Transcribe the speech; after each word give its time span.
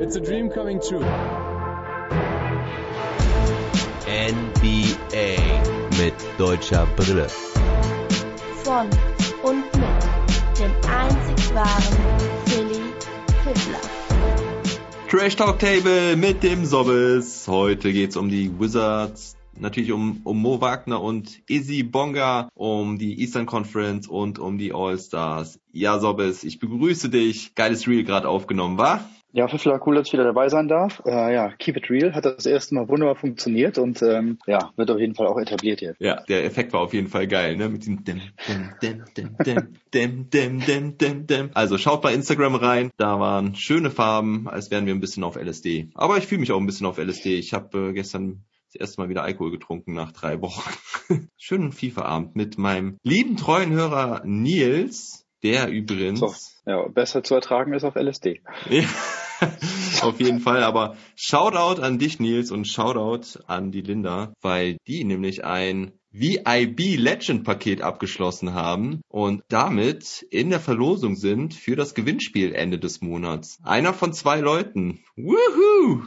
It's 0.00 0.14
a 0.14 0.20
dream 0.20 0.48
coming 0.48 0.78
true. 0.78 1.04
NBA 4.06 5.36
mit 5.98 6.14
deutscher 6.38 6.86
Brille. 6.94 7.26
Von 8.62 8.88
und 9.42 9.64
mit 9.74 10.60
dem 10.60 10.70
einzig 10.88 11.52
wahren 11.52 11.96
Philly 12.46 12.80
Fiddler. 13.42 13.80
Trash 15.08 15.34
Talk 15.34 15.58
Table 15.58 16.14
mit 16.14 16.44
dem 16.44 16.64
Sobbes. 16.64 17.48
Heute 17.48 17.92
geht's 17.92 18.16
um 18.16 18.28
die 18.28 18.56
Wizards, 18.56 19.36
natürlich 19.56 19.90
um, 19.90 20.20
um 20.22 20.40
Mo 20.40 20.60
Wagner 20.60 21.02
und 21.02 21.40
Izzy 21.48 21.82
Bonga, 21.82 22.50
um 22.54 22.98
die 22.98 23.20
Eastern 23.20 23.46
Conference 23.46 24.06
und 24.06 24.38
um 24.38 24.58
die 24.58 24.72
All-Stars. 24.72 25.58
Ja, 25.72 25.98
Sobbes, 25.98 26.44
ich 26.44 26.60
begrüße 26.60 27.08
dich. 27.08 27.56
Geiles 27.56 27.88
Reel 27.88 28.04
gerade 28.04 28.28
aufgenommen, 28.28 28.78
war? 28.78 29.04
Ja, 29.32 29.46
Pfiffler, 29.46 29.80
cool, 29.86 29.96
dass 29.96 30.06
ich 30.06 30.12
wieder 30.14 30.24
dabei 30.24 30.48
sein 30.48 30.68
darf. 30.68 31.02
Äh, 31.04 31.34
ja, 31.34 31.50
Keep 31.58 31.76
It 31.76 31.90
Real 31.90 32.14
hat 32.14 32.24
das 32.24 32.46
erste 32.46 32.74
Mal 32.74 32.88
wunderbar 32.88 33.14
funktioniert 33.14 33.76
und 33.76 34.00
ähm, 34.02 34.38
ja, 34.46 34.72
wird 34.76 34.90
auf 34.90 34.98
jeden 34.98 35.14
Fall 35.14 35.26
auch 35.26 35.38
etabliert 35.38 35.82
jetzt. 35.82 36.00
Ja, 36.00 36.22
der 36.28 36.44
Effekt 36.44 36.72
war 36.72 36.80
auf 36.80 36.94
jeden 36.94 37.08
Fall 37.08 37.26
geil, 37.26 37.56
ne? 37.56 37.68
Mit 37.68 37.82
diesem 37.82 38.04
dem, 38.04 38.20
dem, 38.48 39.04
dem, 39.16 39.36
dem, 39.44 39.70
dem, 39.92 40.30
dem, 40.30 40.60
dem, 40.60 40.98
dem, 40.98 41.26
dem. 41.26 41.50
Also 41.52 41.76
schaut 41.76 42.00
bei 42.00 42.14
Instagram 42.14 42.54
rein, 42.54 42.90
da 42.96 43.20
waren 43.20 43.54
schöne 43.54 43.90
Farben, 43.90 44.48
als 44.48 44.70
wären 44.70 44.86
wir 44.86 44.94
ein 44.94 45.00
bisschen 45.00 45.24
auf 45.24 45.36
LSD. 45.36 45.90
Aber 45.94 46.16
ich 46.16 46.26
fühle 46.26 46.40
mich 46.40 46.52
auch 46.52 46.60
ein 46.60 46.66
bisschen 46.66 46.86
auf 46.86 46.98
LSD. 46.98 47.38
Ich 47.38 47.52
habe 47.52 47.90
äh, 47.90 47.92
gestern 47.92 48.44
das 48.72 48.80
erste 48.80 49.00
Mal 49.00 49.08
wieder 49.08 49.22
Alkohol 49.22 49.50
getrunken 49.50 49.94
nach 49.94 50.12
drei 50.12 50.40
Wochen. 50.40 50.70
Schönen 51.36 51.72
FIFA-Abend 51.72 52.36
mit 52.36 52.58
meinem 52.58 52.98
lieben 53.02 53.36
treuen 53.36 53.72
Hörer 53.72 54.22
Nils, 54.24 55.26
der 55.42 55.68
übrigens. 55.68 56.20
So, 56.20 56.34
ja, 56.66 56.86
besser 56.88 57.22
zu 57.22 57.34
ertragen 57.34 57.72
ist 57.72 57.84
auf 57.84 57.96
LSD. 57.96 58.42
Ja, 58.70 58.84
auf 60.02 60.20
jeden 60.20 60.40
Fall, 60.40 60.62
aber 60.62 60.96
Shoutout 61.16 61.80
an 61.80 61.98
dich, 61.98 62.20
Nils, 62.20 62.50
und 62.50 62.66
Shoutout 62.66 63.40
an 63.46 63.70
die 63.70 63.82
Linda, 63.82 64.32
weil 64.40 64.78
die 64.86 65.04
nämlich 65.04 65.44
ein 65.44 65.92
VIB 66.10 66.96
Legend 66.96 67.44
Paket 67.44 67.82
abgeschlossen 67.82 68.54
haben 68.54 69.02
und 69.08 69.42
damit 69.48 70.26
in 70.30 70.50
der 70.50 70.60
Verlosung 70.60 71.16
sind 71.16 71.54
für 71.54 71.76
das 71.76 71.94
Gewinnspiel 71.94 72.54
Ende 72.54 72.78
des 72.78 73.02
Monats. 73.02 73.58
Einer 73.62 73.92
von 73.92 74.12
zwei 74.12 74.40
Leuten. 74.40 75.04
Woohoo! 75.16 76.02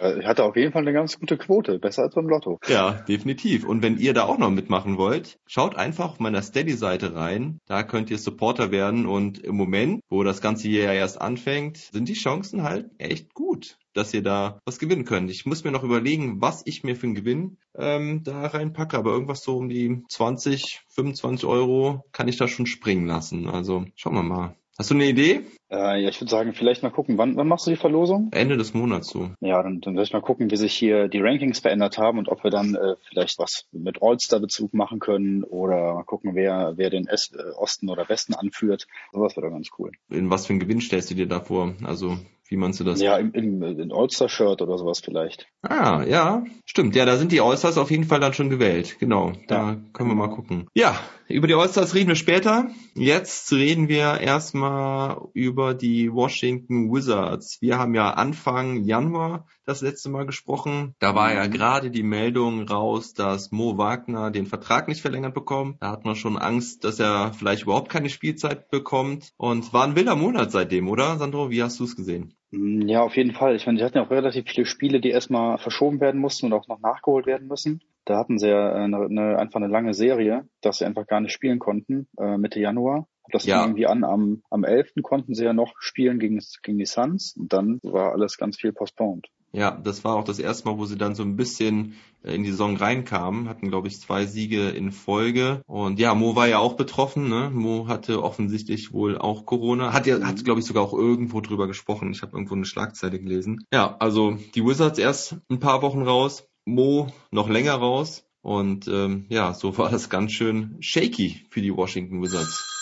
Äh, 0.00 0.20
Ich 0.20 0.26
hatte 0.26 0.44
auf 0.44 0.56
jeden 0.56 0.72
Fall 0.72 0.82
eine 0.82 0.92
ganz 0.92 1.18
gute 1.18 1.36
Quote, 1.36 1.78
besser 1.78 2.02
als 2.02 2.14
beim 2.14 2.28
Lotto. 2.28 2.58
Ja, 2.68 2.92
definitiv. 2.92 3.64
Und 3.66 3.82
wenn 3.82 3.98
ihr 3.98 4.14
da 4.14 4.24
auch 4.24 4.38
noch 4.38 4.50
mitmachen 4.50 4.98
wollt, 4.98 5.38
schaut 5.46 5.76
einfach 5.76 6.10
auf 6.12 6.20
meiner 6.20 6.42
Steady-Seite 6.42 7.14
rein. 7.14 7.58
Da 7.66 7.82
könnt 7.82 8.10
ihr 8.10 8.18
Supporter 8.18 8.70
werden 8.70 9.06
und 9.06 9.38
im 9.38 9.56
Moment, 9.56 10.00
wo 10.08 10.22
das 10.22 10.40
ganze 10.40 10.68
Jahr 10.68 10.94
erst 10.94 11.20
anfängt, 11.20 11.76
sind 11.76 12.08
die 12.08 12.14
Chancen 12.14 12.62
halt 12.62 12.90
echt 12.98 13.34
gut, 13.34 13.78
dass 13.94 14.12
ihr 14.14 14.22
da 14.22 14.60
was 14.64 14.78
gewinnen 14.78 15.04
könnt. 15.04 15.30
Ich 15.30 15.46
muss 15.46 15.64
mir 15.64 15.72
noch 15.72 15.82
überlegen, 15.84 16.40
was 16.40 16.62
ich 16.64 16.84
mir 16.84 16.96
für 16.96 17.06
einen 17.06 17.14
Gewinn 17.14 17.58
ähm, 17.76 18.22
da 18.24 18.46
reinpacke, 18.46 18.96
aber 18.96 19.10
irgendwas 19.12 19.42
so 19.42 19.56
um 19.56 19.68
die 19.68 20.02
20, 20.08 20.82
25 20.88 21.46
Euro 21.46 22.04
kann 22.12 22.28
ich 22.28 22.36
da 22.36 22.48
schon 22.48 22.66
springen 22.66 23.06
lassen. 23.06 23.48
Also 23.48 23.84
schauen 23.94 24.14
wir 24.14 24.22
mal. 24.22 24.56
Hast 24.78 24.90
du 24.90 24.94
eine 24.94 25.06
Idee? 25.06 25.40
Äh, 25.70 26.02
ja, 26.02 26.08
ich 26.08 26.20
würde 26.20 26.30
sagen, 26.30 26.52
vielleicht 26.52 26.82
mal 26.82 26.90
gucken, 26.90 27.18
wann, 27.18 27.36
wann 27.36 27.48
machst 27.48 27.66
du 27.66 27.70
die 27.70 27.76
Verlosung? 27.76 28.28
Ende 28.32 28.56
des 28.56 28.72
Monats 28.74 29.08
so. 29.08 29.30
Ja, 29.40 29.62
dann, 29.62 29.80
dann 29.80 29.94
werde 29.94 30.06
ich 30.06 30.12
mal 30.12 30.20
gucken, 30.22 30.50
wie 30.50 30.56
sich 30.56 30.74
hier 30.74 31.08
die 31.08 31.20
Rankings 31.20 31.58
verändert 31.58 31.98
haben 31.98 32.18
und 32.18 32.28
ob 32.28 32.44
wir 32.44 32.50
dann 32.50 32.74
äh, 32.74 32.94
vielleicht 33.08 33.38
was 33.38 33.64
mit 33.72 34.02
All-Star-Bezug 34.02 34.74
machen 34.74 35.00
können 35.00 35.42
oder 35.44 35.94
mal 35.94 36.04
gucken, 36.04 36.34
wer, 36.34 36.74
wer 36.76 36.90
den 36.90 37.08
es 37.08 37.32
äh, 37.32 37.42
Osten 37.56 37.88
oder 37.88 38.08
Westen 38.08 38.34
anführt. 38.34 38.86
Sowas 39.12 39.36
wäre 39.36 39.46
doch 39.48 39.52
ganz 39.54 39.68
cool. 39.78 39.90
In 40.08 40.30
was 40.30 40.46
für 40.46 40.52
einen 40.52 40.60
Gewinn 40.60 40.80
stellst 40.80 41.10
du 41.10 41.14
dir 41.14 41.26
da 41.26 41.40
vor? 41.40 41.74
Also 41.84 42.16
wie 42.48 42.56
meinst 42.56 42.78
du 42.78 42.84
das? 42.84 43.02
Ja, 43.02 43.16
im, 43.16 43.32
im, 43.32 43.60
im 43.62 43.92
All-Star-Shirt 43.92 44.62
oder 44.62 44.78
sowas 44.78 45.00
vielleicht. 45.00 45.48
Ah, 45.62 46.04
ja, 46.04 46.44
stimmt. 46.64 46.94
Ja, 46.94 47.04
da 47.04 47.16
sind 47.16 47.32
die 47.32 47.40
Allstars 47.40 47.76
auf 47.76 47.90
jeden 47.90 48.04
Fall 48.04 48.20
dann 48.20 48.34
schon 48.34 48.50
gewählt. 48.50 48.98
Genau, 49.00 49.32
da 49.48 49.70
Ja. 49.70 49.76
können 49.92 50.10
wir 50.10 50.14
mal 50.14 50.28
gucken. 50.30 50.68
Ja, 50.72 50.96
über 51.28 51.48
die 51.48 51.54
Allstars 51.54 51.96
reden 51.96 52.06
wir 52.06 52.14
später. 52.14 52.68
Jetzt 52.94 53.52
reden 53.52 53.88
wir 53.88 54.20
erstmal 54.20 55.16
über 55.32 55.55
die 55.74 56.12
Washington 56.12 56.92
Wizards. 56.92 57.58
Wir 57.60 57.78
haben 57.78 57.94
ja 57.94 58.10
Anfang 58.10 58.84
Januar 58.84 59.46
das 59.64 59.82
letzte 59.82 60.08
Mal 60.08 60.26
gesprochen. 60.26 60.94
Da 61.00 61.14
war 61.14 61.32
ja 61.34 61.46
gerade 61.46 61.90
die 61.90 62.02
Meldung 62.02 62.68
raus, 62.68 63.14
dass 63.14 63.50
Mo 63.50 63.76
Wagner 63.78 64.30
den 64.30 64.46
Vertrag 64.46 64.88
nicht 64.88 65.02
verlängert 65.02 65.34
bekommt. 65.34 65.82
Da 65.82 65.90
hat 65.90 66.04
man 66.04 66.16
schon 66.16 66.36
Angst, 66.38 66.84
dass 66.84 67.00
er 67.00 67.32
vielleicht 67.32 67.64
überhaupt 67.64 67.88
keine 67.90 68.08
Spielzeit 68.08 68.70
bekommt. 68.70 69.32
Und 69.36 69.72
war 69.72 69.84
ein 69.84 69.96
wilder 69.96 70.16
Monat 70.16 70.52
seitdem, 70.52 70.88
oder? 70.88 71.16
Sandro, 71.16 71.50
wie 71.50 71.62
hast 71.62 71.80
du 71.80 71.84
es 71.84 71.96
gesehen? 71.96 72.34
Mm, 72.50 72.86
Ja, 72.88 73.02
auf 73.02 73.16
jeden 73.16 73.32
Fall. 73.32 73.56
Ich 73.56 73.66
meine, 73.66 73.78
sie 73.78 73.84
hatten 73.84 73.98
ja 73.98 74.04
auch 74.04 74.10
relativ 74.10 74.46
viele 74.48 74.66
Spiele, 74.66 75.00
die 75.00 75.10
erstmal 75.10 75.58
verschoben 75.58 76.00
werden 76.00 76.20
mussten 76.20 76.46
und 76.46 76.52
auch 76.52 76.68
noch 76.68 76.80
nachgeholt 76.80 77.26
werden 77.26 77.48
müssen. 77.48 77.80
Da 78.04 78.18
hatten 78.18 78.38
sie 78.38 78.48
ja 78.48 78.70
äh, 78.70 78.84
eine, 78.84 78.98
eine, 78.98 79.38
einfach 79.38 79.56
eine 79.60 79.66
lange 79.66 79.92
Serie, 79.92 80.48
dass 80.60 80.78
sie 80.78 80.84
einfach 80.84 81.06
gar 81.06 81.20
nicht 81.20 81.32
spielen 81.32 81.58
konnten, 81.58 82.06
äh, 82.18 82.38
Mitte 82.38 82.60
Januar. 82.60 83.08
Das 83.32 83.44
Ja. 83.44 83.62
irgendwie 83.62 83.86
an, 83.86 84.04
am, 84.04 84.42
am 84.50 84.64
11. 84.64 84.94
konnten 85.02 85.34
sie 85.34 85.44
ja 85.44 85.52
noch 85.52 85.74
spielen 85.80 86.18
gegen, 86.18 86.40
gegen 86.62 86.78
die 86.78 86.86
Suns 86.86 87.34
und 87.36 87.52
dann 87.52 87.80
war 87.82 88.12
alles 88.12 88.36
ganz 88.36 88.58
viel 88.58 88.72
postponed. 88.72 89.28
Ja, 89.52 89.70
das 89.70 90.04
war 90.04 90.16
auch 90.16 90.24
das 90.24 90.38
erste 90.38 90.68
Mal, 90.68 90.76
wo 90.76 90.84
sie 90.84 90.98
dann 90.98 91.14
so 91.14 91.22
ein 91.22 91.36
bisschen 91.36 91.94
äh, 92.22 92.34
in 92.34 92.42
die 92.42 92.50
Saison 92.50 92.76
reinkamen, 92.76 93.48
hatten 93.48 93.70
glaube 93.70 93.88
ich 93.88 94.00
zwei 94.00 94.26
Siege 94.26 94.68
in 94.68 94.92
Folge 94.92 95.62
und 95.66 95.98
ja, 95.98 96.14
Mo 96.14 96.36
war 96.36 96.46
ja 96.46 96.58
auch 96.58 96.74
betroffen, 96.74 97.28
ne? 97.28 97.50
Mo 97.50 97.88
hatte 97.88 98.22
offensichtlich 98.22 98.92
wohl 98.92 99.16
auch 99.16 99.46
Corona, 99.46 99.94
hat 99.94 100.06
ja 100.06 100.20
hat 100.20 100.44
glaube 100.44 100.60
ich 100.60 100.66
sogar 100.66 100.82
auch 100.82 100.92
irgendwo 100.92 101.40
drüber 101.40 101.66
gesprochen. 101.66 102.10
Ich 102.12 102.20
habe 102.22 102.32
irgendwo 102.32 102.54
eine 102.54 102.66
Schlagzeile 102.66 103.18
gelesen. 103.18 103.64
Ja, 103.72 103.96
also 103.98 104.36
die 104.54 104.64
Wizards 104.64 104.98
erst 104.98 105.36
ein 105.48 105.58
paar 105.58 105.80
Wochen 105.80 106.02
raus, 106.02 106.46
Mo 106.66 107.06
noch 107.30 107.48
länger 107.48 107.74
raus 107.74 108.24
und 108.42 108.88
ähm, 108.88 109.24
ja, 109.30 109.54
so 109.54 109.78
war 109.78 109.90
das 109.90 110.10
ganz 110.10 110.32
schön 110.32 110.76
shaky 110.80 111.46
für 111.48 111.62
die 111.62 111.74
Washington 111.74 112.22
Wizards. 112.22 112.75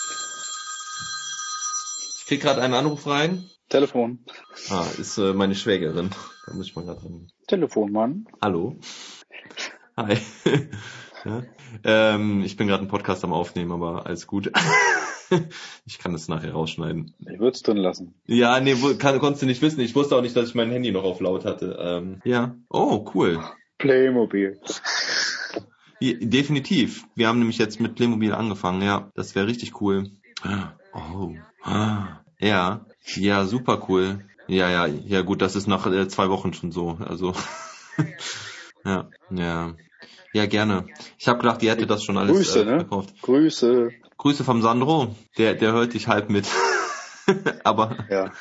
Krieg 2.25 2.41
gerade 2.41 2.61
einen 2.61 2.73
Anruf 2.73 3.05
rein. 3.05 3.45
Telefon. 3.69 4.25
Ah, 4.69 4.85
ist 4.97 5.19
äh, 5.19 5.33
meine 5.33 5.53
Schwägerin. 5.53 6.09
Da 6.47 6.53
muss 6.53 6.67
ich 6.67 6.75
mal 6.75 6.83
gerade 6.83 7.01
dran. 7.01 7.27
Telefon, 7.47 7.91
Mann. 7.91 8.25
Hallo. 8.41 8.77
Hi. 9.95 10.17
ja. 11.25 11.43
ähm, 11.83 12.41
ich 12.43 12.57
bin 12.57 12.67
gerade 12.67 12.81
einen 12.81 12.89
Podcast 12.89 13.23
am 13.23 13.33
Aufnehmen, 13.33 13.71
aber 13.71 14.07
alles 14.07 14.25
gut. 14.25 14.51
ich 15.85 15.99
kann 15.99 16.13
das 16.13 16.27
nachher 16.27 16.53
rausschneiden. 16.53 17.13
Ich 17.19 17.39
würde 17.39 17.55
es 17.55 17.61
drin 17.61 17.77
lassen. 17.77 18.15
Ja, 18.25 18.59
nee, 18.59 18.75
kann, 18.97 19.19
konntest 19.19 19.43
du 19.43 19.45
nicht 19.45 19.61
wissen. 19.61 19.81
Ich 19.81 19.93
wusste 19.93 20.15
auch 20.15 20.21
nicht, 20.21 20.35
dass 20.35 20.49
ich 20.49 20.55
mein 20.55 20.71
Handy 20.71 20.91
noch 20.91 21.03
auf 21.03 21.19
laut 21.19 21.45
hatte. 21.45 21.77
Ähm, 21.79 22.21
ja. 22.23 22.55
Oh, 22.69 23.05
cool. 23.13 23.39
Playmobil. 23.77 24.59
Ja, 25.99 26.13
definitiv. 26.19 27.05
Wir 27.13 27.27
haben 27.27 27.37
nämlich 27.37 27.59
jetzt 27.59 27.79
mit 27.79 27.93
Playmobil 27.93 28.33
angefangen. 28.33 28.81
Ja, 28.81 29.11
das 29.13 29.35
wäre 29.35 29.45
richtig 29.45 29.79
cool. 29.79 30.09
Oh. 30.93 31.35
Ah. 31.65 32.21
Ja. 32.39 32.85
Ja, 33.15 33.45
super 33.45 33.85
cool. 33.89 34.19
Ja, 34.47 34.69
ja, 34.69 34.85
ja 34.85 35.21
gut, 35.21 35.41
das 35.41 35.55
ist 35.55 35.67
nach 35.67 35.87
äh, 35.87 36.07
zwei 36.07 36.29
Wochen 36.29 36.53
schon 36.53 36.71
so. 36.71 36.97
Also 37.03 37.33
ja, 38.85 39.09
ja. 39.31 39.73
Ja, 40.31 40.45
gerne. 40.45 40.89
Ich 41.17 41.27
habe 41.27 41.39
gedacht, 41.39 41.61
die 41.61 41.69
hätte 41.69 41.87
das 41.87 42.03
schon 42.03 42.17
alles 42.17 42.35
Grüße, 42.35 42.61
äh, 42.61 42.65
ne? 42.65 42.85
Grüße. 43.21 43.91
Grüße 44.17 44.43
vom 44.43 44.61
Sandro. 44.61 45.15
Der, 45.37 45.55
der 45.55 45.71
hört 45.71 45.93
dich 45.93 46.07
halb 46.07 46.29
mit. 46.29 46.45
Aber 47.63 47.97
Ja. 48.09 48.31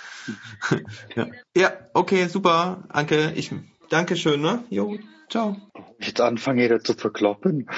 ja. 1.16 1.26
ja, 1.56 1.72
okay, 1.94 2.26
super. 2.26 2.84
Anke, 2.88 3.32
ich 3.36 3.52
danke 3.88 4.16
schön, 4.16 4.42
ne? 4.42 4.64
Jo, 4.70 4.98
ciao. 5.30 5.56
Jetzt 6.00 6.20
anfange, 6.20 6.62
jeder 6.62 6.80
zu 6.80 6.94
verkloppen. 6.94 7.68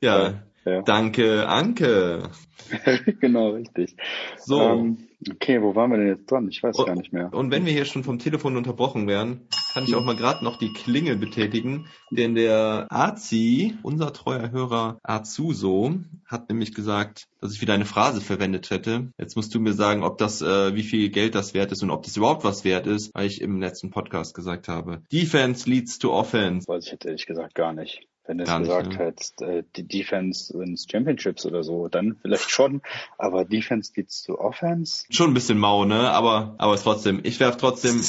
ja, 0.00 0.34
Ja. 0.64 0.82
danke, 0.82 1.48
Anke. 1.48 2.30
genau, 3.20 3.50
richtig. 3.50 3.96
So. 4.38 4.60
Ähm, 4.60 5.08
okay, 5.30 5.62
wo 5.62 5.74
waren 5.74 5.90
wir 5.90 5.98
denn 5.98 6.08
jetzt 6.08 6.30
dran? 6.30 6.48
Ich 6.48 6.62
weiß 6.62 6.78
Oh, 6.78 6.84
gar 6.84 6.94
nicht 6.96 7.12
mehr. 7.12 7.32
Und 7.32 7.50
wenn 7.50 7.66
wir 7.66 7.72
hier 7.72 7.84
schon 7.84 8.04
vom 8.04 8.18
Telefon 8.18 8.56
unterbrochen 8.56 9.06
werden, 9.06 9.48
kann 9.72 9.84
ich 9.84 9.94
auch 9.94 10.04
mal 10.04 10.16
gerade 10.16 10.44
noch 10.44 10.58
die 10.58 10.72
Klingel 10.72 11.16
betätigen, 11.16 11.86
denn 12.10 12.34
der 12.34 12.86
Azi, 12.90 13.74
unser 13.82 14.12
treuer 14.12 14.50
Hörer 14.50 14.98
Azuso, 15.02 15.94
hat 16.26 16.48
nämlich 16.48 16.74
gesagt, 16.74 17.28
dass 17.40 17.52
ich 17.52 17.60
wieder 17.60 17.74
eine 17.74 17.84
Phrase 17.84 18.20
verwendet 18.20 18.70
hätte. 18.70 19.12
Jetzt 19.18 19.36
musst 19.36 19.54
du 19.54 19.60
mir 19.60 19.72
sagen, 19.72 20.02
ob 20.02 20.18
das, 20.18 20.42
äh, 20.42 20.74
wie 20.74 20.82
viel 20.82 21.10
Geld 21.10 21.34
das 21.34 21.54
wert 21.54 21.72
ist 21.72 21.82
und 21.82 21.90
ob 21.90 22.02
das 22.02 22.16
überhaupt 22.16 22.44
was 22.44 22.64
wert 22.64 22.86
ist, 22.86 23.14
weil 23.14 23.26
ich 23.26 23.40
im 23.40 23.60
letzten 23.60 23.90
Podcast 23.90 24.34
gesagt 24.34 24.68
habe. 24.68 25.02
Defense 25.12 25.68
leads 25.68 25.98
to 25.98 26.12
offense. 26.12 26.66
Weiß 26.66 26.86
ich 26.86 26.92
jetzt 26.92 27.04
ehrlich 27.06 27.26
gesagt 27.26 27.54
gar 27.54 27.72
nicht. 27.72 28.06
Wenn 28.30 28.38
du 28.38 28.44
es 28.44 28.50
nicht, 28.50 28.60
gesagt 28.60 28.92
ne? 28.92 28.98
hättest, 28.98 29.42
äh, 29.42 29.64
die 29.74 29.82
Defense 29.82 30.56
wins 30.56 30.86
Championships 30.88 31.44
oder 31.46 31.64
so, 31.64 31.88
dann 31.88 32.14
vielleicht 32.22 32.48
schon. 32.48 32.80
Aber 33.18 33.44
Defense 33.44 33.90
leads 33.96 34.22
to 34.22 34.38
Offense? 34.38 35.04
Schon 35.10 35.32
ein 35.32 35.34
bisschen 35.34 35.58
mau, 35.58 35.84
ne? 35.84 36.12
Aber, 36.12 36.54
aber 36.58 36.74
es 36.74 36.84
trotzdem, 36.84 37.18
ich 37.24 37.40
werf 37.40 37.56
trotzdem 37.56 38.00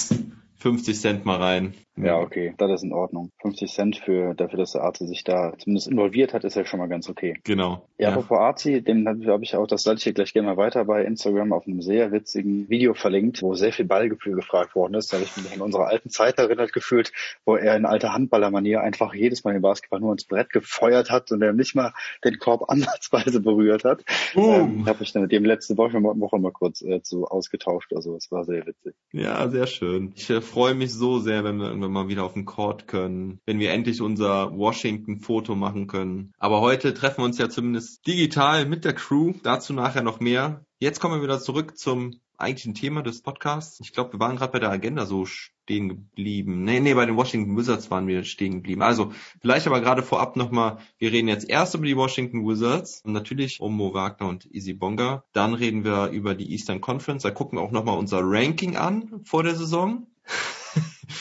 50 0.57 0.99
Cent 0.99 1.25
mal 1.25 1.37
rein. 1.37 1.73
Ja, 1.97 2.19
okay, 2.19 2.53
das 2.57 2.71
ist 2.71 2.83
in 2.83 2.93
Ordnung. 2.93 3.31
50 3.41 3.71
Cent 3.71 3.97
für 3.97 4.33
dafür, 4.33 4.59
dass 4.59 4.71
der 4.71 4.83
Arzi 4.83 5.05
sich 5.07 5.23
da 5.23 5.53
zumindest 5.57 5.87
involviert 5.87 6.33
hat, 6.33 6.43
ist 6.45 6.55
ja 6.55 6.65
schon 6.65 6.79
mal 6.79 6.87
ganz 6.87 7.09
okay. 7.09 7.37
Genau. 7.43 7.85
Ja, 7.97 8.09
ja. 8.09 8.15
apropos 8.15 8.39
Arzi, 8.39 8.81
dem 8.81 9.07
habe 9.07 9.43
ich 9.43 9.55
auch, 9.55 9.67
das 9.67 9.83
sage 9.83 9.97
ich 9.97 10.03
hier 10.03 10.13
gleich 10.13 10.33
gerne 10.33 10.47
mal 10.47 10.57
weiter 10.57 10.85
bei 10.85 11.03
Instagram 11.03 11.51
auf 11.51 11.67
einem 11.67 11.81
sehr 11.81 12.11
witzigen 12.11 12.69
Video 12.69 12.93
verlinkt, 12.93 13.41
wo 13.41 13.55
sehr 13.55 13.73
viel 13.73 13.85
Ballgefühl 13.85 14.35
gefragt 14.35 14.73
worden 14.73 14.93
ist. 14.93 15.11
Da 15.11 15.17
habe 15.17 15.25
ich 15.25 15.35
mich 15.35 15.53
an 15.53 15.61
unsere 15.61 15.85
alten 15.85 16.09
Zeit 16.09 16.37
erinnert 16.37 16.71
gefühlt, 16.71 17.11
wo 17.45 17.57
er 17.57 17.75
in 17.75 17.85
alter 17.85 18.13
Handballermanier 18.13 18.81
einfach 18.81 19.13
jedes 19.13 19.43
Mal 19.43 19.53
den 19.53 19.61
Basketball 19.61 19.99
nur 19.99 20.13
ins 20.13 20.25
Brett 20.25 20.49
gefeuert 20.49 21.09
hat 21.09 21.31
und 21.31 21.41
er 21.41 21.51
nicht 21.51 21.75
mal 21.75 21.93
den 22.23 22.39
Korb 22.39 22.63
ansatzweise 22.69 23.41
berührt 23.41 23.83
hat. 23.83 24.03
Uh. 24.35 24.53
Ähm, 24.53 24.85
habe 24.85 25.03
ich 25.03 25.11
dann 25.11 25.23
mit 25.23 25.31
dem 25.33 25.43
letzte 25.43 25.77
Woche, 25.77 26.01
Woche 26.01 26.39
mal 26.39 26.51
kurz 26.51 26.81
äh, 26.81 27.01
so 27.03 27.25
ausgetauscht. 27.27 27.93
Also 27.93 28.15
es 28.15 28.31
war 28.31 28.45
sehr 28.45 28.65
witzig. 28.65 28.95
Ja, 29.11 29.49
sehr 29.49 29.67
schön. 29.67 30.13
Ich 30.15 30.29
äh, 30.29 30.41
freue 30.41 30.73
mich 30.73 30.93
so 30.93 31.19
sehr, 31.19 31.43
wenn 31.43 31.57
wir 31.57 31.80
irgendwann 31.81 32.05
mal 32.05 32.09
wieder 32.09 32.23
auf 32.23 32.33
den 32.33 32.45
Court 32.45 32.87
können, 32.87 33.39
wenn 33.45 33.59
wir 33.59 33.71
endlich 33.71 34.01
unser 34.01 34.57
Washington-Foto 34.57 35.55
machen 35.55 35.87
können. 35.87 36.33
Aber 36.37 36.61
heute 36.61 36.93
treffen 36.93 37.19
wir 37.19 37.25
uns 37.25 37.37
ja 37.37 37.49
zumindest 37.49 38.05
digital 38.07 38.65
mit 38.65 38.85
der 38.85 38.93
Crew. 38.93 39.33
Dazu 39.43 39.73
nachher 39.73 40.03
noch 40.03 40.19
mehr. 40.19 40.65
Jetzt 40.79 40.99
kommen 40.99 41.15
wir 41.15 41.23
wieder 41.23 41.39
zurück 41.39 41.77
zum 41.77 42.19
eigentlichen 42.41 42.73
Thema 42.73 43.03
des 43.03 43.21
Podcasts. 43.21 43.79
Ich 43.79 43.93
glaube, 43.93 44.13
wir 44.13 44.19
waren 44.19 44.35
gerade 44.35 44.51
bei 44.51 44.59
der 44.59 44.71
Agenda 44.71 45.05
so 45.05 45.25
stehen 45.25 45.89
geblieben. 45.89 46.63
Nee, 46.63 46.79
nee, 46.79 46.93
bei 46.93 47.05
den 47.05 47.15
Washington 47.15 47.55
Wizards 47.55 47.91
waren 47.91 48.07
wir 48.07 48.23
stehen 48.23 48.55
geblieben. 48.55 48.81
Also, 48.81 49.11
vielleicht 49.41 49.67
aber 49.67 49.79
gerade 49.79 50.03
vorab 50.03 50.35
nochmal, 50.35 50.79
wir 50.97 51.11
reden 51.11 51.27
jetzt 51.27 51.47
erst 51.47 51.75
über 51.75 51.85
die 51.85 51.95
Washington 51.95 52.45
Wizards 52.47 53.01
und 53.05 53.13
natürlich 53.13 53.61
um 53.61 53.77
Mo 53.77 53.93
Wagner 53.93 54.27
und 54.27 54.45
Easy 54.53 54.73
Bonga. 54.73 55.23
Dann 55.33 55.53
reden 55.53 55.83
wir 55.83 56.07
über 56.07 56.35
die 56.35 56.51
Eastern 56.51 56.81
Conference. 56.81 57.23
Da 57.23 57.31
gucken 57.31 57.59
wir 57.59 57.63
auch 57.63 57.71
nochmal 57.71 57.97
unser 57.97 58.21
Ranking 58.23 58.75
an 58.75 59.21
vor 59.23 59.43
der 59.43 59.55
Saison. 59.55 60.07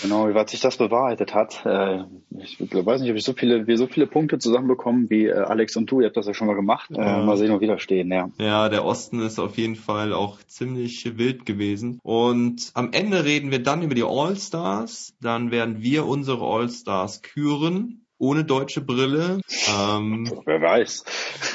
Genau, 0.02 0.28
wie 0.28 0.34
weit 0.34 0.50
sich 0.50 0.60
das 0.60 0.76
bewahrheitet 0.76 1.34
hat. 1.34 1.64
Äh, 1.64 2.04
ich 2.38 2.58
weiß 2.60 3.00
nicht, 3.00 3.10
ob 3.10 3.16
ich 3.16 3.25
so 3.25 3.32
viele, 3.32 3.66
wir 3.66 3.76
so 3.76 3.87
viele 3.87 4.06
Punkte 4.06 4.38
zusammenbekommen 4.38 5.10
wie 5.10 5.26
äh, 5.26 5.32
Alex 5.32 5.76
und 5.76 5.90
du. 5.90 6.00
Ihr 6.00 6.06
habt 6.06 6.16
das 6.16 6.26
ja 6.26 6.34
schon 6.34 6.46
mal 6.46 6.54
gemacht. 6.54 6.90
Ja. 6.90 7.20
Äh, 7.20 7.25
mal 7.25 7.37
sehen, 7.37 7.52
wo 7.52 7.60
wir 7.60 7.78
stehen, 7.78 8.10
ja. 8.10 8.31
Ja, 8.38 8.69
der 8.69 8.84
Osten 8.84 9.20
ist 9.20 9.38
auf 9.38 9.56
jeden 9.58 9.76
Fall 9.76 10.12
auch 10.12 10.38
ziemlich 10.46 11.19
wild 11.19 11.46
gewesen. 11.46 12.00
Und 12.02 12.70
am 12.75 12.92
Ende 12.92 13.25
reden 13.25 13.50
wir 13.50 13.62
dann 13.62 13.82
über 13.82 13.94
die 13.94 14.04
All-Stars. 14.04 15.14
Dann 15.20 15.50
werden 15.50 15.82
wir 15.82 16.06
unsere 16.06 16.44
All-Stars 16.44 17.22
küren 17.22 18.06
ohne 18.20 18.44
deutsche 18.44 18.82
Brille. 18.82 19.40
Ähm, 19.69 20.31
wer 20.44 20.60
weiß. 20.60 21.04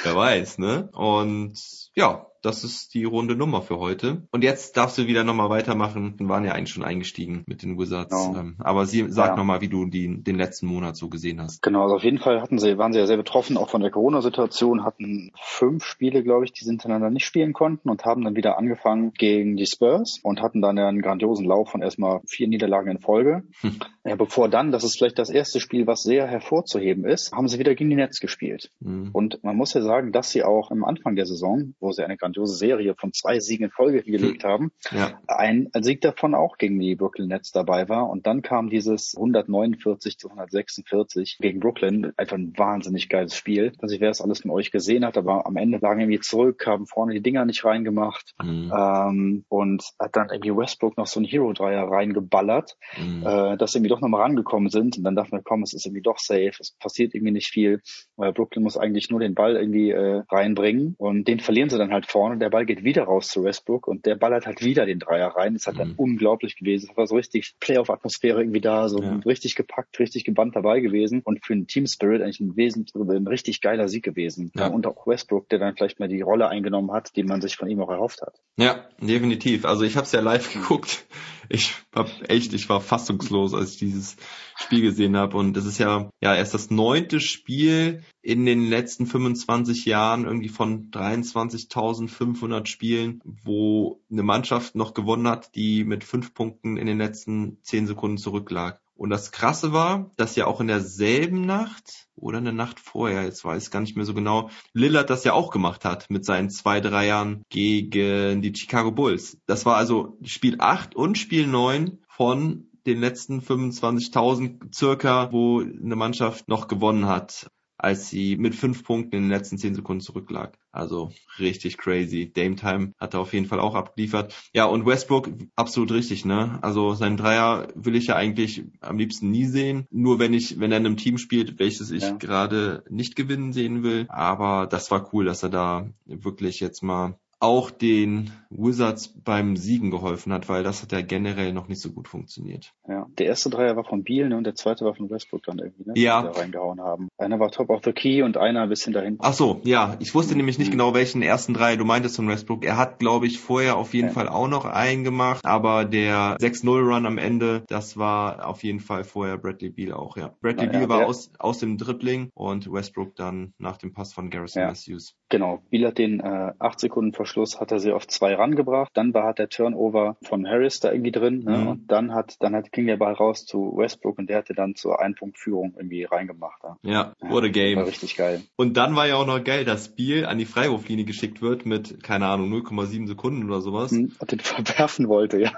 Wer 0.04 0.16
weiß, 0.16 0.58
ne? 0.58 0.90
Und 0.94 1.54
ja, 1.96 2.26
das 2.46 2.64
ist 2.64 2.94
die 2.94 3.06
runde 3.06 3.36
Nummer 3.36 3.62
für 3.62 3.80
heute. 3.80 4.28
Und 4.32 4.44
jetzt 4.44 4.78
darfst 4.78 4.98
du 4.98 5.08
wieder 5.08 5.24
nochmal 5.24 5.50
weitermachen. 5.50 6.14
Wir 6.18 6.30
waren 6.30 6.46
ja 6.46 6.52
eigentlich 6.52 6.74
schon 6.74 6.84
eingestiegen 6.84 7.44
mit 7.48 7.64
den 7.64 7.78
Wizards. 7.80 8.12
Genau. 8.12 8.40
Ähm, 8.40 8.56
aber 8.60 8.86
sie, 8.86 9.06
sag 9.10 9.30
ja. 9.30 9.36
nochmal, 9.36 9.62
wie 9.62 9.68
du 9.68 9.86
die, 9.88 10.24
den 10.24 10.36
letzten 10.36 10.68
Monat 10.68 10.96
so 10.96 11.10
gesehen 11.10 11.42
hast. 11.42 11.64
Genau, 11.64 11.84
also 11.84 11.96
auf 11.96 12.04
jeden 12.04 12.20
Fall 12.20 12.42
hatten 12.42 12.60
sie, 12.60 12.78
waren 12.78 12.94
sie 12.94 13.00
ja 13.00 13.08
sehr 13.08 13.18
betroffen, 13.18 13.58
auch 13.58 13.70
von 13.70 13.82
der 13.82 13.90
Corona-Situation, 13.90 14.86
hatten 14.86 15.32
fünf 15.42 15.84
Spiele, 15.84 16.24
glaube 16.24 16.46
ich, 16.46 16.54
die 16.54 16.64
sie 16.64 16.70
hintereinander 16.70 17.10
nicht 17.10 17.26
spielen 17.26 17.54
konnten 17.54 17.90
und 17.90 18.06
haben 18.06 18.24
dann 18.24 18.36
wieder 18.36 18.60
angefangen 18.60 19.12
gegen 19.14 19.58
die 19.58 19.66
Spurs 19.66 20.20
und 20.22 20.42
hatten 20.42 20.62
dann 20.62 20.78
einen 20.78 21.02
grandiosen 21.02 21.46
Lauf 21.46 21.72
von 21.72 21.82
erstmal 21.82 22.22
vier 22.28 22.48
Niederlagen 22.48 22.92
in 22.92 23.00
Folge. 23.00 23.44
Hm. 23.62 23.80
Ja, 24.04 24.16
bevor 24.16 24.50
dann, 24.50 24.72
das 24.72 24.84
ist 24.84 24.98
vielleicht 24.98 25.18
das 25.18 25.32
erste 25.32 25.60
Spiel, 25.60 25.88
was 25.88 26.04
sehr 26.04 26.28
hervorzuheben 26.28 27.06
ist, 27.06 27.32
haben 27.32 27.48
sie 27.48 27.58
wieder 27.58 27.74
gegen 27.74 27.90
die 27.90 27.96
Nets 27.96 28.20
gespielt. 28.20 28.70
Hm. 28.84 29.10
Und 29.14 29.44
man 29.44 29.56
muss 29.56 29.74
ja 29.74 29.82
sagen, 29.82 30.12
dass 30.12 30.30
sie 30.30 30.44
auch 30.44 30.70
am 30.70 30.84
Anfang 30.84 31.16
der 31.16 31.26
Saison, 31.26 31.74
wo 31.80 31.92
sie 31.92 32.04
eine 32.04 32.16
grandiose 32.16 32.35
Serie 32.44 32.96
von 32.98 33.14
zwei 33.14 33.40
Siegen 33.40 33.66
in 33.66 33.72
Folge 33.72 34.04
gelegt 34.04 34.44
hm. 34.44 34.50
haben. 34.50 34.72
Ja. 34.92 35.20
Ein, 35.28 35.70
Sieg 35.80 36.02
davon 36.02 36.36
auch 36.36 36.58
gegen 36.58 36.80
die 36.80 36.96
Brooklyn 36.96 37.28
Nets 37.28 37.52
dabei 37.52 37.88
war. 37.90 38.10
Und 38.10 38.28
dann 38.28 38.42
kam 38.42 38.70
dieses 38.70 39.16
149 39.16 40.18
zu 40.18 40.30
146 40.30 41.38
gegen 41.40 41.60
Brooklyn. 41.60 42.12
Einfach 42.18 42.38
ein 42.38 42.54
wahnsinnig 42.58 43.10
geiles 43.10 43.36
Spiel. 43.36 43.74
Also 43.80 43.96
ich 43.96 44.02
wer 44.02 44.10
es 44.10 44.22
alles 44.22 44.42
von 44.42 44.52
euch 44.52 44.72
gesehen 44.72 45.06
hat, 45.06 45.18
aber 45.18 45.46
am 45.46 45.56
Ende 45.56 45.78
lagen 45.78 46.02
irgendwie 46.02 46.20
zurück, 46.20 46.66
haben 46.66 46.88
vorne 46.88 47.14
die 47.14 47.22
Dinger 47.22 47.46
nicht 47.46 47.64
reingemacht. 47.64 48.34
Mhm. 48.44 48.74
Ähm, 48.76 49.46
und 49.50 49.84
hat 50.00 50.16
dann 50.16 50.30
irgendwie 50.30 50.56
Westbrook 50.56 50.98
noch 50.98 51.08
so 51.08 51.20
ein 51.20 51.26
Hero-Dreier 51.26 51.84
reingeballert, 51.90 52.78
mhm. 52.98 53.26
äh, 53.26 53.58
dass 53.58 53.76
irgendwie 53.76 53.90
doch 53.90 54.02
nochmal 54.02 54.22
rangekommen 54.22 54.70
sind. 54.70 54.98
Und 54.98 55.04
dann 55.04 55.16
dachte 55.16 55.32
man, 55.32 55.44
komm, 55.44 55.64
es 55.64 55.74
ist 55.74 55.86
irgendwie 55.86 56.02
doch 56.02 56.20
safe. 56.20 56.54
Es 56.60 56.76
passiert 56.80 57.14
irgendwie 57.14 57.34
nicht 57.34 57.48
viel. 57.48 57.82
Weil 58.16 58.34
Brooklyn 58.34 58.64
muss 58.64 58.78
eigentlich 58.78 59.10
nur 59.10 59.20
den 59.20 59.36
Ball 59.36 59.56
irgendwie 59.56 59.92
äh, 59.92 60.24
reinbringen. 60.30 60.96
Und 60.98 61.28
den 61.28 61.40
verlieren 61.40 61.70
sie 61.70 61.78
dann 61.78 61.92
halt 61.92 62.06
vorne. 62.06 62.25
Der 62.40 62.50
Ball 62.50 62.66
geht 62.66 62.84
wieder 62.84 63.04
raus 63.04 63.28
zu 63.28 63.44
Westbrook 63.44 63.88
und 63.88 64.06
der 64.06 64.16
ballert 64.16 64.46
halt 64.46 64.64
wieder 64.64 64.86
den 64.86 65.00
Dreier 65.00 65.28
rein. 65.28 65.54
Das 65.54 65.68
hat 65.68 65.78
dann 65.78 65.90
mhm. 65.90 65.96
unglaublich 65.98 66.56
gewesen. 66.56 66.88
Das 66.88 66.98
war 66.98 67.08
so 67.08 67.16
richtig 67.16 67.56
Playoff-Atmosphäre 67.60 68.40
irgendwie 68.40 68.62
da, 68.62 68.90
so 68.90 69.02
ja. 69.02 69.16
richtig 69.26 69.56
gepackt, 69.56 70.00
richtig 70.00 70.26
gebannt 70.26 70.56
dabei 70.56 70.80
gewesen 70.80 71.22
und 71.24 71.46
für 71.46 71.54
einen 71.54 71.68
Team 71.68 71.88
Spirit 71.88 72.22
eigentlich 72.22 72.40
ein 72.40 72.58
wesentlich, 72.58 72.96
ein 72.96 73.28
richtig 73.28 73.62
geiler 73.62 73.88
Sieg 73.88 74.04
gewesen. 74.04 74.52
Ja. 74.56 74.68
Und 74.68 74.88
auch 74.88 75.08
Westbrook, 75.08 75.50
der 75.50 75.60
dann 75.60 75.76
vielleicht 75.76 76.00
mal 76.00 76.08
die 76.08 76.22
Rolle 76.22 76.48
eingenommen 76.48 76.92
hat, 76.92 77.16
die 77.16 77.24
man 77.24 77.42
sich 77.42 77.56
von 77.56 77.70
ihm 77.70 77.82
auch 77.82 77.90
erhofft 77.90 78.22
hat. 78.22 78.40
Ja, 78.58 78.88
definitiv. 79.00 79.66
Also 79.66 79.84
ich 79.84 79.96
habe 79.96 80.06
es 80.06 80.12
ja 80.12 80.22
live 80.22 80.52
geguckt. 80.54 81.06
Ich 81.48 81.76
hab 81.94 82.10
echt, 82.28 82.54
ich 82.54 82.70
war 82.70 82.82
fassungslos, 82.82 83.54
als 83.54 83.74
ich 83.74 83.78
dieses 83.78 84.18
Spiel 84.56 84.82
gesehen 84.82 85.18
habe. 85.18 85.38
Und 85.38 85.56
es 85.58 85.66
ist 85.66 85.78
ja, 85.78 86.10
ja 86.22 86.36
erst 86.36 86.54
das 86.54 86.72
neunte 86.72 87.20
Spiel 87.20 88.04
in 88.22 88.46
den 88.46 88.68
letzten 88.68 89.06
25 89.06 89.86
Jahren 89.86 90.26
irgendwie 90.26 90.50
von 90.50 90.90
23.500 90.92 92.66
Spielen, 92.66 93.22
wo 93.44 94.02
eine 94.10 94.24
Mannschaft 94.24 94.76
noch 94.76 94.94
gewonnen 94.94 95.28
hat, 95.28 95.56
die 95.56 95.84
mit 95.84 96.04
fünf 96.04 96.34
Punkten 96.34 96.78
in 96.78 96.88
den 96.88 96.98
letzten 96.98 97.58
zehn 97.62 97.86
Sekunden 97.86 98.18
zurücklag. 98.18 98.80
Und 98.98 99.10
das 99.10 99.32
Krasse 99.34 99.74
war, 99.74 100.12
dass 100.16 100.38
ja 100.38 100.48
auch 100.48 100.62
in 100.62 100.68
derselben 100.68 101.42
Nacht 101.42 102.08
oder 102.16 102.38
eine 102.38 102.54
Nacht 102.54 102.80
vorher, 102.80 103.24
jetzt 103.24 103.44
weiß 103.44 103.64
ich 103.64 103.72
gar 103.72 103.82
nicht 103.82 103.98
mehr 103.98 104.06
so 104.06 104.14
genau, 104.14 104.50
Lillard 104.72 105.10
das 105.10 105.26
ja 105.26 105.34
auch 105.34 105.52
gemacht 105.52 105.84
hat 105.84 106.10
mit 106.10 106.24
seinen 106.24 106.50
zwei 106.50 106.80
Dreiern 106.80 107.44
gegen 107.50 108.42
die 108.42 108.56
Chicago 108.56 108.92
Bulls. 108.92 109.38
Das 109.48 109.66
war 109.66 109.76
also 109.76 110.18
Spiel 110.24 110.56
8 110.60 110.96
und 110.96 111.18
Spiel 111.18 111.46
9 111.46 112.00
von 112.08 112.70
den 112.86 113.00
letzten 113.00 113.42
25.000 113.42 114.74
circa, 114.74 115.32
wo 115.32 115.62
eine 115.62 115.96
Mannschaft 115.96 116.48
noch 116.48 116.68
gewonnen 116.68 117.08
hat 117.08 117.50
als 117.78 118.10
sie 118.10 118.38
mit 118.38 118.56
fünf 118.56 118.84
Punkten 118.84 119.16
in 119.16 119.24
den 119.24 119.30
letzten 119.30 119.58
zehn 119.58 119.76
Sekunden 119.76 120.02
zurücklag. 120.02 120.58
Also 120.72 121.12
richtig 121.40 121.78
crazy. 121.78 122.32
Dame 122.32 122.56
Time 122.56 122.94
hat 122.98 123.14
er 123.14 123.20
auf 123.20 123.34
jeden 123.34 123.46
Fall 123.46 123.60
auch 123.60 123.76
abgeliefert. 123.76 124.34
Ja, 124.54 124.66
und 124.66 124.86
Westbrook, 124.86 125.30
absolut 125.56 125.92
richtig, 125.92 126.26
ne? 126.26 126.60
Also 126.62 126.94
sein 126.94 127.18
Dreier 127.18 127.68
will 127.76 127.96
ich 127.96 128.08
ja 128.08 128.16
eigentlich 128.16 128.64
am 128.80 128.98
liebsten 128.98 129.30
nie 129.30 129.46
sehen. 129.46 129.88
Nur 129.92 130.20
wenn 130.20 130.34
ich, 130.34 130.60
wenn 130.60 130.72
er 130.72 130.78
in 130.78 130.86
einem 130.86 130.98
Team 130.98 131.18
spielt, 131.18 131.60
welches 131.60 131.92
ich 131.92 132.04
ja. 132.04 132.12
gerade 132.16 132.84
nicht 132.90 133.16
gewinnen 133.16 133.54
sehen 133.54 133.84
will. 133.84 134.06
Aber 134.10 134.68
das 134.68 134.90
war 134.92 135.14
cool, 135.14 135.26
dass 135.26 135.44
er 135.44 135.50
da 135.50 135.90
wirklich 136.06 136.60
jetzt 136.62 136.82
mal 136.82 137.20
auch 137.46 137.70
den 137.70 138.32
Wizards 138.50 139.08
beim 139.08 139.56
Siegen 139.56 139.92
geholfen 139.92 140.34
hat, 140.34 140.50
weil 140.50 140.64
das 140.64 140.82
hat 140.82 140.92
ja 140.92 141.02
generell 141.02 141.54
noch 141.54 141.68
nicht 141.68 141.82
so 141.82 141.92
gut 141.92 142.08
funktioniert. 142.08 142.74
Ja, 142.88 143.06
der 143.18 143.28
erste 143.28 143.50
Dreier 143.50 143.76
war 143.76 143.84
von 143.84 144.04
Beal 144.04 144.30
ne, 144.30 144.38
und 144.38 144.46
der 144.46 144.56
zweite 144.56 144.86
war 144.86 144.96
von 144.96 145.10
Westbrook 145.10 145.44
dann 145.44 145.60
irgendwie, 145.60 145.84
ne? 145.86 145.94
Ja. 145.96 146.22
Die 146.22 146.28
da 146.28 146.40
reingehauen 146.40 146.82
haben. 146.82 147.10
Einer 147.18 147.40
war 147.40 147.52
top 147.52 147.70
of 147.70 147.82
the 147.84 147.92
key 147.92 148.22
und 148.24 148.38
einer 148.38 148.62
ein 148.62 148.70
bisschen 148.70 148.94
dahin. 148.94 149.18
Ach 149.20 149.34
so, 149.34 149.62
ja. 149.64 149.96
Ich 150.00 150.14
wusste 150.16 150.34
mhm. 150.34 150.38
nämlich 150.38 150.60
nicht 150.60 150.72
genau, 150.72 150.94
welchen 150.94 151.22
ersten 151.22 151.54
Dreier 151.54 151.78
du 151.78 151.86
meintest 151.86 152.16
von 152.16 152.28
Westbrook. 152.28 152.66
Er 152.66 152.78
hat, 152.78 153.00
glaube 153.00 153.28
ich, 153.28 153.40
vorher 153.40 153.78
auf 153.78 153.94
jeden 153.94 154.08
ja. 154.08 154.14
Fall 154.14 154.30
auch 154.30 154.48
noch 154.48 154.66
einen 154.66 155.04
gemacht, 155.04 155.46
aber 155.46 155.86
der 155.86 156.38
6-0-Run 156.38 157.06
am 157.06 157.18
Ende, 157.18 157.64
das 157.68 157.98
war 157.98 158.48
auf 158.48 158.64
jeden 158.64 158.80
Fall 158.80 159.04
vorher 159.04 159.38
Bradley 159.38 159.70
Beal 159.70 159.94
auch, 159.94 160.18
ja. 160.18 160.34
Bradley 160.42 160.68
Beal 160.68 160.90
war 160.90 161.06
aus, 161.06 161.32
aus 161.40 161.60
dem 161.60 161.78
Dribbling 161.78 162.30
und 162.34 162.72
Westbrook 162.72 163.16
dann 163.16 163.54
nach 163.58 163.78
dem 163.78 163.94
Pass 163.94 164.14
von 164.14 164.30
Garrison 164.30 164.62
ja. 164.62 164.68
Matthews. 164.70 165.16
Genau. 165.30 165.62
Beal 165.70 165.88
hat 165.88 165.98
den 165.98 166.20
äh, 166.20 166.54
8 166.60 166.80
Sekunden 166.80 167.14
Verschluss, 167.36 167.60
hat 167.60 167.72
er 167.72 167.80
sie 167.80 167.92
auf 167.92 168.08
zwei 168.08 168.34
rangebracht. 168.34 168.92
Dann 168.94 169.14
war 169.14 169.26
hat 169.26 169.40
der 169.40 169.50
Turnover 169.50 170.16
von 170.22 170.48
Harris 170.48 170.80
da 170.80 170.92
irgendwie 170.92 171.12
drin. 171.12 171.44
Ne? 171.44 171.58
Mhm. 171.58 171.68
Und 171.68 171.92
dann 171.92 172.14
hat, 172.14 172.36
dann 172.40 172.56
hat, 172.56 172.72
ging 172.72 172.88
der 172.88 172.98
Ball 172.98 173.14
raus 173.14 173.46
zu 173.46 173.74
Westbrook 173.76 174.18
und 174.18 174.30
der 174.30 174.38
hatte 174.38 174.54
dann 174.54 174.76
zur 174.76 175.02
Einpunktführung 175.02 175.74
irgendwie 175.76 176.06
reingemacht. 176.06 176.62
Ja, 176.64 176.78
ja 177.22 177.30
what 177.30 177.44
a 177.44 177.50
game. 177.50 177.78
War 177.78 177.88
richtig 177.88 178.16
geil. 178.16 178.42
Und 178.56 178.78
dann 178.78 178.96
war 178.96 179.08
ja 179.08 179.16
auch 179.16 179.28
noch 179.28 179.44
geil, 179.44 179.66
dass 179.66 179.86
Spiel 179.86 180.26
an 180.26 180.38
die 180.38 180.46
Freiwurflinie 180.46 181.06
geschickt 181.06 181.42
wird 181.42 181.66
mit, 181.66 182.04
keine 182.04 182.28
Ahnung, 182.28 182.52
0,7 182.54 183.08
Sekunden 183.08 183.46
oder 183.46 183.62
sowas. 183.62 183.92
Und 183.92 184.32
den 184.32 184.40
verwerfen 184.40 185.10
wollte, 185.10 185.40
ja. 185.40 185.52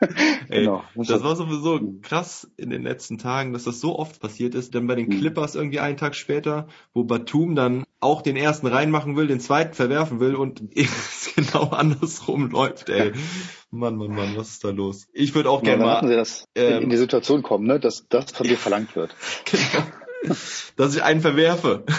Ey, 0.48 0.60
genau. 0.60 0.84
Das 0.94 1.22
war 1.22 1.34
sowieso 1.34 1.80
krass 2.02 2.50
in 2.56 2.70
den 2.70 2.82
letzten 2.82 3.18
Tagen, 3.18 3.52
dass 3.52 3.64
das 3.64 3.80
so 3.80 3.98
oft 3.98 4.20
passiert 4.20 4.54
ist. 4.54 4.74
Dann 4.74 4.86
bei 4.86 4.94
den 4.94 5.08
mhm. 5.08 5.18
Clippers 5.18 5.54
irgendwie 5.54 5.80
einen 5.80 5.96
Tag 5.96 6.14
später, 6.14 6.68
wo 6.94 7.04
Batum 7.04 7.54
dann 7.54 7.84
auch 8.00 8.22
den 8.22 8.36
ersten 8.36 8.66
reinmachen 8.68 9.16
will, 9.16 9.26
den 9.26 9.40
zweiten 9.40 9.74
verwerfen 9.74 10.20
will 10.20 10.36
und 10.36 10.62
es 10.74 11.32
genau 11.34 11.70
andersrum 11.70 12.50
läuft, 12.50 12.88
ey. 12.88 13.12
Mann, 13.70 13.96
Mann, 13.96 14.14
Mann, 14.14 14.36
was 14.36 14.50
ist 14.50 14.64
da 14.64 14.70
los? 14.70 15.08
Ich 15.12 15.34
würde 15.34 15.50
auch 15.50 15.62
ja, 15.62 15.76
gerne 15.76 15.84
mal 15.84 16.08
sie 16.08 16.14
das 16.14 16.46
ähm, 16.54 16.84
in 16.84 16.90
die 16.90 16.96
Situation 16.96 17.42
kommen, 17.42 17.66
ne, 17.66 17.80
dass 17.80 18.06
das 18.08 18.30
von 18.32 18.46
dir 18.46 18.56
verlangt 18.56 18.94
wird. 18.94 19.14
genau. 19.44 19.84
dass 20.76 20.96
ich 20.96 21.02
einen 21.02 21.20
verwerfe. 21.20 21.84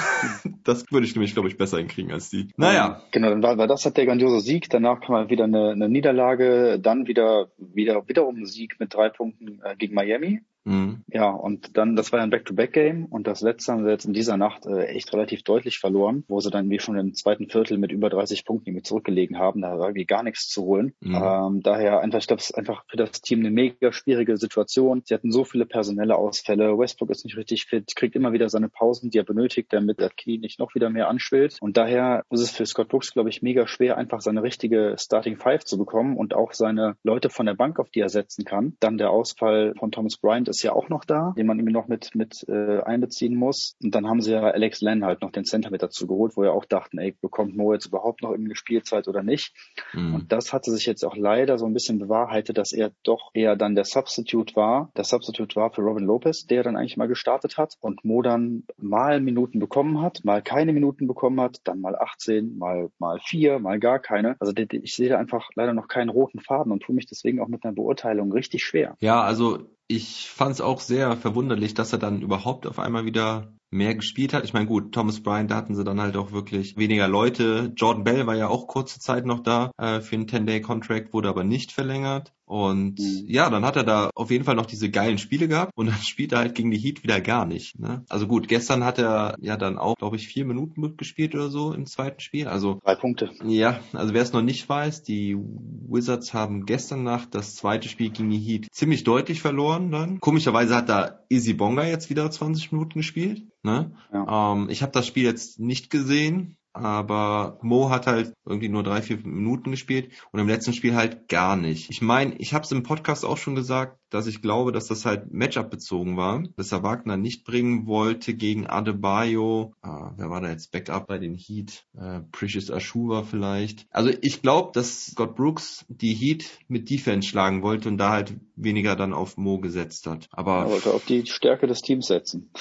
Das 0.66 0.86
würde 0.92 1.08
ich 1.08 1.16
nämlich, 1.16 1.34
glaube 1.34 1.48
ich, 1.48 1.58
besser 1.58 1.80
hinkriegen 1.80 2.12
als 2.12 2.30
die. 2.30 2.50
Naja. 2.56 3.02
Genau, 3.10 3.30
dann 3.30 3.42
war, 3.42 3.58
war 3.58 3.66
das 3.66 3.86
halt 3.86 3.98
der 3.98 4.06
grandiose 4.06 4.42
Sieg. 4.42 4.70
Danach 4.70 5.00
kam 5.02 5.30
wieder 5.30 5.46
eine, 5.46 5.72
eine 5.72 5.90
Niederlage, 5.90 6.80
dann 6.80 7.08
wieder, 7.08 7.48
wieder, 7.58 8.08
wiederum 8.08 8.36
ein 8.36 8.46
Sieg 8.46 8.80
mit 8.80 8.94
drei 8.94 9.10
Punkten 9.10 9.62
äh, 9.64 9.76
gegen 9.76 9.96
Miami. 9.96 10.42
Mhm. 10.66 11.04
Ja, 11.08 11.30
und 11.30 11.78
dann, 11.78 11.96
das 11.96 12.12
war 12.12 12.20
ja 12.20 12.24
ein 12.24 12.30
Back-to-Back-Game 12.30 13.06
und 13.06 13.28
das 13.28 13.42
letzte 13.42 13.72
haben 13.72 13.84
sie 13.84 13.90
jetzt 13.90 14.06
in 14.06 14.14
dieser 14.14 14.38
Nacht 14.38 14.66
äh, 14.66 14.86
echt 14.86 15.14
relativ 15.14 15.44
deutlich 15.44 15.80
verloren, 15.80 16.24
wo 16.28 16.40
sie 16.40 16.52
dann 16.52 16.70
wie 16.70 16.80
schon 16.80 16.98
im 16.98 17.14
zweiten 17.14 17.50
Viertel 17.50 17.78
mit 17.78 17.92
über 17.92 18.10
30 18.10 18.46
Punkten 18.46 18.70
irgendwie 18.70 18.84
zurückgelegen 18.84 19.38
haben. 19.38 19.62
Da 19.62 19.78
war 19.80 19.88
irgendwie 19.88 20.06
gar 20.06 20.24
nichts 20.24 20.50
zu 20.50 20.64
holen. 20.64 20.94
Mhm. 21.02 21.16
Ähm, 21.16 21.62
daher 21.64 22.02
einfach, 22.02 22.20
ich 22.20 22.28
glaube, 22.28 22.42
es 22.42 22.50
ist 22.50 22.58
einfach 22.58 22.84
für 22.88 22.98
das 22.98 23.22
Team 23.22 23.40
eine 23.40 23.52
mega 23.52 23.92
schwierige 23.92 24.38
Situation. 24.38 25.02
Sie 25.06 25.14
hatten 25.14 25.32
so 25.32 25.44
viele 25.44 25.66
personelle 25.66 26.16
Ausfälle. 26.16 26.78
Westbrook 26.78 27.10
ist 27.10 27.26
nicht 27.26 27.38
richtig 27.38 27.66
fit, 27.66 27.96
kriegt 27.96 28.16
immer 28.16 28.34
wieder 28.34 28.50
seine 28.50 28.70
Pausen, 28.70 29.10
die 29.10 29.18
er 29.18 29.24
benötigt, 29.24 29.72
damit 29.72 30.00
der 30.00 30.10
Knie 30.10 30.38
nicht 30.38 30.60
noch 30.60 30.76
wieder 30.76 30.90
mehr 30.90 31.08
anschwillt. 31.08 31.58
Und 31.62 31.78
daher 31.78 32.24
ist 32.30 32.42
es 32.42 32.52
für 32.52 32.66
Scott 32.66 32.90
Brooks, 32.90 33.14
glaube 33.14 33.30
ich, 33.30 33.42
mega 33.42 33.68
schwer, 33.68 33.98
einfach 33.98 34.22
seine 34.22 34.44
richtige 34.44 34.96
Starting 34.98 35.38
Five 35.38 35.64
zu 35.64 35.78
bekommen 35.78 36.18
und 36.18 36.36
auch 36.36 36.54
seine 36.54 36.96
Leute 37.04 37.30
von 37.30 37.46
der 37.46 37.54
Bank, 37.54 37.80
auf 37.80 37.90
die 37.90 38.02
er 38.02 38.10
setzen 38.10 38.46
kann. 38.46 38.76
Dann 38.80 38.98
der 38.98 39.12
Ausfall 39.12 39.74
von 39.78 39.92
Thomas 39.92 40.18
Bryant 40.18 40.49
ist 40.50 40.64
ja 40.64 40.74
auch 40.74 40.90
noch 40.90 41.06
da, 41.06 41.34
den 41.38 41.48
man 41.48 41.58
irgendwie 41.58 41.74
noch 41.74 41.88
mit, 41.88 42.16
mit 42.16 42.46
äh, 42.48 42.82
einbeziehen 42.82 43.36
muss. 43.36 43.76
Und 43.82 43.96
dann 43.96 44.08
haben 44.08 44.22
sie 44.22 44.32
ja 44.32 44.42
Alex 44.42 44.82
Len 44.82 45.06
halt 45.06 45.22
noch 45.22 45.32
den 45.32 45.46
Center 45.46 45.72
mit 45.72 45.82
dazu 45.82 46.08
geholt, 46.08 46.36
wo 46.36 46.42
wir 46.42 46.54
auch 46.54 46.66
dachten, 46.66 46.98
ey, 46.98 47.16
bekommt 47.22 47.56
Mo 47.56 47.74
jetzt 47.74 47.86
überhaupt 47.86 48.22
noch 48.22 48.32
irgendwie 48.32 48.56
Spielzeit 48.56 49.08
oder 49.08 49.24
nicht? 49.24 49.54
Mhm. 49.94 50.16
Und 50.16 50.32
das 50.32 50.54
hatte 50.54 50.72
sich 50.72 50.86
jetzt 50.86 51.04
auch 51.04 51.16
leider 51.16 51.58
so 51.58 51.66
ein 51.66 51.74
bisschen 51.74 52.00
bewahrheitet, 52.00 52.58
dass 52.58 52.72
er 52.72 52.92
doch 53.04 53.32
eher 53.34 53.56
dann 53.56 53.76
der 53.76 53.86
Substitute 53.86 54.56
war. 54.56 54.92
Der 54.98 55.04
Substitute 55.04 55.56
war 55.56 55.72
für 55.72 55.82
Robin 55.82 56.06
Lopez, 56.06 56.46
der 56.46 56.64
dann 56.64 56.76
eigentlich 56.76 56.98
mal 56.98 57.08
gestartet 57.08 57.58
hat 57.58 57.76
und 57.80 58.04
Mo 58.04 58.22
dann 58.22 58.64
mal 58.78 59.20
Minuten 59.22 59.60
bekommen 59.60 60.02
hat, 60.02 60.22
mal 60.24 60.42
keine 60.42 60.74
Minuten 60.74 61.08
bekommen 61.08 61.40
hat, 61.42 61.62
dann 61.64 61.82
mal 61.82 61.96
18, 61.96 62.58
mal, 62.58 62.90
mal 63.00 63.20
vier, 63.24 63.60
mal 63.60 63.80
gar 63.80 64.00
keine. 64.00 64.36
Also 64.40 64.54
ich 64.56 64.96
sehe 64.96 65.10
da 65.10 65.18
einfach 65.18 65.50
leider 65.56 65.74
noch 65.74 65.88
keinen 65.88 66.10
roten 66.10 66.40
Faden 66.40 66.72
und 66.72 66.84
tue 66.84 66.96
mich 66.96 67.06
deswegen 67.06 67.40
auch 67.40 67.48
mit 67.48 67.64
einer 67.64 67.74
Beurteilung 67.74 68.32
richtig 68.32 68.64
schwer. 68.64 68.96
Ja, 69.00 69.22
also 69.22 69.60
ich 69.90 70.30
fand 70.30 70.52
es 70.52 70.62
auch 70.62 70.80
sehr 70.80 71.18
verwunderlich, 71.18 71.74
dass 71.74 71.92
er 71.92 72.00
dann 72.00 72.22
überhaupt 72.22 72.68
auf 72.68 72.78
einmal 72.78 73.06
wieder 73.06 73.52
mehr 73.72 73.96
gespielt 73.96 74.34
hat. 74.34 74.44
Ich 74.44 74.54
meine, 74.54 74.66
gut, 74.66 74.92
Thomas 74.92 75.22
Bryant, 75.22 75.52
da 75.52 75.56
hatten 75.56 75.76
sie 75.76 75.84
dann 75.84 76.02
halt 76.02 76.18
auch 76.18 76.32
wirklich 76.32 76.78
weniger 76.78 77.08
Leute. 77.08 77.72
Jordan 77.76 78.04
Bell 78.04 78.28
war 78.28 78.36
ja 78.36 78.48
auch 78.48 78.68
kurze 78.68 79.00
Zeit 79.00 79.26
noch 79.26 79.42
da 79.42 79.72
äh, 79.78 80.02
für 80.02 80.16
einen 80.16 80.28
10-Day-Contract, 80.28 81.14
wurde 81.14 81.30
aber 81.30 81.44
nicht 81.44 81.72
verlängert. 81.72 82.34
Und 82.50 82.98
mhm. 82.98 83.26
ja, 83.28 83.48
dann 83.52 83.64
hat 83.64 83.76
er 83.76 83.84
da 83.84 84.10
auf 84.16 84.32
jeden 84.32 84.44
Fall 84.44 84.56
noch 84.56 84.66
diese 84.66 84.90
geilen 84.90 85.20
Spiele 85.20 85.48
gehabt 85.48 85.72
und 85.76 85.86
dann 85.86 85.96
spielt 86.02 86.32
er 86.32 86.40
halt 86.40 86.56
gegen 86.56 86.72
die 86.72 86.80
Heat 86.80 87.04
wieder 87.04 87.22
gar 87.22 87.46
nicht. 87.46 87.78
Ne? 87.78 88.04
Also 88.10 88.26
gut, 88.26 88.48
gestern 88.48 88.84
hat 88.84 88.98
er 88.98 89.36
ja 89.40 89.56
dann 89.56 89.78
auch, 89.78 89.96
glaube 89.96 90.16
ich, 90.16 90.28
vier 90.28 90.46
Minuten 90.46 90.82
mitgespielt 90.82 91.36
oder 91.36 91.50
so 91.50 91.74
im 91.74 91.86
zweiten 91.86 92.22
Spiel. 92.22 92.48
Also 92.48 92.80
drei 92.84 92.96
Punkte. 92.96 93.30
Ja, 93.46 93.80
also 93.94 94.16
wer 94.16 94.24
es 94.24 94.34
noch 94.34 94.42
nicht 94.42 94.68
weiß, 94.68 95.04
die 95.04 95.38
Wizards 95.38 96.34
haben 96.34 96.66
gestern 96.66 97.04
Nacht 97.04 97.36
das 97.36 97.56
zweite 97.56 97.88
Spiel 97.88 98.10
gegen 98.10 98.32
die 98.32 98.40
Heat 98.40 98.68
ziemlich 98.72 99.04
deutlich 99.04 99.44
verloren 99.44 99.92
dann. 99.92 100.20
Komischerweise 100.20 100.76
hat 100.76 100.90
da 100.90 101.20
Izzy 101.30 101.54
Bonga 101.54 101.86
jetzt 101.86 102.10
wieder 102.10 102.32
20 102.32 102.72
Minuten 102.72 102.98
gespielt. 102.98 103.44
Ne? 103.64 103.92
Ja. 104.14 104.54
Ähm, 104.54 104.70
ich 104.70 104.82
habe 104.82 104.92
das 104.92 105.08
Spiel 105.08 105.24
jetzt 105.24 105.60
nicht 105.60 105.90
gesehen 105.90 106.59
aber 106.74 107.60
Mo 107.62 107.90
hat 107.90 108.08
halt 108.08 108.34
irgendwie 108.46 108.70
nur 108.70 108.84
drei, 108.84 109.02
vier 109.02 109.18
Minuten 109.18 109.72
gespielt 109.72 110.12
und 110.32 110.40
im 110.40 110.48
letzten 110.48 110.74
Spiel 110.74 110.96
halt 110.96 111.28
gar 111.28 111.56
nicht. 111.56 111.90
Ich 111.90 112.02
meine, 112.02 112.36
ich 112.38 112.54
habe 112.54 112.64
es 112.64 112.72
im 112.72 112.84
Podcast 112.84 113.26
auch 113.26 113.38
schon 113.38 113.56
gesagt, 113.56 114.00
dass 114.10 114.28
ich 114.28 114.42
glaube, 114.42 114.72
dass 114.72 114.88
das 114.88 115.06
halt 115.06 115.32
Matchup 115.32 115.70
bezogen 115.70 116.18
war, 116.18 116.44
dass 116.58 116.72
er 116.72 116.84
Wagner 116.84 117.18
nicht 117.18 117.44
bringen 117.44 117.86
wollte 117.86 118.34
gegen 118.34 118.68
Adebayo. 118.68 119.74
Ah, 119.82 120.14
wer 120.18 120.30
war 120.30 120.42
da 120.42 120.50
jetzt 120.50 120.72
Backup 120.72 121.08
bei 121.08 121.18
den 121.18 121.36
Heat? 121.36 121.86
Äh, 121.98 122.22
Precious 122.32 122.72
Ashura 122.72 123.24
vielleicht. 123.24 123.86
Also 123.92 124.12
ich 124.22 124.42
glaube, 124.42 124.72
dass 124.74 125.08
Scott 125.08 125.36
Brooks 125.36 125.86
die 125.88 126.14
Heat 126.14 126.50
mit 126.68 126.90
Defense 126.90 127.28
schlagen 127.28 127.62
wollte 127.62 127.90
und 127.90 127.98
da 127.98 128.10
halt 128.12 128.36
weniger 128.56 128.96
dann 128.96 129.14
auf 129.14 129.38
Mo 129.38 129.60
gesetzt 129.60 130.08
hat. 130.08 130.28
Aber 130.32 130.64
er 130.64 130.70
wollte 130.70 130.94
auf 130.94 131.06
die 131.06 131.26
Stärke 131.26 131.68
des 131.68 131.82
Teams 131.82 132.08
setzen. 132.08 132.52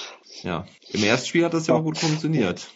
Ja, 0.43 0.67
im 0.91 1.03
ersten 1.03 1.29
Spiel 1.29 1.45
hat 1.45 1.55
das 1.55 1.67
ja 1.67 1.75
auch 1.75 1.83
gut 1.83 1.99
funktioniert. 1.99 2.69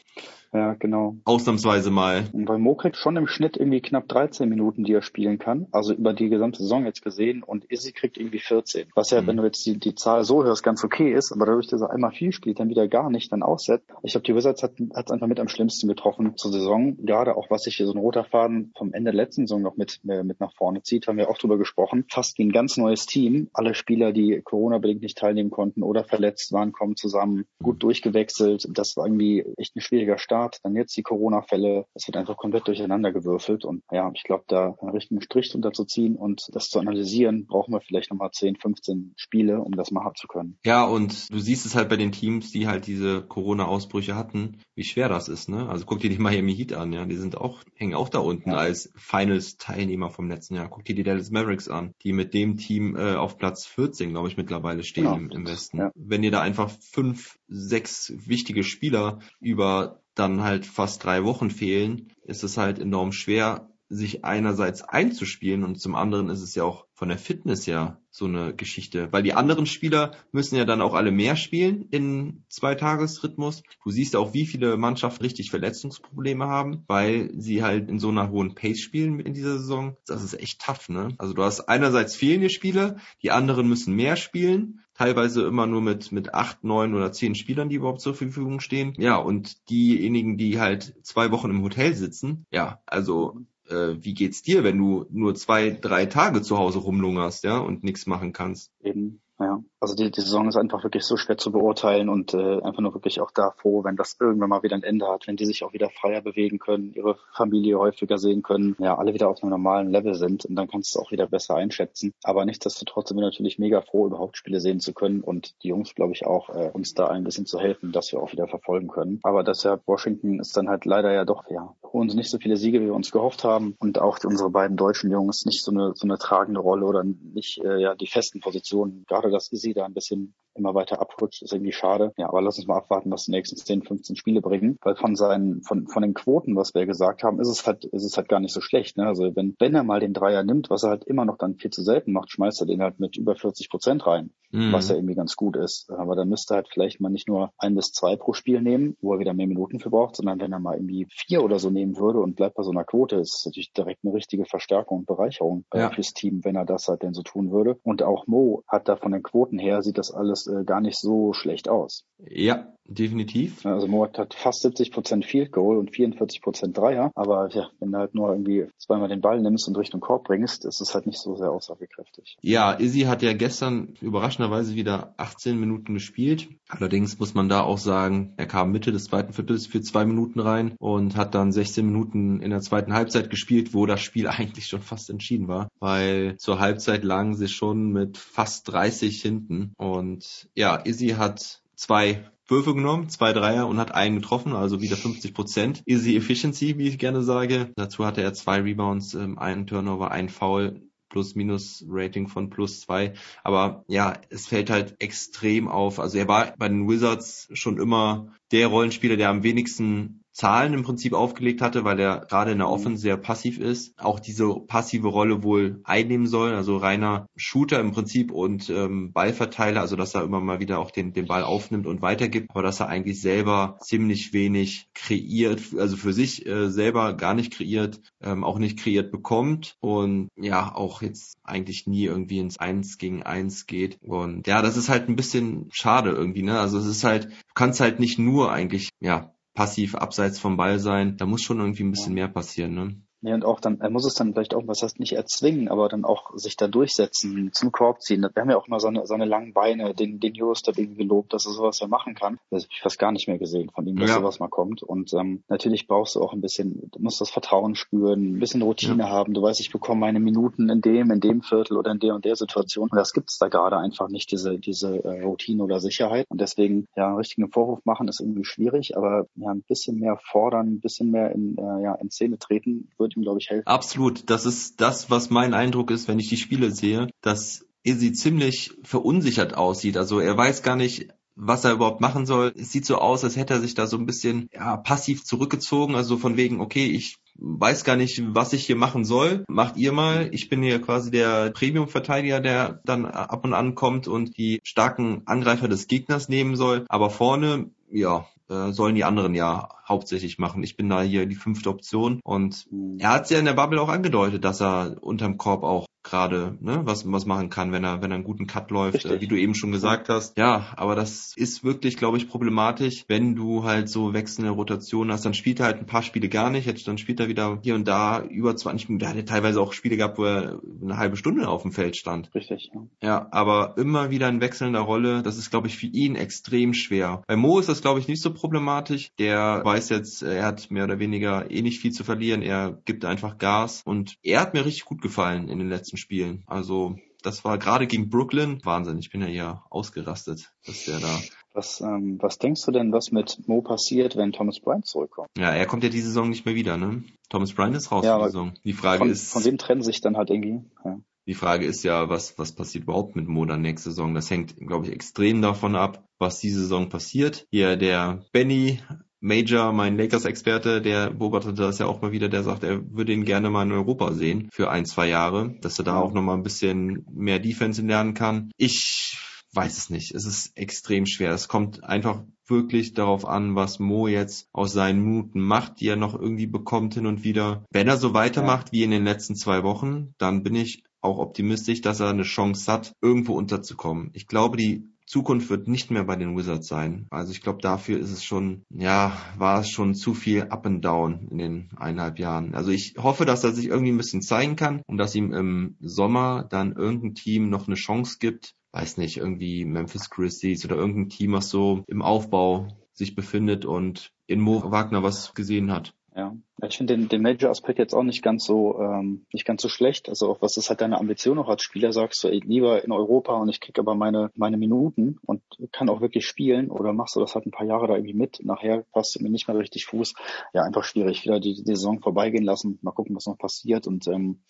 Ja, 0.53 0.75
genau. 0.75 1.17
Ausnahmsweise 1.25 1.91
mal. 1.91 2.25
Und 2.33 2.47
weil 2.47 2.59
Mo 2.59 2.75
kriegt 2.75 2.97
schon 2.97 3.17
im 3.17 3.27
Schnitt 3.27 3.57
irgendwie 3.57 3.81
knapp 3.81 4.07
13 4.09 4.49
Minuten, 4.49 4.85
die 4.85 4.93
er 4.93 5.01
spielen 5.01 5.39
kann. 5.39 5.67
Also 5.73 5.95
über 5.95 6.13
die 6.13 6.29
gesamte 6.29 6.63
Saison 6.63 6.85
jetzt 6.85 7.03
gesehen. 7.03 7.43
Und 7.43 7.71
Izzy 7.71 7.93
kriegt 7.93 8.19
irgendwie 8.19 8.39
14. 8.39 8.89
Was 8.95 9.11
ja, 9.11 9.23
mhm. 9.23 9.29
wenn 9.29 9.37
du 9.39 9.45
jetzt 9.45 9.65
die, 9.65 9.79
die 9.79 9.95
Zahl 9.95 10.25
so 10.25 10.45
hörst, 10.45 10.63
ganz 10.63 10.85
okay 10.85 11.13
ist. 11.15 11.33
Aber 11.33 11.47
dadurch, 11.47 11.69
dass 11.69 11.81
er 11.81 11.91
einmal 11.91 12.13
viel 12.13 12.33
spielt, 12.33 12.61
dann 12.61 12.69
wieder 12.69 12.87
gar 12.87 13.09
nicht, 13.09 13.33
dann 13.33 13.43
aussetzt. 13.43 13.91
Ich 14.03 14.13
glaube, 14.13 14.27
die 14.27 14.35
Wizards 14.35 14.63
hat 14.63 14.73
es 14.79 15.11
einfach 15.11 15.27
mit 15.27 15.41
am 15.41 15.49
schlimmsten 15.49 15.89
getroffen 15.89 16.37
zur 16.37 16.53
Saison. 16.53 16.97
Gerade 16.99 17.37
auch, 17.37 17.51
was 17.51 17.63
sich 17.63 17.77
hier 17.77 17.87
so 17.87 17.93
ein 17.93 17.99
roter 17.99 18.25
Faden 18.25 18.73
vom 18.77 18.93
Ende 18.93 19.13
der 19.13 19.23
letzten 19.23 19.47
Saison 19.47 19.63
noch 19.63 19.77
mit, 19.77 20.01
äh, 20.07 20.23
mit 20.23 20.39
nach 20.41 20.55
vorne 20.55 20.83
zieht, 20.83 21.07
haben 21.07 21.17
wir 21.17 21.31
auch 21.31 21.39
drüber 21.39 21.57
gesprochen. 21.57 22.05
Fast 22.11 22.37
wie 22.39 22.45
ein 22.45 22.53
ganz 22.53 22.77
neues 22.77 23.07
Team. 23.07 23.49
Alle 23.55 23.75
Spieler, 23.75 24.13
die 24.13 24.43
Corona-bedingt 24.45 25.01
nicht 25.01 25.17
teilnehmen 25.17 25.51
konnten 25.51 25.83
oder 25.83 26.05
verletzt 26.05 26.53
waren, 26.53 26.73
kommen 26.73 26.97
zusammen. 26.97 27.47
Gut 27.63 27.83
durchgewechselt. 27.83 28.69
Das 28.71 28.99
war 28.99 29.07
irgendwie 29.07 29.47
echt 29.57 29.75
ein 29.77 29.81
schwieriger 29.81 30.19
Start. 30.19 30.42
Dann 30.63 30.77
jetzt 30.77 30.97
die 30.97 31.03
Corona 31.03 31.23
Corona-Fälle. 31.23 31.87
Es 31.95 32.07
wird 32.07 32.17
einfach 32.17 32.37
komplett 32.37 32.67
durcheinander 32.67 33.13
gewürfelt. 33.13 33.65
Und 33.65 33.83
ja, 33.91 34.11
ich 34.15 34.25
glaube, 34.25 34.45
da 34.49 34.75
einen 34.81 34.91
richtigen 34.91 35.21
Strich 35.23 35.51
drunter 35.51 35.73
zu 35.73 35.85
ziehen 35.85 36.17
und 36.17 36.49
das 36.53 36.69
zu 36.69 36.79
analysieren, 36.79 37.47
brauchen 37.47 37.73
wir 37.73 37.81
vielleicht 37.81 38.11
nochmal 38.11 38.31
10, 38.31 38.57
15 38.57 39.15
Spiele, 39.17 39.61
um 39.61 39.73
das 39.73 39.91
machen 39.91 40.13
zu 40.17 40.27
können. 40.27 40.59
Ja, 40.65 40.85
und 40.85 41.33
du 41.33 41.39
siehst 41.39 41.67
es 41.67 41.75
halt 41.75 41.89
bei 41.89 41.97
den 41.97 42.13
Teams, 42.13 42.51
die 42.51 42.67
halt 42.67 42.87
diese 42.87 43.23
Corona-Ausbrüche 43.23 44.17
hatten, 44.17 44.59
wie 44.75 44.85
schwer 44.85 45.09
das 45.09 45.29
ist. 45.29 45.49
Ne? 45.49 45.69
Also 45.69 45.87
guck 45.87 46.01
dir 46.01 46.11
die 46.11 46.19
Miami 46.19 46.55
Heat 46.55 46.73
an, 46.73 46.93
ja, 46.93 47.05
die 47.05 47.17
sind 47.17 47.37
auch, 47.37 47.63
hängen 47.75 47.95
auch 47.95 48.09
da 48.09 48.19
unten 48.19 48.51
ja. 48.51 48.57
als 48.57 48.93
Finals-Teilnehmer 48.97 50.11
vom 50.11 50.29
letzten 50.29 50.57
Jahr. 50.57 50.69
Guck 50.69 50.85
dir 50.85 50.95
die 50.95 51.03
Dallas 51.03 51.31
Mavericks 51.31 51.69
an, 51.69 51.95
die 52.03 52.13
mit 52.13 52.35
dem 52.35 52.57
Team 52.57 52.97
äh, 52.97 53.15
auf 53.15 53.39
Platz 53.39 53.67
14, 53.67 54.11
glaube 54.11 54.29
ich, 54.29 54.37
mittlerweile 54.37 54.83
stehen 54.83 55.05
genau. 55.05 55.17
im, 55.17 55.31
im 55.31 55.47
Westen. 55.47 55.79
Ja. 55.79 55.93
Wenn 55.95 56.23
ihr 56.23 56.31
da 56.31 56.41
einfach 56.41 56.71
fünf, 56.71 57.39
sechs 57.49 58.13
wichtige 58.17 58.65
Spieler 58.65 59.21
über 59.41 60.02
dann 60.15 60.43
halt 60.43 60.67
fast 60.67 61.05
drei 61.05 61.25
Wochen 61.25 61.51
fehlen, 61.51 62.09
ist 62.25 62.45
es 62.45 62.57
halt 62.57 62.79
enorm 62.79 63.13
schwer, 63.13 63.72
sich 63.93 64.25
einerseits 64.25 64.83
einzuspielen 64.83 65.65
und 65.65 65.79
zum 65.79 65.95
anderen 65.95 66.31
ist 66.31 66.41
es 66.41 66.55
ja 66.55 66.65
auch 66.65 66.87
von 66.95 67.11
der 67.11 67.19
Fitness 67.19 67.67
ja 67.67 67.99
so 68.11 68.25
eine 68.25 68.55
Geschichte, 68.55 69.09
weil 69.13 69.23
die 69.23 69.35
anderen 69.35 69.67
Spieler 69.67 70.13
müssen 70.33 70.57
ja 70.57 70.65
dann 70.65 70.81
auch 70.81 70.95
alle 70.95 71.11
mehr 71.11 71.37
spielen 71.37 71.89
in 71.91 72.45
Zweitagesrhythmus. 72.49 73.63
Du 73.85 73.91
siehst 73.91 74.17
auch, 74.17 74.33
wie 74.33 74.47
viele 74.47 74.77
Mannschaften 74.79 75.23
richtig 75.23 75.51
Verletzungsprobleme 75.51 76.47
haben, 76.47 76.85
weil 76.87 77.31
sie 77.37 77.63
halt 77.63 77.91
in 77.91 77.99
so 77.99 78.09
einer 78.09 78.31
hohen 78.31 78.55
Pace 78.55 78.81
spielen 78.81 79.21
in 79.21 79.35
dieser 79.35 79.59
Saison. 79.59 79.97
Das 80.07 80.23
ist 80.25 80.41
echt 80.41 80.63
tough, 80.63 80.89
ne? 80.89 81.09
Also 81.19 81.35
du 81.35 81.43
hast 81.43 81.69
einerseits 81.69 82.17
fehlende 82.17 82.51
Spieler, 82.51 82.97
die 83.23 83.31
anderen 83.31 83.69
müssen 83.69 83.95
mehr 83.95 84.17
spielen, 84.17 84.81
teilweise 84.95 85.43
immer 85.43 85.67
nur 85.67 85.83
mit, 85.83 86.13
mit 86.13 86.35
acht, 86.35 86.65
neun 86.65 86.95
oder 86.95 87.13
zehn 87.13 87.35
Spielern, 87.35 87.69
die 87.69 87.77
überhaupt 87.77 88.01
zur 88.01 88.15
Verfügung 88.15 88.61
stehen. 88.61 88.95
Ja, 88.99 89.17
und 89.17 89.69
diejenigen, 89.71 90.37
die 90.37 90.61
halt 90.61 90.95
zwei 91.03 91.31
Wochen 91.31 91.51
im 91.51 91.63
Hotel 91.63 91.95
sitzen, 91.95 92.47
ja, 92.51 92.81
also 92.87 93.41
äh, 93.73 94.05
wie 94.05 94.15
geht's 94.15 94.43
dir, 94.43 94.63
wenn 94.65 94.79
du 94.79 95.07
nur 95.11 95.35
zwei, 95.35 95.71
drei 95.71 96.07
Tage 96.07 96.43
zu 96.43 96.59
Hause 96.59 96.79
rumlungerst, 96.79 97.45
ja, 97.45 97.59
und 97.59 97.83
nichts 97.83 98.07
machen 98.07 98.33
kannst? 98.33 98.71
Eben. 98.83 99.21
Ja, 99.41 99.63
also 99.83 99.97
die, 99.97 100.13
die 100.13 100.21
Saison 100.21 100.49
ist 100.49 100.57
einfach 100.57 100.85
wirklich 100.85 101.03
so 101.03 101.17
schwer 101.17 101.37
zu 101.37 101.51
beurteilen 101.51 102.09
und 102.09 102.35
äh, 102.35 102.63
einfach 102.63 102.81
nur 102.81 102.95
wirklich 102.95 103.21
auch 103.21 103.33
da 103.33 103.51
froh, 103.51 103.83
wenn 103.83 103.97
das 103.97 104.17
irgendwann 104.21 104.49
mal 104.49 104.63
wieder 104.63 104.77
ein 104.77 104.85
Ende 104.85 105.09
hat, 105.09 105.27
wenn 105.27 105.35
die 105.35 105.45
sich 105.45 105.65
auch 105.65 105.73
wieder 105.73 105.91
freier 105.91 106.21
bewegen 106.21 106.61
können, 106.61 106.93
ihre 106.95 107.19
Familie 107.35 107.81
häufiger 107.81 108.17
sehen 108.17 108.45
können, 108.45 108.77
ja, 108.79 108.97
alle 108.97 109.13
wieder 109.13 109.29
auf 109.29 109.43
einem 109.43 109.51
normalen 109.51 109.91
Level 109.91 110.15
sind 110.15 110.45
und 110.45 110.55
dann 110.55 110.69
kannst 110.69 110.95
du 110.95 111.01
es 111.01 111.05
auch 111.05 111.11
wieder 111.11 111.27
besser 111.27 111.57
einschätzen. 111.57 112.15
Aber 112.23 112.45
nichtsdestotrotz 112.45 113.09
sind 113.09 113.19
wir 113.19 113.25
natürlich 113.25 113.59
mega 113.59 113.81
froh, 113.81 114.07
überhaupt 114.07 114.37
Spiele 114.37 114.61
sehen 114.61 114.79
zu 114.79 114.95
können 114.95 115.21
und 115.21 115.61
die 115.65 115.69
Jungs, 115.69 115.97
glaube 115.97 116.13
ich, 116.13 116.27
auch, 116.27 116.51
äh, 116.51 116.71
uns 116.73 116.95
da 116.95 117.09
ein 117.09 117.25
bisschen 117.25 117.47
zu 117.47 117.59
helfen, 117.59 117.91
dass 117.91 118.13
wir 118.13 118.23
auch 118.23 118.31
wieder 118.31 118.47
verfolgen 118.47 118.87
können. 118.87 119.19
Aber 119.25 119.43
das 119.43 119.65
ja 119.65 119.81
Washington 119.87 120.39
ist 120.39 120.57
dann 120.57 120.69
halt 120.69 120.85
leider 120.85 121.13
ja 121.13 121.25
doch, 121.25 121.51
ja, 121.51 121.75
sie 122.09 122.17
nicht 122.17 122.31
so 122.31 122.39
viele 122.39 122.57
Siege, 122.57 122.81
wie 122.81 122.87
wir 122.87 122.95
uns 122.95 123.11
gehofft 123.11 123.45
haben 123.45 123.77
und 123.79 123.99
auch 123.99 124.19
unsere 124.25 124.51
beiden 124.51 124.77
deutschen 124.77 125.11
Jungs 125.11 125.45
nicht 125.45 125.63
so 125.63 125.71
eine, 125.71 125.93
so 125.95 126.07
eine 126.07 126.19
tragende 126.19 126.61
Rolle 126.61 126.87
oder 126.87 127.05
nicht, 127.05 127.63
äh, 127.63 127.79
ja, 127.79 127.95
die 127.95 128.07
festen 128.07 128.41
Positionen, 128.41 129.05
gerade 129.09 129.31
dass 129.31 129.47
sie 129.47 129.57
da 129.75 129.85
ein 129.85 129.95
bisschen 129.95 130.35
immer 130.55 130.75
weiter 130.75 131.01
abrutscht, 131.01 131.43
ist 131.43 131.53
irgendwie 131.53 131.73
schade. 131.73 132.13
Ja, 132.17 132.29
aber 132.29 132.43
lass 132.43 132.59
uns 132.59 132.67
mal 132.67 132.77
abwarten, 132.77 133.11
was 133.11 133.25
die 133.25 133.31
nächsten 133.31 133.57
10, 133.57 133.83
15 133.83 134.17
Spiele 134.17 134.41
bringen. 134.41 134.79
Weil 134.83 134.97
von 134.97 135.17
seinen, 135.17 135.63
von, 135.63 135.87
von 135.87 136.03
den 136.03 136.15
Quoten, 136.15 136.57
was 136.57 136.75
wir 136.75 136.87
gesagt 136.87 137.23
haben, 137.23 137.41
ist 137.41 137.49
es 137.49 137.67
halt, 137.67 137.85
ist 137.85 138.05
es 138.05 138.17
halt 138.17 138.29
gar 138.29 138.41
nicht 138.41 138.53
so 138.53 138.61
schlecht. 138.61 138.97
Ne? 138.97 139.07
Also 139.07 139.35
wenn, 139.35 139.55
wenn 139.59 139.75
er 139.75 139.85
mal 139.85 140.01
den 140.01 140.13
Dreier 140.13 140.43
nimmt, 140.43 140.71
was 140.71 140.83
er 140.83 140.91
halt 140.91 141.05
immer 141.05 141.25
noch 141.25 141.39
dann 141.39 141.57
viel 141.57 141.71
zu 141.71 141.83
selten 141.83 142.13
macht, 142.13 142.31
schmeißt 142.31 142.61
er 142.61 142.67
den 142.67 142.83
halt 142.83 143.01
mit 143.01 143.17
über 143.17 143.35
40 143.35 143.71
Prozent 143.71 144.07
rein, 144.07 144.31
mhm. 144.51 144.73
was 144.73 144.89
ja 144.89 144.97
irgendwie 144.97 145.15
ganz 145.15 145.37
gut 145.37 145.57
ist. 145.57 145.91
Aber 145.91 146.17
dann 146.17 146.29
müsste 146.29 146.55
er 146.55 146.57
halt 146.57 146.69
vielleicht 146.73 147.01
mal 147.01 147.09
nicht 147.09 147.29
nur 147.29 147.53
ein 147.59 147.75
bis 147.75 147.93
zwei 147.93 148.17
pro 148.17 148.33
Spiel 148.33 148.61
nehmen, 148.61 148.97
wo 149.01 149.15
er 149.15 149.19
wieder 149.19 149.35
mehr 149.35 149.47
Minuten 149.47 149.81
für 149.81 149.91
braucht, 149.91 150.17
sondern 150.17 150.41
wenn 150.41 150.53
er 150.53 150.59
mal 150.59 150.77
irgendwie 150.77 151.07
vier 151.11 151.43
oder 151.43 151.59
so 151.59 151.71
nehmen 151.71 151.97
würde 151.97 152.21
und 152.21 152.37
bleibt 152.37 152.57
bei 152.57 152.63
so 152.63 152.71
einer 152.71 152.85
Quote, 152.85 153.17
ist 153.17 153.35
es 153.37 153.47
natürlich 153.47 153.73
direkt 153.73 154.05
eine 154.05 154.15
richtige 154.15 154.45
Verstärkung 154.45 155.01
und 155.01 155.07
Bereicherung 155.07 155.65
äh, 155.73 155.79
ja. 155.79 155.91
fürs 155.91 156.13
Team, 156.13 156.45
wenn 156.45 156.57
er 156.57 156.65
das 156.65 156.89
halt 156.89 157.03
denn 157.03 157.15
so 157.15 157.23
tun 157.23 157.53
würde. 157.53 157.79
Und 157.83 158.03
auch 158.03 158.27
Mo 158.27 158.63
hat 158.67 158.89
da 158.89 158.97
von 158.97 159.13
den 159.13 159.23
Quoten 159.23 159.59
her, 159.59 159.83
sieht 159.83 159.99
das 159.99 160.11
alles 160.11 160.42
äh, 160.47 160.65
gar 160.65 160.81
nicht 160.81 160.99
so 160.99 161.33
schlecht 161.33 161.69
aus. 161.69 162.05
Ja, 162.19 162.73
definitiv. 162.87 163.65
Also 163.65 163.87
Mo 163.87 164.07
hat 164.07 164.35
fast 164.35 164.63
70 164.63 164.93
Prozent 164.93 165.25
Field 165.25 165.53
Goal 165.53 165.77
und 165.79 165.91
44 165.91 166.43
Prozent 166.43 166.77
Dreier. 166.77 167.11
Aber 167.15 167.49
ja, 167.51 167.71
wenn 167.81 167.93
du 167.93 167.99
halt 167.99 168.15
nur 168.15 168.31
irgendwie 168.31 168.67
zweimal 168.79 169.09
den 169.09 169.21
Ball 169.21 169.41
nimmst 169.41 169.69
und 169.69 169.77
Richtung 169.77 170.01
Korb 170.01 170.25
bringst, 170.25 170.65
ist 170.65 170.81
es 170.81 170.95
halt 170.95 171.07
nicht 171.07 171.19
so 171.19 171.37
sehr 171.37 171.51
aussagekräftig. 171.51 172.37
Ja, 172.41 172.73
Izzy 172.73 173.01
hat 173.03 173.23
ja 173.23 173.33
gestern 173.33 173.95
überraschenderweise 174.01 174.75
wieder 174.75 175.15
18 175.17 175.59
Minuten 175.59 175.95
gespielt. 175.95 176.49
Allerdings 176.69 177.19
muss 177.19 177.35
man 177.35 177.49
da 177.49 177.63
auch 177.63 177.79
sagen, 177.79 178.35
er 178.37 178.47
kam 178.47 178.73
Mitte 178.73 178.93
des 178.93 179.05
zweiten 179.05 179.33
Viertels 179.33 179.67
für 179.67 179.81
zwei 179.81 180.05
Minuten 180.05 180.41
rein 180.41 180.75
und 180.79 181.17
hat 181.17 181.35
dann 181.35 181.53
16 181.53 181.85
Minuten 181.87 182.41
in 182.41 182.51
der 182.51 182.61
zweiten 182.61 182.93
Halbzeit 182.93 183.31
gespielt, 183.31 183.75
wo 183.75 183.87
das 183.87 184.01
Spiel 184.01 184.27
eigentlich 184.29 184.67
schon 184.67 184.81
fast 184.81 185.11
entschieden 185.11 185.49
war, 185.49 185.69
weil 185.81 186.37
zur 186.39 186.59
Halbzeit 186.59 187.05
lagen 187.05 187.35
sie 187.35 187.49
schon 187.49 187.93
mit 187.93 188.19
fast 188.19 188.71
30 188.73 189.21
hinten 189.21 189.73
und 189.77 190.49
ja, 190.55 190.77
Izzy 190.77 191.09
hat 191.11 191.63
zwei 191.75 192.25
Würfe 192.49 192.75
genommen, 192.75 193.09
zwei 193.09 193.33
Dreier 193.33 193.67
und 193.69 193.79
hat 193.79 193.95
einen 193.95 194.17
getroffen, 194.17 194.53
also 194.55 194.81
wieder 194.81 194.97
50 194.97 195.35
Prozent. 195.35 195.83
Easy 195.87 196.17
Efficiency, 196.17 196.77
wie 196.79 196.89
ich 196.89 196.99
gerne 196.99 197.23
sage. 197.23 197.71
Dazu 197.77 198.05
hatte 198.05 198.23
er 198.23 198.35
zwei 198.35 198.61
Rebounds, 198.61 199.15
ähm, 199.15 199.39
einen 199.39 199.67
Turnover, 199.67 200.11
einen 200.11 200.29
Foul, 200.29 200.83
Plus-Minus-Rating 201.13 202.27
von 202.27 202.49
plus 202.49 202.81
zwei. 202.81 203.13
Aber 203.45 203.85
ja, 203.87 204.15
es 204.31 204.47
fällt 204.47 204.71
halt 204.71 204.97
extrem 204.99 205.69
auf. 205.69 206.01
Also 206.01 206.19
er 206.19 206.27
war 206.27 206.55
bei 206.57 206.69
den 206.69 206.89
Wizards 206.89 207.49
schon 207.53 207.79
immer 207.79 208.33
der 208.51 208.69
Rollenspieler, 208.69 209.17
der 209.17 209.29
am 209.29 209.43
wenigsten 209.43 210.22
Zahlen 210.33 210.73
im 210.73 210.83
Prinzip 210.83 211.13
aufgelegt 211.13 211.61
hatte, 211.61 211.85
weil 211.85 212.01
er 212.01 212.27
gerade 212.27 212.53
in 212.53 212.59
der 212.59 212.69
mhm. 212.69 212.73
Offense 212.73 213.03
sehr 213.03 213.17
passiv 213.17 213.59
ist, 213.59 213.99
auch 213.99 214.19
diese 214.19 214.55
passive 214.67 215.09
Rolle 215.09 215.43
wohl 215.43 215.81
einnehmen 215.85 216.27
soll, 216.27 216.55
also 216.55 216.77
reiner 216.77 217.27
Shooter 217.37 217.81
im 217.81 217.93
Prinzip 217.93 218.31
und 218.31 218.71
ähm, 218.71 219.13
Ballverteiler, 219.13 219.81
also 219.81 219.97
dass 219.97 220.15
er 220.15 220.25
immer 220.25 220.41
mal 220.41 220.61
wieder 220.61 220.79
auch 220.79 220.91
den, 220.91 221.13
den 221.13 221.27
Ball 221.27 221.43
aufnimmt 221.43 221.87
und 221.87 222.03
weitergibt, 222.03 222.51
aber 222.51 222.63
dass 222.63 222.81
er 222.81 222.89
eigentlich 222.89 223.21
selber 223.21 223.77
ziemlich 223.81 224.33
wenig 224.33 224.89
kreiert, 224.95 225.61
also 225.77 225.97
für 225.97 226.13
sich 226.13 226.47
äh, 226.47 226.71
selber 226.71 227.15
gar 227.15 227.35
nicht 227.35 227.53
kreiert, 227.53 228.01
ähm, 228.23 228.45
auch 228.45 228.59
nicht 228.59 228.79
kreiert 228.79 229.13
bekommt 229.13 229.77
und 229.81 230.29
ja, 230.37 230.75
auch 230.75 231.03
jetzt 231.03 231.35
eigentlich 231.45 231.87
nie 231.87 232.05
irgendwie 232.05 232.39
ins 232.39 232.59
Eins 232.59 232.99
gegen 232.99 233.23
Eins 233.23 233.67
geht. 233.67 233.99
Und 234.01 234.47
ja, 234.47 234.63
das 234.63 234.77
ist 234.77 234.89
halt 234.89 235.09
ein 235.09 235.17
bisschen 235.17 235.69
schade 235.73 236.11
irgendwie, 236.11 236.43
ne, 236.43 236.59
also 236.59 236.79
es 236.79 236.87
ist 236.87 237.05
halt, 237.05 237.27
du 237.27 237.55
kannst 237.55 237.81
halt 237.81 238.01
nicht 238.01 238.19
nur 238.19 238.51
eigentlich, 238.51 238.89
ja, 239.01 239.35
passiv 239.55 239.95
abseits 239.95 240.39
vom 240.39 240.57
Ball 240.57 240.79
sein. 240.79 241.17
Da 241.17 241.27
muss 241.27 241.43
schon 241.43 241.61
irgendwie 241.61 241.85
ein 241.85 241.91
bisschen 241.91 242.15
mehr 242.15 242.29
passieren, 242.29 242.75
ne? 242.75 243.03
Nee, 243.25 243.33
und 243.33 243.45
auch 243.45 243.61
dann, 243.61 243.81
er 243.81 243.89
muss 243.89 244.05
es 244.05 244.15
dann 244.15 244.33
vielleicht 244.33 244.53
auch, 244.55 244.67
was 244.67 244.83
heißt 244.83 244.99
nicht 244.99 245.13
erzwingen, 245.13 245.69
aber 245.69 245.89
dann 245.89 246.05
auch 246.05 246.37
sich 246.37 246.57
da 246.57 246.67
durchsetzen, 246.67 247.51
zum 247.53 247.71
Korb 247.71 248.03
ziehen. 248.03 248.23
Wir 248.23 248.43
haben 248.43 248.51
ja 248.51 248.57
auch 248.57 248.67
mal 248.67 248.81
seine, 248.81 249.07
seine 249.07 249.27
langen 249.27 249.53
Beine, 249.53 249.95
den, 249.95 250.19
den 250.19 250.35
Eurostep 250.43 250.77
irgendwie 250.77 251.05
gelobt, 251.05 251.33
dass 251.33 251.47
er 251.47 251.53
sowas 251.53 251.79
ja 251.79 251.87
machen 251.87 252.17
kann. 252.17 252.41
Das 252.51 252.65
habe 252.65 252.73
ich 252.73 252.81
fast 252.81 252.99
gar 252.99 253.13
nicht 253.13 253.29
mehr 253.29 253.39
gesehen 253.39 253.71
von 253.71 253.87
ihm, 253.87 253.97
dass 253.97 254.11
ja. 254.11 254.17
sowas 254.17 254.41
mal 254.41 254.49
kommt. 254.49 254.83
Und 254.83 255.15
ähm, 255.15 255.45
natürlich 255.49 255.87
brauchst 255.87 256.17
du 256.17 256.21
auch 256.21 256.33
ein 256.33 256.41
bisschen, 256.41 256.91
du 256.91 257.01
musst 257.01 257.21
das 257.21 257.31
Vertrauen 257.31 257.77
spüren, 257.77 258.35
ein 258.35 258.41
bisschen 258.41 258.63
Routine 258.63 259.05
ja. 259.05 259.09
haben. 259.09 259.35
Du 259.35 259.43
weißt, 259.43 259.61
ich 259.61 259.71
bekomme 259.71 260.01
meine 260.01 260.19
Minuten 260.19 260.69
in 260.69 260.81
dem, 260.81 261.13
in 261.13 261.21
dem 261.21 261.43
Viertel 261.43 261.77
oder 261.77 261.93
in 261.93 262.01
der 262.01 262.17
und 262.17 262.25
der 262.25 262.35
Situation. 262.35 262.89
Und 262.91 262.99
das 262.99 263.13
gibt's 263.13 263.39
da 263.39 263.47
gerade 263.47 263.79
einfach 263.79 264.09
nicht, 264.09 264.33
diese, 264.33 264.59
diese 264.59 264.97
äh, 265.05 265.23
Routine 265.23 265.63
oder 265.63 265.79
Sicherheit. 265.79 266.27
Und 266.29 266.41
deswegen, 266.41 266.89
ja, 266.97 267.07
einen 267.07 267.19
richtigen 267.19 267.49
Vorwurf 267.53 267.85
machen 267.85 268.09
ist 268.09 268.21
irgendwie 268.21 268.45
schwierig, 268.45 268.97
aber 268.97 269.29
ja, 269.37 269.51
ein 269.51 269.63
bisschen 269.63 270.01
mehr 270.01 270.19
fordern, 270.21 270.67
ein 270.67 270.81
bisschen 270.81 271.13
mehr 271.13 271.31
in, 271.31 271.57
äh, 271.57 271.85
ja, 271.85 271.95
in 271.95 272.11
Szene 272.11 272.37
treten, 272.39 272.89
würde 272.99 273.12
wird 273.13 273.17
ihm, 273.17 273.23
glaube 273.23 273.39
ich, 273.41 273.51
helfen. 273.51 273.67
Absolut. 273.67 274.31
Das 274.31 274.47
ist 274.47 274.81
das, 274.81 275.11
was 275.11 275.31
mein 275.31 275.55
Eindruck 275.55 275.91
ist, 275.91 276.09
wenn 276.09 276.19
ich 276.19 276.29
die 276.29 276.37
Spiele 276.37 276.71
sehe, 276.71 277.09
dass 277.21 277.67
Izzy 277.83 278.13
ziemlich 278.13 278.73
verunsichert 278.83 279.55
aussieht. 279.55 279.97
Also 279.97 280.21
er 280.21 280.37
weiß 280.37 280.63
gar 280.63 280.77
nicht, 280.77 281.09
was 281.35 281.65
er 281.65 281.73
überhaupt 281.73 282.01
machen 282.01 282.27
soll. 282.27 282.53
Es 282.57 282.73
sieht 282.73 282.85
so 282.85 282.99
aus, 282.99 283.25
als 283.25 283.37
hätte 283.37 283.55
er 283.55 283.61
sich 283.61 283.75
da 283.75 283.87
so 283.87 283.97
ein 283.97 284.07
bisschen 284.07 284.49
ja, 284.53 284.77
passiv 284.77 285.25
zurückgezogen, 285.25 285.95
also 285.95 286.19
von 286.19 286.37
wegen, 286.37 286.61
okay, 286.61 286.87
ich 286.87 287.17
weiß 287.37 287.85
gar 287.85 287.97
nicht, 287.97 288.23
was 288.35 288.53
ich 288.53 288.67
hier 288.67 288.77
machen 288.77 289.05
soll. 289.05 289.45
Macht 289.49 289.77
ihr 289.77 289.93
mal. 289.93 290.29
Ich 290.33 290.49
bin 290.49 290.63
hier 290.63 290.81
quasi 290.81 291.11
der 291.11 291.51
Premium-Verteidiger, 291.51 292.41
der 292.41 292.81
dann 292.85 293.07
ab 293.07 293.45
und 293.45 293.55
an 293.55 293.75
kommt 293.75 294.07
und 294.07 294.37
die 294.37 294.61
starken 294.63 295.23
Angreifer 295.25 295.69
des 295.69 295.89
Gegners 295.89 296.29
nehmen 296.29 296.57
soll. 296.57 296.85
Aber 296.89 297.09
vorne, 297.09 297.71
ja, 297.91 298.27
äh, 298.53 298.73
sollen 298.73 298.95
die 298.95 299.05
anderen 299.05 299.35
ja 299.35 299.69
hauptsächlich 299.89 300.39
machen. 300.39 300.63
Ich 300.63 300.77
bin 300.77 300.89
da 300.89 301.03
hier 301.03 301.27
die 301.27 301.35
fünfte 301.35 301.71
Option 301.71 302.21
und 302.23 302.67
er 302.99 303.11
hat 303.11 303.25
es 303.25 303.31
ja 303.31 303.39
in 303.39 303.47
der 303.47 303.55
Bubble 303.55 303.81
auch 303.81 303.89
angedeutet, 303.89 304.45
dass 304.45 304.61
er 304.61 304.97
unterm 305.01 305.39
Korb 305.39 305.63
auch 305.63 305.87
gerade 306.03 306.57
ne, 306.61 306.81
was 306.85 307.11
was 307.11 307.27
machen 307.27 307.51
kann, 307.51 307.73
wenn 307.73 307.85
er 307.85 308.03
wenn 308.03 308.11
er 308.11 308.17
einen 308.17 308.25
guten 308.25 308.47
Cut 308.47 308.71
läuft, 308.71 309.05
äh, 309.05 309.21
wie 309.21 309.27
du 309.27 309.37
eben 309.37 309.55
schon 309.55 309.73
gesagt 309.73 310.09
hast. 310.09 310.37
Ja, 310.37 310.67
aber 310.77 310.95
das 310.95 311.33
ist 311.37 311.65
wirklich, 311.65 311.97
glaube 311.97 312.17
ich, 312.17 312.29
problematisch, 312.29 313.05
wenn 313.09 313.35
du 313.35 313.65
halt 313.65 313.89
so 313.89 314.13
wechselnde 314.13 314.51
Rotationen 314.51 315.13
hast. 315.13 315.25
Dann 315.25 315.35
spielt 315.35 315.61
er 315.61 315.67
halt 315.67 315.79
ein 315.79 315.87
paar 315.87 316.03
Spiele 316.03 316.29
gar 316.29 316.51
nicht, 316.51 316.67
jetzt 316.67 316.87
dann 316.89 316.99
spielt 316.99 317.21
er 317.21 317.29
wieder 317.29 317.59
hier 317.63 317.75
und 317.75 317.87
da 317.87 318.23
über 318.23 318.57
20 318.57 318.89
Minuten. 318.89 319.01
Der 319.01 319.09
hat 319.11 319.17
ja 319.17 319.23
teilweise 319.23 319.61
auch 319.61 319.73
Spiele 319.73 319.97
gehabt, 319.97 320.19
wo 320.19 320.25
er 320.25 320.61
eine 320.83 320.97
halbe 320.97 321.17
Stunde 321.17 321.49
auf 321.49 321.63
dem 321.63 321.73
Feld 321.73 321.97
stand. 321.97 322.31
Richtig. 322.35 322.71
Ja, 322.75 323.09
ja 323.09 323.29
aber 323.31 323.75
immer 323.77 324.11
wieder 324.11 324.29
in 324.29 324.41
wechselnder 324.41 324.81
Rolle. 324.81 325.23
Das 325.23 325.39
ist, 325.39 325.51
glaube 325.51 325.69
ich, 325.69 325.77
für 325.77 325.87
ihn 325.87 326.17
extrem 326.17 326.75
schwer. 326.75 327.23
Bei 327.27 327.37
Mo 327.37 327.59
ist 327.59 327.69
das, 327.69 327.83
glaube 327.83 328.01
ich, 328.01 328.09
nicht 328.09 328.23
so 328.23 328.33
problematisch. 328.33 329.11
Der 329.19 329.63
weiß 329.65 329.89
jetzt, 329.91 330.23
er 330.23 330.45
hat 330.45 330.71
mehr 330.71 330.85
oder 330.85 330.99
weniger 330.99 331.51
eh 331.51 331.63
nicht 331.63 331.81
viel 331.81 331.93
zu 331.93 332.05
verlieren. 332.05 332.43
Er 332.43 332.79
gibt 332.85 333.05
einfach 333.05 333.39
Gas 333.39 333.83
und 333.85 334.17
er 334.23 334.41
hat 334.41 334.55
mir 334.55 334.65
richtig 334.65 334.85
gut 334.85 335.03
gefallen 335.03 335.49
in 335.49 335.59
den 335.59 335.69
letzten 335.69 335.92
letzten 335.93 335.97
Spielen. 335.99 336.43
Also 336.47 336.97
das 337.23 337.45
war 337.45 337.59
gerade 337.59 337.87
gegen 337.87 338.09
Brooklyn 338.09 338.61
Wahnsinn. 338.65 338.99
Ich 338.99 339.11
bin 339.11 339.21
ja 339.21 339.27
hier 339.27 339.63
ausgerastet, 339.71 340.53
dass 340.67 340.85
der 340.85 340.99
da. 340.99 341.21
Was, 341.55 341.83
ähm, 341.83 342.19
was 342.21 342.39
denkst 342.39 342.65
du 342.65 342.73
denn, 342.73 342.93
was 342.93 343.13
mit 343.13 343.47
Mo 343.47 343.61
passiert, 343.61 344.17
wenn 344.17 344.33
Thomas 344.33 344.59
Bryant 344.59 344.87
zurückkommt? 344.87 345.29
Ja, 345.37 345.51
er 345.51 345.67
kommt 345.67 345.85
ja 345.85 345.91
diese 345.91 346.09
Saison 346.09 346.31
nicht 346.31 346.47
mehr 346.47 346.55
wieder, 346.55 346.79
ne? 346.79 347.05
Thomas 347.29 347.53
Bryant 347.53 347.77
ist 347.77 347.93
raus 347.93 348.07
ja, 348.07 348.17
die 348.19 348.25
Saison. 348.25 348.55
Die 348.65 348.73
Frage 348.73 349.01
von, 349.01 349.11
ist. 349.11 349.31
Von 349.31 349.43
dem 349.43 349.59
trennen 349.59 349.83
sich 349.83 350.01
dann 350.01 350.17
halt 350.17 350.31
irgendwie. 350.31 350.65
Ja. 350.85 350.99
Die 351.27 351.35
Frage 351.35 351.67
ist 351.67 351.85
ja, 351.85 352.09
was, 352.09 352.39
was 352.39 352.53
passiert 352.53 352.85
überhaupt 352.85 353.15
mit 353.15 353.29
Mo 353.29 353.45
dann 353.45 353.61
nächste 353.61 353.91
Saison? 353.91 354.15
Das 354.15 354.31
hängt, 354.31 354.57
glaube 354.57 354.87
ich, 354.87 354.93
extrem 354.93 355.43
davon 355.43 355.77
ab, 355.77 356.05
was 356.19 356.41
diese 356.41 356.61
Saison 356.61 356.89
passiert. 356.89 357.47
Hier 357.51 357.77
der 357.77 358.25
Benny 358.33 358.81
Major, 359.23 359.73
mein 359.73 359.97
Lakers-Experte, 359.97 360.83
der 360.83 361.11
beobachtet 361.11 361.57
das 361.59 361.79
ja 361.79 361.87
auch 361.87 362.03
mal 362.03 362.11
wieder, 362.11 362.29
der 362.29 362.43
sagt, 362.43 362.65
er 362.65 362.83
würde 362.93 363.13
ihn 363.13 363.25
gerne 363.25 363.51
mal 363.51 363.63
in 363.63 363.71
Europa 363.71 364.13
sehen 364.13 364.49
für 364.53 364.69
ein, 364.69 364.85
zwei 364.85 365.09
Jahre, 365.09 365.55
dass 365.61 365.79
er 365.79 365.85
da 365.85 365.97
auch 365.97 366.13
noch 366.13 366.23
mal 366.23 366.35
ein 366.35 366.43
bisschen 366.43 367.07
mehr 367.09 367.39
Defense 367.39 367.81
lernen 367.83 368.15
kann. 368.15 368.51
Ich 368.57 369.17
weiß 369.53 369.79
es 369.79 369.91
nicht. 369.91 370.13
Es 370.13 370.27
ist 370.27 370.57
extrem 370.57 371.07
schwer. 371.07 371.33
Es 371.33 371.47
kommt 371.47 371.85
einfach 371.85 372.25
wirklich 372.49 372.95
darauf 372.95 373.25
an, 373.25 373.55
was 373.55 373.79
Mo 373.79 374.09
jetzt 374.09 374.49
aus 374.53 374.73
seinen 374.73 375.05
Minuten 375.05 375.41
macht, 375.41 375.81
die 375.81 375.87
er 375.87 375.97
noch 375.97 376.19
irgendwie 376.19 376.49
bekommt 376.49 376.95
hin 376.95 377.07
und 377.07 377.23
wieder. 377.23 377.65
Wenn 377.71 377.87
er 377.87 377.99
so 377.99 378.15
weitermacht 378.15 378.73
wie 378.73 378.83
in 378.83 378.91
den 378.91 379.05
letzten 379.05 379.37
zwei 379.37 379.63
Wochen, 379.63 380.15
dann 380.19 380.43
bin 380.43 380.57
ich 380.57 380.83
auch 381.01 381.19
optimistisch, 381.19 381.81
dass 381.81 382.01
er 382.01 382.11
eine 382.11 382.23
Chance 382.23 382.71
hat, 382.71 382.95
irgendwo 383.01 383.35
unterzukommen. 383.35 384.11
Ich 384.15 384.27
glaube, 384.27 384.57
die 384.57 384.92
Zukunft 385.13 385.51
wird 385.51 385.69
nicht 385.69 385.91
mehr 385.91 386.05
bei 386.05 386.17
den 386.17 386.39
Wizards 386.39 386.69
sein. 386.69 387.07
Also 387.11 387.33
ich 387.33 387.43
glaube, 387.43 387.61
dafür 387.61 387.99
ist 387.99 388.11
es 388.11 388.25
schon, 388.25 388.65
ja, 388.71 389.15
war 389.37 389.61
es 389.61 389.69
schon 389.69 389.95
zu 389.95 390.15
viel 390.15 390.45
up 390.45 390.65
and 390.65 390.83
down 390.83 391.29
in 391.31 391.37
den 391.37 391.71
eineinhalb 391.77 392.19
Jahren. 392.19 392.55
Also 392.55 392.71
ich 392.71 392.95
hoffe, 392.97 393.27
dass 393.27 393.45
er 393.45 393.53
sich 393.53 393.67
irgendwie 393.67 393.93
ein 393.93 393.99
bisschen 393.99 394.23
zeigen 394.23 394.57
kann 394.57 394.81
und 394.87 394.97
dass 394.97 395.15
ihm 395.15 395.35
im 395.35 395.77
Sommer 395.81 396.47
dann 396.49 396.73
irgendein 396.73 397.15
Team 397.15 397.51
noch 397.51 397.67
eine 397.67 397.77
Chance 397.77 398.17
gibt. 398.21 398.55
Weiß 398.73 398.97
nicht, 398.97 399.19
irgendwie 399.19 399.67
Memphis 399.67 400.09
Grizzlies 400.09 400.65
oder 400.65 400.77
irgendein 400.77 401.11
Team, 401.11 401.33
was 401.33 401.51
so 401.51 401.85
im 401.89 402.01
Aufbau 402.01 402.69
sich 402.95 403.15
befindet 403.15 403.67
und 403.67 404.13
in 404.27 404.41
Mo 404.41 404.63
Wagner 404.71 405.03
was 405.03 405.35
gesehen 405.35 405.71
hat. 405.71 405.93
Ja, 406.15 406.37
ich 406.69 406.77
finde 406.77 406.97
den, 406.97 407.09
den 407.09 407.23
Major-Aspekt 407.23 407.79
jetzt 407.79 407.95
auch 407.95 408.03
nicht 408.03 408.23
ganz 408.23 408.45
so 408.45 408.79
ähm, 408.79 409.25
nicht 409.33 409.47
ganz 409.47 409.63
so 409.63 409.69
schlecht. 409.71 410.11
Also 410.11 410.31
auch 410.31 410.43
was 410.43 410.59
ist 410.59 410.69
halt 410.69 410.83
deine 410.83 410.99
Ambition 410.99 411.39
auch 411.39 411.49
als 411.49 411.63
Spieler? 411.63 411.93
Sagst 411.93 412.23
du, 412.23 412.29
ey, 412.29 412.41
lieber 412.45 412.85
in 412.85 412.93
Europa 412.93 413.35
und 413.35 413.49
ich 413.49 413.61
krieg 413.61 413.79
aber 413.79 413.95
meine 413.95 414.31
meine 414.35 414.59
Minuten 414.59 415.19
und 415.25 415.43
kann 415.73 415.89
auch 415.89 416.03
wirklich 416.03 416.27
spielen 416.27 416.71
oder 416.71 416.93
machst 416.93 417.17
du 417.17 417.21
das 417.21 417.35
halt 417.35 417.47
ein 417.47 417.51
paar 417.51 417.67
Jahre 417.67 417.89
da 417.89 417.95
irgendwie 417.95 418.15
mit? 418.15 418.45
Nachher 418.45 418.85
passt 418.93 419.21
mir 419.23 419.31
nicht 419.31 419.49
mehr 419.49 419.57
richtig 419.57 419.87
Fuß. 419.87 420.15
Ja, 420.53 420.65
einfach 420.65 420.85
schwierig. 420.85 421.25
Wieder 421.25 421.41
die, 421.41 421.55
die 421.55 421.75
Saison 421.75 422.01
vorbeigehen 422.01 422.45
lassen, 422.45 422.79
mal 422.83 422.93
gucken, 422.93 423.17
was 423.17 423.27
noch 423.27 423.39
passiert 423.39 423.87
und 423.87 424.07
ähm, 424.09 424.43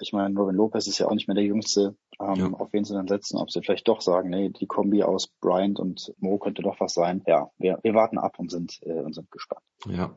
ich 0.00 0.12
meine, 0.12 0.38
Robin 0.38 0.56
Lopez 0.56 0.86
ist 0.86 0.98
ja 0.98 1.06
auch 1.06 1.14
nicht 1.14 1.28
mehr 1.28 1.34
der 1.34 1.44
Jüngste, 1.44 1.96
ähm, 2.20 2.34
ja. 2.36 2.46
auf 2.52 2.72
wen 2.72 2.84
sie 2.84 2.94
dann 2.94 3.08
setzen, 3.08 3.38
ob 3.38 3.50
sie 3.50 3.60
vielleicht 3.62 3.88
doch 3.88 4.00
sagen, 4.00 4.30
nee, 4.30 4.50
die 4.50 4.66
Kombi 4.66 5.02
aus 5.02 5.28
Bryant 5.40 5.78
und 5.78 6.12
Mo 6.18 6.38
könnte 6.38 6.62
doch 6.62 6.80
was 6.80 6.94
sein. 6.94 7.22
Ja, 7.26 7.50
wir, 7.58 7.78
wir 7.82 7.94
warten 7.94 8.18
ab 8.18 8.38
und 8.38 8.50
sind, 8.50 8.78
äh, 8.82 9.00
und 9.00 9.14
sind 9.14 9.30
gespannt. 9.30 9.62
Ja. 9.86 10.14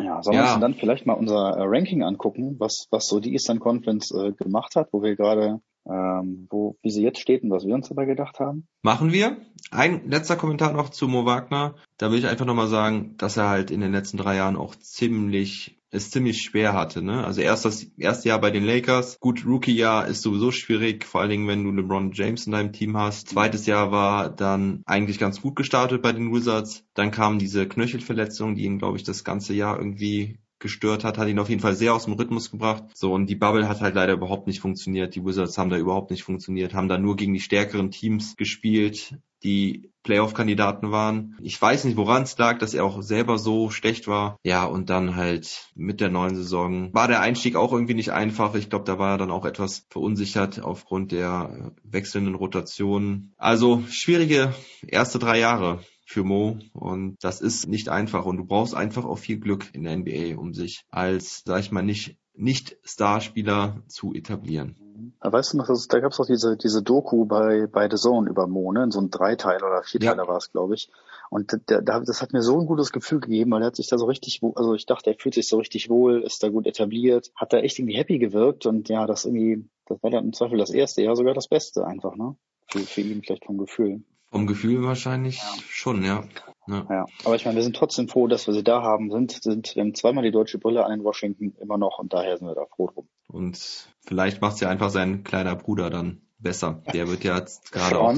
Ja, 0.00 0.22
sollen 0.22 0.36
ja. 0.36 0.44
wir 0.44 0.52
uns 0.52 0.60
dann 0.60 0.74
vielleicht 0.74 1.06
mal 1.06 1.14
unser 1.14 1.56
äh, 1.56 1.62
Ranking 1.62 2.02
angucken, 2.02 2.56
was, 2.58 2.88
was 2.90 3.06
so 3.06 3.20
die 3.20 3.32
Eastern 3.32 3.60
Conference 3.60 4.10
äh, 4.10 4.32
gemacht 4.32 4.74
hat, 4.76 4.88
wo 4.92 5.02
wir 5.02 5.14
gerade 5.16 5.60
ähm, 5.86 6.46
wo, 6.50 6.78
wie 6.82 6.90
sie 6.90 7.02
jetzt 7.02 7.20
steht 7.20 7.42
und 7.42 7.50
was 7.50 7.66
wir 7.66 7.74
uns 7.74 7.88
dabei 7.88 8.06
gedacht 8.06 8.40
haben? 8.40 8.66
Machen 8.82 9.12
wir. 9.12 9.36
Ein 9.70 10.08
letzter 10.08 10.36
Kommentar 10.36 10.72
noch 10.72 10.88
zu 10.88 11.08
Mo 11.08 11.26
Wagner. 11.26 11.74
Da 11.98 12.10
will 12.10 12.18
ich 12.18 12.26
einfach 12.26 12.46
nochmal 12.46 12.68
sagen, 12.68 13.16
dass 13.18 13.36
er 13.36 13.48
halt 13.48 13.70
in 13.70 13.80
den 13.80 13.92
letzten 13.92 14.16
drei 14.16 14.36
Jahren 14.36 14.56
auch 14.56 14.74
ziemlich 14.76 15.78
es 15.94 16.10
ziemlich 16.10 16.42
schwer 16.42 16.72
hatte. 16.72 17.02
Ne? 17.02 17.24
Also 17.24 17.40
erst 17.40 17.64
das 17.64 17.84
erste 17.96 18.28
Jahr 18.28 18.40
bei 18.40 18.50
den 18.50 18.64
Lakers, 18.64 19.18
gut, 19.20 19.46
Rookie-Jahr 19.46 20.06
ist 20.06 20.22
sowieso 20.22 20.50
schwierig, 20.50 21.04
vor 21.04 21.20
allen 21.20 21.30
Dingen, 21.30 21.48
wenn 21.48 21.64
du 21.64 21.70
LeBron 21.70 22.12
James 22.12 22.46
in 22.46 22.52
deinem 22.52 22.72
Team 22.72 22.96
hast. 22.96 23.28
Zweites 23.28 23.66
Jahr 23.66 23.92
war 23.92 24.30
dann 24.30 24.82
eigentlich 24.86 25.18
ganz 25.18 25.40
gut 25.40 25.56
gestartet 25.56 26.02
bei 26.02 26.12
den 26.12 26.32
Wizards. 26.32 26.84
Dann 26.94 27.10
kam 27.10 27.38
diese 27.38 27.68
Knöchelverletzung, 27.68 28.54
die 28.54 28.64
ihn, 28.64 28.78
glaube 28.78 28.96
ich, 28.96 29.04
das 29.04 29.24
ganze 29.24 29.54
Jahr 29.54 29.78
irgendwie 29.78 30.38
gestört 30.64 31.04
hat, 31.04 31.18
hat 31.18 31.28
ihn 31.28 31.38
auf 31.38 31.50
jeden 31.50 31.60
Fall 31.60 31.74
sehr 31.74 31.94
aus 31.94 32.06
dem 32.06 32.14
Rhythmus 32.14 32.50
gebracht. 32.50 32.84
So, 32.94 33.12
und 33.12 33.26
die 33.26 33.34
Bubble 33.34 33.68
hat 33.68 33.82
halt 33.82 33.94
leider 33.94 34.14
überhaupt 34.14 34.46
nicht 34.46 34.60
funktioniert. 34.60 35.14
Die 35.14 35.24
Wizards 35.24 35.58
haben 35.58 35.68
da 35.68 35.76
überhaupt 35.76 36.10
nicht 36.10 36.22
funktioniert, 36.22 36.72
haben 36.72 36.88
da 36.88 36.96
nur 36.96 37.16
gegen 37.16 37.34
die 37.34 37.40
stärkeren 37.40 37.90
Teams 37.90 38.34
gespielt, 38.36 39.14
die 39.44 39.90
Playoff-Kandidaten 40.02 40.90
waren. 40.90 41.36
Ich 41.42 41.60
weiß 41.60 41.84
nicht, 41.84 41.96
woran 41.96 42.24
es 42.24 42.36
lag, 42.38 42.58
dass 42.58 42.74
er 42.74 42.84
auch 42.84 43.02
selber 43.02 43.38
so 43.38 43.70
schlecht 43.70 44.06
war. 44.06 44.38
Ja, 44.44 44.64
und 44.64 44.90
dann 44.90 45.16
halt 45.16 45.70
mit 45.74 46.00
der 46.00 46.10
neuen 46.10 46.36
Saison 46.36 46.92
war 46.92 47.08
der 47.08 47.20
Einstieg 47.20 47.56
auch 47.56 47.72
irgendwie 47.72 47.94
nicht 47.94 48.12
einfach. 48.12 48.54
Ich 48.54 48.68
glaube, 48.68 48.84
da 48.84 48.98
war 48.98 49.12
er 49.12 49.18
dann 49.18 49.30
auch 49.30 49.46
etwas 49.46 49.86
verunsichert 49.88 50.62
aufgrund 50.62 51.12
der 51.12 51.72
wechselnden 51.82 52.34
Rotationen. 52.34 53.34
Also 53.38 53.82
schwierige 53.88 54.54
erste 54.86 55.18
drei 55.18 55.38
Jahre 55.38 55.80
für 56.06 56.22
Mo 56.22 56.58
und 56.74 57.16
das 57.22 57.40
ist 57.40 57.66
nicht 57.66 57.88
einfach 57.88 58.26
und 58.26 58.36
du 58.36 58.44
brauchst 58.44 58.74
einfach 58.74 59.06
auch 59.06 59.18
viel 59.18 59.38
Glück 59.38 59.70
in 59.72 59.84
der 59.84 59.96
NBA, 59.96 60.36
um 60.36 60.52
sich 60.52 60.82
als, 60.90 61.42
sag 61.46 61.60
ich 61.60 61.72
mal, 61.72 61.82
nicht 61.82 62.16
nicht 62.36 62.76
Starspieler 62.82 63.82
zu 63.86 64.12
etablieren. 64.12 64.76
Weißt 65.20 65.52
du 65.52 65.56
noch, 65.56 65.66
das, 65.66 65.88
da 65.88 66.00
gab 66.00 66.12
es 66.12 66.20
auch 66.20 66.26
diese, 66.26 66.56
diese 66.56 66.82
Doku 66.82 67.24
bei, 67.24 67.66
bei 67.66 67.88
The 67.90 67.96
Zone 67.96 68.28
über 68.28 68.46
Mo, 68.46 68.72
ne? 68.72 68.86
So 68.90 69.00
ein 69.00 69.10
Dreiteiler 69.10 69.66
oder 69.66 69.82
Vierteiler 69.82 70.24
ja. 70.24 70.28
war 70.28 70.36
es, 70.36 70.52
glaube 70.52 70.74
ich. 70.74 70.90
Und 71.30 71.52
der, 71.68 71.82
der, 71.82 72.00
das 72.00 72.22
hat 72.22 72.32
mir 72.32 72.42
so 72.42 72.60
ein 72.60 72.66
gutes 72.66 72.92
Gefühl 72.92 73.20
gegeben, 73.20 73.50
weil 73.50 73.62
er 73.62 73.66
hat 73.66 73.76
sich 73.76 73.88
da 73.88 73.98
so 73.98 74.06
richtig, 74.06 74.40
also 74.54 74.74
ich 74.74 74.86
dachte, 74.86 75.10
er 75.10 75.16
fühlt 75.16 75.34
sich 75.34 75.48
so 75.48 75.58
richtig 75.58 75.88
wohl, 75.90 76.22
ist 76.22 76.42
da 76.42 76.48
gut 76.48 76.66
etabliert, 76.66 77.32
hat 77.34 77.52
da 77.52 77.58
echt 77.58 77.78
irgendwie 77.78 77.96
happy 77.96 78.18
gewirkt 78.18 78.66
und 78.66 78.88
ja, 78.88 79.06
das 79.06 79.24
irgendwie, 79.24 79.68
das 79.86 80.02
war 80.02 80.10
dann 80.10 80.26
im 80.26 80.32
Zweifel 80.32 80.58
das 80.58 80.70
erste, 80.70 81.02
ja 81.02 81.16
sogar 81.16 81.34
das 81.34 81.48
Beste 81.48 81.86
einfach, 81.86 82.14
ne? 82.16 82.36
Für, 82.68 82.78
für 82.80 83.00
ihn 83.00 83.22
vielleicht 83.22 83.46
vom 83.46 83.58
Gefühl. 83.58 84.02
Vom 84.34 84.48
Gefühl 84.48 84.82
wahrscheinlich 84.82 85.36
ja. 85.38 85.44
schon, 85.68 86.02
ja. 86.02 86.24
ja. 86.66 86.86
Ja. 86.90 87.06
aber 87.24 87.36
ich 87.36 87.44
meine, 87.44 87.54
wir 87.54 87.62
sind 87.62 87.76
trotzdem 87.76 88.08
froh, 88.08 88.26
dass 88.26 88.48
wir 88.48 88.54
sie 88.54 88.64
da 88.64 88.82
haben. 88.82 89.12
Sind, 89.12 89.30
sind, 89.30 89.76
wir 89.76 89.82
haben 89.84 89.94
zweimal 89.94 90.24
die 90.24 90.32
deutsche 90.32 90.58
Brille 90.58 90.84
an 90.84 90.90
in 90.90 91.04
Washington 91.04 91.54
immer 91.60 91.78
noch 91.78 92.00
und 92.00 92.12
daher 92.12 92.36
sind 92.36 92.48
wir 92.48 92.56
da 92.56 92.66
froh 92.66 92.88
drum. 92.88 93.06
Und 93.28 93.88
vielleicht 94.04 94.40
macht 94.40 94.60
ja 94.60 94.68
einfach 94.68 94.90
sein 94.90 95.22
kleiner 95.22 95.54
Bruder 95.54 95.88
dann 95.88 96.22
besser. 96.40 96.82
Der 96.92 97.06
wird 97.06 97.22
ja 97.22 97.44
gerade 97.70 98.00
auch 98.00 98.12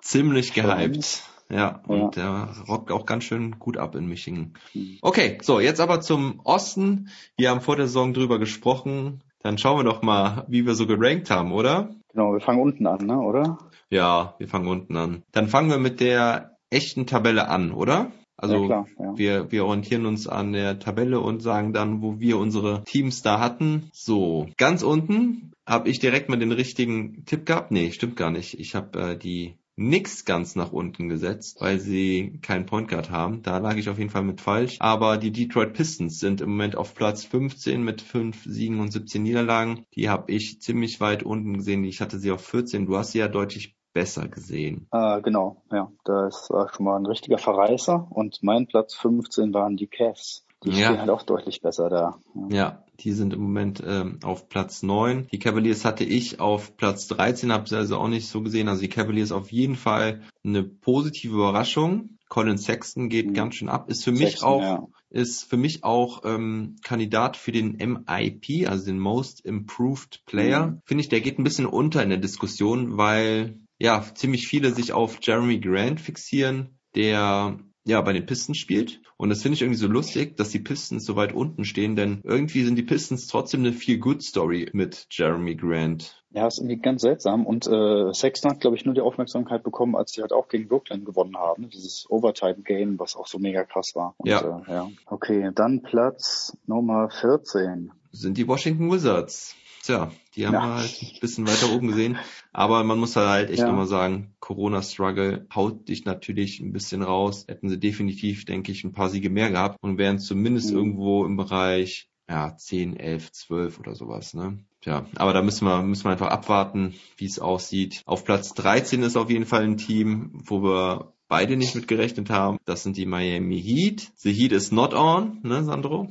ziemlich 0.00 0.52
gehypt. 0.52 1.22
Ja, 1.48 1.80
und 1.86 2.16
ja. 2.16 2.48
der 2.48 2.64
rockt 2.68 2.90
auch 2.90 3.06
ganz 3.06 3.22
schön 3.22 3.60
gut 3.60 3.76
ab 3.76 3.94
in 3.94 4.08
Michigan. 4.08 4.54
Hm. 4.72 4.98
Okay, 5.00 5.38
so, 5.42 5.60
jetzt 5.60 5.80
aber 5.80 6.00
zum 6.00 6.40
Osten. 6.42 7.10
Wir 7.36 7.50
haben 7.50 7.60
vor 7.60 7.76
der 7.76 7.86
Saison 7.86 8.12
drüber 8.12 8.40
gesprochen. 8.40 9.22
Dann 9.44 9.58
schauen 9.58 9.78
wir 9.78 9.84
doch 9.84 10.02
mal, 10.02 10.44
wie 10.48 10.66
wir 10.66 10.74
so 10.74 10.88
gerankt 10.88 11.30
haben, 11.30 11.52
oder? 11.52 11.94
Genau, 12.16 12.32
wir 12.32 12.40
fangen 12.40 12.62
unten 12.62 12.86
an, 12.86 13.04
ne, 13.04 13.20
oder? 13.20 13.58
Ja, 13.90 14.36
wir 14.38 14.48
fangen 14.48 14.68
unten 14.68 14.96
an. 14.96 15.22
Dann 15.32 15.48
fangen 15.48 15.68
wir 15.68 15.76
mit 15.76 16.00
der 16.00 16.56
echten 16.70 17.06
Tabelle 17.06 17.48
an, 17.48 17.72
oder? 17.72 18.10
Also 18.38 18.62
ja, 18.62 18.66
klar, 18.66 18.86
ja. 18.98 19.18
wir, 19.18 19.52
wir 19.52 19.66
orientieren 19.66 20.06
uns 20.06 20.26
an 20.26 20.54
der 20.54 20.78
Tabelle 20.78 21.20
und 21.20 21.42
sagen 21.42 21.74
dann, 21.74 22.00
wo 22.00 22.18
wir 22.18 22.38
unsere 22.38 22.84
Teams 22.84 23.20
da 23.20 23.38
hatten. 23.38 23.90
So, 23.92 24.46
ganz 24.56 24.82
unten 24.82 25.52
habe 25.66 25.90
ich 25.90 25.98
direkt 25.98 26.30
mal 26.30 26.38
den 26.38 26.52
richtigen 26.52 27.26
Tipp 27.26 27.44
gehabt. 27.44 27.70
Nee, 27.70 27.92
stimmt 27.92 28.16
gar 28.16 28.30
nicht. 28.30 28.58
Ich 28.58 28.74
habe 28.74 28.98
äh, 28.98 29.18
die 29.18 29.58
nix 29.76 30.24
ganz 30.24 30.56
nach 30.56 30.72
unten 30.72 31.08
gesetzt, 31.08 31.60
weil 31.60 31.78
sie 31.78 32.38
keinen 32.42 32.66
Point 32.66 32.88
Guard 32.88 33.10
haben. 33.10 33.42
Da 33.42 33.58
lag 33.58 33.76
ich 33.76 33.88
auf 33.88 33.98
jeden 33.98 34.10
Fall 34.10 34.22
mit 34.22 34.40
falsch. 34.40 34.78
Aber 34.80 35.18
die 35.18 35.30
Detroit 35.30 35.74
Pistons 35.74 36.18
sind 36.18 36.40
im 36.40 36.50
Moment 36.50 36.76
auf 36.76 36.94
Platz 36.94 37.24
15 37.24 37.82
mit 37.82 38.00
5 38.00 38.44
Siegen 38.44 38.80
und 38.80 38.90
17 38.90 39.22
Niederlagen. 39.22 39.84
Die 39.94 40.08
habe 40.08 40.32
ich 40.32 40.60
ziemlich 40.60 41.00
weit 41.00 41.22
unten 41.22 41.54
gesehen. 41.58 41.84
Ich 41.84 42.00
hatte 42.00 42.18
sie 42.18 42.32
auf 42.32 42.44
14. 42.44 42.86
Du 42.86 42.96
hast 42.96 43.12
sie 43.12 43.18
ja 43.18 43.28
deutlich 43.28 43.76
besser 43.92 44.28
gesehen. 44.28 44.88
Äh, 44.92 45.20
genau, 45.22 45.62
ja. 45.70 45.90
Das 46.04 46.50
war 46.50 46.72
schon 46.74 46.86
mal 46.86 46.96
ein 46.96 47.06
richtiger 47.06 47.38
Verreißer. 47.38 48.08
Und 48.10 48.42
mein 48.42 48.66
Platz 48.66 48.94
15 48.94 49.54
waren 49.54 49.76
die 49.76 49.86
Cavs. 49.86 50.44
Die 50.64 50.70
ja. 50.70 50.88
stehen 50.88 51.00
halt 51.00 51.10
auch 51.10 51.22
deutlich 51.22 51.60
besser 51.60 51.90
da. 51.90 52.18
Ja, 52.48 52.56
ja 52.56 52.85
die 53.00 53.12
sind 53.12 53.32
im 53.32 53.40
Moment 53.40 53.82
ähm, 53.84 54.18
auf 54.22 54.48
Platz 54.48 54.82
9. 54.82 55.28
Die 55.32 55.38
Cavaliers 55.38 55.84
hatte 55.84 56.04
ich 56.04 56.40
auf 56.40 56.76
Platz 56.76 57.06
13, 57.08 57.52
habe 57.52 57.68
sie 57.68 57.76
also 57.76 57.98
auch 57.98 58.08
nicht 58.08 58.28
so 58.28 58.42
gesehen. 58.42 58.68
Also 58.68 58.82
die 58.82 58.88
Cavaliers 58.88 59.32
auf 59.32 59.52
jeden 59.52 59.76
Fall 59.76 60.22
eine 60.44 60.64
positive 60.64 61.34
Überraschung. 61.34 62.16
Colin 62.28 62.58
Sexton 62.58 63.08
geht 63.08 63.28
mhm. 63.28 63.34
ganz 63.34 63.54
schön 63.56 63.68
ab. 63.68 63.88
Ist 63.88 64.04
für 64.04 64.16
Sexton, 64.16 64.18
mich 64.18 64.42
auch 64.42 64.62
ja. 64.62 64.86
ist 65.10 65.44
für 65.44 65.56
mich 65.56 65.84
auch 65.84 66.22
ähm, 66.24 66.76
Kandidat 66.82 67.36
für 67.36 67.52
den 67.52 67.76
MIP, 67.76 68.68
also 68.68 68.86
den 68.86 68.98
Most 68.98 69.44
Improved 69.44 70.22
Player. 70.26 70.66
Mhm. 70.66 70.80
Finde 70.84 71.02
ich, 71.02 71.08
der 71.08 71.20
geht 71.20 71.38
ein 71.38 71.44
bisschen 71.44 71.66
unter 71.66 72.02
in 72.02 72.10
der 72.10 72.18
Diskussion, 72.18 72.96
weil 72.96 73.60
ja 73.78 74.04
ziemlich 74.14 74.48
viele 74.48 74.74
sich 74.74 74.92
auf 74.92 75.18
Jeremy 75.22 75.60
Grant 75.60 76.00
fixieren, 76.00 76.78
der 76.94 77.58
ja, 77.86 78.00
bei 78.00 78.12
den 78.12 78.26
Pistons 78.26 78.58
spielt. 78.58 79.00
Und 79.16 79.30
das 79.30 79.42
finde 79.42 79.54
ich 79.54 79.62
irgendwie 79.62 79.78
so 79.78 79.86
lustig, 79.86 80.36
dass 80.36 80.50
die 80.50 80.58
Pistons 80.58 81.04
so 81.04 81.14
weit 81.14 81.32
unten 81.32 81.64
stehen, 81.64 81.94
denn 81.94 82.20
irgendwie 82.24 82.64
sind 82.64 82.74
die 82.74 82.82
Pistons 82.82 83.28
trotzdem 83.28 83.60
eine 83.60 83.72
viel 83.72 83.98
good 83.98 84.22
Story 84.22 84.68
mit 84.72 85.06
Jeremy 85.10 85.54
Grant. 85.54 86.22
Ja, 86.32 86.48
ist 86.48 86.58
irgendwie 86.58 86.78
ganz 86.78 87.02
seltsam. 87.02 87.46
Und 87.46 87.66
äh, 87.68 88.12
Sexton 88.12 88.50
hat, 88.50 88.60
glaube 88.60 88.76
ich, 88.76 88.84
nur 88.84 88.94
die 88.94 89.00
Aufmerksamkeit 89.00 89.62
bekommen, 89.62 89.94
als 89.94 90.12
sie 90.12 90.20
halt 90.20 90.32
auch 90.32 90.48
gegen 90.48 90.66
Brooklyn 90.66 91.04
gewonnen 91.04 91.36
haben. 91.36 91.70
Dieses 91.70 92.06
Overtime-Game, 92.10 92.98
was 92.98 93.14
auch 93.14 93.28
so 93.28 93.38
mega 93.38 93.64
krass 93.64 93.92
war. 93.94 94.14
Und, 94.18 94.28
ja. 94.28 94.40
Äh, 94.66 94.70
ja. 94.70 94.90
Okay, 95.06 95.50
dann 95.54 95.82
Platz 95.82 96.56
Nummer 96.66 97.08
14. 97.08 97.92
Sind 98.10 98.36
die 98.36 98.48
Washington 98.48 98.90
Wizards. 98.90 99.54
Tja, 99.86 100.10
die 100.34 100.48
haben 100.48 100.54
ja. 100.54 100.62
wir 100.62 100.74
halt 100.74 101.00
ein 101.00 101.20
bisschen 101.20 101.46
weiter 101.46 101.72
oben 101.72 101.86
gesehen. 101.86 102.18
Aber 102.52 102.82
man 102.82 102.98
muss 102.98 103.14
halt 103.14 103.50
echt 103.50 103.60
ja. 103.60 103.68
nochmal 103.68 103.86
sagen, 103.86 104.34
Corona-Struggle 104.40 105.46
haut 105.54 105.88
dich 105.88 106.04
natürlich 106.04 106.58
ein 106.58 106.72
bisschen 106.72 107.02
raus. 107.02 107.44
Hätten 107.46 107.68
sie 107.68 107.78
definitiv, 107.78 108.46
denke 108.46 108.72
ich, 108.72 108.82
ein 108.82 108.90
paar 108.90 109.10
Siege 109.10 109.30
mehr 109.30 109.48
gehabt 109.48 109.78
und 109.82 109.96
wären 109.96 110.18
zumindest 110.18 110.70
mhm. 110.72 110.76
irgendwo 110.76 111.24
im 111.24 111.36
Bereich 111.36 112.10
ja, 112.28 112.56
10, 112.56 112.96
11, 112.96 113.30
12 113.30 113.78
oder 113.78 113.94
sowas, 113.94 114.34
ne? 114.34 114.58
Tja, 114.80 115.06
aber 115.14 115.32
da 115.32 115.42
müssen 115.42 115.68
wir, 115.68 115.80
müssen 115.82 116.04
wir 116.04 116.10
einfach 116.10 116.30
abwarten, 116.30 116.94
wie 117.16 117.26
es 117.26 117.38
aussieht. 117.38 118.02
Auf 118.06 118.24
Platz 118.24 118.54
13 118.54 119.04
ist 119.04 119.16
auf 119.16 119.30
jeden 119.30 119.46
Fall 119.46 119.62
ein 119.62 119.76
Team, 119.76 120.32
wo 120.32 120.64
wir 120.64 121.12
beide 121.28 121.56
nicht 121.56 121.74
mit 121.74 121.88
gerechnet 121.88 122.30
haben. 122.30 122.58
Das 122.64 122.82
sind 122.82 122.96
die 122.96 123.06
Miami 123.06 123.60
Heat. 123.60 124.10
The 124.16 124.32
Heat 124.32 124.52
is 124.52 124.72
not 124.72 124.94
on, 124.94 125.40
ne, 125.42 125.64
Sandro? 125.64 126.08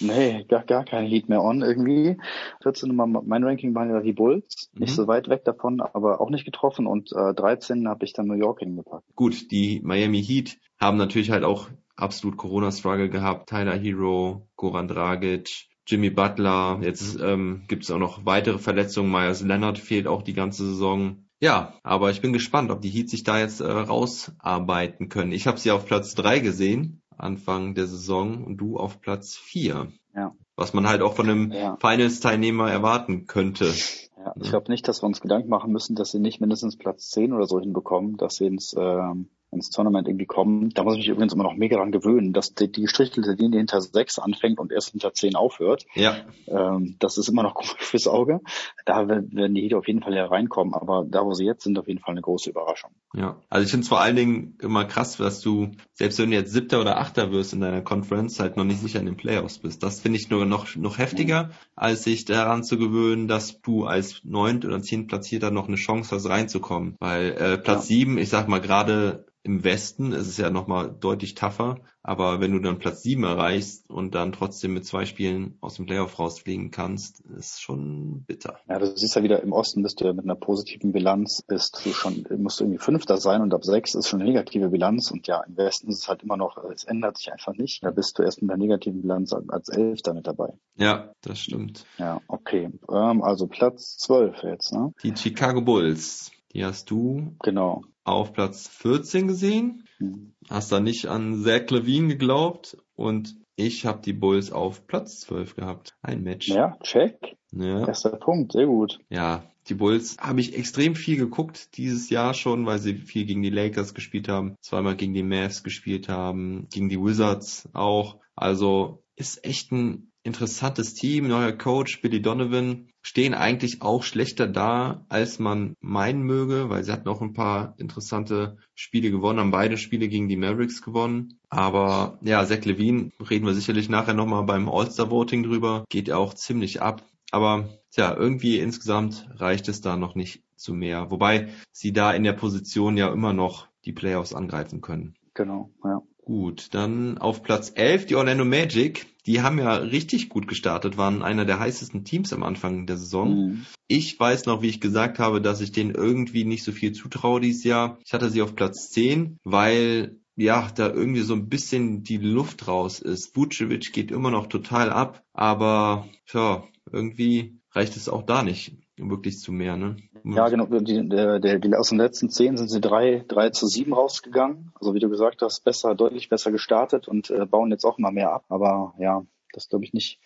Nee, 0.00 0.44
gar, 0.48 0.64
gar 0.64 0.84
kein 0.84 1.06
Heat 1.06 1.28
mehr 1.28 1.42
on 1.42 1.62
irgendwie. 1.62 2.16
14 2.62 2.88
Nummer, 2.88 3.06
mein 3.06 3.44
Ranking 3.44 3.74
waren 3.74 3.90
ja 3.90 4.00
die 4.00 4.12
Bulls. 4.12 4.70
Mhm. 4.72 4.80
Nicht 4.80 4.94
so 4.94 5.06
weit 5.06 5.28
weg 5.28 5.44
davon, 5.44 5.80
aber 5.80 6.20
auch 6.20 6.30
nicht 6.30 6.44
getroffen. 6.44 6.86
Und 6.86 7.12
äh, 7.12 7.34
13 7.34 7.88
habe 7.88 8.04
ich 8.04 8.12
dann 8.12 8.26
New 8.26 8.34
York 8.34 8.60
hingepackt. 8.60 9.04
Gut, 9.14 9.50
die 9.50 9.80
Miami 9.82 10.22
Heat 10.22 10.58
haben 10.78 10.96
natürlich 10.96 11.30
halt 11.30 11.44
auch 11.44 11.68
absolut 11.96 12.36
Corona-Struggle 12.36 13.08
gehabt. 13.08 13.48
Tyler 13.48 13.76
Hero, 13.76 14.48
Goran 14.56 14.88
Dragic, 14.88 15.68
Jimmy 15.86 16.10
Butler. 16.10 16.80
Jetzt 16.82 17.20
ähm, 17.20 17.64
gibt 17.68 17.84
es 17.84 17.90
auch 17.90 17.98
noch 17.98 18.24
weitere 18.24 18.58
Verletzungen. 18.58 19.10
Myers 19.10 19.42
Leonard 19.42 19.78
fehlt 19.78 20.06
auch 20.06 20.22
die 20.22 20.34
ganze 20.34 20.64
Saison. 20.64 21.24
Ja, 21.42 21.74
aber 21.82 22.10
ich 22.10 22.20
bin 22.20 22.32
gespannt, 22.32 22.70
ob 22.70 22.82
die 22.82 22.88
Heat 22.88 23.10
sich 23.10 23.24
da 23.24 23.40
jetzt 23.40 23.60
äh, 23.60 23.68
rausarbeiten 23.68 25.08
können. 25.08 25.32
Ich 25.32 25.48
habe 25.48 25.58
sie 25.58 25.72
auf 25.72 25.86
Platz 25.86 26.14
drei 26.14 26.38
gesehen, 26.38 27.02
Anfang 27.18 27.74
der 27.74 27.88
Saison, 27.88 28.44
und 28.44 28.58
du 28.58 28.76
auf 28.76 29.00
Platz 29.00 29.34
vier. 29.34 29.88
Ja. 30.14 30.36
Was 30.54 30.72
man 30.72 30.86
halt 30.88 31.02
auch 31.02 31.14
von 31.14 31.28
einem 31.28 31.50
ja. 31.50 31.76
Finals-Teilnehmer 31.80 32.70
erwarten 32.70 33.26
könnte. 33.26 33.74
Ja, 34.16 34.34
ich 34.40 34.50
glaube 34.50 34.70
nicht, 34.70 34.86
dass 34.86 35.02
wir 35.02 35.08
uns 35.08 35.20
Gedanken 35.20 35.48
machen 35.48 35.72
müssen, 35.72 35.96
dass 35.96 36.12
sie 36.12 36.20
nicht 36.20 36.40
mindestens 36.40 36.76
Platz 36.76 37.08
zehn 37.08 37.32
oder 37.32 37.48
so 37.48 37.58
hinbekommen, 37.58 38.18
dass 38.18 38.36
sie 38.36 38.46
ins 38.46 38.76
ähm, 38.78 39.28
ins 39.52 39.70
Tournament 39.70 40.08
irgendwie 40.08 40.26
kommen. 40.26 40.70
Da 40.70 40.82
muss 40.82 40.94
ich 40.94 41.00
mich 41.00 41.08
übrigens 41.08 41.34
immer 41.34 41.44
noch 41.44 41.54
mega 41.54 41.76
dran 41.76 41.92
gewöhnen, 41.92 42.32
dass 42.32 42.54
die, 42.54 42.72
die 42.72 42.82
gestrichelte 42.82 43.32
Linie 43.32 43.58
hinter 43.58 43.80
sechs 43.80 44.18
anfängt 44.18 44.58
und 44.58 44.72
erst 44.72 44.90
hinter 44.90 45.12
zehn 45.12 45.36
aufhört. 45.36 45.84
Ja. 45.94 46.16
Ähm, 46.46 46.96
das 46.98 47.18
ist 47.18 47.28
immer 47.28 47.42
noch 47.42 47.54
gut 47.54 47.76
fürs 47.78 48.08
Auge. 48.08 48.40
Da 48.86 49.06
werden 49.08 49.54
die 49.54 49.62
Heat 49.62 49.74
auf 49.74 49.86
jeden 49.86 50.02
Fall 50.02 50.14
hereinkommen, 50.14 50.74
aber 50.74 51.04
da, 51.08 51.24
wo 51.24 51.34
sie 51.34 51.44
jetzt 51.44 51.64
sind, 51.64 51.78
auf 51.78 51.86
jeden 51.86 52.00
Fall 52.00 52.12
eine 52.12 52.22
große 52.22 52.50
Überraschung. 52.50 52.90
Ja, 53.14 53.36
also 53.50 53.64
ich 53.64 53.70
finde 53.70 53.82
es 53.82 53.88
vor 53.88 54.00
allen 54.00 54.16
Dingen 54.16 54.56
immer 54.62 54.86
krass, 54.86 55.18
dass 55.18 55.40
du, 55.40 55.70
selbst 55.92 56.18
wenn 56.18 56.30
du 56.30 56.36
jetzt 56.36 56.52
Siebter 56.52 56.80
oder 56.80 56.98
Achter 56.98 57.30
wirst 57.30 57.52
in 57.52 57.60
deiner 57.60 57.82
Conference, 57.82 58.40
halt 58.40 58.56
noch 58.56 58.64
nicht 58.64 58.80
sicher 58.80 59.00
in 59.00 59.06
den 59.06 59.16
Playoffs 59.16 59.58
bist. 59.58 59.82
Das 59.82 60.00
finde 60.00 60.18
ich 60.18 60.30
nur 60.30 60.46
noch, 60.46 60.74
noch 60.76 60.96
heftiger, 60.96 61.50
als 61.76 62.04
sich 62.04 62.24
daran 62.24 62.64
zu 62.64 62.78
gewöhnen, 62.78 63.28
dass 63.28 63.60
du 63.60 63.84
als 63.84 64.22
Neunt 64.24 64.64
oder 64.64 64.80
Zehnt 64.80 65.08
Platzierter 65.08 65.50
noch 65.50 65.68
eine 65.68 65.76
Chance 65.76 66.14
hast, 66.14 66.28
reinzukommen. 66.28 66.96
Weil 67.00 67.32
äh, 67.32 67.58
Platz 67.58 67.88
ja. 67.88 67.96
sieben, 67.96 68.16
ich 68.16 68.30
sag 68.30 68.48
mal 68.48 68.60
gerade 68.60 69.26
im 69.44 69.64
Westen 69.64 70.12
ist 70.12 70.28
es 70.28 70.36
ja 70.36 70.50
nochmal 70.50 70.94
deutlich 71.00 71.34
tougher 71.34 71.80
Aber 72.02 72.40
wenn 72.40 72.52
du 72.52 72.60
dann 72.60 72.78
Platz 72.78 73.02
sieben 73.02 73.24
erreichst 73.24 73.90
und 73.90 74.14
dann 74.14 74.32
trotzdem 74.32 74.74
mit 74.74 74.84
zwei 74.84 75.04
Spielen 75.04 75.56
aus 75.60 75.74
dem 75.74 75.86
Playoff 75.86 76.18
rausfliegen 76.18 76.70
kannst, 76.70 77.20
ist 77.20 77.60
schon 77.60 78.24
bitter. 78.24 78.58
Ja, 78.68 78.78
du 78.78 78.96
siehst 78.96 79.16
ja 79.16 79.22
wieder, 79.22 79.42
im 79.42 79.52
Osten 79.52 79.82
bist 79.82 80.00
du 80.00 80.04
ja 80.04 80.12
mit 80.12 80.24
einer 80.24 80.36
positiven 80.36 80.92
Bilanz, 80.92 81.42
bist 81.42 81.84
du 81.84 81.92
schon, 81.92 82.24
musst 82.38 82.60
du 82.60 82.64
irgendwie 82.64 82.78
Fünfter 82.78 83.16
sein 83.16 83.42
und 83.42 83.52
ab 83.52 83.64
sechs 83.64 83.94
ist 83.94 84.08
schon 84.08 84.20
eine 84.20 84.30
negative 84.30 84.68
Bilanz 84.68 85.10
und 85.10 85.26
ja, 85.26 85.42
im 85.42 85.56
Westen 85.56 85.88
ist 85.88 85.98
es 85.98 86.08
halt 86.08 86.22
immer 86.22 86.36
noch, 86.36 86.56
es 86.72 86.84
ändert 86.84 87.18
sich 87.18 87.32
einfach 87.32 87.54
nicht. 87.54 87.84
Da 87.84 87.90
bist 87.90 88.18
du 88.18 88.22
erst 88.22 88.42
mit 88.42 88.50
einer 88.50 88.58
negativen 88.58 89.02
Bilanz 89.02 89.32
als 89.32 89.68
Elfter 89.68 90.14
mit 90.14 90.26
dabei. 90.26 90.54
Ja, 90.76 91.12
das 91.22 91.40
stimmt. 91.40 91.84
Ja, 91.98 92.20
okay. 92.28 92.70
Ähm, 92.90 93.22
also 93.22 93.46
Platz 93.46 93.96
zwölf 93.98 94.42
jetzt, 94.42 94.72
ne? 94.72 94.92
Die 95.02 95.14
Chicago 95.16 95.60
Bulls, 95.60 96.30
die 96.52 96.64
hast 96.64 96.90
du 96.90 97.34
Genau. 97.42 97.82
Auf 98.04 98.32
Platz 98.32 98.68
14 98.68 99.28
gesehen. 99.28 99.84
Hm. 99.98 100.32
Hast 100.48 100.72
da 100.72 100.80
nicht 100.80 101.06
an 101.06 101.42
Zach 101.42 101.70
Levine 101.70 102.08
geglaubt 102.08 102.76
und 102.94 103.36
ich 103.56 103.86
habe 103.86 104.02
die 104.02 104.12
Bulls 104.12 104.50
auf 104.50 104.86
Platz 104.86 105.20
12 105.20 105.56
gehabt. 105.56 105.94
Ein 106.02 106.22
Match. 106.22 106.48
Ja, 106.48 106.76
check. 106.82 107.36
Ja. 107.52 107.86
Erster 107.86 108.16
Punkt, 108.16 108.52
sehr 108.52 108.66
gut. 108.66 108.98
Ja, 109.10 109.44
die 109.68 109.74
Bulls 109.74 110.16
habe 110.18 110.40
ich 110.40 110.56
extrem 110.56 110.94
viel 110.94 111.16
geguckt 111.16 111.76
dieses 111.76 112.10
Jahr 112.10 112.34
schon, 112.34 112.66
weil 112.66 112.78
sie 112.78 112.94
viel 112.94 113.26
gegen 113.26 113.42
die 113.42 113.50
Lakers 113.50 113.94
gespielt 113.94 114.28
haben, 114.28 114.56
zweimal 114.60 114.96
gegen 114.96 115.14
die 115.14 115.22
Mavs 115.22 115.62
gespielt 115.62 116.08
haben, 116.08 116.66
gegen 116.72 116.88
die 116.88 117.00
Wizards 117.00 117.68
auch. 117.72 118.16
Also 118.34 119.02
ist 119.16 119.44
echt 119.44 119.70
ein 119.72 120.11
interessantes 120.24 120.94
Team, 120.94 121.28
neuer 121.28 121.52
Coach, 121.52 122.00
Billy 122.00 122.22
Donovan, 122.22 122.88
stehen 123.02 123.34
eigentlich 123.34 123.82
auch 123.82 124.04
schlechter 124.04 124.46
da, 124.46 125.04
als 125.08 125.38
man 125.38 125.74
meinen 125.80 126.22
möge, 126.22 126.70
weil 126.70 126.84
sie 126.84 126.92
hatten 126.92 127.08
auch 127.08 127.20
ein 127.20 127.32
paar 127.32 127.74
interessante 127.78 128.56
Spiele 128.74 129.10
gewonnen, 129.10 129.40
haben 129.40 129.50
beide 129.50 129.76
Spiele 129.76 130.08
gegen 130.08 130.28
die 130.28 130.36
Mavericks 130.36 130.82
gewonnen. 130.82 131.38
Aber 131.48 132.18
ja, 132.22 132.44
Zach 132.46 132.64
Levine, 132.64 133.10
reden 133.18 133.46
wir 133.46 133.54
sicherlich 133.54 133.88
nachher 133.88 134.14
nochmal 134.14 134.44
beim 134.44 134.68
All-Star-Voting 134.68 135.42
drüber, 135.42 135.84
geht 135.88 136.08
ja 136.08 136.16
auch 136.16 136.34
ziemlich 136.34 136.80
ab. 136.80 137.02
Aber 137.32 137.68
tja, 137.90 138.14
irgendwie 138.14 138.58
insgesamt 138.58 139.28
reicht 139.36 139.68
es 139.68 139.80
da 139.80 139.96
noch 139.96 140.14
nicht 140.14 140.44
zu 140.54 140.74
mehr. 140.74 141.10
Wobei 141.10 141.48
sie 141.72 141.92
da 141.92 142.12
in 142.12 142.24
der 142.24 142.34
Position 142.34 142.96
ja 142.96 143.12
immer 143.12 143.32
noch 143.32 143.68
die 143.84 143.92
Playoffs 143.92 144.34
angreifen 144.34 144.80
können. 144.80 145.14
Genau, 145.34 145.70
ja. 145.82 146.02
Gut, 146.24 146.68
dann 146.72 147.18
auf 147.18 147.42
Platz 147.42 147.72
11 147.74 148.06
die 148.06 148.14
Orlando 148.14 148.44
Magic. 148.44 149.06
Die 149.26 149.42
haben 149.42 149.58
ja 149.58 149.74
richtig 149.74 150.28
gut 150.28 150.46
gestartet, 150.46 150.96
waren 150.96 151.22
einer 151.22 151.44
der 151.44 151.58
heißesten 151.58 152.04
Teams 152.04 152.32
am 152.32 152.44
Anfang 152.44 152.86
der 152.86 152.96
Saison. 152.96 153.34
Mhm. 153.34 153.66
Ich 153.88 154.18
weiß 154.18 154.46
noch, 154.46 154.62
wie 154.62 154.68
ich 154.68 154.80
gesagt 154.80 155.18
habe, 155.18 155.40
dass 155.40 155.60
ich 155.60 155.72
denen 155.72 155.94
irgendwie 155.94 156.44
nicht 156.44 156.62
so 156.62 156.72
viel 156.72 156.92
zutraue 156.92 157.40
dieses 157.40 157.64
Jahr. 157.64 157.98
Ich 158.04 158.12
hatte 158.12 158.30
sie 158.30 158.42
auf 158.42 158.54
Platz 158.54 158.90
10, 158.90 159.38
weil 159.44 160.18
ja, 160.36 160.70
da 160.74 160.88
irgendwie 160.88 161.22
so 161.22 161.34
ein 161.34 161.48
bisschen 161.48 162.04
die 162.04 162.18
Luft 162.18 162.66
raus 162.66 163.00
ist. 163.00 163.36
Vucevic 163.36 163.92
geht 163.92 164.10
immer 164.10 164.30
noch 164.30 164.46
total 164.46 164.90
ab, 164.90 165.24
aber 165.32 166.08
tja, 166.26 166.66
irgendwie 166.90 167.60
reicht 167.72 167.96
es 167.96 168.08
auch 168.08 168.22
da 168.22 168.42
nicht 168.42 168.81
wirklich 168.96 169.38
zu 169.38 169.52
mehr, 169.52 169.76
ne? 169.76 169.96
Ja, 170.24 170.48
genau. 170.48 170.66
Die, 170.66 171.08
der, 171.08 171.40
der, 171.40 171.80
aus 171.80 171.88
den 171.88 171.98
letzten 171.98 172.28
zehn 172.30 172.56
sind 172.56 172.68
sie 172.68 172.80
drei, 172.80 173.24
drei 173.26 173.50
zu 173.50 173.66
sieben 173.66 173.92
rausgegangen. 173.92 174.70
Also 174.78 174.94
wie 174.94 175.00
du 175.00 175.08
gesagt 175.08 175.42
hast, 175.42 175.64
besser, 175.64 175.94
deutlich 175.94 176.28
besser 176.28 176.52
gestartet 176.52 177.08
und 177.08 177.30
äh, 177.30 177.46
bauen 177.46 177.70
jetzt 177.70 177.84
auch 177.84 177.98
immer 177.98 178.12
mehr 178.12 178.32
ab. 178.32 178.44
Aber 178.48 178.94
ja, 178.98 179.24
das 179.52 179.68
glaube 179.68 179.84
ich 179.84 179.92
nicht 179.92 180.20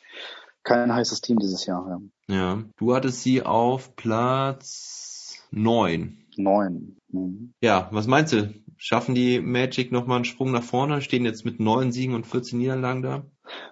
kein 0.63 0.93
heißes 0.93 1.21
Team 1.21 1.39
dieses 1.39 1.65
Jahr. 1.67 2.01
Ja. 2.29 2.35
Ja. 2.35 2.63
Du 2.77 2.95
hattest 2.95 3.23
sie 3.23 3.43
auf 3.43 3.97
Platz 3.97 5.47
neun. 5.51 6.19
Neun. 6.37 6.97
Mhm. 7.09 7.55
Ja, 7.63 7.89
was 7.93 8.07
meinst 8.07 8.33
du? 8.33 8.53
Schaffen 8.79 9.15
die 9.15 9.41
Magic 9.41 9.93
nochmal 9.93 10.17
einen 10.17 10.25
Sprung 10.25 10.53
nach 10.53 10.62
vorne? 10.62 11.01
Stehen 11.01 11.25
jetzt 11.25 11.45
mit 11.45 11.61
neun 11.61 11.93
Siegen 11.93 12.15
und 12.15 12.27
14 12.27 12.59
Niederlagen 12.59 13.03
da? 13.03 13.25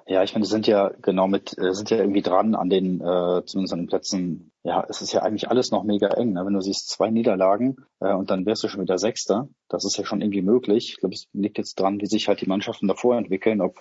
Ja, 0.07 0.23
ich 0.23 0.33
meine, 0.33 0.45
die 0.45 0.51
sind 0.51 0.67
ja 0.67 0.91
genau 1.03 1.27
mit, 1.27 1.57
äh, 1.59 1.73
sind 1.73 1.91
ja 1.91 1.99
irgendwie 1.99 2.23
dran 2.23 2.55
an 2.55 2.71
den, 2.71 3.01
äh, 3.01 3.43
zumindest 3.45 3.73
an 3.73 3.81
den 3.81 3.87
Plätzen. 3.87 4.53
Ja, 4.63 4.85
es 4.89 5.03
ist 5.03 5.13
ja 5.13 5.23
eigentlich 5.23 5.51
alles 5.51 5.71
noch 5.71 5.85
mega 5.85 6.09
eng. 6.09 6.33
Ne? 6.33 6.47
Wenn 6.47 6.55
du 6.55 6.61
siehst, 6.61 6.89
zwei 6.91 7.11
Niederlagen 7.11 7.77
äh, 8.01 8.13
und 8.15 8.31
dann 8.31 8.47
wärst 8.47 8.63
du 8.63 8.69
schon 8.69 8.83
wieder 8.83 8.99
Sechster. 8.99 9.49
Das 9.69 9.85
ist 9.85 9.97
ja 9.97 10.05
schon 10.05 10.21
irgendwie 10.21 10.43
möglich. 10.43 10.91
Ich 10.91 10.97
glaube, 10.99 11.15
es 11.15 11.29
liegt 11.33 11.59
jetzt 11.59 11.79
dran, 11.81 12.01
wie 12.01 12.07
sich 12.07 12.29
halt 12.29 12.41
die 12.41 12.49
Mannschaften 12.49 12.89
davor 12.89 13.17
entwickeln, 13.17 13.61
ob 13.61 13.81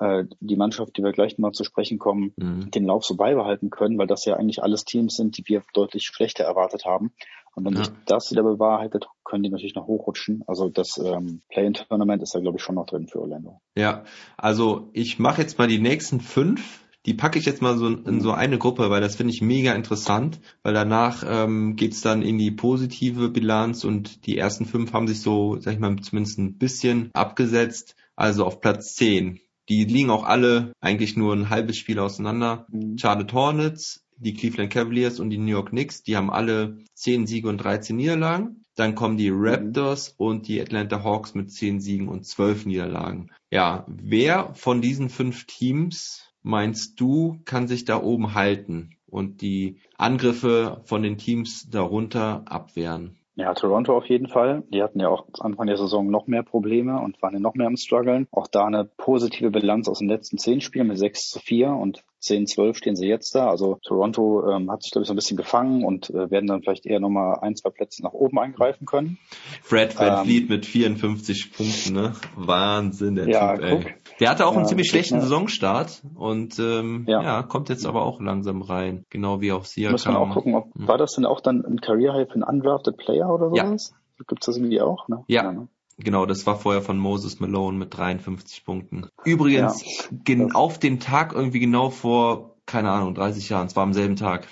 äh, 0.00 0.24
die 0.40 0.56
Mannschaft, 0.56 0.96
die 0.96 1.02
wir 1.02 1.12
gleich 1.12 1.38
mal 1.38 1.52
zu 1.52 1.64
sprechen 1.64 1.98
kommen, 1.98 2.32
Mhm. 2.36 2.70
den 2.70 2.84
Lauf 2.86 3.04
so 3.04 3.16
beibehalten 3.16 3.70
können, 3.70 3.98
weil 3.98 4.06
das 4.06 4.24
ja 4.24 4.36
eigentlich 4.36 4.62
alles 4.62 4.84
Teams 4.84 5.16
sind, 5.16 5.36
die 5.38 5.44
wir 5.46 5.62
deutlich 5.74 6.04
schlechter 6.04 6.44
erwartet 6.44 6.84
haben. 6.84 7.12
Und 7.54 7.66
wenn 7.66 7.74
Ja. 7.74 7.84
sich 7.84 7.92
das 8.06 8.30
wieder 8.30 8.42
bewahrheitet, 8.42 9.06
können 9.24 9.42
die 9.42 9.50
natürlich 9.50 9.74
noch 9.74 9.86
hochrutschen. 9.86 10.42
Also 10.46 10.70
das 10.70 10.96
ähm, 10.98 11.42
Play-in-Tournament 11.50 12.22
ist 12.22 12.34
da, 12.34 12.40
glaube 12.40 12.56
ich, 12.56 12.62
schon 12.62 12.76
noch 12.76 12.86
drin 12.86 13.08
für 13.08 13.20
Orlando. 13.20 13.60
Ja, 13.76 14.04
also 14.38 14.88
ich 14.94 15.18
mache 15.18 15.42
jetzt 15.42 15.58
mal 15.58 15.68
die 15.68 15.78
nächsten 15.78 16.20
fünf. 16.20 16.80
Die 17.04 17.14
packe 17.14 17.38
ich 17.38 17.44
jetzt 17.44 17.60
mal 17.60 17.76
so 17.76 17.88
in 17.88 18.20
so 18.20 18.30
eine 18.30 18.58
Gruppe, 18.58 18.88
weil 18.88 19.00
das 19.00 19.16
finde 19.16 19.34
ich 19.34 19.42
mega 19.42 19.74
interessant, 19.74 20.40
weil 20.62 20.72
danach 20.72 21.24
ähm, 21.26 21.74
geht's 21.74 22.00
dann 22.00 22.22
in 22.22 22.38
die 22.38 22.52
positive 22.52 23.28
Bilanz 23.28 23.84
und 23.84 24.24
die 24.26 24.38
ersten 24.38 24.64
fünf 24.66 24.92
haben 24.92 25.08
sich 25.08 25.20
so, 25.20 25.58
sag 25.58 25.74
ich 25.74 25.80
mal, 25.80 25.96
zumindest 25.96 26.38
ein 26.38 26.58
bisschen 26.58 27.10
abgesetzt. 27.12 27.96
Also 28.14 28.46
auf 28.46 28.60
Platz 28.60 28.94
10. 28.94 29.40
Die 29.68 29.84
liegen 29.84 30.10
auch 30.10 30.24
alle 30.24 30.72
eigentlich 30.80 31.16
nur 31.16 31.34
ein 31.34 31.50
halbes 31.50 31.76
Spiel 31.76 31.98
auseinander. 31.98 32.66
Mhm. 32.70 32.98
Charlotte 32.98 33.34
Hornets, 33.34 34.04
die 34.16 34.34
Cleveland 34.34 34.72
Cavaliers 34.72 35.20
und 35.20 35.30
die 35.30 35.38
New 35.38 35.50
York 35.50 35.70
Knicks, 35.70 36.02
die 36.02 36.16
haben 36.16 36.30
alle 36.30 36.78
10 36.94 37.26
Siege 37.26 37.48
und 37.48 37.58
13 37.58 37.96
Niederlagen. 37.96 38.64
Dann 38.74 38.94
kommen 38.94 39.16
die 39.16 39.30
Raptors 39.30 40.14
und 40.16 40.48
die 40.48 40.60
Atlanta 40.60 41.04
Hawks 41.04 41.34
mit 41.34 41.52
10 41.52 41.80
Siegen 41.80 42.08
und 42.08 42.24
12 42.24 42.66
Niederlagen. 42.66 43.30
Ja, 43.50 43.84
wer 43.88 44.54
von 44.54 44.80
diesen 44.80 45.10
fünf 45.10 45.44
Teams 45.46 46.32
meinst 46.42 46.98
du, 47.00 47.40
kann 47.44 47.68
sich 47.68 47.84
da 47.84 48.02
oben 48.02 48.34
halten 48.34 48.96
und 49.06 49.42
die 49.42 49.78
Angriffe 49.98 50.80
von 50.84 51.02
den 51.02 51.18
Teams 51.18 51.68
darunter 51.68 52.44
abwehren? 52.46 53.18
Ja, 53.34 53.54
Toronto 53.54 53.96
auf 53.96 54.06
jeden 54.06 54.28
Fall. 54.28 54.62
Die 54.68 54.82
hatten 54.82 55.00
ja 55.00 55.08
auch 55.08 55.26
Anfang 55.40 55.66
der 55.66 55.78
Saison 55.78 56.10
noch 56.10 56.26
mehr 56.26 56.42
Probleme 56.42 57.00
und 57.00 57.20
waren 57.22 57.32
ja 57.32 57.40
noch 57.40 57.54
mehr 57.54 57.66
am 57.66 57.76
struggeln. 57.76 58.28
Auch 58.30 58.46
da 58.46 58.66
eine 58.66 58.84
positive 58.84 59.50
Bilanz 59.50 59.88
aus 59.88 60.00
den 60.00 60.08
letzten 60.08 60.36
zehn 60.36 60.60
Spielen 60.60 60.88
mit 60.88 60.98
6 60.98 61.30
zu 61.30 61.38
4 61.38 61.70
und 61.70 62.04
10, 62.22 62.46
12 62.46 62.76
stehen 62.78 62.96
sie 62.96 63.06
jetzt 63.08 63.34
da. 63.34 63.50
Also 63.50 63.78
Toronto 63.82 64.48
ähm, 64.50 64.70
hat 64.70 64.82
sich, 64.82 64.92
glaube 64.92 65.02
ich, 65.02 65.08
so 65.08 65.12
ein 65.12 65.16
bisschen 65.16 65.36
gefangen 65.36 65.84
und 65.84 66.08
äh, 66.10 66.30
werden 66.30 66.46
dann 66.46 66.62
vielleicht 66.62 66.86
eher 66.86 67.00
nochmal 67.00 67.38
ein, 67.40 67.56
zwei 67.56 67.70
Plätze 67.70 68.02
nach 68.02 68.12
oben 68.12 68.38
eingreifen 68.38 68.86
können. 68.86 69.18
Fred 69.62 69.98
Van 69.98 70.18
Ähm, 70.20 70.24
Fleet 70.24 70.48
mit 70.48 70.64
54 70.66 71.52
Punkten, 71.52 71.92
ne? 71.94 72.12
Wahnsinn, 72.36 73.16
der 73.16 73.28
Ja, 73.28 73.56
Typ, 73.56 73.68
guck. 73.68 73.84
ey. 73.86 73.94
Der 74.20 74.30
hatte 74.30 74.46
auch 74.46 74.52
einen 74.52 74.62
Ja, 74.62 74.68
ziemlich 74.68 74.88
schlechten 74.88 75.14
eine- 75.14 75.22
Saisonstart 75.24 76.02
und 76.14 76.58
ähm, 76.58 77.04
ja. 77.08 77.22
Ja. 77.22 77.42
kommt 77.42 77.68
jetzt 77.68 77.86
aber 77.86 78.04
auch 78.04 78.20
langsam 78.20 78.62
rein. 78.62 79.04
Genau 79.10 79.40
wie 79.40 79.52
auch 79.52 79.64
Siakam. 79.64 79.92
Muss 79.92 80.06
man 80.06 80.16
auch 80.16 80.30
gucken, 80.30 80.54
ob, 80.54 80.74
Hm. 80.74 80.86
war 80.86 80.98
das 80.98 81.12
denn 81.14 81.26
auch 81.26 81.40
dann 81.40 81.64
ein 81.64 81.80
Career 81.80 82.14
High 82.14 82.28
für 82.28 82.34
einen 82.34 82.44
undrafted 82.44 82.96
Player 82.96 83.28
oder 83.28 83.50
Ja. 83.54 83.66
sowas? 83.66 83.94
Gibt's 84.28 84.46
das 84.46 84.56
irgendwie 84.56 84.80
auch, 84.80 85.08
ne? 85.08 85.24
Ja. 85.26 85.50
ne? 85.50 85.66
Genau, 86.04 86.26
das 86.26 86.46
war 86.46 86.58
vorher 86.58 86.82
von 86.82 86.98
Moses 86.98 87.40
Malone 87.40 87.78
mit 87.78 87.96
53 87.96 88.64
Punkten. 88.64 89.06
Übrigens, 89.24 89.84
Ja. 90.26 90.46
auf 90.54 90.78
den 90.78 91.00
Tag 91.00 91.32
irgendwie 91.32 91.60
genau 91.60 91.90
vor, 91.90 92.56
keine 92.66 92.90
Ahnung, 92.90 93.14
30 93.14 93.48
Jahren. 93.48 93.66
Es 93.66 93.76
war 93.76 93.82
am 93.84 93.92
selben 93.92 94.16
Tag. 94.16 94.48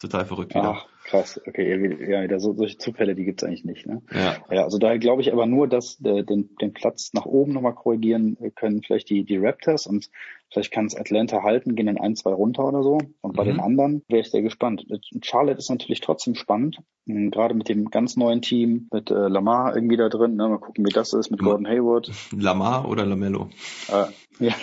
Total 0.00 0.24
verrückt 0.26 0.54
wieder. 0.54 0.74
Ach, 0.76 0.86
krass. 1.04 1.40
Okay, 1.46 1.70
ja, 1.70 1.80
wieder- 1.82 2.08
ja, 2.08 2.22
wieder 2.22 2.40
so, 2.40 2.54
solche 2.54 2.76
Zufälle, 2.78 3.14
die 3.14 3.24
gibt's 3.24 3.44
eigentlich 3.44 3.64
nicht, 3.64 3.86
ne? 3.86 4.02
Ja. 4.12 4.36
Ja, 4.50 4.64
also 4.64 4.78
daher 4.78 4.98
glaube 4.98 5.22
ich 5.22 5.32
aber 5.32 5.46
nur, 5.46 5.68
dass 5.68 6.00
äh, 6.04 6.24
den, 6.24 6.50
den 6.60 6.72
Platz 6.72 7.12
nach 7.14 7.24
oben 7.26 7.52
nochmal 7.52 7.74
korrigieren 7.74 8.36
äh, 8.40 8.50
können 8.50 8.82
vielleicht 8.82 9.08
die, 9.10 9.24
die 9.24 9.36
Raptors 9.38 9.86
und 9.86 10.10
vielleicht 10.52 10.72
kann 10.72 10.86
es 10.86 10.94
Atlanta 10.96 11.42
halten, 11.42 11.74
gehen 11.74 11.86
dann 11.86 11.98
ein, 11.98 12.14
zwei 12.16 12.32
runter 12.32 12.64
oder 12.66 12.82
so. 12.82 12.98
Und 13.20 13.36
bei 13.36 13.42
Mhm. 13.44 13.48
den 13.48 13.60
anderen 13.60 14.02
wäre 14.08 14.20
ich 14.20 14.30
sehr 14.30 14.42
gespannt. 14.42 14.84
Charlotte 15.22 15.58
ist 15.58 15.70
natürlich 15.70 16.00
trotzdem 16.00 16.34
spannend, 16.34 16.78
mh, 17.06 17.30
gerade 17.30 17.54
mit 17.54 17.68
dem 17.68 17.86
ganz 17.90 18.16
neuen 18.16 18.42
Team, 18.42 18.88
mit 18.92 19.10
äh, 19.10 19.14
Lamar 19.28 19.74
irgendwie 19.74 19.96
da 19.96 20.08
drin. 20.08 20.36
Ne? 20.36 20.48
Mal 20.48 20.58
gucken, 20.58 20.84
wie 20.86 20.92
das 20.92 21.12
ist 21.12 21.30
mit 21.30 21.40
Mhm. 21.40 21.44
Gordon 21.46 21.66
Hayward. 21.66 22.10
Lamar 22.38 22.88
oder 22.88 23.04
Lamello? 23.06 23.48
Äh, 23.88 24.06
ja, 24.46 24.54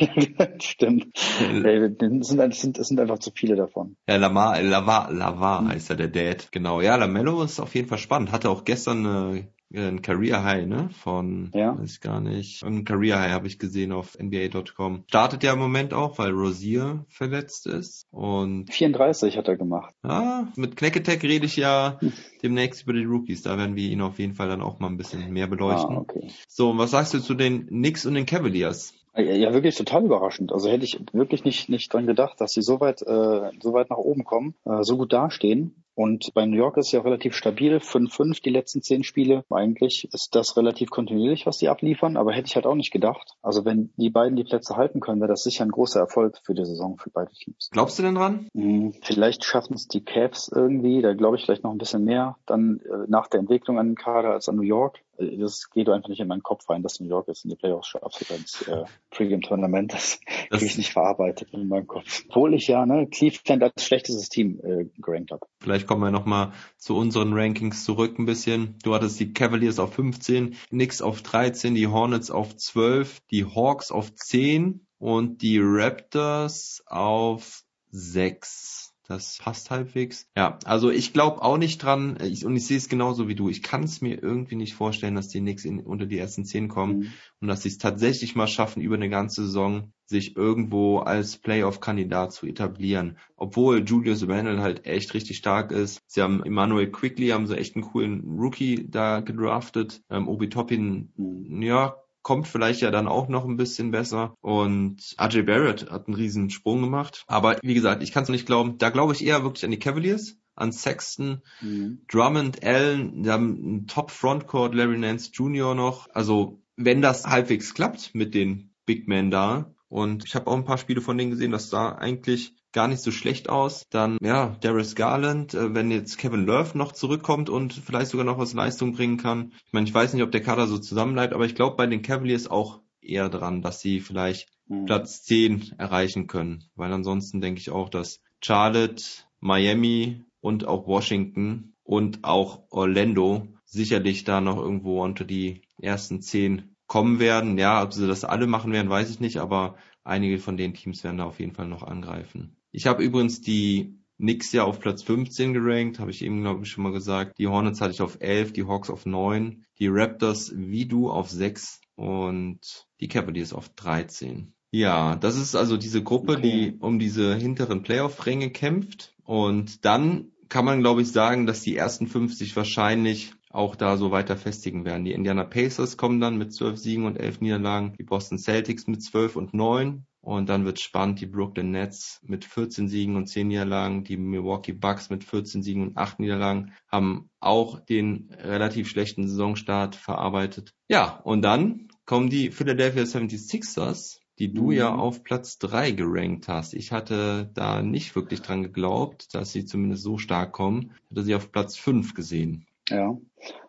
stimmt. 0.59 1.07
Äh, 1.41 1.85
Es 2.19 2.27
sind, 2.27 2.39
es 2.39 2.59
sind, 2.61 2.77
es 2.77 2.87
sind 2.87 2.99
einfach 2.99 3.19
zu 3.19 3.31
viele 3.33 3.55
davon. 3.55 3.95
Ja, 4.07 4.17
Lamar, 4.17 4.59
äh, 4.59 4.63
Lavar, 4.63 5.11
Lavar 5.11 5.67
heißt 5.67 5.89
ja 5.89 5.95
der 5.95 6.07
Dad. 6.09 6.51
Genau. 6.51 6.81
Ja, 6.81 6.95
Lamello 6.95 7.43
ist 7.43 7.59
auf 7.59 7.75
jeden 7.75 7.87
Fall 7.87 7.97
spannend. 7.97 8.31
Hatte 8.31 8.49
auch 8.49 8.63
gestern 8.65 9.05
eine, 9.05 9.47
ein 9.73 10.01
Career 10.01 10.43
High, 10.43 10.65
ne? 10.65 10.89
Von, 10.91 11.51
Ja. 11.53 11.77
weiß 11.79 11.91
ich 11.93 12.01
gar 12.01 12.21
nicht. 12.21 12.63
Ein 12.63 12.85
Career 12.85 13.19
High 13.19 13.31
habe 13.31 13.47
ich 13.47 13.59
gesehen 13.59 13.91
auf 13.91 14.17
NBA.com. 14.19 15.03
Startet 15.07 15.43
ja 15.43 15.53
im 15.53 15.59
Moment 15.59 15.93
auch, 15.93 16.17
weil 16.17 16.31
Rosier 16.31 17.05
verletzt 17.09 17.67
ist. 17.67 18.07
Und 18.11 18.73
34 18.73 19.37
hat 19.37 19.47
er 19.47 19.57
gemacht. 19.57 19.93
ja, 20.03 20.47
mit 20.55 20.75
Knecketech 20.75 21.21
rede 21.23 21.45
ich 21.45 21.55
ja 21.55 21.99
demnächst 22.41 22.83
über 22.83 22.93
die 22.93 23.05
Rookies. 23.05 23.43
Da 23.43 23.57
werden 23.57 23.75
wir 23.75 23.89
ihn 23.89 24.01
auf 24.01 24.17
jeden 24.19 24.33
Fall 24.35 24.47
dann 24.49 24.61
auch 24.61 24.79
mal 24.79 24.87
ein 24.87 24.97
bisschen 24.97 25.31
mehr 25.31 25.47
beleuchten. 25.47 25.97
Ah, 25.97 26.01
okay. 26.01 26.27
So, 26.47 26.71
und 26.71 26.77
was 26.77 26.91
sagst 26.91 27.13
du 27.13 27.19
zu 27.19 27.35
den 27.35 27.67
Knicks 27.67 28.05
und 28.05 28.15
den 28.15 28.25
Cavaliers? 28.25 28.93
Ja, 29.15 29.23
ja, 29.23 29.53
wirklich 29.53 29.75
total 29.75 30.05
überraschend. 30.05 30.53
Also 30.53 30.69
hätte 30.69 30.85
ich 30.85 30.99
wirklich 31.13 31.43
nicht, 31.43 31.67
nicht 31.67 31.91
dran 31.93 32.05
gedacht, 32.07 32.39
dass 32.39 32.53
sie 32.53 32.61
so 32.61 32.79
weit, 32.79 33.01
äh, 33.01 33.51
so 33.61 33.73
weit 33.73 33.89
nach 33.89 33.97
oben 33.97 34.23
kommen, 34.23 34.55
äh, 34.65 34.83
so 34.83 34.97
gut 34.97 35.11
dastehen. 35.13 35.83
Und 35.99 36.33
bei 36.33 36.45
New 36.45 36.55
York 36.55 36.77
ist 36.77 36.93
ja 36.93 37.01
relativ 37.01 37.35
stabil, 37.35 37.75
5-5 37.75 38.41
die 38.41 38.51
letzten 38.51 38.81
zehn 38.81 39.03
Spiele. 39.03 39.43
Eigentlich 39.49 40.07
ist 40.13 40.33
das 40.33 40.55
relativ 40.55 40.91
kontinuierlich, 40.91 41.45
was 41.45 41.57
die 41.57 41.67
abliefern, 41.67 42.15
aber 42.15 42.31
hätte 42.31 42.47
ich 42.47 42.55
halt 42.55 42.65
auch 42.65 42.75
nicht 42.75 42.91
gedacht. 42.91 43.35
Also 43.41 43.65
wenn 43.65 43.91
die 43.97 44.09
beiden 44.09 44.37
die 44.37 44.45
Plätze 44.45 44.77
halten 44.77 45.01
können, 45.01 45.19
wäre 45.19 45.27
das 45.27 45.43
sicher 45.43 45.65
ein 45.65 45.71
großer 45.71 45.99
Erfolg 45.99 46.37
für 46.41 46.53
die 46.53 46.63
Saison 46.63 46.97
für 46.97 47.09
beide 47.09 47.33
Teams. 47.33 47.69
Glaubst 47.73 47.99
du 47.99 48.03
denn 48.03 48.15
dran? 48.15 48.47
Hm, 48.55 48.93
vielleicht 49.01 49.43
schaffen 49.43 49.73
es 49.73 49.89
die 49.89 49.99
Cavs 49.99 50.47
irgendwie, 50.47 51.01
da 51.01 51.13
glaube 51.13 51.35
ich 51.35 51.43
vielleicht 51.43 51.65
noch 51.65 51.71
ein 51.71 51.77
bisschen 51.77 52.05
mehr 52.05 52.37
dann 52.45 52.79
äh, 52.85 53.05
nach 53.09 53.27
der 53.27 53.41
Entwicklung 53.41 53.77
an 53.77 53.87
den 53.87 53.95
Kader 53.95 54.29
als 54.29 54.47
an 54.47 54.55
New 54.55 54.61
York 54.61 55.01
das 55.19 55.69
geht 55.69 55.89
einfach 55.89 56.09
nicht 56.09 56.19
in 56.19 56.27
meinen 56.27 56.43
Kopf 56.43 56.69
rein, 56.69 56.83
dass 56.83 56.99
New 56.99 57.07
York 57.07 57.27
jetzt 57.27 57.43
in 57.43 57.49
die 57.49 57.55
Playoffs 57.55 57.87
schafft 57.87 58.21
oder 58.21 58.39
ins 58.39 58.61
äh, 58.67 58.85
Pre-Game-Tournament. 59.11 59.93
Das, 59.93 60.19
das 60.49 60.59
kriege 60.59 60.71
ich 60.71 60.77
nicht 60.77 60.93
verarbeitet 60.93 61.49
in 61.51 61.67
meinem 61.67 61.87
Kopf. 61.87 62.23
Obwohl 62.29 62.53
ich 62.53 62.67
ja 62.67 62.85
ne, 62.85 63.07
Cleveland 63.07 63.63
als 63.63 63.83
schlechtestes 63.83 64.29
Team 64.29 64.59
äh, 64.63 64.85
gerankt 64.97 65.31
habe. 65.31 65.45
Vielleicht 65.59 65.87
kommen 65.87 66.01
wir 66.01 66.11
nochmal 66.11 66.53
zu 66.77 66.95
unseren 66.95 67.33
Rankings 67.33 67.83
zurück 67.83 68.17
ein 68.17 68.25
bisschen. 68.25 68.75
Du 68.83 68.93
hattest 68.95 69.19
die 69.19 69.33
Cavaliers 69.33 69.79
auf 69.79 69.93
15, 69.93 70.55
Knicks 70.69 71.01
auf 71.01 71.21
13, 71.21 71.75
die 71.75 71.87
Hornets 71.87 72.31
auf 72.31 72.55
12, 72.55 73.19
die 73.31 73.45
Hawks 73.45 73.91
auf 73.91 74.13
10 74.13 74.85
und 74.99 75.41
die 75.41 75.59
Raptors 75.61 76.83
auf 76.85 77.63
6. 77.91 78.88
Das 79.09 79.39
passt 79.39 79.71
halbwegs. 79.71 80.29
Ja, 80.37 80.59
also 80.65 80.91
ich 80.91 81.13
glaube 81.13 81.41
auch 81.41 81.57
nicht 81.57 81.81
dran, 81.81 82.19
ich, 82.21 82.45
und 82.45 82.55
ich 82.55 82.67
sehe 82.67 82.77
es 82.77 82.89
genauso 82.89 83.27
wie 83.27 83.33
du. 83.33 83.49
Ich 83.49 83.63
kann 83.63 83.81
es 83.81 84.01
mir 84.01 84.21
irgendwie 84.21 84.55
nicht 84.55 84.75
vorstellen, 84.75 85.15
dass 85.15 85.29
die 85.29 85.39
Knicks 85.39 85.65
in, 85.65 85.79
unter 85.79 86.05
die 86.05 86.19
ersten 86.19 86.45
zehn 86.45 86.67
kommen 86.67 86.99
mhm. 86.99 87.13
und 87.41 87.47
dass 87.47 87.63
sie 87.63 87.69
es 87.69 87.79
tatsächlich 87.79 88.35
mal 88.35 88.45
schaffen, 88.45 88.83
über 88.83 88.93
eine 88.93 89.09
ganze 89.09 89.45
Saison 89.47 89.91
sich 90.05 90.37
irgendwo 90.37 90.99
als 90.99 91.37
Playoff-Kandidat 91.37 92.33
zu 92.33 92.45
etablieren. 92.45 93.17
Obwohl 93.35 93.83
Julius 93.83 94.27
Randle 94.27 94.61
halt 94.61 94.85
echt 94.85 95.15
richtig 95.15 95.37
stark 95.37 95.71
ist. 95.71 96.03
Sie 96.05 96.21
haben 96.21 96.43
Emmanuel 96.43 96.91
Quickly, 96.91 97.29
haben 97.29 97.47
sie 97.47 97.57
echt 97.57 97.75
einen 97.75 97.85
coolen 97.85 98.21
Rookie 98.39 98.87
da 98.91 99.21
gedraftet. 99.21 100.03
Ähm, 100.11 100.27
Obi 100.27 100.49
Toppin, 100.49 101.11
mhm. 101.17 101.63
ja, 101.63 101.95
kommt 102.29 102.47
vielleicht 102.47 102.81
ja 102.81 102.91
dann 102.91 103.07
auch 103.07 103.27
noch 103.27 103.43
ein 103.45 103.57
bisschen 103.57 103.89
besser. 103.89 104.35
Und 104.41 105.15
RJ 105.19 105.41
Barrett 105.41 105.89
hat 105.89 106.05
einen 106.05 106.15
riesen 106.15 106.51
Sprung 106.51 106.79
gemacht. 106.79 107.23
Aber 107.25 107.57
wie 107.63 107.73
gesagt, 107.73 108.03
ich 108.03 108.11
kann 108.11 108.21
es 108.21 108.29
nicht 108.29 108.45
glauben. 108.45 108.77
Da 108.77 108.91
glaube 108.91 109.13
ich 109.13 109.25
eher 109.25 109.41
wirklich 109.41 109.65
an 109.65 109.71
die 109.71 109.79
Cavaliers 109.79 110.37
an 110.53 110.71
Sexton, 110.71 111.41
mhm. 111.59 112.03
Drummond, 112.07 112.63
Allen, 112.63 113.23
die 113.23 113.31
haben 113.31 113.55
einen 113.55 113.87
Top 113.87 114.11
Frontcourt, 114.11 114.75
Larry 114.75 114.99
Nance 114.99 115.31
Jr. 115.33 115.73
noch. 115.73 116.07
Also 116.13 116.61
wenn 116.75 117.01
das 117.01 117.25
halbwegs 117.25 117.73
klappt 117.73 118.13
mit 118.13 118.35
den 118.35 118.75
Big 118.85 119.07
Men 119.07 119.31
da, 119.31 119.73
und 119.87 120.23
ich 120.23 120.35
habe 120.35 120.45
auch 120.45 120.55
ein 120.55 120.65
paar 120.65 120.77
Spiele 120.77 121.01
von 121.01 121.17
denen 121.17 121.31
gesehen, 121.31 121.49
das 121.49 121.71
sah 121.71 121.93
eigentlich 121.93 122.53
gar 122.71 122.87
nicht 122.87 123.01
so 123.01 123.11
schlecht 123.11 123.49
aus. 123.49 123.83
Dann, 123.89 124.17
ja, 124.21 124.55
Darius 124.61 124.95
Garland, 124.95 125.53
äh, 125.53 125.73
wenn 125.73 125.91
jetzt 125.91 126.17
Kevin 126.17 126.45
Love 126.45 126.77
noch 126.77 126.91
zurückkommt 126.91 127.49
und 127.49 127.73
vielleicht 127.73 128.11
sogar 128.11 128.25
noch 128.25 128.37
was 128.37 128.53
Leistung 128.53 128.93
bringen 128.93 129.17
kann. 129.17 129.53
Ich 129.65 129.73
meine, 129.73 129.87
ich 129.87 129.93
weiß 129.93 130.13
nicht, 130.13 130.23
ob 130.23 130.31
der 130.31 130.43
Kader 130.43 130.67
so 130.67 130.77
zusammenbleibt, 130.77 131.33
aber 131.33 131.45
ich 131.45 131.55
glaube 131.55 131.75
bei 131.75 131.87
den 131.87 132.01
Cavaliers 132.01 132.47
auch 132.47 132.81
eher 133.01 133.29
dran, 133.29 133.61
dass 133.61 133.81
sie 133.81 133.99
vielleicht 133.99 134.49
mhm. 134.67 134.85
Platz 134.85 135.23
10 135.23 135.75
erreichen 135.77 136.27
können. 136.27 136.65
Weil 136.75 136.93
ansonsten 136.93 137.41
denke 137.41 137.59
ich 137.59 137.71
auch, 137.71 137.89
dass 137.89 138.21
Charlotte, 138.41 139.03
Miami 139.39 140.23
und 140.41 140.67
auch 140.67 140.87
Washington 140.87 141.73
und 141.83 142.23
auch 142.23 142.63
Orlando 142.69 143.47
sicherlich 143.65 144.23
da 144.23 144.41
noch 144.41 144.57
irgendwo 144.57 145.03
unter 145.03 145.25
die 145.25 145.61
ersten 145.81 146.21
10 146.21 146.75
kommen 146.87 147.19
werden. 147.19 147.57
Ja, 147.57 147.83
ob 147.83 147.93
sie 147.93 148.07
das 148.07 148.23
alle 148.23 148.47
machen 148.47 148.71
werden, 148.71 148.89
weiß 148.89 149.09
ich 149.09 149.19
nicht, 149.19 149.37
aber 149.37 149.75
einige 150.03 150.39
von 150.39 150.57
den 150.57 150.73
Teams 150.73 151.03
werden 151.03 151.17
da 151.17 151.25
auf 151.25 151.39
jeden 151.39 151.53
Fall 151.53 151.67
noch 151.67 151.83
angreifen. 151.83 152.55
Ich 152.71 152.87
habe 152.87 153.03
übrigens 153.03 153.41
die 153.41 153.99
Knicks 154.17 154.51
ja 154.51 154.63
auf 154.63 154.79
Platz 154.79 155.01
15 155.03 155.53
gerankt, 155.53 155.99
habe 155.99 156.11
ich 156.11 156.23
eben, 156.23 156.41
glaube 156.41 156.63
ich, 156.63 156.69
schon 156.69 156.83
mal 156.83 156.91
gesagt. 156.91 157.37
Die 157.37 157.47
Hornets 157.47 157.79
hatte 157.79 157.93
ich 157.93 158.01
auf 158.01 158.17
11, 158.19 158.53
die 158.53 158.65
Hawks 158.65 158.89
auf 158.89 159.05
9, 159.05 159.63
die 159.79 159.87
Raptors 159.87 160.51
wie 160.55 160.85
du 160.85 161.09
auf 161.09 161.29
6 161.29 161.79
und 161.95 162.59
die 162.99 163.07
Cavaliers 163.07 163.53
auf 163.53 163.69
13. 163.69 164.53
Ja, 164.71 165.15
das 165.15 165.37
ist 165.37 165.55
also 165.55 165.77
diese 165.77 166.03
Gruppe, 166.03 166.33
okay. 166.33 166.41
die 166.41 166.77
um 166.79 166.99
diese 166.99 167.35
hinteren 167.35 167.81
Playoff-Ränge 167.81 168.51
kämpft. 168.51 169.15
Und 169.23 169.85
dann 169.85 170.31
kann 170.49 170.65
man, 170.65 170.81
glaube 170.81 171.01
ich, 171.01 171.11
sagen, 171.11 171.45
dass 171.45 171.61
die 171.61 171.75
ersten 171.75 172.07
50 172.07 172.55
wahrscheinlich 172.55 173.33
auch 173.49 173.75
da 173.75 173.97
so 173.97 174.11
weiter 174.11 174.37
festigen 174.37 174.85
werden. 174.85 175.05
Die 175.05 175.13
Indiana 175.13 175.43
Pacers 175.43 175.97
kommen 175.97 176.19
dann 176.19 176.37
mit 176.37 176.53
12 176.53 176.77
Siegen 176.77 177.05
und 177.05 177.17
11 177.17 177.41
Niederlagen, 177.41 177.93
die 177.97 178.03
Boston 178.03 178.37
Celtics 178.37 178.85
mit 178.85 179.01
12 179.01 179.35
und 179.37 179.53
9 179.53 180.05
und 180.21 180.49
dann 180.49 180.65
wird 180.65 180.79
spannend 180.79 181.21
die 181.21 181.25
Brooklyn 181.25 181.71
Nets 181.71 182.19
mit 182.23 182.45
14 182.45 182.87
Siegen 182.87 183.15
und 183.15 183.27
10 183.27 183.47
Niederlagen, 183.47 184.03
die 184.03 184.17
Milwaukee 184.17 184.73
Bucks 184.73 185.09
mit 185.09 185.23
14 185.23 185.63
Siegen 185.63 185.87
und 185.87 185.97
8 185.97 186.19
Niederlagen 186.19 186.73
haben 186.87 187.29
auch 187.39 187.79
den 187.79 188.29
relativ 188.41 188.89
schlechten 188.89 189.27
Saisonstart 189.27 189.95
verarbeitet. 189.95 190.73
Ja, 190.89 191.21
und 191.23 191.41
dann 191.41 191.87
kommen 192.05 192.29
die 192.29 192.51
Philadelphia 192.51 193.03
76ers, 193.03 194.19
die 194.39 194.53
du 194.53 194.65
mhm. 194.65 194.71
ja 194.71 194.95
auf 194.95 195.23
Platz 195.23 195.57
3 195.59 195.91
gerankt 195.91 196.47
hast. 196.47 196.73
Ich 196.73 196.91
hatte 196.91 197.49
da 197.53 197.81
nicht 197.81 198.15
wirklich 198.15 198.41
dran 198.41 198.63
geglaubt, 198.63 199.33
dass 199.33 199.51
sie 199.51 199.65
zumindest 199.65 200.03
so 200.03 200.17
stark 200.17 200.51
kommen. 200.51 200.91
Ich 201.05 201.11
hatte 201.11 201.23
sie 201.23 201.35
auf 201.35 201.51
Platz 201.51 201.77
5 201.77 202.13
gesehen. 202.13 202.65
Ja. 202.89 203.17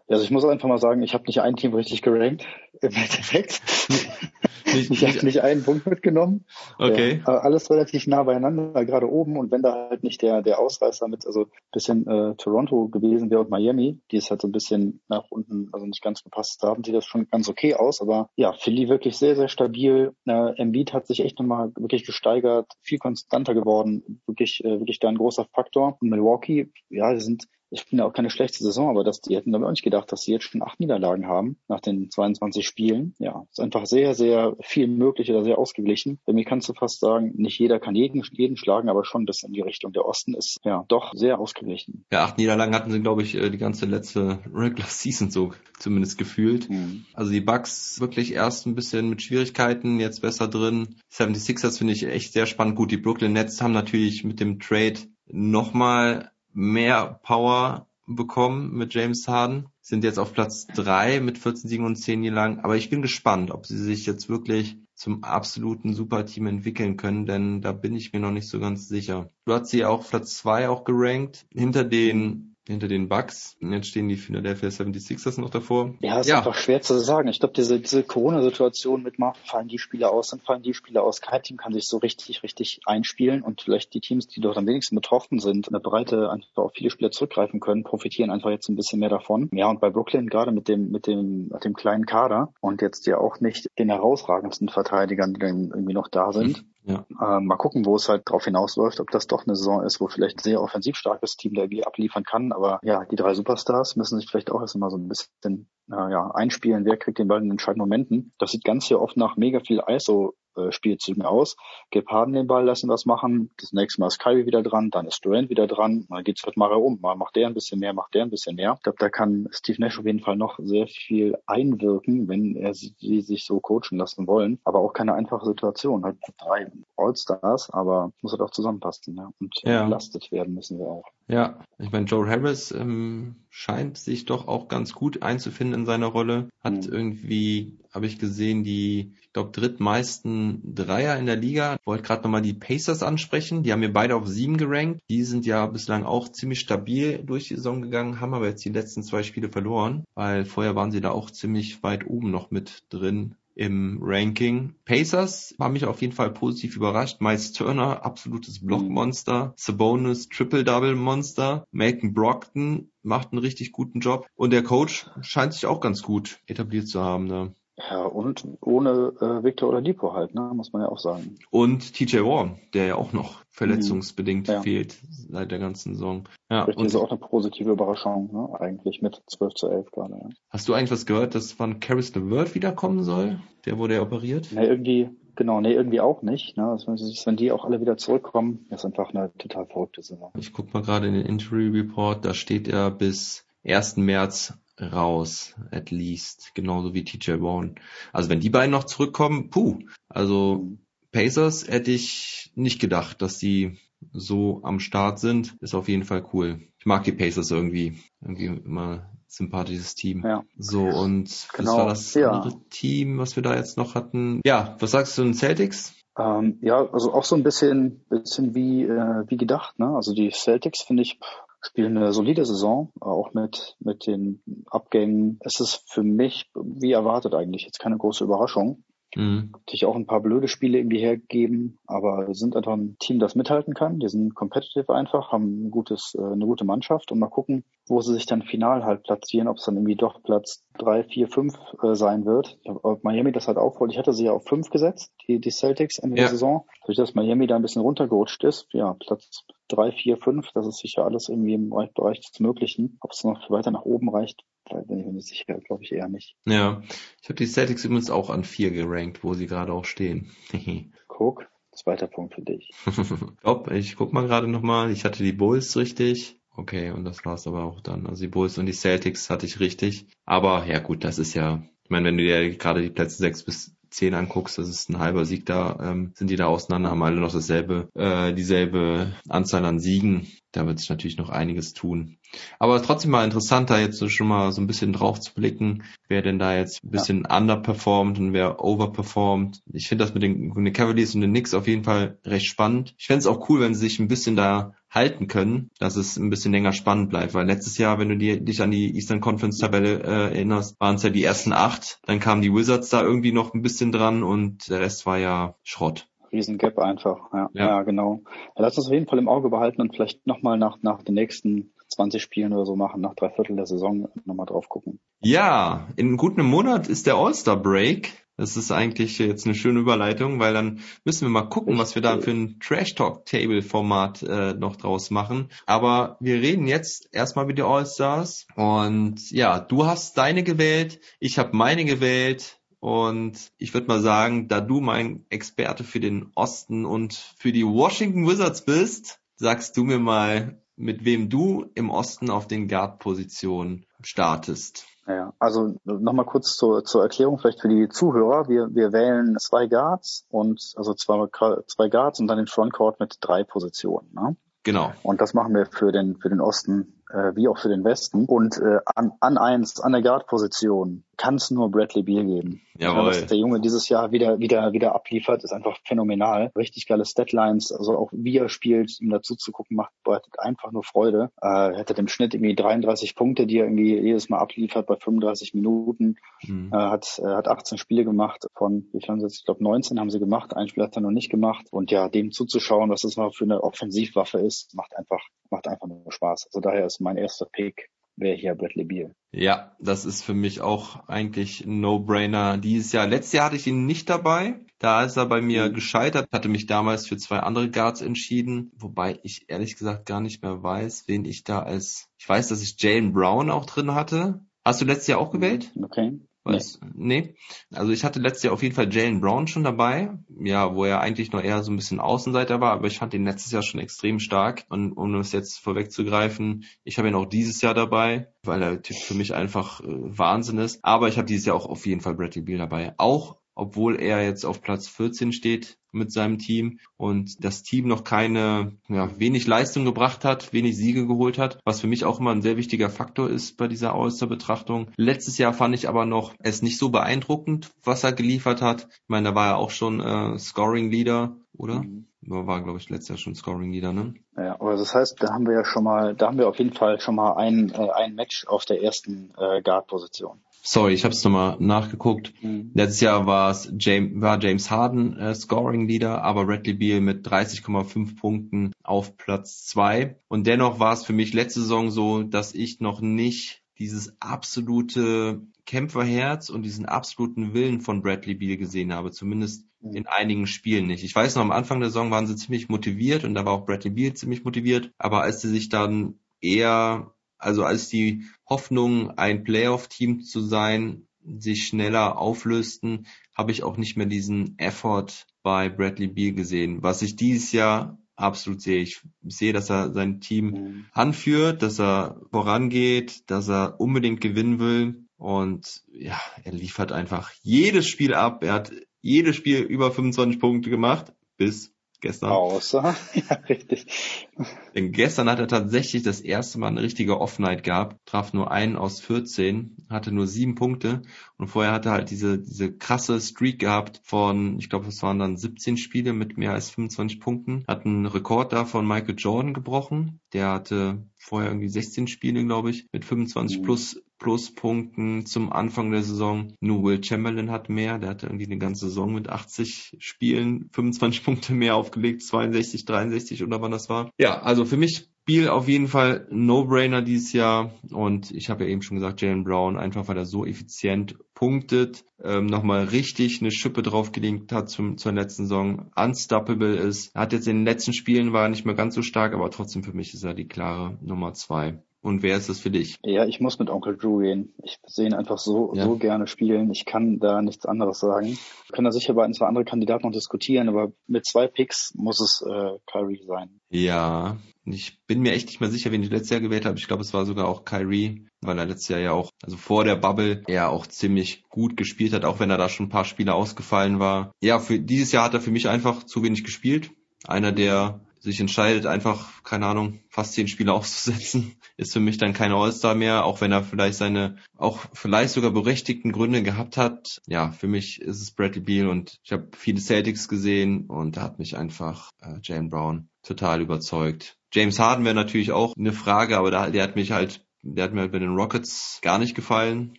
Also 0.09 0.25
ich 0.25 0.31
muss 0.33 0.45
einfach 0.45 0.69
mal 0.69 0.79
sagen, 0.79 1.03
ich 1.03 1.15
habe 1.15 1.25
nicht 1.27 1.41
ein 1.41 1.55
Team 1.55 1.75
richtig 1.75 2.03
gerankt 2.03 2.45
im 2.81 2.93
Endeffekt. 2.93 3.63
nicht, 4.75 4.91
ich 4.91 5.07
habe 5.07 5.25
nicht 5.25 5.43
einen 5.43 5.63
Punkt 5.65 5.87
mitgenommen. 5.87 6.45
Okay. 6.79 7.23
Ja, 7.27 7.39
alles 7.39 7.71
relativ 7.71 8.07
nah 8.07 8.23
beieinander, 8.23 8.85
gerade 8.85 9.11
oben. 9.11 9.37
Und 9.37 9.51
wenn 9.51 9.63
da 9.63 9.89
halt 9.91 10.03
nicht 10.03 10.23
der, 10.23 10.43
der 10.43 10.59
Ausreißer 10.59 11.09
mit, 11.09 11.27
also 11.27 11.47
bisschen 11.73 12.07
äh, 12.07 12.35
Toronto 12.37 12.89
gewesen 12.89 13.31
wäre 13.31 13.41
und 13.41 13.51
Miami, 13.51 14.01
die 14.11 14.17
ist 14.17 14.31
halt 14.31 14.43
so 14.43 14.49
ein 14.49 14.53
bisschen 14.53 15.01
nach 15.09 15.25
unten, 15.31 15.69
also 15.73 15.87
nicht 15.87 16.03
ganz 16.03 16.23
gepasst 16.23 16.63
haben, 16.63 16.85
sieht 16.85 16.95
das 16.95 17.07
schon 17.07 17.29
ganz 17.31 17.49
okay 17.49 17.75
aus. 17.75 18.01
Aber 18.01 18.31
ja, 18.37 18.53
Philly 18.53 18.89
wirklich 18.89 19.17
sehr, 19.17 19.37
sehr 19.37 19.49
stabil. 19.49 20.13
Äh, 20.27 20.57
Embiid 20.57 20.93
hat 20.93 21.07
sich 21.07 21.25
echt 21.25 21.39
nochmal 21.39 21.73
wirklich 21.77 22.05
gesteigert, 22.05 22.73
viel 22.83 22.99
konstanter 22.99 23.55
geworden, 23.55 24.23
wirklich, 24.27 24.65
äh, 24.65 24.79
wirklich 24.79 24.99
da 24.99 25.09
ein 25.09 25.19
großer 25.19 25.47
Faktor. 25.53 25.97
Und 26.01 26.11
Milwaukee, 26.11 26.71
ja, 26.89 27.13
die 27.13 27.21
sind 27.21 27.47
ich 27.71 27.83
finde 27.83 28.05
auch 28.05 28.13
keine 28.13 28.31
schlechte 28.31 28.63
Saison, 28.63 28.91
aber 28.91 29.05
das, 29.05 29.21
die 29.21 29.37
hätten 29.37 29.55
aber 29.55 29.67
auch 29.67 29.71
nicht 29.71 29.85
gedacht, 29.85 30.11
dass 30.13 30.23
sie 30.23 30.33
jetzt 30.33 30.45
schon 30.45 30.63
acht 30.63 30.81
Niederlagen 30.81 31.27
haben 31.27 31.57
nach 31.69 31.81
den 31.81 32.11
22 32.11 32.67
Spielen. 32.67 33.15
Ja, 33.19 33.45
ist 33.51 33.61
einfach 33.61 33.87
sehr, 33.87 34.15
sehr 34.15 34.57
viel 34.61 34.89
möglich 34.89 35.31
oder 35.31 35.45
sehr 35.45 35.59
ausgeglichen. 35.59 36.21
Bei 36.27 36.33
mir 36.33 36.45
kannst 36.45 36.69
du 36.69 36.75
fast 36.75 37.01
sagen, 37.01 37.33
nicht 37.37 37.59
jeder 37.59 37.79
kann 37.79 37.95
jeden, 37.95 38.23
jeden 38.33 38.57
schlagen, 38.57 38.89
aber 38.89 39.05
schon 39.05 39.27
das 39.27 39.43
in 39.43 39.53
die 39.53 39.61
Richtung 39.61 39.93
der 39.93 40.05
Osten 40.05 40.35
ist 40.35 40.59
ja 40.65 40.85
doch 40.89 41.13
sehr 41.15 41.39
ausgeglichen. 41.39 42.05
Ja, 42.13 42.25
acht 42.25 42.39
Niederlagen 42.39 42.75
hatten 42.75 42.91
sie, 42.91 43.01
glaube 43.01 43.23
ich, 43.23 43.37
äh, 43.37 43.51
die 43.51 43.59
ganze 43.59 43.87
letzte 43.87 44.41
Regular 44.53 44.89
Season 44.89 45.31
so 45.31 45.53
zumindest 45.79 46.19
gefühlt. 46.19 46.69
Mhm. 46.69 47.05
Also 47.15 47.31
die 47.31 47.41
Bucks 47.41 48.01
wirklich 48.01 48.35
erst 48.35 48.67
ein 48.67 48.75
bisschen 48.75 49.09
mit 49.09 49.23
Schwierigkeiten, 49.23 50.01
jetzt 50.01 50.23
besser 50.23 50.49
drin. 50.49 50.97
76ers 51.13 51.79
finde 51.79 51.93
ich 51.93 52.05
echt 52.05 52.33
sehr 52.33 52.47
spannend. 52.47 52.77
Gut, 52.77 52.91
die 52.91 52.97
Brooklyn 52.97 53.33
Nets 53.33 53.61
haben 53.61 53.73
natürlich 53.73 54.25
mit 54.25 54.41
dem 54.41 54.59
Trade 54.59 54.99
nochmal 55.27 56.31
mehr 56.53 57.21
Power 57.23 57.87
bekommen 58.07 58.77
mit 58.77 58.95
James 58.95 59.29
Harden. 59.29 59.67
Sind 59.81 60.05
jetzt 60.05 60.19
auf 60.19 60.33
Platz 60.33 60.67
drei 60.67 61.21
mit 61.21 61.39
14 61.39 61.69
Siegen 61.69 61.87
und 61.87 61.97
10 61.97 62.21
Niederlagen. 62.21 62.61
Aber 62.61 62.77
ich 62.77 62.91
bin 62.91 63.03
gespannt, 63.03 63.51
ob 63.51 63.67
sie 63.67 63.79
sich 63.79 64.07
jetzt 64.07 64.29
wirklich 64.29 64.77
zum 64.95 65.25
absoluten 65.25 65.95
Superteam 65.95 66.47
entwickeln 66.47 66.99
können, 66.99 67.25
denn 67.25 67.63
da 67.63 67.73
bin 67.73 67.97
ich 67.97 68.13
mir 68.13 68.21
noch 68.21 68.33
nicht 68.33 68.49
so 68.49 68.61
ganz 68.61 68.87
sicher. 68.87 69.31
Du 69.47 69.55
hast 69.55 69.71
sie 69.71 69.87
auch 69.87 70.07
Platz 70.07 70.37
zwei 70.37 70.69
auch 70.69 70.85
gerankt, 70.85 71.47
hinter 71.51 71.85
den 71.85 72.50
hinter 72.71 72.89
den 72.89 73.09
Bucks. 73.09 73.57
Und 73.61 73.73
jetzt 73.73 73.89
stehen 73.89 74.09
die 74.09 74.17
Philadelphia 74.17 74.69
76ers 74.69 75.41
noch 75.41 75.51
davor. 75.51 75.95
Ja, 76.01 76.21
ist 76.21 76.29
ja. 76.29 76.39
einfach 76.39 76.55
schwer 76.55 76.81
zu 76.81 76.99
sagen. 76.99 77.29
Ich 77.29 77.41
glaube, 77.41 77.55
diese, 77.55 77.81
diese 77.81 78.03
Corona-Situation 78.03 79.03
mit 79.03 79.19
mal 79.19 79.35
fallen 79.45 79.69
die 79.69 79.79
Spieler 79.79 80.13
aus, 80.13 80.31
dann 80.31 80.41
fallen 80.41 80.63
die 80.63 80.75
Spieler 80.75 81.03
aus. 81.03 81.21
Kein 81.21 81.43
Team 81.43 81.57
kann 81.57 81.73
sich 81.73 81.87
so 81.87 81.99
richtig, 81.99 82.43
richtig 82.43 82.81
einspielen 82.87 83.43
und 83.43 83.63
vielleicht 83.63 83.95
die 83.95 84.01
Teams, 84.01 84.27
die 84.29 84.41
dort 84.41 84.57
am 84.57 84.67
wenigsten 84.67 84.95
betroffen 84.95 85.39
sind, 85.39 85.69
in 85.69 85.73
der 85.73 85.81
Breite 85.81 86.31
einfach 86.31 86.65
auf 86.65 86.73
viele 86.75 86.91
Spieler 86.91 87.11
zurückgreifen 87.11 87.61
können, 87.61 87.85
profitieren 87.85 88.31
einfach 88.31 88.51
jetzt 88.51 88.69
ein 88.69 88.77
bisschen 88.77 89.01
mehr 89.01 89.09
davon. 89.09 89.49
Ja, 89.53 89.69
und 89.69 89.81
bei 89.81 89.91
Brooklyn 89.91 90.29
gerade 90.29 90.53
mit 90.53 90.69
dem, 90.69 90.91
mit 90.91 91.07
dem, 91.07 91.49
mit 91.49 91.65
dem 91.65 91.75
kleinen 91.75 92.07
Kader 92.07 92.53
und 92.61 92.83
jetzt 92.83 93.07
ja 93.07 93.19
auch 93.19 93.41
nicht 93.41 93.69
den 93.79 93.89
herausragendsten 93.89 94.69
Verteidigern, 94.69 95.35
die 95.35 95.41
dann 95.41 95.71
irgendwie 95.71 95.95
noch 95.95 96.09
da 96.09 96.33
sind. 96.33 96.65
Ja. 96.85 97.05
Ähm, 97.21 97.47
mal 97.47 97.57
gucken, 97.57 97.85
wo 97.85 97.97
es 97.97 98.09
halt 98.09 98.29
drauf 98.29 98.45
hinausläuft, 98.45 99.01
ob 99.01 99.11
das 99.11 99.27
doch 99.27 99.47
eine 99.47 99.55
Saison 99.55 99.83
ist, 99.83 100.01
wo 100.01 100.09
vielleicht 100.09 100.39
ein 100.39 100.43
sehr 100.43 100.63
offensiv 100.63 100.97
starkes 100.97 101.37
Team 101.37 101.55
da 101.55 101.63
irgendwie 101.63 101.85
abliefern 101.85 102.25
kann. 102.25 102.53
Aber 102.53 102.81
ja, 102.83 103.05
die 103.05 103.17
drei 103.17 103.35
Superstars 103.35 103.97
müssen 103.97 104.19
sich 104.19 104.31
vielleicht 104.31 104.51
auch 104.51 104.61
erst 104.61 104.77
mal 104.77 104.91
so 104.91 104.97
ein 104.97 105.09
bisschen 105.09 105.69
äh, 105.91 106.11
ja, 106.11 106.31
einspielen, 106.33 106.85
wer 106.85 106.97
kriegt 106.97 107.19
den 107.19 107.29
Ball 107.29 107.39
in 107.39 107.45
den 107.45 107.53
entscheidenden 107.53 107.83
Momenten. 107.83 108.33
Das 108.39 108.51
sieht 108.51 108.65
ganz 108.65 108.87
hier 108.87 109.01
oft 109.01 109.17
nach 109.17 109.37
mega 109.37 109.61
viel 109.61 109.83
ISO 109.87 110.35
äh, 110.69 110.73
Spielzügen 110.73 111.23
aus. 111.23 111.57
Gib 111.91 112.09
Harden 112.09 112.35
den 112.35 112.47
Ball, 112.47 112.65
lassen 112.65 112.89
was 112.89 113.07
machen. 113.07 113.51
Das 113.59 113.73
nächste 113.73 114.01
Mal 114.01 114.09
ist 114.09 114.19
Kyrie 114.19 114.47
wieder 114.47 114.63
dran, 114.63 114.91
dann 114.91 115.07
ist 115.07 115.25
Durant 115.25 115.51
wieder 115.51 115.67
dran. 115.67 116.07
Dann 116.09 116.25
geht's 116.25 116.43
halt 116.45 116.57
mal 116.57 116.71
herum. 116.71 116.99
Mal 117.01 117.17
macht 117.17 117.37
der 117.37 117.47
ein 117.47 117.55
bisschen 117.55 117.81
mehr, 117.81 117.93
macht 117.93 118.15
der 118.15 118.23
ein 118.23 118.31
bisschen 118.31 118.57
mehr. 118.57 118.75
Ich 118.77 118.83
glaube, 118.83 118.99
da 118.99 119.09
kann 119.09 119.49
Steve 119.51 119.81
Nash 119.81 119.99
auf 119.99 120.07
jeden 120.07 120.21
Fall 120.21 120.37
noch 120.37 120.59
sehr 120.59 120.87
viel 120.87 121.37
einwirken, 121.47 122.29
wenn 122.29 122.57
er 122.57 122.75
sie, 122.75 122.95
sie 122.99 123.21
sich 123.21 123.45
so 123.45 123.61
coachen 123.61 123.99
lassen 123.99 124.27
wollen. 124.27 124.59
Aber 124.65 124.81
auch 124.81 124.93
keine 124.93 125.15
einfache 125.15 125.47
Situation. 125.47 126.05
Halt 126.05 126.19
drei 126.39 126.71
All-Stars, 126.97 127.71
aber 127.71 128.13
muss 128.23 128.33
halt 128.33 128.43
auch 128.43 128.51
zusammenpassen. 128.51 129.17
Ja? 129.17 129.31
Und 129.41 129.55
ja. 129.63 129.85
belastet 129.85 130.31
werden 130.33 130.55
müssen 130.55 130.79
wir 130.79 130.87
auch. 130.87 131.05
Ja, 131.31 131.61
ich 131.79 131.93
meine, 131.93 132.07
Joe 132.07 132.29
Harris 132.29 132.73
ähm, 132.73 133.37
scheint 133.51 133.97
sich 133.97 134.25
doch 134.25 134.49
auch 134.49 134.67
ganz 134.67 134.93
gut 134.93 135.23
einzufinden 135.23 135.81
in 135.81 135.87
seiner 135.87 136.09
Rolle. 136.09 136.49
Hat 136.59 136.89
mhm. 136.89 136.93
irgendwie, 136.93 137.79
habe 137.95 138.07
ich 138.07 138.19
gesehen, 138.19 138.65
die, 138.65 139.15
ich 139.23 139.33
glaube, 139.33 139.53
drittmeisten 139.53 140.75
Dreier 140.75 141.17
in 141.19 141.27
der 141.27 141.37
Liga. 141.37 141.77
Wollte 141.85 142.03
gerade 142.03 142.25
nochmal 142.25 142.43
die 142.43 142.53
Pacers 142.53 143.05
ansprechen. 143.05 143.63
Die 143.63 143.73
haben 143.73 143.81
wir 143.81 143.93
beide 143.93 144.17
auf 144.17 144.27
sieben 144.27 144.57
gerankt. 144.57 145.03
Die 145.09 145.23
sind 145.23 145.47
ja 145.47 145.67
bislang 145.67 146.05
auch 146.05 146.29
ziemlich 146.29 146.59
stabil 146.59 147.23
durch 147.25 147.47
die 147.47 147.55
Saison 147.55 147.81
gegangen, 147.81 148.21
haben 148.21 148.35
aber 148.35 148.49
jetzt 148.49 148.65
die 148.65 148.71
letzten 148.71 149.05
zwei 149.05 149.23
Spiele 149.23 149.51
verloren, 149.51 150.05
weil 150.15 150.45
vorher 150.45 150.75
waren 150.75 150.91
sie 150.91 151.01
da 151.01 151.13
auch 151.13 151.31
ziemlich 151.31 151.81
weit 151.85 152.09
oben 152.09 152.33
noch 152.33 152.51
mit 152.51 152.83
drin 152.91 153.37
im 153.61 153.99
Ranking. 154.01 154.75
Pacers 154.87 155.55
haben 155.61 155.75
mich 155.75 155.85
auf 155.85 156.01
jeden 156.01 156.15
Fall 156.15 156.33
positiv 156.33 156.77
überrascht. 156.77 157.21
Miles 157.21 157.53
Turner, 157.53 158.07
absolutes 158.07 158.65
Blockmonster. 158.65 159.53
Sabonis, 159.55 160.31
Triple-Double-Monster. 160.31 161.67
Malcolm 161.71 162.15
Brockton 162.15 162.91
macht 163.03 163.33
einen 163.33 163.41
richtig 163.43 163.73
guten 163.73 164.01
Job. 164.01 164.27
Und 164.35 164.55
der 164.55 164.63
Coach 164.63 165.11
scheint 165.21 165.53
sich 165.53 165.67
auch 165.67 165.81
ganz 165.81 166.03
gut 166.03 166.41
etabliert 166.47 166.89
zu 166.89 167.03
haben. 167.03 167.27
Ne? 167.27 167.55
Ja, 167.89 168.05
und 168.05 168.47
ohne 168.61 169.13
äh, 169.21 169.45
Victor 169.45 169.71
Oladipo 169.71 170.13
halt, 170.13 170.35
ne, 170.35 170.51
muss 170.55 170.73
man 170.73 170.83
ja 170.83 170.89
auch 170.89 170.99
sagen. 170.99 171.37
Und 171.51 171.95
TJ 171.95 172.19
Warren, 172.19 172.59
der 172.75 172.87
ja 172.87 172.95
auch 172.97 173.13
noch 173.13 173.43
verletzungsbedingt 173.51 174.49
mhm. 174.49 174.55
ja. 174.55 174.61
fehlt 174.63 174.97
seit 175.11 175.51
der 175.51 175.59
ganzen 175.59 175.95
Saison. 175.95 176.29
Ja, 176.51 176.65
Richtig, 176.65 176.81
und 176.81 176.87
ist 176.87 176.97
auch 176.97 177.11
eine 177.11 177.19
positive 177.19 177.71
Überraschung, 177.71 178.31
ne, 178.33 178.61
eigentlich 178.61 179.03
mit 179.03 179.23
12 179.27 179.55
zu 179.55 179.69
11 179.69 179.91
gerade. 179.93 180.15
Ja. 180.15 180.29
Hast 180.51 180.69
du 180.69 180.75
eigentlich 180.75 180.91
was 180.91 181.07
gehört, 181.07 181.35
dass 181.35 181.53
von 181.53 181.81
Caris 181.81 182.15
LeVert 182.15 182.55
wiederkommen 182.55 183.03
soll? 183.03 183.41
Der 183.67 183.79
wurde 183.79 183.95
ja 183.95 184.03
operiert? 184.03 184.53
Ne, 184.53 184.67
irgendwie, 184.67 185.11
genau, 185.37 185.61
nee, 185.61 185.73
irgendwie 185.73 186.01
auch 186.01 186.23
nicht. 186.23 186.57
Ne? 186.57 186.65
Also, 186.65 186.93
wenn 186.93 187.37
die 187.37 187.53
auch 187.53 187.65
alle 187.65 187.81
wieder 187.81 187.97
zurückkommen, 187.97 188.67
ist 188.71 188.85
einfach 188.85 189.11
eine 189.15 189.33
total 189.39 189.67
verrückte 189.67 190.03
Saison. 190.03 190.33
Ich 190.39 190.53
guck 190.53 190.73
mal 190.75 190.83
gerade 190.83 191.07
in 191.07 191.15
den 191.15 191.27
Injury 191.27 191.69
Report, 191.69 192.25
da 192.25 192.35
steht 192.35 192.69
er 192.69 192.91
bis 192.91 193.47
1. 193.65 193.99
März 193.99 194.55
raus, 194.83 195.55
at 195.71 195.91
least, 195.91 196.53
genauso 196.55 196.95
wie 196.95 197.05
TJ 197.05 197.41
Warren. 197.41 197.77
Also 198.13 198.29
wenn 198.31 198.41
die 198.41 198.51
beiden 198.51 198.71
noch 198.71 198.85
zurückkommen, 198.85 199.51
puh, 199.51 199.79
also 200.09 200.77
Pacers 201.13 201.67
hätte 201.69 201.91
ich 201.91 202.53
nicht 202.55 202.81
gedacht, 202.81 203.23
dass 203.23 203.39
die 203.39 203.79
so 204.13 204.61
am 204.63 204.81
Start 204.81 205.19
sind. 205.19 205.57
Ist 205.61 205.75
auf 205.75 205.89
jeden 205.89 206.05
Fall 206.05 206.25
cool. 206.33 206.61
Ich 206.79 206.87
mag 206.87 207.05
die 207.05 207.13
Pacers 207.13 207.51
irgendwie. 207.51 207.99
Irgendwie 208.21 208.47
immer 208.47 209.11
sympathisches 209.27 209.95
Team. 209.95 210.25
Ja. 210.25 210.45
So, 210.59 210.85
und 210.85 211.49
genau. 211.55 211.73
was 211.73 211.79
war 211.79 211.87
das 211.87 212.15
ja. 212.15 212.31
andere 212.31 212.61
Team, 212.71 213.19
was 213.19 213.37
wir 213.37 213.43
da 213.43 213.57
jetzt 213.57 213.77
noch 213.77 213.95
hatten? 213.95 214.41
Ja, 214.45 214.77
was 214.81 214.91
sagst 214.91 215.13
du 215.13 215.23
zu 215.23 215.25
den 215.25 215.35
Celtics? 215.35 215.95
Ähm, 216.19 216.59
ja, 216.63 216.89
also 216.93 217.15
auch 217.15 217.25
so 217.25 217.37
ein 217.37 217.45
bisschen, 217.45 218.05
bisschen 218.09 218.55
wie, 218.55 218.83
äh, 218.83 219.25
wie 219.29 219.37
gedacht. 219.37 219.79
Ne? 219.79 219.87
Also 219.95 220.13
die 220.13 220.31
Celtics 220.31 220.83
finde 220.83 221.03
ich 221.03 221.21
spielen 221.61 221.97
eine 221.97 222.13
solide 222.13 222.45
Saison, 222.45 222.93
auch 223.01 223.33
mit, 223.35 223.77
mit 223.81 224.07
den 224.07 224.43
Abgängen. 224.71 225.39
Es 225.41 225.61
ist 225.61 225.85
für 225.87 226.03
mich, 226.03 226.51
wie 226.55 226.93
erwartet 226.93 227.35
eigentlich, 227.35 227.65
jetzt 227.65 227.79
keine 227.79 227.99
große 227.99 228.25
Überraschung. 228.25 228.85
Mhm. 229.17 229.51
Natürlich 229.53 229.85
auch 229.87 229.97
ein 229.97 230.07
paar 230.07 230.21
blöde 230.21 230.49
Spiele 230.49 230.79
irgendwie 230.79 231.01
hergeben, 231.01 231.79
aber 231.87 232.27
wir 232.29 232.35
sind 232.35 232.57
einfach 232.57 232.73
ein 232.73 232.97
Team, 232.99 233.19
das 233.19 233.35
mithalten 233.35 233.75
kann. 233.75 233.99
Die 233.99 234.09
sind 234.09 234.35
competitive 234.35 234.95
einfach, 234.95 235.33
haben 235.33 235.67
ein 235.67 235.71
gutes, 235.71 236.15
äh, 236.19 236.23
eine 236.23 236.47
gute 236.47 236.65
Mannschaft 236.65 237.11
und 237.13 237.19
mal 237.19 237.29
gucken, 237.29 237.65
wo 237.87 238.01
sie 238.01 238.15
sich 238.15 238.27
dann 238.27 238.43
final 238.43 238.85
halt 238.85 239.03
platzieren, 239.03 239.49
ob 239.49 239.57
es 239.57 239.65
dann 239.65 239.77
irgendwie 239.77 239.97
doch 239.97 240.23
Platz 240.23 240.65
drei, 240.79 241.03
vier, 241.05 241.29
fünf 241.29 241.59
äh, 241.83 241.95
sein 241.95 242.25
wird. 242.25 242.59
Ob 242.65 243.03
Miami 243.05 243.33
das 243.33 243.49
halt 243.49 243.59
aufholt. 243.59 243.93
Ich 243.93 243.99
hatte 243.99 244.13
sie 244.13 244.27
ja 244.27 244.33
auf 244.33 244.45
fünf 244.45 244.71
gesetzt, 244.71 245.13
die, 245.27 245.41
die 245.41 245.51
Celtics 245.51 245.99
Ende 245.99 246.17
ja. 246.17 246.23
der 246.23 246.31
Saison. 246.31 246.67
Durch 246.87 246.97
das 246.97 247.15
Miami 247.15 247.47
da 247.47 247.57
ein 247.57 247.63
bisschen 247.63 247.83
runtergerutscht 247.83 248.45
ist, 248.45 248.69
ja, 248.73 248.95
Platz 248.95 249.45
drei, 249.69 249.93
vier, 249.93 250.17
fünf, 250.17 250.51
das 250.53 250.67
ist 250.67 250.79
sicher 250.79 251.05
alles 251.05 251.29
irgendwie 251.29 251.55
im 251.55 251.71
Bereich 251.71 252.21
des 252.21 252.41
Möglichen. 252.41 252.99
Ob 253.01 253.13
es 253.13 253.25
noch 253.25 253.51
weiter 253.51 253.71
nach 253.71 253.85
oben 253.85 254.09
reicht, 254.09 254.45
bin 254.87 255.01
ich 255.01 255.07
mir 255.07 255.13
nicht 255.13 255.29
sicher, 255.29 255.55
glaube 255.61 255.85
ich 255.85 255.93
eher 255.93 256.09
nicht. 256.09 256.37
Ja, 256.47 256.83
ich 257.23 257.29
habe 257.29 257.35
die 257.35 257.47
Celtics 257.47 257.85
übrigens 257.85 258.11
auch 258.11 258.31
an 258.31 258.45
vier 258.45 258.71
gerankt, 258.71 259.23
wo 259.25 259.35
sie 259.35 259.47
gerade 259.47 259.73
auch 259.73 259.85
stehen. 259.85 260.31
Guck, 261.09 261.49
zweiter 261.73 262.07
Punkt 262.07 262.35
für 262.35 262.43
dich. 262.43 262.71
Top, 263.43 263.71
ich 263.71 263.97
guck 263.97 264.13
mal 264.13 264.27
gerade 264.27 264.49
nochmal. 264.49 264.91
Ich 264.91 265.05
hatte 265.05 265.23
die 265.23 265.33
Bulls 265.33 265.77
richtig. 265.77 266.39
Okay, 266.57 266.91
und 266.91 267.05
das 267.05 267.25
war's 267.25 267.47
aber 267.47 267.65
auch 267.65 267.81
dann. 267.81 268.07
Also 268.07 268.23
die 268.23 268.29
Bulls 268.29 268.59
und 268.59 268.67
die 268.67 268.73
Celtics 268.73 269.31
hatte 269.31 269.47
ich 269.47 269.61
richtig. 269.61 270.07
Aber 270.25 270.67
ja 270.67 270.79
gut, 270.79 271.05
das 271.05 271.19
ist 271.19 271.35
ja, 271.35 271.63
ich 271.85 271.91
meine, 271.91 272.09
wenn 272.09 272.19
du 272.19 272.25
dir 272.25 272.57
gerade 272.57 272.83
die 272.83 272.91
Plätze 272.91 273.17
sechs 273.17 273.43
bis 273.45 273.75
10 273.91 274.15
anguckst, 274.15 274.59
das 274.59 274.69
ist 274.69 274.89
ein 274.89 274.99
halber 274.99 275.25
Sieg 275.25 275.47
da, 275.47 275.79
ähm, 275.83 276.13
sind 276.15 276.31
die 276.31 276.37
da 276.37 276.47
auseinander, 276.47 276.91
haben 276.91 277.03
alle 277.03 277.21
noch 277.21 277.33
dasselbe, 277.33 277.89
äh, 277.95 278.33
dieselbe 278.33 279.13
Anzahl 279.29 279.65
an 279.65 279.81
Siegen. 279.81 280.29
Da 280.53 280.67
wird 280.67 280.79
sich 280.79 280.91
natürlich 280.91 281.17
noch 281.17 281.31
einiges 281.31 281.75
tun. 281.75 282.19
Aber 282.59 282.83
trotzdem 282.83 283.11
mal 283.13 283.25
interessant, 283.25 283.71
da 283.71 283.79
jetzt 283.79 284.09
schon 284.11 284.29
mal 284.29 284.53
so 284.53 284.61
ein 284.61 284.67
bisschen 284.67 284.93
drauf 284.93 285.21
zu 285.21 285.33
blicken, 285.35 285.85
wer 286.09 286.23
denn 286.23 286.39
da 286.39 286.57
jetzt 286.57 286.83
ein 286.85 286.91
bisschen 286.91 287.25
ja. 287.29 287.37
underperformt 287.37 288.19
und 288.19 288.33
wer 288.33 288.63
overperformt. 288.63 289.61
Ich 289.73 289.89
finde 289.89 290.05
das 290.05 290.15
mit 290.15 290.23
den, 290.23 290.49
mit 290.49 290.67
den 290.67 290.73
Cavaliers 290.73 291.15
und 291.15 291.21
den 291.21 291.31
Knicks 291.31 291.55
auf 291.55 291.69
jeden 291.69 291.85
Fall 291.85 292.19
recht 292.25 292.47
spannend. 292.47 292.95
Ich 292.99 293.07
fände 293.07 293.21
es 293.21 293.27
auch 293.27 293.49
cool, 293.49 293.61
wenn 293.61 293.75
sie 293.75 293.81
sich 293.81 293.99
ein 293.99 294.09
bisschen 294.09 294.37
da 294.37 294.75
halten 294.91 295.29
können, 295.29 295.71
dass 295.79 295.97
es 295.97 296.17
ein 296.17 296.31
bisschen 296.31 296.53
länger 296.53 296.73
spannend 296.73 297.11
bleibt. 297.11 297.33
Weil 297.33 297.47
letztes 297.47 297.79
Jahr, 297.79 297.99
wenn 297.99 298.09
du 298.09 298.17
dir, 298.17 298.41
dich 298.41 298.61
an 298.61 298.73
die 298.73 298.95
Eastern 298.95 299.21
Conference 299.21 299.59
Tabelle 299.59 300.03
äh, 300.03 300.35
erinnerst, 300.35 300.81
waren 300.81 300.97
es 300.97 301.05
ja 301.05 301.11
die 301.11 301.23
ersten 301.23 301.53
acht. 301.53 302.01
Dann 302.07 302.19
kamen 302.19 302.43
die 302.43 302.53
Wizards 302.53 302.91
da 302.91 303.03
irgendwie 303.03 303.33
noch 303.33 303.55
ein 303.55 303.63
bisschen 303.63 303.93
dran 303.93 304.23
und 304.25 304.69
der 304.69 304.81
Rest 304.81 305.07
war 305.07 305.19
ja 305.19 305.55
Schrott. 305.63 306.10
Riesengap 306.33 306.79
einfach, 306.79 307.33
ja, 307.33 307.51
ja. 307.55 307.67
ja 307.67 307.83
genau. 307.83 308.23
Ja, 308.57 308.63
lass 308.63 308.79
uns 308.79 308.87
auf 308.87 308.93
jeden 308.93 309.07
Fall 309.07 309.19
im 309.19 309.29
Auge 309.29 309.51
behalten 309.51 309.81
und 309.81 309.95
vielleicht 309.95 310.27
nochmal 310.27 310.59
nach, 310.59 310.79
nach 310.83 311.03
den 311.03 311.15
nächsten 311.15 311.73
20 311.89 312.23
Spielen 312.23 312.53
oder 312.53 312.67
so 312.67 312.77
machen, 312.77 313.01
nach 313.01 313.15
drei 313.15 313.31
Viertel 313.31 313.57
der 313.57 313.67
Saison 313.67 314.09
nochmal 314.25 314.47
drauf 314.47 314.69
gucken. 314.69 315.01
Ja, 315.21 315.89
in 315.97 316.17
gutem 316.17 316.47
Monat 316.47 316.89
ist 316.89 317.07
der 317.07 317.17
All-Star 317.17 317.57
Break. 317.57 318.13
Das 318.37 318.57
ist 318.57 318.73
eigentlich 318.73 319.19
jetzt 319.19 319.45
eine 319.45 319.55
schöne 319.55 319.81
Überleitung, 319.81 320.41
weil 320.41 320.55
dann 320.55 320.81
müssen 321.05 321.27
wir 321.27 321.29
mal 321.29 321.51
gucken, 321.51 321.77
was 321.77 321.95
wir 321.95 322.01
da 322.01 322.19
für 322.21 322.31
ein 322.31 322.59
Trash 322.59 322.95
Talk 322.95 323.27
Table 323.27 323.61
Format 323.61 324.23
äh, 324.23 324.55
noch 324.55 324.77
draus 324.77 325.11
machen. 325.11 325.51
Aber 325.67 326.17
wir 326.21 326.37
reden 326.37 326.67
jetzt 326.67 327.11
erstmal 327.13 327.45
mit 327.45 327.59
den 327.59 327.67
All-Stars 327.67 328.47
und 328.57 329.31
ja, 329.31 329.61
du 329.61 329.85
hast 329.85 330.17
deine 330.17 330.43
gewählt, 330.43 331.01
ich 331.19 331.39
habe 331.39 331.55
meine 331.55 331.85
gewählt. 331.85 332.60
Und 332.81 333.53
ich 333.59 333.75
würde 333.75 333.87
mal 333.87 334.01
sagen, 334.01 334.49
da 334.49 334.61
du 334.61 334.81
mein 334.81 335.27
Experte 335.29 335.85
für 335.85 336.01
den 336.01 336.33
Osten 336.35 336.87
und 336.87 337.15
für 337.15 337.53
die 337.53 337.67
Washington 337.67 338.27
Wizards 338.27 338.63
bist, 338.63 339.21
sagst 339.37 339.77
du 339.77 339.85
mir 339.85 339.99
mal, 339.99 340.59
mit 340.77 341.05
wem 341.05 341.29
du 341.29 341.67
im 341.75 341.91
Osten 341.91 342.31
auf 342.31 342.47
den 342.47 342.69
Guard-Positionen 342.69 343.85
startest. 344.03 344.87
Ja, 345.07 345.33
also 345.39 345.75
nochmal 345.85 346.25
kurz 346.25 346.57
zur, 346.57 346.85
zur 346.85 347.03
Erklärung 347.03 347.39
vielleicht 347.39 347.61
für 347.61 347.69
die 347.69 347.89
Zuhörer. 347.89 348.49
Wir, 348.49 348.69
wir 348.75 348.93
wählen 348.93 349.37
zwei 349.39 349.67
Guards 349.67 350.25
und 350.31 350.73
also 350.77 350.95
zwei, 350.95 351.27
zwei 351.67 351.89
Guards 351.89 352.21
und 352.21 352.29
dann 352.29 352.39
den 352.39 352.47
Frontcourt 352.47 353.01
mit 353.01 353.17
drei 353.21 353.45
Positionen. 353.45 354.09
Ne? 354.13 354.37
Genau. 354.63 354.93
Und 355.03 355.21
das 355.21 355.35
machen 355.35 355.55
wir 355.55 355.67
für 355.67 355.91
den, 355.91 356.17
für 356.17 356.29
den 356.29 356.41
Osten 356.41 357.00
äh, 357.13 357.37
wie 357.37 357.49
auch 357.49 357.59
für 357.59 357.69
den 357.69 357.85
Westen. 357.85 358.27
Und 358.27 358.59
äh, 358.59 358.79
an, 358.95 359.13
an 359.21 359.39
eins, 359.39 359.81
an 359.81 359.93
der 359.93 360.03
Guard-Position 360.03 361.05
kann 361.21 361.35
es 361.35 361.51
nur 361.51 361.71
Bradley 361.71 362.03
Beal 362.03 362.25
geben. 362.25 362.63
Jawohl. 362.79 363.09
Was 363.09 363.27
der 363.27 363.37
Junge 363.37 363.61
dieses 363.61 363.91
Jahr 363.91 364.11
wieder, 364.11 364.39
wieder, 364.39 364.73
wieder 364.73 364.95
abliefert, 364.95 365.45
ist 365.45 365.53
einfach 365.53 365.77
phänomenal. 365.85 366.51
Richtig 366.57 366.87
geile 366.87 367.05
Statlines, 367.05 367.73
also 367.73 367.99
auch 367.99 368.09
wie 368.13 368.39
er 368.39 368.49
spielt, 368.49 368.99
ihm 369.03 369.11
dazu 369.11 369.37
zu 369.37 369.53
gucken, 369.53 369.77
macht, 369.77 369.93
bereitet 370.03 370.39
einfach 370.39 370.73
nur 370.73 370.83
Freude. 370.83 371.31
Äh, 371.43 371.75
er 371.75 371.79
hatte 371.79 371.93
im 371.93 372.09
Schnitt 372.09 372.33
irgendwie 372.33 372.55
33 372.55 373.17
Punkte, 373.17 373.47
die 373.47 373.59
er 373.59 373.67
irgendwie 373.67 373.99
jedes 373.99 374.31
Mal 374.31 374.39
abliefert 374.39 374.87
bei 374.87 374.97
35 374.97 375.53
Minuten. 375.53 376.17
Mhm. 376.43 376.71
Äh, 376.73 376.77
hat, 376.77 377.21
äh, 377.23 377.27
hat 377.27 377.49
18 377.49 377.77
Spiele 377.77 378.05
gemacht 378.05 378.47
von, 378.55 378.87
wie 378.93 379.01
viel 379.01 379.09
haben 379.09 379.21
sie 379.21 379.27
jetzt? 379.27 379.41
Ich 379.41 379.45
glaube 379.45 379.63
19 379.63 380.01
haben 380.01 380.09
sie 380.09 380.21
gemacht, 380.21 380.57
ein 380.57 380.69
Spiel 380.69 380.85
hat 380.85 380.97
er 380.97 381.03
noch 381.03 381.11
nicht 381.11 381.31
gemacht. 381.31 381.67
Und 381.71 381.91
ja, 381.91 382.09
dem 382.09 382.31
zuzuschauen, 382.31 382.89
was 382.89 383.03
das 383.03 383.19
mal 383.19 383.31
für 383.31 383.45
eine 383.45 383.63
Offensivwaffe 383.63 384.39
ist, 384.39 384.75
macht 384.75 384.97
einfach, 384.97 385.21
macht 385.51 385.69
einfach 385.69 385.87
nur 385.87 386.11
Spaß. 386.11 386.47
Also 386.47 386.61
daher 386.61 386.87
ist 386.87 387.00
mein 387.01 387.17
erster 387.17 387.47
Pick 387.47 387.91
wäre 388.17 388.37
hier 388.37 388.55
Bradley 388.55 388.85
Beal. 388.85 389.15
Ja, 389.33 389.77
das 389.81 390.05
ist 390.05 390.23
für 390.23 390.35
mich 390.35 390.61
auch 390.61 391.09
eigentlich 391.09 391.65
ein 391.65 391.81
No-Brainer 391.81 392.59
dieses 392.59 392.93
Jahr. 392.93 393.07
Letztes 393.07 393.33
Jahr 393.33 393.47
hatte 393.47 393.57
ich 393.57 393.67
ihn 393.67 393.87
nicht 393.87 394.11
dabei. 394.11 394.61
Da 394.79 395.05
ist 395.05 395.17
er 395.17 395.27
bei 395.27 395.41
mir 395.41 395.69
mhm. 395.69 395.75
gescheitert, 395.75 396.29
hatte 396.33 396.49
mich 396.49 396.67
damals 396.67 397.07
für 397.07 397.17
zwei 397.17 397.41
andere 397.41 397.71
Guards 397.71 398.01
entschieden, 398.01 398.73
wobei 398.77 399.19
ich 399.23 399.45
ehrlich 399.49 399.77
gesagt 399.77 400.07
gar 400.07 400.21
nicht 400.21 400.43
mehr 400.43 400.63
weiß, 400.63 401.05
wen 401.07 401.25
ich 401.25 401.45
da 401.45 401.63
als, 401.63 402.09
ich 402.19 402.29
weiß, 402.29 402.49
dass 402.49 402.63
ich 402.63 402.81
Jalen 402.81 403.13
Brown 403.13 403.51
auch 403.51 403.67
drin 403.67 403.95
hatte. 403.95 404.41
Hast 404.65 404.81
du 404.81 404.85
letztes 404.85 405.07
Jahr 405.07 405.21
auch 405.21 405.31
gewählt? 405.31 405.71
Okay. 405.81 406.19
Was? 406.55 406.81
Nee. 406.95 407.21
nee. 407.23 407.35
Also 407.73 407.93
ich 407.93 408.05
hatte 408.05 408.21
letztes 408.21 408.45
Jahr 408.45 408.53
auf 408.53 408.63
jeden 408.63 408.75
Fall 408.75 408.93
Jalen 408.93 409.21
Brown 409.21 409.47
schon 409.47 409.65
dabei. 409.65 410.19
Ja, 410.39 410.75
wo 410.75 410.85
er 410.85 411.01
eigentlich 411.01 411.33
noch 411.33 411.43
eher 411.43 411.63
so 411.63 411.71
ein 411.71 411.77
bisschen 411.77 412.01
Außenseiter 412.01 412.61
war, 412.61 412.73
aber 412.73 412.87
ich 412.87 412.99
fand 412.99 413.15
ihn 413.15 413.25
letztes 413.25 413.53
Jahr 413.53 413.63
schon 413.63 413.81
extrem 413.81 414.21
stark. 414.21 414.65
Und 414.69 414.93
um 414.93 415.13
das 415.13 415.33
jetzt 415.33 415.59
vorwegzugreifen, 415.59 416.65
ich 416.85 416.99
habe 416.99 417.09
ihn 417.09 417.15
auch 417.15 417.27
dieses 417.27 417.61
Jahr 417.61 417.75
dabei, 417.75 418.29
weil 418.45 418.63
er 418.63 418.81
für 418.83 419.15
mich 419.15 419.35
einfach 419.35 419.81
äh, 419.81 419.87
Wahnsinn 419.87 420.59
ist. 420.59 420.81
Aber 420.83 421.09
ich 421.09 421.17
habe 421.17 421.27
dieses 421.27 421.47
Jahr 421.47 421.57
auch 421.57 421.67
auf 421.67 421.87
jeden 421.87 422.01
Fall 422.01 422.15
Bradley 422.15 422.43
Beal 422.43 422.59
dabei. 422.59 422.95
Auch 422.99 423.40
obwohl 423.55 424.01
er 424.01 424.25
jetzt 424.25 424.45
auf 424.45 424.63
Platz 424.63 424.89
14 424.89 425.33
steht 425.33 425.79
mit 425.93 426.13
seinem 426.13 426.39
Team 426.39 426.79
und 426.97 427.45
das 427.45 427.63
Team 427.63 427.89
noch 427.89 428.05
keine, 428.05 428.77
ja, 428.89 429.19
wenig 429.19 429.47
Leistung 429.47 429.85
gebracht 429.85 430.25
hat, 430.25 430.53
wenig 430.53 430.77
Siege 430.77 431.07
geholt 431.07 431.39
hat, 431.39 431.59
was 431.65 431.81
für 431.81 431.87
mich 431.87 432.05
auch 432.05 432.21
immer 432.21 432.31
ein 432.33 432.43
sehr 432.43 432.57
wichtiger 432.57 432.91
Faktor 432.91 433.29
ist 433.29 433.57
bei 433.57 433.69
dieser 433.69 433.95
All-Star-Betrachtung. 433.95 434.89
Letztes 434.97 435.39
Jahr 435.39 435.53
fand 435.53 435.75
ich 435.75 435.89
aber 435.89 436.07
noch 436.07 436.35
es 436.39 436.63
nicht 436.63 436.79
so 436.79 436.91
beeindruckend, 436.91 437.71
was 437.83 438.05
er 438.05 438.13
geliefert 438.13 438.63
hat. 438.63 438.89
Ich 438.91 439.09
meine, 439.09 439.31
da 439.31 439.35
war 439.35 439.49
er 439.49 439.57
auch 439.59 439.71
schon 439.71 440.01
äh, 440.01 440.39
Scoring-Leader, 440.39 441.37
oder? 441.57 441.83
Mhm. 441.83 442.07
War, 442.23 442.63
glaube 442.63 442.79
ich, 442.79 442.91
letztes 442.91 443.09
Jahr 443.09 443.19
schon 443.19 443.35
Scoring-Leader, 443.35 443.93
ne? 443.93 444.15
Ja, 444.37 444.61
aber 444.61 444.77
das 444.77 444.95
heißt, 444.95 445.23
da 445.23 445.33
haben 445.33 445.47
wir 445.47 445.55
ja 445.55 445.65
schon 445.65 445.85
mal, 445.85 446.15
da 446.15 446.27
haben 446.27 446.39
wir 446.39 446.49
auf 446.49 446.59
jeden 446.59 446.75
Fall 446.75 447.01
schon 447.01 447.15
mal 447.15 447.35
ein, 447.35 447.71
äh, 447.71 447.91
ein 447.91 448.15
Match 448.15 448.47
auf 448.47 448.67
der 448.67 448.83
ersten 448.83 449.33
äh, 449.39 449.63
Guard-Position. 449.63 450.41
Sorry, 450.63 450.93
ich 450.93 451.05
habe 451.05 451.15
es 451.15 451.25
nochmal 451.25 451.57
nachgeguckt. 451.59 452.35
Mhm. 452.43 452.71
Letztes 452.75 453.01
Jahr 453.01 453.27
war 453.27 453.51
es 453.51 453.73
James, 453.79 454.21
war 454.21 454.41
James 454.43 454.71
Harden 454.71 455.17
äh, 455.17 455.35
Scoring 455.35 455.89
Leader, 455.89 456.23
aber 456.23 456.45
Bradley 456.45 456.75
Beal 456.75 457.01
mit 457.01 457.27
30,5 457.27 458.17
Punkten 458.17 458.73
auf 458.83 459.17
Platz 459.17 459.65
zwei. 459.67 460.21
Und 460.29 460.47
dennoch 460.47 460.79
war 460.79 460.93
es 460.93 461.05
für 461.05 461.13
mich 461.13 461.33
letzte 461.33 461.61
Saison 461.61 461.91
so, 461.91 462.23
dass 462.23 462.55
ich 462.55 462.81
noch 462.81 463.01
nicht 463.01 463.63
dieses 463.79 464.21
absolute 464.21 465.41
Kämpferherz 465.65 466.51
und 466.51 466.63
diesen 466.63 466.85
absoluten 466.85 467.55
Willen 467.55 467.81
von 467.81 468.03
Bradley 468.03 468.35
Beal 468.35 468.59
gesehen 468.59 468.93
habe, 468.93 469.11
zumindest 469.11 469.67
mhm. 469.81 469.95
in 469.95 470.07
einigen 470.07 470.47
Spielen 470.47 470.87
nicht. 470.87 471.05
Ich 471.05 471.15
weiß 471.15 471.35
noch, 471.35 471.43
am 471.43 471.53
Anfang 471.53 471.81
der 471.81 471.89
Saison 471.89 472.11
waren 472.11 472.27
sie 472.27 472.37
ziemlich 472.37 472.69
motiviert 472.69 473.25
und 473.25 473.35
da 473.35 473.47
war 473.47 473.55
auch 473.55 473.65
Bradley 473.65 473.91
Beal 473.91 474.13
ziemlich 474.13 474.45
motiviert, 474.45 474.93
aber 474.99 475.23
als 475.23 475.41
sie 475.41 475.49
sich 475.49 475.71
dann 475.71 476.19
eher 476.43 477.15
also 477.41 477.65
als 477.65 477.89
die 477.89 478.25
Hoffnung, 478.49 479.11
ein 479.19 479.43
Playoff-Team 479.43 480.23
zu 480.23 480.41
sein, 480.41 481.07
sich 481.23 481.67
schneller 481.67 482.19
auflösten, 482.19 483.07
habe 483.37 483.53
ich 483.53 483.63
auch 483.63 483.77
nicht 483.77 483.97
mehr 483.97 484.07
diesen 484.07 484.59
Effort 484.59 485.27
bei 485.43 485.69
Bradley 485.69 486.09
Beal 486.09 486.33
gesehen. 486.33 486.83
Was 486.83 487.03
ich 487.03 487.17
dieses 487.17 487.53
Jahr 487.53 487.99
absolut 488.21 488.61
sehe. 488.61 488.83
Ich 488.83 489.01
sehe, 489.23 489.53
dass 489.53 489.71
er 489.71 489.93
sein 489.93 490.21
Team 490.21 490.47
mhm. 490.47 490.85
anführt, 490.93 491.63
dass 491.63 491.81
er 491.81 492.21
vorangeht, 492.31 493.31
dass 493.31 493.49
er 493.49 493.81
unbedingt 493.81 494.21
gewinnen 494.21 494.59
will. 494.59 495.05
Und 495.17 495.83
ja, 495.93 496.21
er 496.45 496.53
liefert 496.53 496.93
einfach 496.93 497.33
jedes 497.43 497.89
Spiel 497.89 498.15
ab. 498.15 498.43
Er 498.43 498.53
hat 498.53 498.73
jedes 499.03 499.37
Spiel 499.37 499.61
über 499.61 499.91
25 499.91 500.39
Punkte 500.41 500.71
gemacht, 500.71 501.13
bis 501.37 501.73
gestern. 502.01 502.31
Außer, 502.31 502.97
ja, 503.15 503.37
richtig. 503.49 504.29
Denn 504.75 504.93
gestern 504.93 505.29
hat 505.29 505.39
er 505.39 505.49
tatsächlich 505.49 506.03
das 506.03 506.21
erste 506.21 506.59
Mal 506.59 506.69
eine 506.69 506.83
richtige 506.83 507.21
Off-Night 507.21 507.63
gehabt, 507.63 507.97
traf 508.07 508.33
nur 508.33 508.51
einen 508.51 508.77
aus 508.77 509.01
14, 509.01 509.77
hatte 509.89 510.13
nur 510.13 510.27
sieben 510.27 510.55
Punkte 510.55 511.03
und 511.37 511.49
vorher 511.49 511.73
hatte 511.73 511.91
er 511.91 511.93
halt 511.93 512.11
diese, 512.11 512.39
diese 512.39 512.73
krasse 512.73 513.21
Streak 513.21 513.59
gehabt 513.59 514.01
von, 514.05 514.59
ich 514.59 514.71
glaube, 514.71 514.89
es 514.89 515.03
waren 515.03 515.19
dann 515.19 515.37
17 515.37 515.77
Spiele 515.77 516.13
mit 516.13 516.39
mehr 516.39 516.53
als 516.53 516.71
25 516.71 517.21
Punkten, 517.21 517.65
hat 517.67 517.87
einen 517.87 518.07
Rekord 518.07 518.53
da 518.53 518.65
von 518.65 518.87
Michael 518.87 519.17
Jordan 519.17 519.55
gebrochen, 519.55 520.21
der 520.33 520.53
hatte 520.53 521.05
vorher 521.17 521.51
irgendwie 521.51 521.69
16 521.69 522.09
Spiele, 522.09 522.45
glaube 522.45 522.71
ich, 522.71 522.87
mit 522.93 523.05
25 523.05 523.59
mhm. 523.59 523.63
plus 523.63 524.03
Pluspunkten 524.21 525.27
zum 525.27 525.53
Anfang 525.53 525.91
der 525.91 526.03
Saison. 526.05 526.53
Nur 526.61 526.85
Will 526.85 527.03
Chamberlain 527.03 527.51
hat 527.51 527.69
mehr. 527.69 527.99
Der 527.99 528.11
hatte 528.11 528.27
irgendwie 528.27 528.47
eine 528.47 528.59
ganze 528.59 528.87
Saison 528.87 529.13
mit 529.13 529.29
80 529.29 529.97
Spielen 529.99 530.71
25 530.73 531.25
Punkte 531.25 531.53
mehr 531.53 531.75
aufgelegt, 531.75 532.23
62, 532.23 532.85
63 532.85 533.43
oder 533.43 533.61
wann 533.61 533.73
das 533.73 533.89
war. 533.89 534.11
Ja, 534.19 534.41
also 534.41 534.65
für 534.65 534.77
mich 534.77 535.11
Spiel 535.31 535.49
auf 535.49 535.69
jeden 535.69 535.87
Fall 535.87 536.27
No-Brainer 536.33 537.03
dieses 537.03 537.33
Jahr. 537.33 537.73
Und 537.93 538.33
ich 538.33 538.51
habe 538.51 538.65
ja 538.65 538.71
eben 538.71 538.83
schon 538.83 538.97
gesagt, 538.97 539.21
Jalen 539.21 539.45
Brown, 539.45 539.79
einfach 539.79 540.09
weil 540.09 540.17
er 540.17 540.27
so 540.27 540.45
effizient 540.45 541.15
punktet, 541.35 542.05
ähm, 542.21 542.47
nochmal 542.47 542.87
richtig 542.87 543.41
eine 543.41 543.53
Schippe 543.53 543.83
draufgelegt 543.83 544.51
hat 544.51 544.69
zum, 544.71 544.99
zur 544.99 545.13
letzten 545.13 545.45
Saison, 545.45 545.93
unstoppable 545.95 546.75
ist. 546.75 547.15
Er 547.15 547.21
hat 547.21 547.33
jetzt 547.33 547.47
in 547.47 547.59
den 547.59 547.65
letzten 547.65 547.93
Spielen 547.93 548.33
war 548.33 548.43
er 548.43 548.49
nicht 548.49 548.67
mehr 548.67 548.75
ganz 548.75 548.97
so 548.97 549.03
stark, 549.03 549.33
aber 549.33 549.53
trotzdem 549.53 549.85
für 549.85 549.93
mich 549.93 550.15
ist 550.15 550.25
er 550.25 550.35
die 550.35 550.49
klare 550.49 550.99
Nummer 551.01 551.33
zwei. 551.33 551.81
Und 552.03 552.23
wer 552.23 552.37
ist 552.37 552.49
das 552.49 552.61
für 552.61 552.71
dich? 552.71 552.99
Ja, 553.05 553.27
ich 553.27 553.41
muss 553.41 553.59
mit 553.59 553.69
Onkel 553.69 553.97
Drew 553.97 554.19
gehen. 554.19 554.55
Ich 554.63 554.79
sehe 554.87 555.07
ihn 555.07 555.15
einfach 555.15 555.39
so, 555.39 555.75
ja. 555.75 555.85
so 555.85 555.97
gerne 555.97 556.27
spielen. 556.27 556.71
Ich 556.71 556.87
kann 556.87 557.19
da 557.19 557.43
nichts 557.43 557.67
anderes 557.67 558.01
sagen. 558.01 558.29
Wir 558.29 558.73
können 558.73 558.87
da 558.87 558.93
sicher 558.93 559.13
bei 559.15 559.25
ein, 559.25 559.35
zwei 559.35 559.47
andere 559.47 559.65
Kandidaten 559.65 560.07
noch 560.07 560.13
diskutieren, 560.13 560.69
aber 560.69 560.93
mit 561.07 561.27
zwei 561.27 561.47
Picks 561.47 561.93
muss 561.95 562.21
es 562.21 562.43
äh, 562.49 562.79
Kyrie 562.87 563.23
sein. 563.27 563.61
Ja, 563.69 564.39
ich 564.65 564.99
bin 565.07 565.21
mir 565.21 565.33
echt 565.33 565.49
nicht 565.49 565.61
mehr 565.61 565.71
sicher, 565.71 565.93
wen 565.93 566.03
ich 566.03 566.11
letztes 566.11 566.31
Jahr 566.31 566.41
gewählt 566.41 566.65
habe. 566.65 566.79
Ich 566.79 566.87
glaube, 566.87 567.03
es 567.03 567.13
war 567.13 567.27
sogar 567.27 567.49
auch 567.49 567.65
Kyrie, 567.65 568.27
weil 568.41 568.59
er 568.59 568.67
letztes 568.67 568.89
Jahr 568.89 569.01
ja 569.01 569.13
auch, 569.13 569.31
also 569.43 569.57
vor 569.57 569.85
der 569.85 569.97
Bubble, 569.97 570.43
er 570.47 570.71
auch 570.71 570.87
ziemlich 570.87 571.45
gut 571.51 571.77
gespielt 571.77 572.15
hat, 572.15 572.25
auch 572.25 572.41
wenn 572.41 572.51
er 572.51 572.59
da 572.59 572.69
schon 572.69 572.87
ein 572.87 572.91
paar 572.91 573.05
Spiele 573.05 573.35
ausgefallen 573.35 573.99
war. 573.99 574.33
Ja, 574.41 574.59
für 574.59 574.79
dieses 574.79 575.13
Jahr 575.13 575.25
hat 575.25 575.35
er 575.35 575.41
für 575.41 575.51
mich 575.51 575.69
einfach 575.69 576.05
zu 576.05 576.23
wenig 576.23 576.45
gespielt. 576.45 576.93
Einer 577.27 577.53
der 577.53 578.01
sich 578.21 578.41
entscheidet, 578.41 578.87
einfach, 578.87 579.43
keine 579.43 579.67
Ahnung, 579.67 580.01
fast 580.09 580.35
zehn 580.35 580.49
Spiele 580.49 580.73
auszusetzen, 580.75 581.57
ist 581.77 581.93
für 581.93 582.01
mich 582.01 582.19
dann 582.19 582.33
kein 582.33 582.53
All-Star 582.53 582.95
mehr, 582.95 583.25
auch 583.25 583.41
wenn 583.41 583.53
er 583.53 583.65
vielleicht 583.65 583.99
seine, 583.99 584.37
auch 584.57 584.87
vielleicht 584.93 585.33
sogar 585.33 585.51
berechtigten 585.51 586.13
Gründe 586.13 586.43
gehabt 586.43 586.77
hat. 586.77 587.21
Ja, 587.27 587.51
für 587.51 587.67
mich 587.67 588.01
ist 588.01 588.21
es 588.21 588.31
Bradley 588.31 588.61
Beal 588.61 588.89
und 588.89 589.19
ich 589.25 589.33
habe 589.33 589.49
viele 589.57 589.81
Celtics 589.81 590.29
gesehen 590.29 590.87
und 590.87 591.17
da 591.17 591.23
hat 591.23 591.39
mich 591.39 591.57
einfach 591.57 592.11
äh, 592.21 592.39
Jane 592.43 592.69
Brown 592.69 593.09
total 593.23 593.61
überzeugt. 593.61 594.37
James 594.53 594.79
Harden 594.79 595.05
wäre 595.05 595.15
natürlich 595.15 595.53
auch 595.53 595.75
eine 595.77 595.93
Frage, 595.93 596.37
aber 596.37 596.51
da, 596.51 596.71
der 596.71 596.83
hat 596.83 596.97
mich 596.97 597.13
halt 597.13 597.45
der 597.63 597.85
hat 597.85 597.93
mir 597.93 598.09
bei 598.09 598.19
den 598.19 598.35
Rockets 598.35 599.01
gar 599.03 599.19
nicht 599.19 599.35
gefallen. 599.35 599.99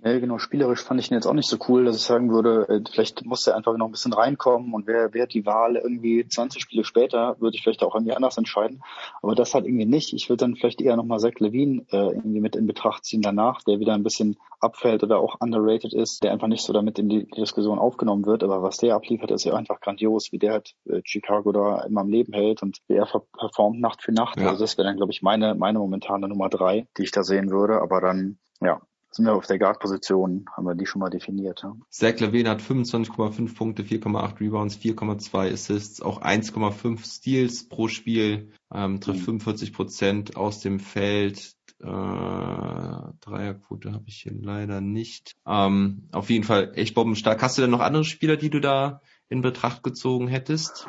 Ja, 0.00 0.16
genau, 0.20 0.38
spielerisch 0.38 0.84
fand 0.84 1.00
ich 1.00 1.10
ihn 1.10 1.14
jetzt 1.14 1.26
auch 1.26 1.34
nicht 1.34 1.48
so 1.48 1.56
cool, 1.68 1.84
dass 1.84 1.96
ich 1.96 2.02
sagen 2.02 2.30
würde, 2.30 2.68
äh, 2.68 2.80
vielleicht 2.88 3.24
muss 3.24 3.44
er 3.48 3.56
einfach 3.56 3.76
noch 3.76 3.86
ein 3.86 3.90
bisschen 3.90 4.12
reinkommen 4.12 4.72
und 4.72 4.86
wer, 4.86 5.12
wer 5.12 5.26
die 5.26 5.44
Wahl 5.44 5.74
irgendwie 5.74 6.24
20 6.24 6.62
Spiele 6.62 6.84
später, 6.84 7.34
würde 7.40 7.56
ich 7.56 7.64
vielleicht 7.64 7.82
auch 7.82 7.96
irgendwie 7.96 8.14
anders 8.14 8.38
entscheiden. 8.38 8.80
Aber 9.22 9.34
das 9.34 9.54
halt 9.54 9.66
irgendwie 9.66 9.86
nicht. 9.86 10.12
Ich 10.12 10.28
würde 10.28 10.44
dann 10.44 10.54
vielleicht 10.54 10.80
eher 10.80 10.96
nochmal 10.96 11.18
Zach 11.18 11.40
Levine 11.40 11.84
äh, 11.90 12.14
irgendwie 12.14 12.40
mit 12.40 12.54
in 12.54 12.68
Betracht 12.68 13.04
ziehen 13.04 13.22
danach, 13.22 13.64
der 13.64 13.80
wieder 13.80 13.94
ein 13.94 14.04
bisschen 14.04 14.36
abfällt 14.60 15.02
oder 15.02 15.18
auch 15.18 15.40
underrated 15.40 15.92
ist, 15.92 16.22
der 16.22 16.30
einfach 16.30 16.46
nicht 16.46 16.62
so 16.62 16.72
damit 16.72 17.00
in 17.00 17.08
die, 17.08 17.26
die 17.26 17.40
Diskussion 17.40 17.80
aufgenommen 17.80 18.24
wird. 18.24 18.44
Aber 18.44 18.62
was 18.62 18.76
der 18.76 18.94
abliefert, 18.94 19.32
ist 19.32 19.44
ja 19.44 19.54
einfach 19.54 19.80
grandios, 19.80 20.30
wie 20.30 20.38
der 20.38 20.52
halt 20.52 20.76
äh, 20.88 21.00
Chicago 21.04 21.50
da 21.50 21.82
immer 21.82 22.02
am 22.02 22.08
Leben 22.08 22.32
hält 22.32 22.62
und 22.62 22.78
wie 22.86 22.94
er 22.94 23.06
performt 23.36 23.80
Nacht 23.80 24.02
für 24.02 24.12
Nacht. 24.12 24.38
Ja. 24.38 24.50
Also 24.50 24.62
das 24.62 24.78
wäre 24.78 24.86
dann, 24.86 24.96
glaube 24.96 25.10
ich, 25.10 25.22
meine, 25.22 25.56
meine 25.56 25.80
momentane 25.80 26.28
Nummer 26.28 26.48
drei, 26.48 26.86
die 26.96 27.02
ich 27.02 27.10
da 27.10 27.24
sehen 27.24 27.50
würde. 27.50 27.80
Aber 27.80 28.00
dann, 28.00 28.38
ja, 28.60 28.80
sind 29.10 29.24
wir 29.24 29.34
auf 29.34 29.46
der 29.46 29.58
Guard-Position, 29.58 30.46
haben 30.54 30.66
wir 30.66 30.74
die 30.74 30.86
schon 30.86 31.00
mal 31.00 31.10
definiert. 31.10 31.62
Ja? 31.62 31.74
Zach 31.90 32.18
Levine 32.20 32.50
hat 32.50 32.60
25,5 32.60 33.56
Punkte, 33.56 33.82
4,8 33.82 34.40
Rebounds, 34.40 34.76
4,2 34.76 35.52
Assists, 35.52 36.02
auch 36.02 36.22
1,5 36.22 37.04
Steals 37.04 37.68
pro 37.68 37.88
Spiel, 37.88 38.52
ähm, 38.72 39.00
trifft 39.00 39.20
mhm. 39.20 39.40
45 39.40 39.72
Prozent 39.72 40.36
aus 40.36 40.60
dem 40.60 40.78
Feld. 40.78 41.54
Äh, 41.80 41.86
Dreierquote 41.86 43.92
habe 43.92 44.04
ich 44.06 44.22
hier 44.22 44.34
leider 44.34 44.80
nicht. 44.80 45.36
Ähm, 45.46 46.08
auf 46.12 46.28
jeden 46.28 46.44
Fall 46.44 46.72
echt 46.74 46.94
bombenstark. 46.94 47.42
Hast 47.42 47.56
du 47.56 47.62
denn 47.62 47.70
noch 47.70 47.80
andere 47.80 48.04
Spieler, 48.04 48.36
die 48.36 48.50
du 48.50 48.60
da 48.60 49.00
in 49.28 49.42
Betracht 49.42 49.82
gezogen 49.82 50.28
hättest? 50.28 50.88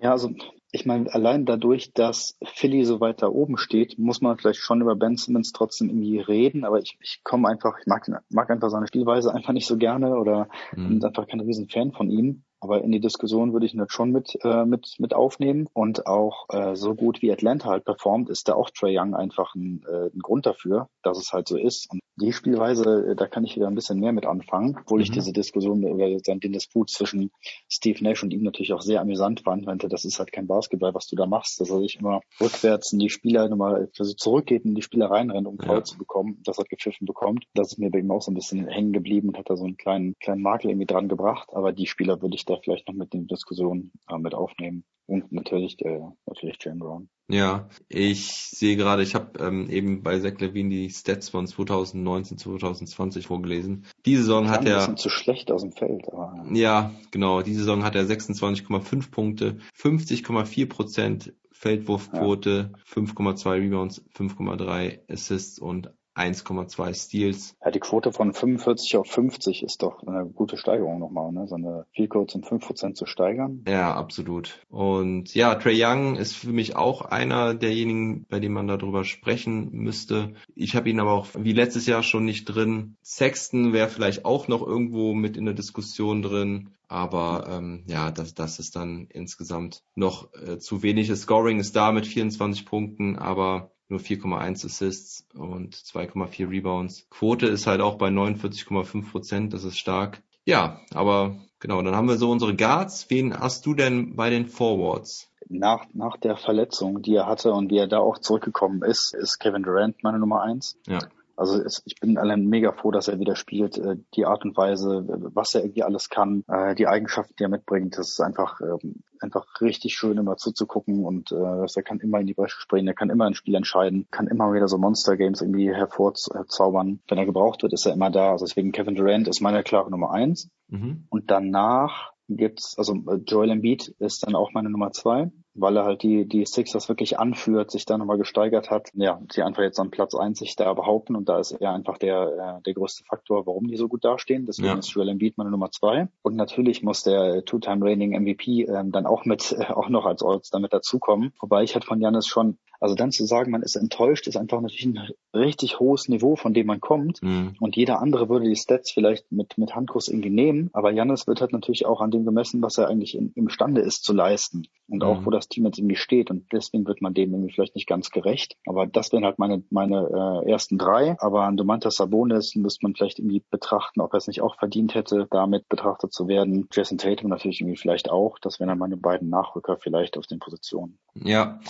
Ja, 0.00 0.12
also 0.12 0.34
ich 0.74 0.86
meine, 0.86 1.12
allein 1.12 1.44
dadurch, 1.44 1.92
dass 1.92 2.38
Philly 2.42 2.84
so 2.84 2.98
weit 3.00 3.20
da 3.20 3.28
oben 3.28 3.58
steht, 3.58 3.98
muss 3.98 4.22
man 4.22 4.38
vielleicht 4.38 4.60
schon 4.60 4.80
über 4.80 4.96
Ben 4.96 5.18
Simmons 5.18 5.52
trotzdem 5.52 5.90
irgendwie 5.90 6.18
reden, 6.18 6.64
aber 6.64 6.78
ich, 6.78 6.96
ich 7.00 7.20
komme 7.22 7.48
einfach, 7.48 7.78
ich 7.78 7.86
mag, 7.86 8.08
mag 8.30 8.50
einfach 8.50 8.70
seine 8.70 8.86
Spielweise 8.86 9.34
einfach 9.34 9.52
nicht 9.52 9.66
so 9.66 9.76
gerne 9.76 10.16
oder 10.16 10.48
mhm. 10.74 10.88
bin 10.88 11.04
einfach 11.04 11.28
kein 11.28 11.40
riesen 11.40 11.68
Fan 11.68 11.92
von 11.92 12.10
ihm. 12.10 12.44
Aber 12.62 12.82
in 12.82 12.92
die 12.92 13.00
Diskussion 13.00 13.52
würde 13.52 13.66
ich 13.66 13.74
ihn 13.74 13.84
schon 13.88 14.12
mit, 14.12 14.38
äh, 14.44 14.64
mit, 14.64 14.94
mit 14.98 15.14
aufnehmen. 15.14 15.68
Und 15.72 16.06
auch 16.06 16.46
äh, 16.50 16.76
so 16.76 16.94
gut 16.94 17.20
wie 17.20 17.32
Atlanta 17.32 17.68
halt 17.68 17.84
performt, 17.84 18.30
ist 18.30 18.48
da 18.48 18.54
auch 18.54 18.70
Trey 18.70 18.96
Young 18.96 19.14
einfach 19.14 19.56
ein, 19.56 19.84
äh, 19.88 20.06
ein 20.14 20.20
Grund 20.20 20.46
dafür, 20.46 20.88
dass 21.02 21.18
es 21.18 21.32
halt 21.32 21.48
so 21.48 21.56
ist. 21.56 21.90
Und 21.90 22.00
die 22.16 22.32
Spielweise, 22.32 23.10
äh, 23.10 23.16
da 23.16 23.26
kann 23.26 23.44
ich 23.44 23.56
wieder 23.56 23.66
ein 23.66 23.74
bisschen 23.74 23.98
mehr 23.98 24.12
mit 24.12 24.26
anfangen, 24.26 24.78
obwohl 24.80 24.98
mhm. 24.98 25.02
ich 25.02 25.10
diese 25.10 25.32
Diskussion 25.32 25.82
über 25.82 26.08
den 26.08 26.52
Disput 26.52 26.88
zwischen 26.88 27.32
Steve 27.68 28.02
Nash 28.04 28.22
und 28.22 28.32
ihm 28.32 28.44
natürlich 28.44 28.72
auch 28.72 28.82
sehr 28.82 29.00
amüsant 29.00 29.40
fand. 29.40 29.66
Meinte, 29.66 29.88
das 29.88 30.04
ist 30.04 30.20
halt 30.20 30.30
kein 30.30 30.46
Basketball, 30.46 30.94
was 30.94 31.08
du 31.08 31.16
da 31.16 31.26
machst, 31.26 31.60
dass 31.60 31.70
er 31.70 31.80
sich 31.80 31.98
immer 31.98 32.20
rückwärts 32.40 32.92
in 32.92 33.00
die 33.00 33.10
Spieler 33.10 33.48
nochmal 33.48 33.90
also 33.98 34.14
zurückgeht 34.14 34.64
in 34.64 34.74
die 34.74 34.82
Spieler 34.82 35.10
reinrennt, 35.10 35.48
um 35.48 35.58
Foul 35.58 35.76
ja. 35.76 35.84
zu 35.84 35.98
bekommen, 35.98 36.40
das 36.44 36.58
hat 36.58 36.68
gepfiffen 36.68 37.06
bekommt. 37.06 37.46
Das 37.54 37.72
ist 37.72 37.78
mir 37.78 37.90
bei 37.90 37.98
ihm 37.98 38.10
auch 38.10 38.22
so 38.22 38.30
ein 38.30 38.34
bisschen 38.34 38.68
hängen 38.68 38.92
geblieben 38.92 39.28
und 39.28 39.38
hat 39.38 39.50
da 39.50 39.56
so 39.56 39.64
einen 39.64 39.76
kleinen, 39.76 40.14
kleinen 40.20 40.42
Makel 40.42 40.70
irgendwie 40.70 40.86
dran 40.86 41.08
gebracht. 41.08 41.48
Aber 41.52 41.72
die 41.72 41.86
Spieler 41.86 42.22
würde 42.22 42.36
ich 42.36 42.44
da 42.44 42.51
vielleicht 42.62 42.88
noch 42.88 42.94
mit 42.94 43.14
in 43.14 43.22
die 43.22 43.34
Diskussion 43.34 43.92
äh, 44.08 44.18
mit 44.18 44.34
aufnehmen. 44.34 44.84
Und 45.06 45.32
natürlich, 45.32 45.84
äh, 45.84 46.00
natürlich 46.26 46.58
Jane 46.60 46.78
Brown. 46.78 47.08
Ja, 47.28 47.68
ich 47.88 48.32
sehe 48.32 48.76
gerade, 48.76 49.02
ich 49.02 49.14
habe 49.14 49.38
ähm, 49.40 49.68
eben 49.68 50.02
bei 50.02 50.18
Zach 50.20 50.38
Levine 50.38 50.70
die 50.70 50.90
Stats 50.90 51.28
von 51.28 51.46
2019, 51.46 52.38
2020 52.38 53.26
vorgelesen. 53.26 53.86
Diese 54.06 54.22
Saison 54.22 54.48
hat 54.48 54.64
er... 54.64 54.74
Ein 54.74 54.78
bisschen 54.80 54.96
zu 54.98 55.08
schlecht 55.10 55.50
aus 55.50 55.62
dem 55.62 55.72
Feld. 55.72 56.08
Aber... 56.12 56.44
Ja, 56.52 56.92
genau. 57.10 57.42
Diese 57.42 57.60
Saison 57.60 57.84
hat 57.84 57.94
er 57.94 58.04
26,5 58.04 59.10
Punkte, 59.10 59.58
50,4 59.76 60.68
Prozent 60.68 61.34
Feldwurfquote, 61.50 62.72
ja. 62.72 63.02
5,2 63.02 63.50
Rebounds, 63.52 64.04
5,3 64.16 65.10
Assists 65.10 65.58
und 65.58 65.92
1,2 66.14 66.94
Steals. 66.94 67.56
Ja, 67.64 67.70
die 67.70 67.80
Quote 67.80 68.12
von 68.12 68.34
45 68.34 68.96
auf 68.96 69.06
50 69.06 69.62
ist 69.62 69.82
doch 69.82 70.02
eine 70.02 70.26
gute 70.26 70.56
Steigerung 70.56 70.98
nochmal, 70.98 71.32
ne? 71.32 71.46
So 71.46 71.54
eine 71.54 71.86
Field 71.92 72.10
Goals 72.10 72.34
um 72.34 72.42
5% 72.42 72.94
zu 72.94 73.06
steigern. 73.06 73.64
Ja, 73.66 73.94
absolut. 73.94 74.64
Und 74.68 75.34
ja, 75.34 75.54
Trey 75.54 75.82
Young 75.82 76.16
ist 76.16 76.34
für 76.34 76.52
mich 76.52 76.76
auch 76.76 77.02
einer 77.02 77.54
derjenigen, 77.54 78.26
bei 78.28 78.40
dem 78.40 78.52
man 78.52 78.66
darüber 78.66 79.04
sprechen 79.04 79.70
müsste. 79.72 80.34
Ich 80.54 80.76
habe 80.76 80.90
ihn 80.90 81.00
aber 81.00 81.12
auch 81.12 81.28
wie 81.34 81.52
letztes 81.52 81.86
Jahr 81.86 82.02
schon 82.02 82.24
nicht 82.24 82.44
drin. 82.44 82.96
Sexton 83.02 83.72
wäre 83.72 83.88
vielleicht 83.88 84.24
auch 84.24 84.48
noch 84.48 84.66
irgendwo 84.66 85.14
mit 85.14 85.36
in 85.36 85.46
der 85.46 85.54
Diskussion 85.54 86.22
drin. 86.22 86.70
Aber 86.88 87.46
ähm, 87.48 87.84
ja, 87.86 88.10
das, 88.10 88.34
das 88.34 88.58
ist 88.58 88.76
dann 88.76 89.06
insgesamt 89.08 89.82
noch 89.94 90.28
äh, 90.34 90.58
zu 90.58 90.82
wenig. 90.82 91.08
Das 91.08 91.22
Scoring 91.22 91.58
ist 91.58 91.74
da 91.74 91.90
mit 91.90 92.06
24 92.06 92.66
Punkten, 92.66 93.16
aber 93.16 93.70
nur 93.92 94.00
4,1 94.00 94.66
Assists 94.66 95.26
und 95.34 95.76
2,4 95.76 96.50
Rebounds. 96.50 97.06
Quote 97.10 97.46
ist 97.46 97.66
halt 97.66 97.80
auch 97.80 97.96
bei 97.96 98.08
49,5 98.08 99.10
Prozent, 99.10 99.52
das 99.52 99.64
ist 99.64 99.78
stark. 99.78 100.22
Ja, 100.44 100.80
aber 100.92 101.36
genau, 101.60 101.80
dann 101.82 101.94
haben 101.94 102.08
wir 102.08 102.16
so 102.16 102.30
unsere 102.30 102.56
Guards. 102.56 103.08
Wen 103.10 103.38
hast 103.38 103.64
du 103.66 103.74
denn 103.74 104.16
bei 104.16 104.30
den 104.30 104.46
Forwards? 104.46 105.28
Nach, 105.48 105.84
nach 105.92 106.16
der 106.16 106.36
Verletzung, 106.36 107.02
die 107.02 107.14
er 107.14 107.26
hatte 107.26 107.52
und 107.52 107.70
wie 107.70 107.78
er 107.78 107.86
da 107.86 107.98
auch 107.98 108.18
zurückgekommen 108.18 108.82
ist, 108.82 109.14
ist 109.14 109.38
Kevin 109.38 109.62
Durant 109.62 110.02
meine 110.02 110.18
Nummer 110.18 110.42
eins. 110.42 110.78
Ja. 110.86 111.00
Also 111.36 111.62
es, 111.62 111.82
ich 111.84 111.98
bin 112.00 112.18
allein 112.18 112.46
mega 112.46 112.72
froh, 112.72 112.90
dass 112.90 113.08
er 113.08 113.18
wieder 113.18 113.36
spielt. 113.36 113.78
Äh, 113.78 113.96
die 114.14 114.26
Art 114.26 114.44
und 114.44 114.56
Weise, 114.56 115.04
was 115.34 115.54
er 115.54 115.62
irgendwie 115.62 115.82
alles 115.82 116.08
kann, 116.08 116.44
äh, 116.48 116.74
die 116.74 116.86
Eigenschaften, 116.86 117.34
die 117.38 117.44
er 117.44 117.48
mitbringt, 117.48 117.96
das 117.98 118.10
ist 118.10 118.20
einfach 118.20 118.60
ähm, 118.60 119.02
einfach 119.20 119.46
richtig 119.60 119.94
schön 119.94 120.18
immer 120.18 120.36
zuzugucken 120.36 121.04
und 121.04 121.32
äh, 121.32 121.36
er 121.36 121.82
kann 121.82 122.00
immer 122.00 122.20
in 122.20 122.26
die 122.26 122.34
Bresche 122.34 122.60
springen, 122.60 122.88
er 122.88 122.94
kann 122.94 123.10
immer 123.10 123.26
ein 123.26 123.34
Spiel 123.34 123.54
entscheiden, 123.54 124.06
kann 124.10 124.26
immer 124.26 124.52
wieder 124.52 124.68
so 124.68 124.78
Monster 124.78 125.16
Games 125.16 125.40
irgendwie 125.40 125.72
hervorzaubern. 125.72 127.00
Wenn 127.08 127.18
er 127.18 127.26
gebraucht 127.26 127.62
wird, 127.62 127.72
ist 127.72 127.86
er 127.86 127.94
immer 127.94 128.10
da. 128.10 128.32
Also 128.32 128.44
deswegen 128.46 128.72
Kevin 128.72 128.94
Durant 128.94 129.28
ist 129.28 129.40
meine 129.40 129.62
klare 129.62 129.90
Nummer 129.90 130.10
eins. 130.10 130.50
Mhm. 130.68 131.06
Und 131.08 131.30
danach 131.30 132.12
gibt's, 132.28 132.76
also 132.78 132.94
Joel 133.26 133.50
Embiid 133.50 133.94
ist 133.98 134.26
dann 134.26 134.34
auch 134.34 134.52
meine 134.52 134.70
Nummer 134.70 134.90
zwei 134.92 135.30
weil 135.54 135.76
er 135.76 135.84
halt 135.84 136.02
die, 136.02 136.26
die 136.26 136.44
Sixers 136.44 136.88
wirklich 136.88 137.18
anführt, 137.18 137.70
sich 137.70 137.84
da 137.84 137.98
nochmal 137.98 138.18
gesteigert 138.18 138.70
hat. 138.70 138.90
Ja, 138.94 139.20
sie 139.30 139.42
einfach 139.42 139.62
jetzt 139.62 139.78
an 139.78 139.90
Platz 139.90 140.14
eins 140.14 140.38
sich 140.38 140.56
da 140.56 140.72
behaupten 140.72 141.16
und 141.16 141.28
da 141.28 141.38
ist 141.38 141.52
er 141.52 141.72
einfach 141.72 141.98
der, 141.98 142.58
äh, 142.58 142.62
der 142.62 142.74
größte 142.74 143.04
Faktor, 143.04 143.46
warum 143.46 143.66
die 143.66 143.76
so 143.76 143.88
gut 143.88 144.04
dastehen. 144.04 144.46
Deswegen 144.46 144.68
ja. 144.68 144.78
ist 144.78 144.90
Joel 144.90 145.10
Embiid 145.10 145.38
meine 145.38 145.50
Nummer 145.50 145.70
zwei. 145.70 146.08
Und 146.22 146.36
natürlich 146.36 146.82
muss 146.82 147.02
der 147.02 147.44
Two-Time 147.44 147.84
Reigning 147.84 148.20
MVP 148.20 148.62
ähm, 148.62 148.92
dann 148.92 149.06
auch 149.06 149.24
mit, 149.24 149.52
äh, 149.52 149.64
auch 149.72 149.88
noch 149.88 150.06
als 150.06 150.22
Orts 150.22 150.50
damit 150.50 150.72
dazukommen. 150.72 151.32
Wobei 151.40 151.62
ich 151.62 151.74
halt 151.74 151.84
von 151.84 152.00
Janis 152.00 152.26
schon 152.26 152.58
also 152.82 152.96
dann 152.96 153.12
zu 153.12 153.24
sagen, 153.26 153.52
man 153.52 153.62
ist 153.62 153.76
enttäuscht, 153.76 154.26
ist 154.26 154.36
einfach 154.36 154.60
natürlich 154.60 154.86
ein 154.86 155.08
richtig 155.32 155.78
hohes 155.78 156.08
Niveau, 156.08 156.34
von 156.34 156.52
dem 156.52 156.66
man 156.66 156.80
kommt. 156.80 157.22
Mhm. 157.22 157.54
Und 157.60 157.76
jeder 157.76 158.00
andere 158.00 158.28
würde 158.28 158.48
die 158.48 158.56
Stats 158.56 158.90
vielleicht 158.90 159.30
mit, 159.30 159.56
mit 159.56 159.76
Handkuss 159.76 160.08
irgendwie 160.08 160.30
nehmen. 160.30 160.68
Aber 160.72 160.90
Janis 160.90 161.28
wird 161.28 161.40
halt 161.40 161.52
natürlich 161.52 161.86
auch 161.86 162.00
an 162.00 162.10
dem 162.10 162.24
gemessen, 162.24 162.60
was 162.60 162.78
er 162.78 162.88
eigentlich 162.88 163.16
in, 163.16 163.30
imstande 163.36 163.82
ist 163.82 164.02
zu 164.02 164.12
leisten. 164.12 164.64
Und 164.88 164.98
mhm. 164.98 165.02
auch, 165.04 165.24
wo 165.24 165.30
das 165.30 165.46
Team 165.46 165.64
jetzt 165.64 165.78
irgendwie 165.78 165.94
steht. 165.94 166.32
Und 166.32 166.52
deswegen 166.52 166.84
wird 166.84 167.00
man 167.02 167.14
dem 167.14 167.32
irgendwie 167.32 167.52
vielleicht 167.52 167.76
nicht 167.76 167.86
ganz 167.86 168.10
gerecht. 168.10 168.56
Aber 168.66 168.88
das 168.88 169.12
wären 169.12 169.24
halt 169.24 169.38
meine, 169.38 169.62
meine 169.70 170.42
äh, 170.44 170.50
ersten 170.50 170.76
drei. 170.76 171.14
Aber 171.20 171.44
an 171.44 171.56
Domantas 171.56 171.94
Sabonis 171.94 172.56
müsste 172.56 172.84
man 172.84 172.96
vielleicht 172.96 173.20
irgendwie 173.20 173.44
betrachten, 173.48 174.00
ob 174.00 174.12
er 174.12 174.18
es 174.18 174.26
nicht 174.26 174.42
auch 174.42 174.58
verdient 174.58 174.96
hätte, 174.96 175.28
damit 175.30 175.68
betrachtet 175.68 176.12
zu 176.12 176.26
werden. 176.26 176.66
Jason 176.72 176.98
Tatum 176.98 177.30
natürlich 177.30 177.60
irgendwie 177.60 177.78
vielleicht 177.78 178.10
auch. 178.10 178.40
Das 178.40 178.58
wären 178.58 178.70
dann 178.70 178.78
meine 178.78 178.96
beiden 178.96 179.28
Nachrücker 179.28 179.76
vielleicht 179.76 180.18
auf 180.18 180.26
den 180.26 180.40
Positionen. 180.40 180.98
Ja, 181.14 181.60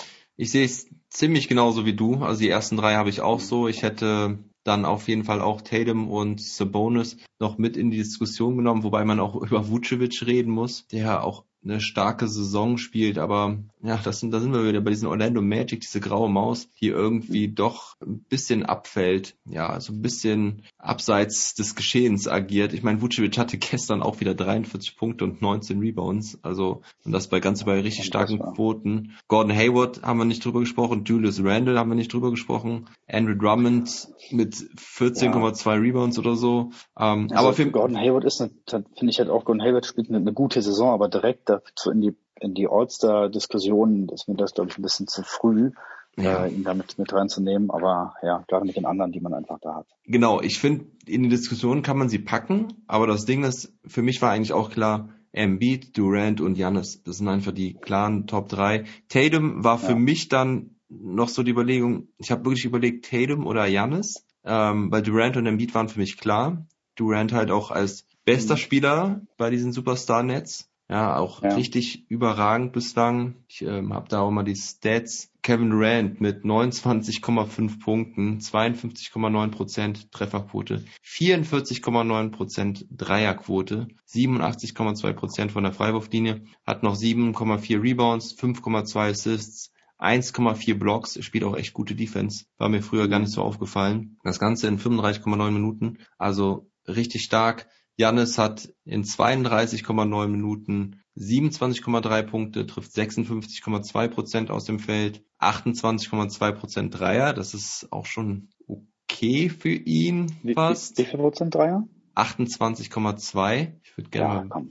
ich 0.43 0.51
sehe 0.51 0.65
es 0.65 0.89
ziemlich 1.09 1.47
genauso 1.47 1.87
wie 1.87 1.95
du. 1.95 2.17
Also 2.17 2.41
die 2.41 2.49
ersten 2.49 2.77
drei 2.77 2.97
habe 2.97 3.11
ich 3.11 3.21
auch 3.21 3.39
so. 3.39 3.69
Ich 3.69 3.83
hätte 3.83 4.39
dann 4.65 4.85
auf 4.85 5.07
jeden 5.07 5.23
Fall 5.23 5.41
auch 5.41 5.61
Tatum 5.61 6.11
und 6.11 6.41
Sabonis 6.41 7.17
noch 7.39 7.59
mit 7.59 7.77
in 7.77 7.93
die 7.93 7.99
Diskussion 7.99 8.57
genommen, 8.57 8.83
wobei 8.83 9.05
man 9.05 9.21
auch 9.21 9.37
über 9.43 9.71
Vucevic 9.71 10.27
reden 10.27 10.51
muss, 10.51 10.89
der 10.89 11.23
auch 11.23 11.45
eine 11.65 11.81
starke 11.81 12.27
Saison 12.27 12.77
spielt, 12.77 13.19
aber 13.19 13.59
ja, 13.83 13.99
das 14.03 14.21
sind, 14.21 14.33
da 14.33 14.41
sind 14.41 14.53
wir 14.53 14.67
wieder 14.67 14.81
bei 14.81 14.91
diesen 14.91 15.09
Orlando 15.09 15.41
Magic, 15.43 15.81
diese 15.81 16.01
graue 16.01 16.29
Maus, 16.29 16.69
die 16.81 16.89
irgendwie 16.89 17.49
doch 17.49 17.97
ein 18.01 18.25
bisschen 18.29 18.65
abfällt, 18.65 19.37
ja, 19.45 19.81
so 19.81 19.93
ein 19.93 20.03
bisschen 20.03 20.63
abseits 20.79 21.55
des 21.55 21.75
Geschehens 21.75 22.27
agiert. 22.27 22.73
Ich 22.73 22.83
meine, 22.83 23.01
Vucevic 23.01 23.39
hatte 23.39 23.59
gestern 23.59 24.03
auch 24.03 24.21
wieder 24.21 24.35
43 24.35 24.97
Punkte 24.97 25.25
und 25.25 25.41
19 25.41 25.79
Rebounds, 25.79 26.39
also 26.43 26.83
und 27.05 27.13
das 27.13 27.29
bei 27.29 27.41
ganz 27.41 27.65
bei 27.65 27.81
richtig 27.81 28.07
starken 28.07 28.39
Quoten. 28.39 29.17
Gordon 29.29 29.55
Hayward 29.55 30.03
haben 30.03 30.19
wir 30.19 30.25
nicht 30.25 30.45
drüber 30.45 30.61
gesprochen, 30.61 31.05
Julius 31.05 31.43
Randle 31.43 31.79
haben 31.79 31.91
wir 31.91 31.97
nicht 31.97 32.13
drüber 32.13 32.31
gesprochen, 32.31 32.87
Andrew 33.09 33.35
Drummond 33.35 34.09
mit 34.31 34.55
14,2 34.55 35.67
ja. 35.67 35.73
Rebounds 35.75 36.19
oder 36.19 36.35
so. 36.35 36.71
Ähm, 36.99 37.29
also 37.31 37.35
aber 37.35 37.53
für 37.53 37.71
Gordon 37.71 37.99
Hayward 37.99 38.25
ist, 38.25 38.39
finde 38.39 38.87
ich 39.11 39.19
halt 39.19 39.31
auch, 39.31 39.45
Gordon 39.45 39.63
Hayward 39.63 39.87
spielt 39.87 40.09
eine, 40.09 40.19
eine 40.19 40.33
gute 40.33 40.63
Saison, 40.63 40.91
aber 40.91 41.09
direkt 41.09 41.52
dazu 41.61 41.91
in 41.91 42.01
die 42.01 42.17
in 42.43 42.55
die 42.55 42.69
All-Star-Diskussion 42.69 44.09
ist 44.09 44.29
mir 44.29 44.35
das, 44.35 44.55
glaube 44.55 44.71
ich, 44.71 44.79
ein 44.79 44.83
bisschen 44.83 45.07
zu 45.07 45.23
früh, 45.23 45.71
ja. 46.17 46.45
äh, 46.45 46.51
ihn 46.51 46.65
damit 46.65 46.99
mit 46.99 47.13
reinzunehmen. 47.13 47.71
Aber 47.71 48.15
ja, 48.23 48.45
gerade 48.49 48.67
mit 48.67 48.77
den 48.77 48.85
anderen, 48.85 49.13
die 49.13 49.21
man 49.21 49.33
einfach 49.33 49.59
da 49.61 49.77
hat. 49.77 49.87
Genau, 50.05 50.41
ich 50.41 50.59
finde, 50.59 50.87
in 51.07 51.23
die 51.23 51.29
Diskussion 51.29 51.83
kann 51.83 51.99
man 51.99 52.09
sie 52.09 52.19
packen, 52.19 52.83
aber 52.89 53.07
das 53.07 53.25
Ding 53.25 53.45
ist, 53.45 53.73
für 53.87 54.03
mich 54.03 54.21
war 54.23 54.33
eigentlich 54.33 54.53
auch 54.53 54.71
klar, 54.71 55.11
Embiid, 55.33 55.97
Durant 55.97 56.41
und 56.41 56.55
Giannis. 56.55 57.03
Das 57.05 57.19
sind 57.19 57.29
einfach 57.29 57.53
die 57.53 57.75
klaren 57.75 58.27
Top 58.27 58.49
3. 58.49 58.85
Tatum 59.09 59.65
war 59.65 59.79
für 59.79 59.93
ja. 59.93 59.99
mich 59.99 60.29
dann 60.29 60.77
noch 60.89 61.29
so 61.29 61.43
die 61.43 61.53
Überlegung, 61.53 62.09
ich 62.19 62.31
habe 62.31 62.45
wirklich 62.45 62.67
überlegt, 62.67 63.09
Tatum 63.09 63.47
oder 63.47 63.67
Giannis, 63.67 64.27
ähm, 64.45 64.91
weil 64.91 65.01
Durant 65.01 65.39
und 65.39 65.47
Embiid 65.47 65.75
waren 65.75 65.89
für 65.89 66.01
mich 66.01 66.19
klar. 66.19 66.67
Durant 66.97 67.33
halt 67.33 67.51
auch 67.51 67.71
als 67.71 68.07
bester 68.27 68.55
mhm. 68.55 68.59
Spieler 68.59 69.21
bei 69.39 69.49
diesen 69.49 69.73
Superstar-Nets. 69.73 70.69
Ja, 70.93 71.17
auch 71.17 71.43
ja. 71.43 71.55
richtig 71.55 72.05
überragend 72.11 72.75
bislang. 72.75 73.37
Ich 73.49 73.63
ähm, 73.63 73.95
habe 73.95 74.11
da 74.11 74.21
auch 74.21 74.31
mal 74.31 74.43
die 74.43 74.57
Stats. 74.57 75.31
Kevin 75.41 75.71
Durant 75.71 76.21
mit 76.21 76.45
29,5 76.45 77.81
Punkten, 77.81 78.41
52,9% 78.41 80.11
Trefferquote, 80.11 80.85
44,9% 81.03 82.85
Dreierquote, 82.91 83.89
87,2% 84.07 85.49
von 85.49 85.65
der 85.65 85.73
Freiwurflinie, 85.73 86.43
hat 86.67 86.83
noch 86.83 86.95
7,4 86.95 87.83
Rebounds, 87.83 88.39
5,2 88.39 89.11
Assists, 89.11 89.73
1,4 89.99 90.75
Blocks, 90.79 91.19
spielt 91.25 91.45
auch 91.45 91.57
echt 91.57 91.73
gute 91.73 91.95
Defense, 91.95 92.45
war 92.59 92.69
mir 92.69 92.83
früher 92.83 93.09
gar 93.09 93.19
nicht 93.19 93.33
so 93.33 93.41
aufgefallen. 93.41 94.19
Das 94.25 94.39
Ganze 94.39 94.69
in 94.69 94.79
35,9 94.79 95.51
Minuten, 95.53 96.01
also 96.19 96.71
richtig 96.87 97.23
stark. 97.23 97.67
Jannis 98.03 98.37
hat 98.37 98.69
in 98.85 99.05
32,9 99.05 100.27
Minuten 100.27 101.01
27,3 101.17 102.23
Punkte, 102.25 102.67
trifft 102.67 102.91
56,2 102.91 104.09
Prozent 104.09 104.51
aus 104.51 104.65
dem 104.65 104.81
Feld, 104.81 105.25
28,2 105.39 106.53
Prozent 106.53 106.99
Dreier. 106.99 107.33
Das 107.33 107.55
ist 107.55 107.87
auch 107.93 108.07
schon 108.07 108.49
okay 108.67 109.51
für 109.51 109.73
ihn 109.73 110.35
fast. 110.53 110.99
Wie, 110.99 111.03
wie 111.03 111.07
viel 111.07 111.21
Prozent 111.21 111.55
Dreier? 111.55 111.87
28,2. 112.17 113.73
Ich 113.85 113.97
würde 113.97 114.11
gerne 114.11 114.35
ja, 114.35 114.45
mal, 114.45 114.67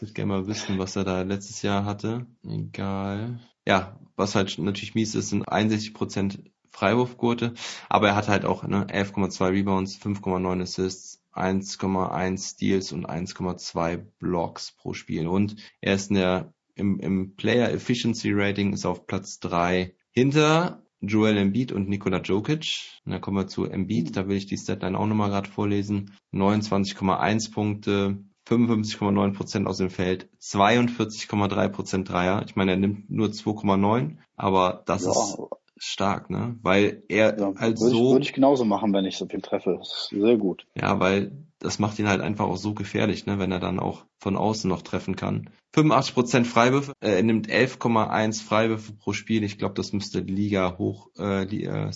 würd 0.00 0.14
gerne 0.14 0.32
mal 0.32 0.46
wissen, 0.46 0.78
was 0.78 0.96
er 0.96 1.04
da 1.04 1.22
letztes 1.22 1.62
Jahr 1.62 1.86
hatte. 1.86 2.26
Egal. 2.46 3.40
Ja, 3.66 3.98
was 4.16 4.34
halt 4.34 4.58
natürlich 4.58 4.94
mies 4.94 5.14
ist, 5.14 5.30
sind 5.30 5.48
61 5.48 5.94
Prozent 5.94 6.42
Freiwurfquote, 6.68 7.54
aber 7.88 8.08
er 8.08 8.16
hat 8.16 8.28
halt 8.28 8.44
auch 8.44 8.64
ne, 8.64 8.84
11,2 8.84 9.50
Rebounds, 9.50 9.96
5,9 9.96 10.62
Assists, 10.62 11.19
1,1 11.34 12.50
Steals 12.50 12.92
und 12.92 13.08
1,2 13.08 13.96
Blocks 14.18 14.72
pro 14.72 14.92
Spiel. 14.94 15.26
Und 15.26 15.56
er 15.80 15.94
ist 15.94 16.10
in 16.10 16.16
der, 16.16 16.52
im, 16.74 16.98
im 16.98 17.36
Player 17.36 17.70
Efficiency 17.70 18.32
Rating 18.32 18.72
ist 18.72 18.86
auf 18.86 19.06
Platz 19.06 19.38
3 19.40 19.94
hinter 20.10 20.82
Joel 21.00 21.38
Embiid 21.38 21.72
und 21.72 21.88
Nikola 21.88 22.20
Jokic. 22.20 23.00
Und 23.04 23.12
dann 23.12 23.20
kommen 23.20 23.38
wir 23.38 23.46
zu 23.46 23.64
Embiid, 23.64 24.16
da 24.16 24.28
will 24.28 24.36
ich 24.36 24.46
die 24.46 24.58
Statline 24.58 24.98
auch 24.98 25.06
nochmal 25.06 25.30
gerade 25.30 25.50
vorlesen. 25.50 26.12
29,1 26.32 27.52
Punkte, 27.52 28.24
55,9 28.48 29.32
Prozent 29.32 29.66
aus 29.66 29.78
dem 29.78 29.90
Feld, 29.90 30.28
42,3 30.40 31.68
Prozent 31.68 32.08
Dreier. 32.08 32.44
Ich 32.46 32.56
meine, 32.56 32.72
er 32.72 32.76
nimmt 32.76 33.10
nur 33.10 33.28
2,9, 33.28 34.16
aber 34.36 34.82
das 34.86 35.04
ja. 35.04 35.10
ist 35.10 35.38
stark, 35.80 36.30
ne? 36.30 36.56
Weil 36.62 37.02
er 37.08 37.38
ja, 37.38 37.54
halt 37.56 37.80
würde 37.80 37.90
so. 37.90 38.06
Ich, 38.06 38.12
würde 38.12 38.24
ich 38.24 38.32
genauso 38.32 38.64
machen, 38.64 38.92
wenn 38.92 39.06
ich 39.06 39.16
so 39.16 39.26
viel 39.26 39.40
treffe. 39.40 39.80
Sehr 39.82 40.36
gut. 40.36 40.66
Ja, 40.74 41.00
weil 41.00 41.32
das 41.58 41.78
macht 41.78 41.98
ihn 41.98 42.08
halt 42.08 42.20
einfach 42.20 42.46
auch 42.46 42.56
so 42.56 42.74
gefährlich, 42.74 43.26
ne? 43.26 43.38
Wenn 43.38 43.50
er 43.50 43.60
dann 43.60 43.80
auch 43.80 44.04
von 44.18 44.36
außen 44.36 44.68
noch 44.68 44.82
treffen 44.82 45.16
kann. 45.16 45.50
85% 45.74 46.44
Freiwürfe, 46.44 46.92
äh, 47.00 47.16
er 47.16 47.22
nimmt 47.22 47.48
11,1 47.48 48.42
Freiwürfe 48.42 48.92
pro 48.92 49.12
Spiel. 49.12 49.42
Ich 49.42 49.58
glaube, 49.58 49.74
das 49.74 49.92
müsste 49.92 50.20
Liga 50.20 50.76
hoch, 50.78 51.08
äh, 51.18 51.44
Liga, 51.44 51.88
äh, 51.88 51.92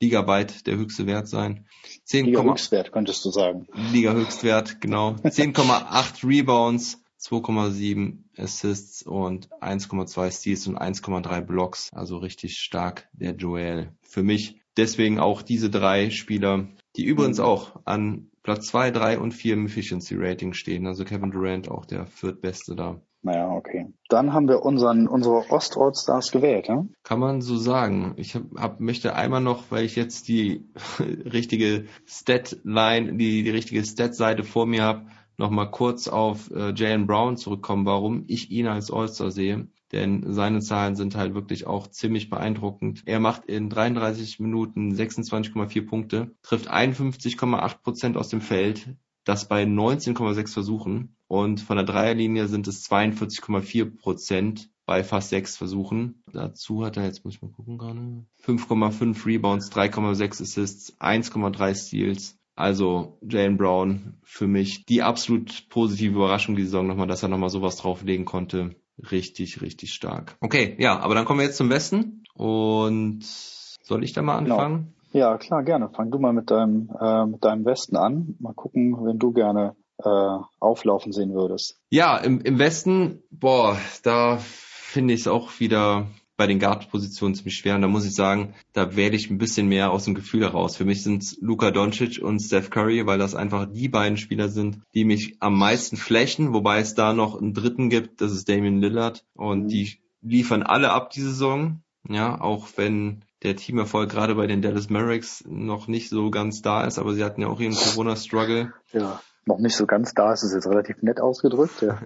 Ligaweit 0.00 0.66
der 0.66 0.76
höchste 0.76 1.06
Wert 1.06 1.28
sein. 1.28 1.66
10, 2.04 2.26
Liga 2.26 2.42
Höchstwert, 2.42 2.92
könntest 2.92 3.24
du 3.24 3.30
sagen. 3.30 3.68
Liga 3.92 4.12
Höchstwert, 4.12 4.80
genau. 4.80 5.10
10,8 5.22 6.26
Rebounds, 6.26 7.00
2,7 7.24 8.24
Assists 8.36 9.02
und 9.02 9.48
1,2 9.60 10.30
Steals 10.30 10.66
und 10.66 10.78
1,3 10.78 11.40
Blocks. 11.40 11.90
Also 11.92 12.18
richtig 12.18 12.58
stark 12.58 13.08
der 13.12 13.34
Joel. 13.34 13.92
Für 14.02 14.22
mich 14.22 14.60
deswegen 14.76 15.18
auch 15.18 15.42
diese 15.42 15.70
drei 15.70 16.10
Spieler, 16.10 16.68
die 16.96 17.04
übrigens 17.04 17.38
Mhm. 17.38 17.44
auch 17.44 17.80
an 17.84 18.30
Platz 18.42 18.66
zwei, 18.66 18.90
drei 18.90 19.18
und 19.18 19.32
vier 19.32 19.54
im 19.54 19.66
Efficiency 19.66 20.14
Rating 20.18 20.52
stehen. 20.52 20.86
Also 20.86 21.04
Kevin 21.04 21.30
Durant 21.30 21.70
auch 21.70 21.86
der 21.86 22.06
viertbeste 22.06 22.76
da. 22.76 23.00
Naja, 23.22 23.48
okay. 23.48 23.86
Dann 24.10 24.34
haben 24.34 24.48
wir 24.48 24.60
unseren, 24.60 25.08
unsere 25.08 25.50
Ost-All-Stars 25.50 26.30
gewählt, 26.30 26.68
ja? 26.68 26.84
Kann 27.04 27.20
man 27.20 27.40
so 27.40 27.56
sagen. 27.56 28.12
Ich 28.18 28.34
hab, 28.34 28.42
hab, 28.54 28.80
möchte 28.80 29.14
einmal 29.14 29.40
noch, 29.40 29.70
weil 29.70 29.86
ich 29.86 29.96
jetzt 29.96 30.28
die 30.28 30.68
richtige 31.00 31.86
Stat-Line, 32.06 33.14
die, 33.14 33.42
die 33.42 33.50
richtige 33.50 33.82
Stat-Seite 33.82 34.44
vor 34.44 34.66
mir 34.66 34.82
habe, 34.82 35.06
noch 35.36 35.50
mal 35.50 35.66
kurz 35.66 36.08
auf 36.08 36.50
äh, 36.50 36.72
Jalen 36.74 37.06
Brown 37.06 37.36
zurückkommen, 37.36 37.86
warum 37.86 38.24
ich 38.26 38.50
ihn 38.50 38.66
als 38.66 38.90
All-Star 38.90 39.30
sehe. 39.30 39.68
Denn 39.92 40.32
seine 40.32 40.60
Zahlen 40.60 40.96
sind 40.96 41.14
halt 41.14 41.34
wirklich 41.34 41.66
auch 41.66 41.86
ziemlich 41.86 42.28
beeindruckend. 42.28 43.02
Er 43.06 43.20
macht 43.20 43.44
in 43.44 43.70
33 43.70 44.40
Minuten 44.40 44.92
26,4 44.92 45.86
Punkte, 45.86 46.34
trifft 46.42 46.70
51,8 46.70 47.82
Prozent 47.82 48.16
aus 48.16 48.28
dem 48.28 48.40
Feld, 48.40 48.96
das 49.24 49.46
bei 49.46 49.62
19,6 49.62 50.52
Versuchen. 50.52 51.16
Und 51.28 51.60
von 51.60 51.76
der 51.76 51.86
Dreierlinie 51.86 52.48
sind 52.48 52.66
es 52.66 52.88
42,4 52.90 53.96
Prozent 53.96 54.70
bei 54.86 55.02
fast 55.02 55.30
sechs 55.30 55.56
Versuchen. 55.56 56.22
Dazu 56.32 56.84
hat 56.84 56.96
er, 56.96 57.04
jetzt 57.04 57.24
muss 57.24 57.34
ich 57.34 57.42
mal 57.42 57.50
gucken 57.50 57.78
gerade, 57.78 58.26
5,5 58.44 59.26
Rebounds, 59.26 59.72
3,6 59.72 60.42
Assists, 60.42 61.00
1,3 61.00 61.74
Steals. 61.74 62.38
Also 62.56 63.18
Jalen 63.22 63.56
Brown 63.56 64.14
für 64.22 64.46
mich 64.46 64.84
die 64.86 65.02
absolut 65.02 65.68
positive 65.68 66.14
Überraschung 66.14 66.54
die 66.56 66.62
Saison 66.64 66.86
nochmal, 66.86 67.06
dass 67.08 67.22
er 67.22 67.28
nochmal 67.28 67.50
sowas 67.50 67.76
drauflegen 67.76 68.24
konnte. 68.24 68.76
Richtig, 69.10 69.60
richtig 69.60 69.92
stark. 69.92 70.36
Okay, 70.40 70.76
ja, 70.78 70.98
aber 71.00 71.14
dann 71.14 71.24
kommen 71.24 71.40
wir 71.40 71.46
jetzt 71.46 71.56
zum 71.56 71.70
Westen. 71.70 72.22
Und 72.34 73.22
soll 73.24 74.04
ich 74.04 74.12
da 74.12 74.22
mal 74.22 74.38
Genau. 74.38 74.54
anfangen? 74.56 74.94
Ja, 75.12 75.36
klar, 75.38 75.62
gerne. 75.62 75.90
Fang 75.90 76.10
du 76.10 76.18
mal 76.18 76.32
mit 76.32 76.50
deinem, 76.50 76.90
äh, 77.00 77.26
mit 77.26 77.44
deinem 77.44 77.64
Westen 77.64 77.96
an. 77.96 78.34
Mal 78.40 78.52
gucken, 78.54 78.96
wenn 79.04 79.18
du 79.18 79.32
gerne 79.32 79.76
äh, 80.02 80.38
auflaufen 80.58 81.12
sehen 81.12 81.34
würdest. 81.34 81.80
Ja, 81.90 82.16
im, 82.18 82.40
im 82.40 82.58
Westen, 82.58 83.22
boah, 83.30 83.78
da 84.02 84.38
finde 84.40 85.14
ich 85.14 85.20
es 85.20 85.28
auch 85.28 85.60
wieder 85.60 86.08
bei 86.36 86.46
den 86.46 86.58
Guard-Positionen 86.58 87.34
ziemlich 87.34 87.56
schwer. 87.56 87.76
Und 87.76 87.82
da 87.82 87.88
muss 87.88 88.04
ich 88.04 88.14
sagen, 88.14 88.54
da 88.72 88.96
wähle 88.96 89.14
ich 89.16 89.30
ein 89.30 89.38
bisschen 89.38 89.68
mehr 89.68 89.90
aus 89.90 90.04
dem 90.04 90.14
Gefühl 90.14 90.42
heraus. 90.42 90.76
Für 90.76 90.84
mich 90.84 91.02
sind 91.02 91.36
Luka 91.40 91.70
Doncic 91.70 92.20
und 92.22 92.40
Steph 92.40 92.70
Curry, 92.70 93.06
weil 93.06 93.18
das 93.18 93.34
einfach 93.34 93.66
die 93.70 93.88
beiden 93.88 94.16
Spieler 94.16 94.48
sind, 94.48 94.80
die 94.94 95.04
mich 95.04 95.36
am 95.40 95.56
meisten 95.58 95.96
flächen, 95.96 96.52
wobei 96.52 96.80
es 96.80 96.94
da 96.94 97.12
noch 97.12 97.40
einen 97.40 97.54
dritten 97.54 97.88
gibt, 97.90 98.20
das 98.20 98.32
ist 98.32 98.48
Damian 98.48 98.80
Lillard. 98.80 99.24
Und 99.34 99.64
Mhm. 99.64 99.68
die 99.68 99.98
liefern 100.22 100.62
alle 100.62 100.90
ab 100.90 101.10
die 101.10 101.20
Saison. 101.22 101.80
Ja, 102.08 102.38
auch 102.40 102.68
wenn 102.76 103.24
der 103.42 103.56
Teamerfolg 103.56 104.10
gerade 104.10 104.34
bei 104.34 104.46
den 104.46 104.60
Dallas 104.60 104.90
Mavericks 104.90 105.42
noch 105.46 105.86
nicht 105.88 106.10
so 106.10 106.30
ganz 106.30 106.60
da 106.62 106.84
ist, 106.84 106.98
aber 106.98 107.14
sie 107.14 107.24
hatten 107.24 107.40
ja 107.42 107.48
auch 107.48 107.60
ihren 107.60 107.74
Corona-Struggle. 107.74 108.72
Ja. 108.92 109.20
Noch 109.46 109.58
nicht 109.58 109.76
so 109.76 109.84
ganz 109.86 110.14
da, 110.14 110.32
ist 110.32 110.42
es 110.42 110.54
jetzt 110.54 110.66
relativ 110.66 111.02
nett 111.02 111.20
ausgedrückt, 111.20 111.82
ja. 111.82 111.98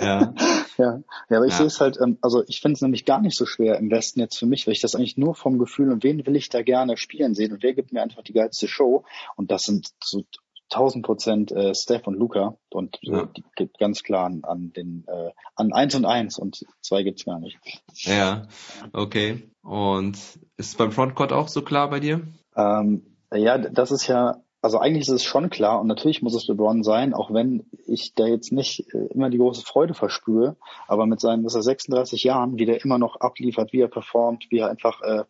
Ja. 0.00 0.34
Ja, 0.78 1.02
ja, 1.30 1.36
aber 1.38 1.46
ich 1.46 1.52
Ja. 1.52 1.58
sehe 1.58 1.66
es 1.66 1.80
halt, 1.80 1.98
ähm, 2.00 2.18
also 2.20 2.44
ich 2.46 2.60
finde 2.60 2.74
es 2.74 2.82
nämlich 2.82 3.04
gar 3.04 3.20
nicht 3.20 3.36
so 3.36 3.46
schwer 3.46 3.78
im 3.78 3.90
Westen 3.90 4.20
jetzt 4.20 4.38
für 4.38 4.46
mich, 4.46 4.66
weil 4.66 4.72
ich 4.72 4.80
das 4.80 4.94
eigentlich 4.94 5.16
nur 5.16 5.34
vom 5.34 5.58
Gefühl 5.58 5.90
und 5.92 6.04
wen 6.04 6.24
will 6.26 6.36
ich 6.36 6.48
da 6.48 6.62
gerne 6.62 6.96
spielen 6.96 7.34
sehen 7.34 7.52
und 7.52 7.62
wer 7.62 7.74
gibt 7.74 7.92
mir 7.92 8.02
einfach 8.02 8.22
die 8.22 8.32
geilste 8.32 8.68
Show 8.68 9.04
und 9.36 9.50
das 9.50 9.64
sind 9.64 9.90
so 10.02 10.24
1000 10.72 11.06
Prozent 11.06 11.52
äh, 11.52 11.74
Steph 11.74 12.06
und 12.08 12.14
Luca 12.14 12.56
und 12.70 12.96
äh, 13.02 13.10
Ja. 13.10 13.26
die 13.26 13.44
gibt 13.54 13.78
ganz 13.78 14.02
klar 14.02 14.26
an, 14.26 14.42
an 14.44 14.72
den 14.72 15.04
äh, 15.06 15.30
an 15.54 15.72
eins 15.72 15.94
und 15.94 16.04
eins 16.04 16.38
und 16.38 16.64
zwei 16.80 17.02
gibt's 17.04 17.24
gar 17.24 17.38
nicht. 17.38 17.58
Ja, 17.94 18.48
okay. 18.92 19.48
Und 19.62 20.16
ist 20.16 20.40
es 20.58 20.74
beim 20.74 20.92
Frontcourt 20.92 21.32
auch 21.32 21.48
so 21.48 21.62
klar 21.62 21.88
bei 21.88 22.00
dir? 22.00 22.26
Ähm, 22.56 23.16
ja, 23.32 23.58
das 23.58 23.90
ist 23.90 24.06
ja, 24.08 24.42
also 24.66 24.80
eigentlich 24.80 25.02
ist 25.02 25.14
es 25.14 25.22
schon 25.22 25.48
klar 25.48 25.80
und 25.80 25.86
natürlich 25.86 26.22
muss 26.22 26.34
es 26.34 26.48
LeBron 26.48 26.82
sein, 26.82 27.14
auch 27.14 27.32
wenn 27.32 27.70
ich 27.86 28.14
da 28.14 28.26
jetzt 28.26 28.50
nicht 28.50 28.92
äh, 28.92 29.06
immer 29.14 29.30
die 29.30 29.38
große 29.38 29.64
Freude 29.64 29.94
verspüre, 29.94 30.56
aber 30.88 31.06
mit 31.06 31.20
seinen 31.20 31.44
was 31.44 31.54
er 31.54 31.62
36 31.62 32.24
Jahren, 32.24 32.58
wie 32.58 32.66
der 32.66 32.84
immer 32.84 32.98
noch 32.98 33.20
abliefert, 33.20 33.72
wie 33.72 33.80
er 33.80 33.86
performt, 33.86 34.46
wie 34.50 34.58
er 34.58 34.68
einfach 34.68 35.02
äh, 35.02 35.22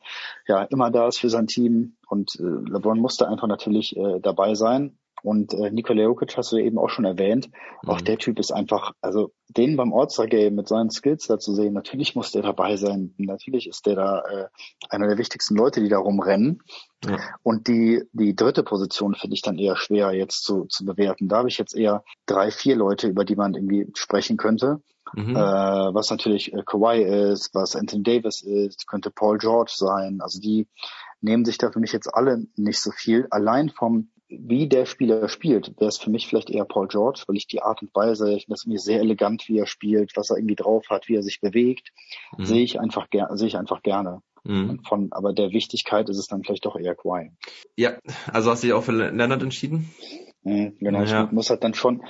ja 0.49 0.63
immer 0.63 0.91
da 0.91 1.07
ist 1.07 1.19
für 1.19 1.29
sein 1.29 1.49
Team 1.49 1.97
und 2.09 2.37
äh, 2.41 2.45
LeBron 2.45 2.99
musste 2.99 3.29
einfach 3.29 3.47
natürlich 3.47 3.95
äh, 3.99 4.21
dabei 4.21 4.55
sein. 4.55 4.97
Und 5.23 5.55
äh, 5.55 5.71
Nikola 5.71 6.03
Jokic 6.03 6.37
hast 6.37 6.53
du 6.53 6.59
eben 6.59 6.79
auch 6.79 6.89
schon 6.89 7.05
erwähnt. 7.05 7.49
Auch 7.87 8.01
Mhm. 8.01 8.05
der 8.05 8.19
Typ 8.19 8.39
ist 8.39 8.53
einfach, 8.53 8.93
also 9.01 9.33
den 9.49 9.77
beim 9.77 9.93
All-Star-Game 9.93 10.55
mit 10.55 10.69
seinen 10.69 10.91
Skills 10.91 11.27
da 11.27 11.39
zu 11.39 11.55
sehen, 11.55 11.73
natürlich 11.73 12.15
muss 12.15 12.31
der 12.33 12.43
dabei 12.43 12.77
sein. 12.77 13.15
Natürlich 13.19 13.69
ist 13.69 13.87
der 13.87 13.97
da 13.97 14.21
äh, 14.21 14.49
einer 14.89 15.09
der 15.09 15.19
wichtigsten 15.19 15.57
Leute, 15.57 15.81
die 15.81 15.89
da 15.89 15.99
rumrennen. 15.99 16.63
Ja. 17.05 17.19
Und 17.43 17.69
die, 17.69 18.03
die 18.13 18.35
dritte 18.37 18.63
Position 18.63 19.15
finde 19.15 19.35
ich 19.35 19.43
dann 19.43 19.59
eher 19.59 19.77
schwer 19.77 20.13
jetzt 20.13 20.45
zu, 20.45 20.65
zu 20.67 20.85
bewerten. 20.85 21.29
Da 21.29 21.39
habe 21.39 21.49
ich 21.49 21.59
jetzt 21.59 21.75
eher 21.75 22.05
drei, 22.27 22.51
vier 22.51 22.77
Leute, 22.77 23.09
über 23.09 23.25
die 23.25 23.37
man 23.37 23.55
irgendwie 23.55 23.87
sprechen 23.95 24.37
könnte. 24.37 24.81
Mhm. 25.15 25.37
Äh, 25.37 25.39
was 25.39 26.11
natürlich 26.11 26.53
äh, 26.53 26.63
Kawhi 26.65 27.03
ist, 27.03 27.55
was 27.55 27.77
Anthony 27.77 28.03
Davis 28.03 28.43
ist, 28.43 28.87
könnte 28.87 29.11
Paul 29.11 29.39
George 29.39 29.73
sein. 29.75 30.21
Also 30.21 30.41
die 30.41 30.67
nehmen 31.21 31.45
sich 31.45 31.59
da 31.59 31.71
für 31.71 31.81
mich 31.81 31.93
jetzt 31.93 32.13
alle 32.13 32.45
nicht 32.57 32.81
so 32.81 32.91
viel. 32.91 33.27
Allein 33.31 33.71
vom 33.71 34.11
wie 34.29 34.69
der 34.69 34.87
Spieler 34.87 35.29
spielt, 35.29 35.79
wäre 35.79 35.89
es 35.89 35.99
für 35.99 36.11
mich 36.11 36.27
vielleicht 36.27 36.51
eher 36.51 36.65
Paul 36.65 36.89
George, 36.89 37.23
weil 37.27 37.37
ich 37.37 37.47
die 37.47 37.63
Art 37.63 37.83
und 37.83 37.95
Weise, 37.95 38.29
ich 38.33 38.45
finde 38.45 38.55
das 38.55 38.67
mir 38.67 38.79
sehr 38.79 39.01
elegant, 39.01 39.49
wie 39.49 39.59
er 39.59 39.67
spielt, 39.67 40.17
was 40.17 40.31
er 40.31 40.37
irgendwie 40.37 40.57
drauf 40.57 40.87
hat, 40.91 41.09
wie 41.09 41.17
er 41.17 41.23
sich 41.23 41.41
bewegt, 41.41 41.93
Mhm. 42.37 42.45
sehe 42.45 42.63
ich 42.63 42.81
einfach 42.81 43.11
gerne, 43.11 43.37
sehe 43.37 43.49
ich 43.49 43.57
einfach 43.57 43.83
gerne. 43.83 44.23
Mhm. 44.45 44.81
Von, 44.85 45.09
aber 45.11 45.33
der 45.33 45.51
Wichtigkeit 45.51 46.09
ist 46.09 46.19
es 46.19 46.29
dann 46.29 46.43
vielleicht 46.45 46.67
doch 46.67 46.77
eher 46.77 46.95
Kawhi. 46.95 47.31
Ja, 47.77 47.99
also 48.33 48.51
hast 48.51 48.63
du 48.63 48.69
dich 48.69 48.75
auch 48.75 48.85
für 48.85 48.93
Leonard 48.93 49.43
entschieden? 49.43 49.91
Mhm, 50.47 50.77
Genau, 50.79 51.03
Ja. 51.03 51.25
ich 51.25 51.33
muss 51.33 51.51
halt 51.51 51.65
dann 51.65 51.75
schon 51.75 52.03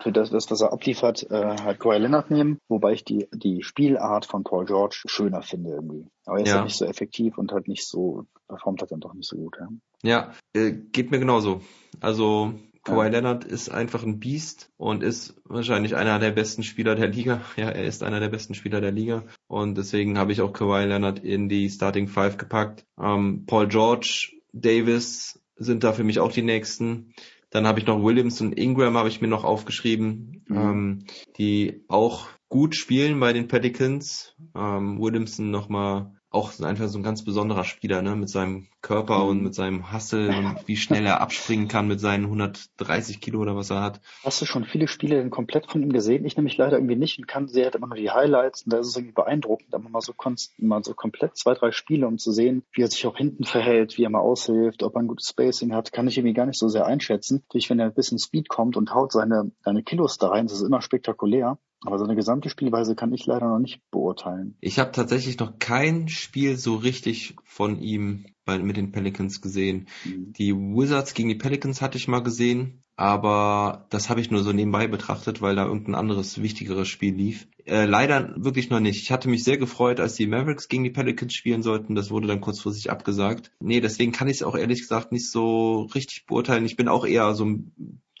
für 0.00 0.12
das, 0.12 0.32
was 0.32 0.60
er 0.60 0.72
abliefert, 0.72 1.30
äh, 1.30 1.56
halt 1.62 1.78
Kawhi 1.78 1.98
Leonard 1.98 2.30
nehmen, 2.30 2.58
wobei 2.68 2.92
ich 2.92 3.04
die, 3.04 3.28
die 3.34 3.62
Spielart 3.62 4.24
von 4.24 4.44
Paul 4.44 4.64
George 4.64 5.02
schöner 5.06 5.42
finde 5.42 5.70
irgendwie. 5.70 6.06
Aber 6.24 6.38
er 6.38 6.42
ist 6.44 6.48
Ja. 6.48 6.54
halt 6.56 6.64
nicht 6.64 6.76
so 6.78 6.86
effektiv 6.86 7.36
und 7.36 7.52
halt 7.52 7.68
nicht 7.68 7.86
so, 7.86 8.24
performt 8.48 8.80
halt 8.80 8.92
dann 8.92 9.00
doch 9.00 9.12
nicht 9.14 9.28
so 9.28 9.36
gut. 9.36 9.56
Ja. 9.60 9.68
Ja, 10.02 10.32
äh, 10.54 10.72
geht 10.72 11.10
mir 11.10 11.18
genauso. 11.18 11.60
Also 12.00 12.54
Kawhi. 12.84 13.10
Leonard 13.10 13.44
ist 13.44 13.68
einfach 13.70 14.02
ein 14.02 14.18
Biest 14.18 14.70
und 14.76 15.02
ist 15.04 15.40
wahrscheinlich 15.44 15.94
einer 15.94 16.18
der 16.18 16.32
besten 16.32 16.62
Spieler 16.64 16.94
der 16.96 17.08
Liga. 17.08 17.42
Ja, 17.56 17.68
er 17.68 17.84
ist 17.84 18.02
einer 18.02 18.18
der 18.18 18.28
besten 18.30 18.54
Spieler 18.54 18.80
der 18.80 18.90
Liga 18.90 19.22
und 19.48 19.76
deswegen 19.76 20.18
habe 20.18 20.32
ich 20.32 20.40
auch 20.40 20.52
Kawhi 20.52 20.86
Leonard 20.86 21.20
in 21.20 21.48
die 21.48 21.68
Starting 21.70 22.08
Five 22.08 22.38
gepackt. 22.38 22.84
Ähm, 23.00 23.44
Paul 23.46 23.68
George, 23.68 24.32
Davis 24.52 25.38
sind 25.56 25.84
da 25.84 25.92
für 25.92 26.02
mich 26.04 26.18
auch 26.18 26.32
die 26.32 26.42
nächsten. 26.42 27.14
Dann 27.52 27.66
habe 27.66 27.78
ich 27.78 27.86
noch 27.86 28.02
Williams 28.02 28.40
und 28.40 28.58
Ingram 28.58 28.96
habe 28.96 29.08
ich 29.08 29.20
mir 29.20 29.28
noch 29.28 29.44
aufgeschrieben, 29.44 30.42
Mhm. 30.48 30.56
ähm, 30.56 31.04
die 31.38 31.84
auch 31.88 32.28
gut 32.48 32.74
spielen 32.74 33.20
bei 33.20 33.32
den 33.32 33.46
Pelicans. 33.46 34.34
Ähm, 34.56 35.00
Williamson 35.00 35.50
nochmal 35.50 36.14
auch 36.32 36.58
einfach 36.60 36.88
so 36.88 36.98
ein 36.98 37.02
ganz 37.02 37.24
besonderer 37.24 37.64
Spieler, 37.64 38.02
ne, 38.02 38.16
mit 38.16 38.28
seinem 38.28 38.68
Körper 38.80 39.18
Mhm. 39.22 39.28
und 39.30 39.42
mit 39.42 39.54
seinem 39.54 39.92
Hustle 39.92 40.28
und 40.28 40.56
wie 40.66 40.76
schnell 40.76 41.06
er 41.06 41.20
abspringen 41.20 41.68
kann 41.68 41.86
mit 41.86 42.00
seinen 42.00 42.24
130 42.24 43.20
Kilo 43.20 43.40
oder 43.40 43.54
was 43.54 43.70
er 43.70 43.82
hat. 43.82 44.00
Hast 44.24 44.40
du 44.40 44.46
schon 44.46 44.64
viele 44.64 44.88
Spiele 44.88 45.16
denn 45.16 45.30
komplett 45.30 45.70
von 45.70 45.82
ihm 45.82 45.92
gesehen? 45.92 46.24
Ich 46.24 46.36
nämlich 46.36 46.56
leider 46.56 46.78
irgendwie 46.78 46.96
nicht 46.96 47.18
und 47.18 47.28
kann 47.28 47.48
sehe 47.48 47.64
halt 47.64 47.74
immer 47.74 47.86
nur 47.86 47.96
die 47.96 48.10
Highlights 48.10 48.62
und 48.62 48.72
da 48.72 48.78
ist 48.78 48.88
es 48.88 48.96
irgendwie 48.96 49.14
beeindruckend, 49.14 49.74
aber 49.74 49.88
mal 49.88 50.00
so, 50.00 50.14
mal 50.58 50.82
so 50.82 50.94
komplett 50.94 51.36
zwei, 51.36 51.54
drei 51.54 51.70
Spiele, 51.70 52.06
um 52.06 52.18
zu 52.18 52.32
sehen, 52.32 52.64
wie 52.72 52.82
er 52.82 52.88
sich 52.88 53.06
auch 53.06 53.16
hinten 53.16 53.44
verhält, 53.44 53.98
wie 53.98 54.04
er 54.04 54.10
mal 54.10 54.20
aushilft, 54.20 54.82
ob 54.82 54.96
er 54.96 55.00
ein 55.02 55.08
gutes 55.08 55.28
Spacing 55.28 55.74
hat, 55.74 55.92
kann 55.92 56.08
ich 56.08 56.16
irgendwie 56.18 56.34
gar 56.34 56.46
nicht 56.46 56.58
so 56.58 56.68
sehr 56.68 56.86
einschätzen. 56.86 57.42
Natürlich, 57.48 57.70
wenn 57.70 57.78
er 57.78 57.86
ein 57.86 57.94
bisschen 57.94 58.18
Speed 58.18 58.48
kommt 58.48 58.76
und 58.76 58.94
haut 58.94 59.12
seine, 59.12 59.52
seine 59.64 59.82
Kilos 59.82 60.18
da 60.18 60.28
rein, 60.28 60.46
das 60.46 60.56
ist 60.56 60.62
immer 60.66 60.80
spektakulär. 60.82 61.58
Aber 61.84 61.98
seine 61.98 62.14
gesamte 62.14 62.48
Spielweise 62.48 62.94
kann 62.94 63.12
ich 63.12 63.26
leider 63.26 63.48
noch 63.48 63.58
nicht 63.58 63.80
beurteilen. 63.90 64.56
Ich 64.60 64.78
habe 64.78 64.92
tatsächlich 64.92 65.38
noch 65.38 65.58
kein 65.58 66.08
Spiel 66.08 66.56
so 66.56 66.76
richtig 66.76 67.36
von 67.44 67.80
ihm 67.80 68.26
bei, 68.44 68.58
mit 68.58 68.76
den 68.76 68.92
Pelicans 68.92 69.40
gesehen. 69.40 69.88
Mhm. 70.04 70.32
Die 70.32 70.54
Wizards 70.54 71.14
gegen 71.14 71.28
die 71.28 71.34
Pelicans 71.34 71.82
hatte 71.82 71.98
ich 71.98 72.08
mal 72.08 72.22
gesehen, 72.22 72.82
aber 72.96 73.86
das 73.90 74.10
habe 74.10 74.20
ich 74.20 74.30
nur 74.30 74.42
so 74.42 74.52
nebenbei 74.52 74.86
betrachtet, 74.86 75.40
weil 75.40 75.56
da 75.56 75.66
irgendein 75.66 75.94
anderes, 75.94 76.40
wichtigeres 76.42 76.88
Spiel 76.88 77.14
lief. 77.14 77.48
Äh, 77.64 77.86
leider 77.86 78.32
wirklich 78.36 78.70
noch 78.70 78.80
nicht. 78.80 79.02
Ich 79.02 79.10
hatte 79.10 79.28
mich 79.28 79.44
sehr 79.44 79.56
gefreut, 79.56 79.98
als 79.98 80.14
die 80.14 80.26
Mavericks 80.26 80.68
gegen 80.68 80.84
die 80.84 80.90
Pelicans 80.90 81.34
spielen 81.34 81.62
sollten. 81.62 81.94
Das 81.94 82.10
wurde 82.10 82.28
dann 82.28 82.40
kurzfristig 82.40 82.90
abgesagt. 82.90 83.50
Nee, 83.60 83.80
deswegen 83.80 84.12
kann 84.12 84.28
ich 84.28 84.36
es 84.36 84.42
auch 84.42 84.56
ehrlich 84.56 84.80
gesagt 84.80 85.12
nicht 85.12 85.30
so 85.30 85.88
richtig 85.94 86.26
beurteilen. 86.26 86.64
Ich 86.64 86.76
bin 86.76 86.88
auch 86.88 87.06
eher 87.06 87.34
so 87.34 87.44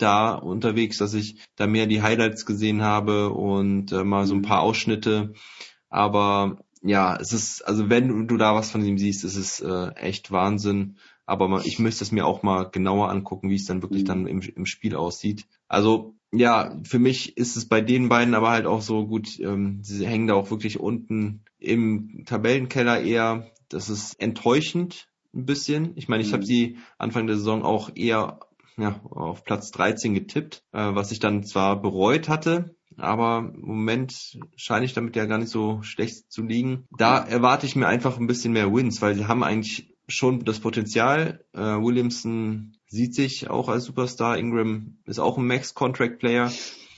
da 0.02 0.34
unterwegs, 0.34 0.98
dass 0.98 1.14
ich 1.14 1.36
da 1.56 1.66
mehr 1.66 1.86
die 1.86 2.02
Highlights 2.02 2.44
gesehen 2.46 2.82
habe 2.82 3.30
und 3.30 3.92
äh, 3.92 4.04
mal 4.04 4.26
so 4.26 4.34
ein 4.34 4.42
paar 4.42 4.60
Ausschnitte. 4.60 5.32
Aber 5.88 6.58
ja, 6.82 7.16
es 7.16 7.32
ist, 7.32 7.62
also 7.62 7.88
wenn 7.88 8.26
du 8.26 8.36
da 8.36 8.54
was 8.54 8.70
von 8.70 8.84
ihm 8.84 8.98
siehst, 8.98 9.24
ist 9.24 9.36
es 9.36 9.60
äh, 9.60 9.88
echt 9.94 10.32
Wahnsinn. 10.32 10.96
Aber 11.26 11.46
mal, 11.48 11.62
ich 11.64 11.78
müsste 11.78 12.02
es 12.04 12.12
mir 12.12 12.26
auch 12.26 12.42
mal 12.42 12.64
genauer 12.64 13.08
angucken, 13.10 13.48
wie 13.48 13.54
es 13.54 13.66
dann 13.66 13.82
wirklich 13.82 14.02
Mhm. 14.02 14.06
dann 14.06 14.26
im, 14.26 14.40
im 14.40 14.66
Spiel 14.66 14.96
aussieht. 14.96 15.46
Also 15.68 16.14
ja, 16.32 16.80
für 16.84 16.98
mich 16.98 17.36
ist 17.36 17.56
es 17.56 17.68
bei 17.68 17.80
den 17.80 18.08
beiden 18.08 18.34
aber 18.34 18.50
halt 18.50 18.66
auch 18.66 18.80
so 18.82 19.06
gut, 19.06 19.38
ähm, 19.38 19.80
sie 19.82 20.06
hängen 20.06 20.26
da 20.26 20.34
auch 20.34 20.50
wirklich 20.50 20.80
unten 20.80 21.44
im 21.58 22.24
Tabellenkeller 22.26 23.00
eher. 23.02 23.46
Das 23.68 23.88
ist 23.88 24.20
enttäuschend, 24.20 25.08
ein 25.34 25.46
bisschen. 25.46 25.92
Ich 25.96 26.08
meine, 26.08 26.22
ich 26.22 26.30
Mhm. 26.30 26.32
habe 26.34 26.44
sie 26.46 26.78
Anfang 26.98 27.26
der 27.26 27.36
Saison 27.36 27.62
auch 27.62 27.90
eher 27.94 28.40
ja, 28.76 29.00
auf 29.04 29.44
Platz 29.44 29.70
13 29.70 30.14
getippt, 30.14 30.64
äh, 30.72 30.94
was 30.94 31.12
ich 31.12 31.18
dann 31.18 31.44
zwar 31.44 31.80
bereut 31.80 32.28
hatte, 32.28 32.74
aber 32.96 33.52
im 33.54 33.60
Moment 33.60 34.38
scheine 34.56 34.84
ich 34.84 34.94
damit 34.94 35.16
ja 35.16 35.26
gar 35.26 35.38
nicht 35.38 35.50
so 35.50 35.82
schlecht 35.82 36.30
zu 36.30 36.42
liegen. 36.42 36.86
Da 36.96 37.18
erwarte 37.18 37.66
ich 37.66 37.76
mir 37.76 37.86
einfach 37.86 38.18
ein 38.18 38.26
bisschen 38.26 38.52
mehr 38.52 38.72
Wins, 38.72 39.02
weil 39.02 39.14
sie 39.14 39.26
haben 39.26 39.42
eigentlich 39.42 39.94
schon 40.08 40.44
das 40.44 40.60
Potenzial. 40.60 41.44
Äh, 41.52 41.60
Williamson 41.60 42.74
sieht 42.86 43.14
sich 43.14 43.48
auch 43.48 43.68
als 43.68 43.84
Superstar. 43.84 44.38
Ingram 44.38 44.98
ist 45.06 45.18
auch 45.18 45.38
ein 45.38 45.46
Max-Contract-Player. 45.46 46.52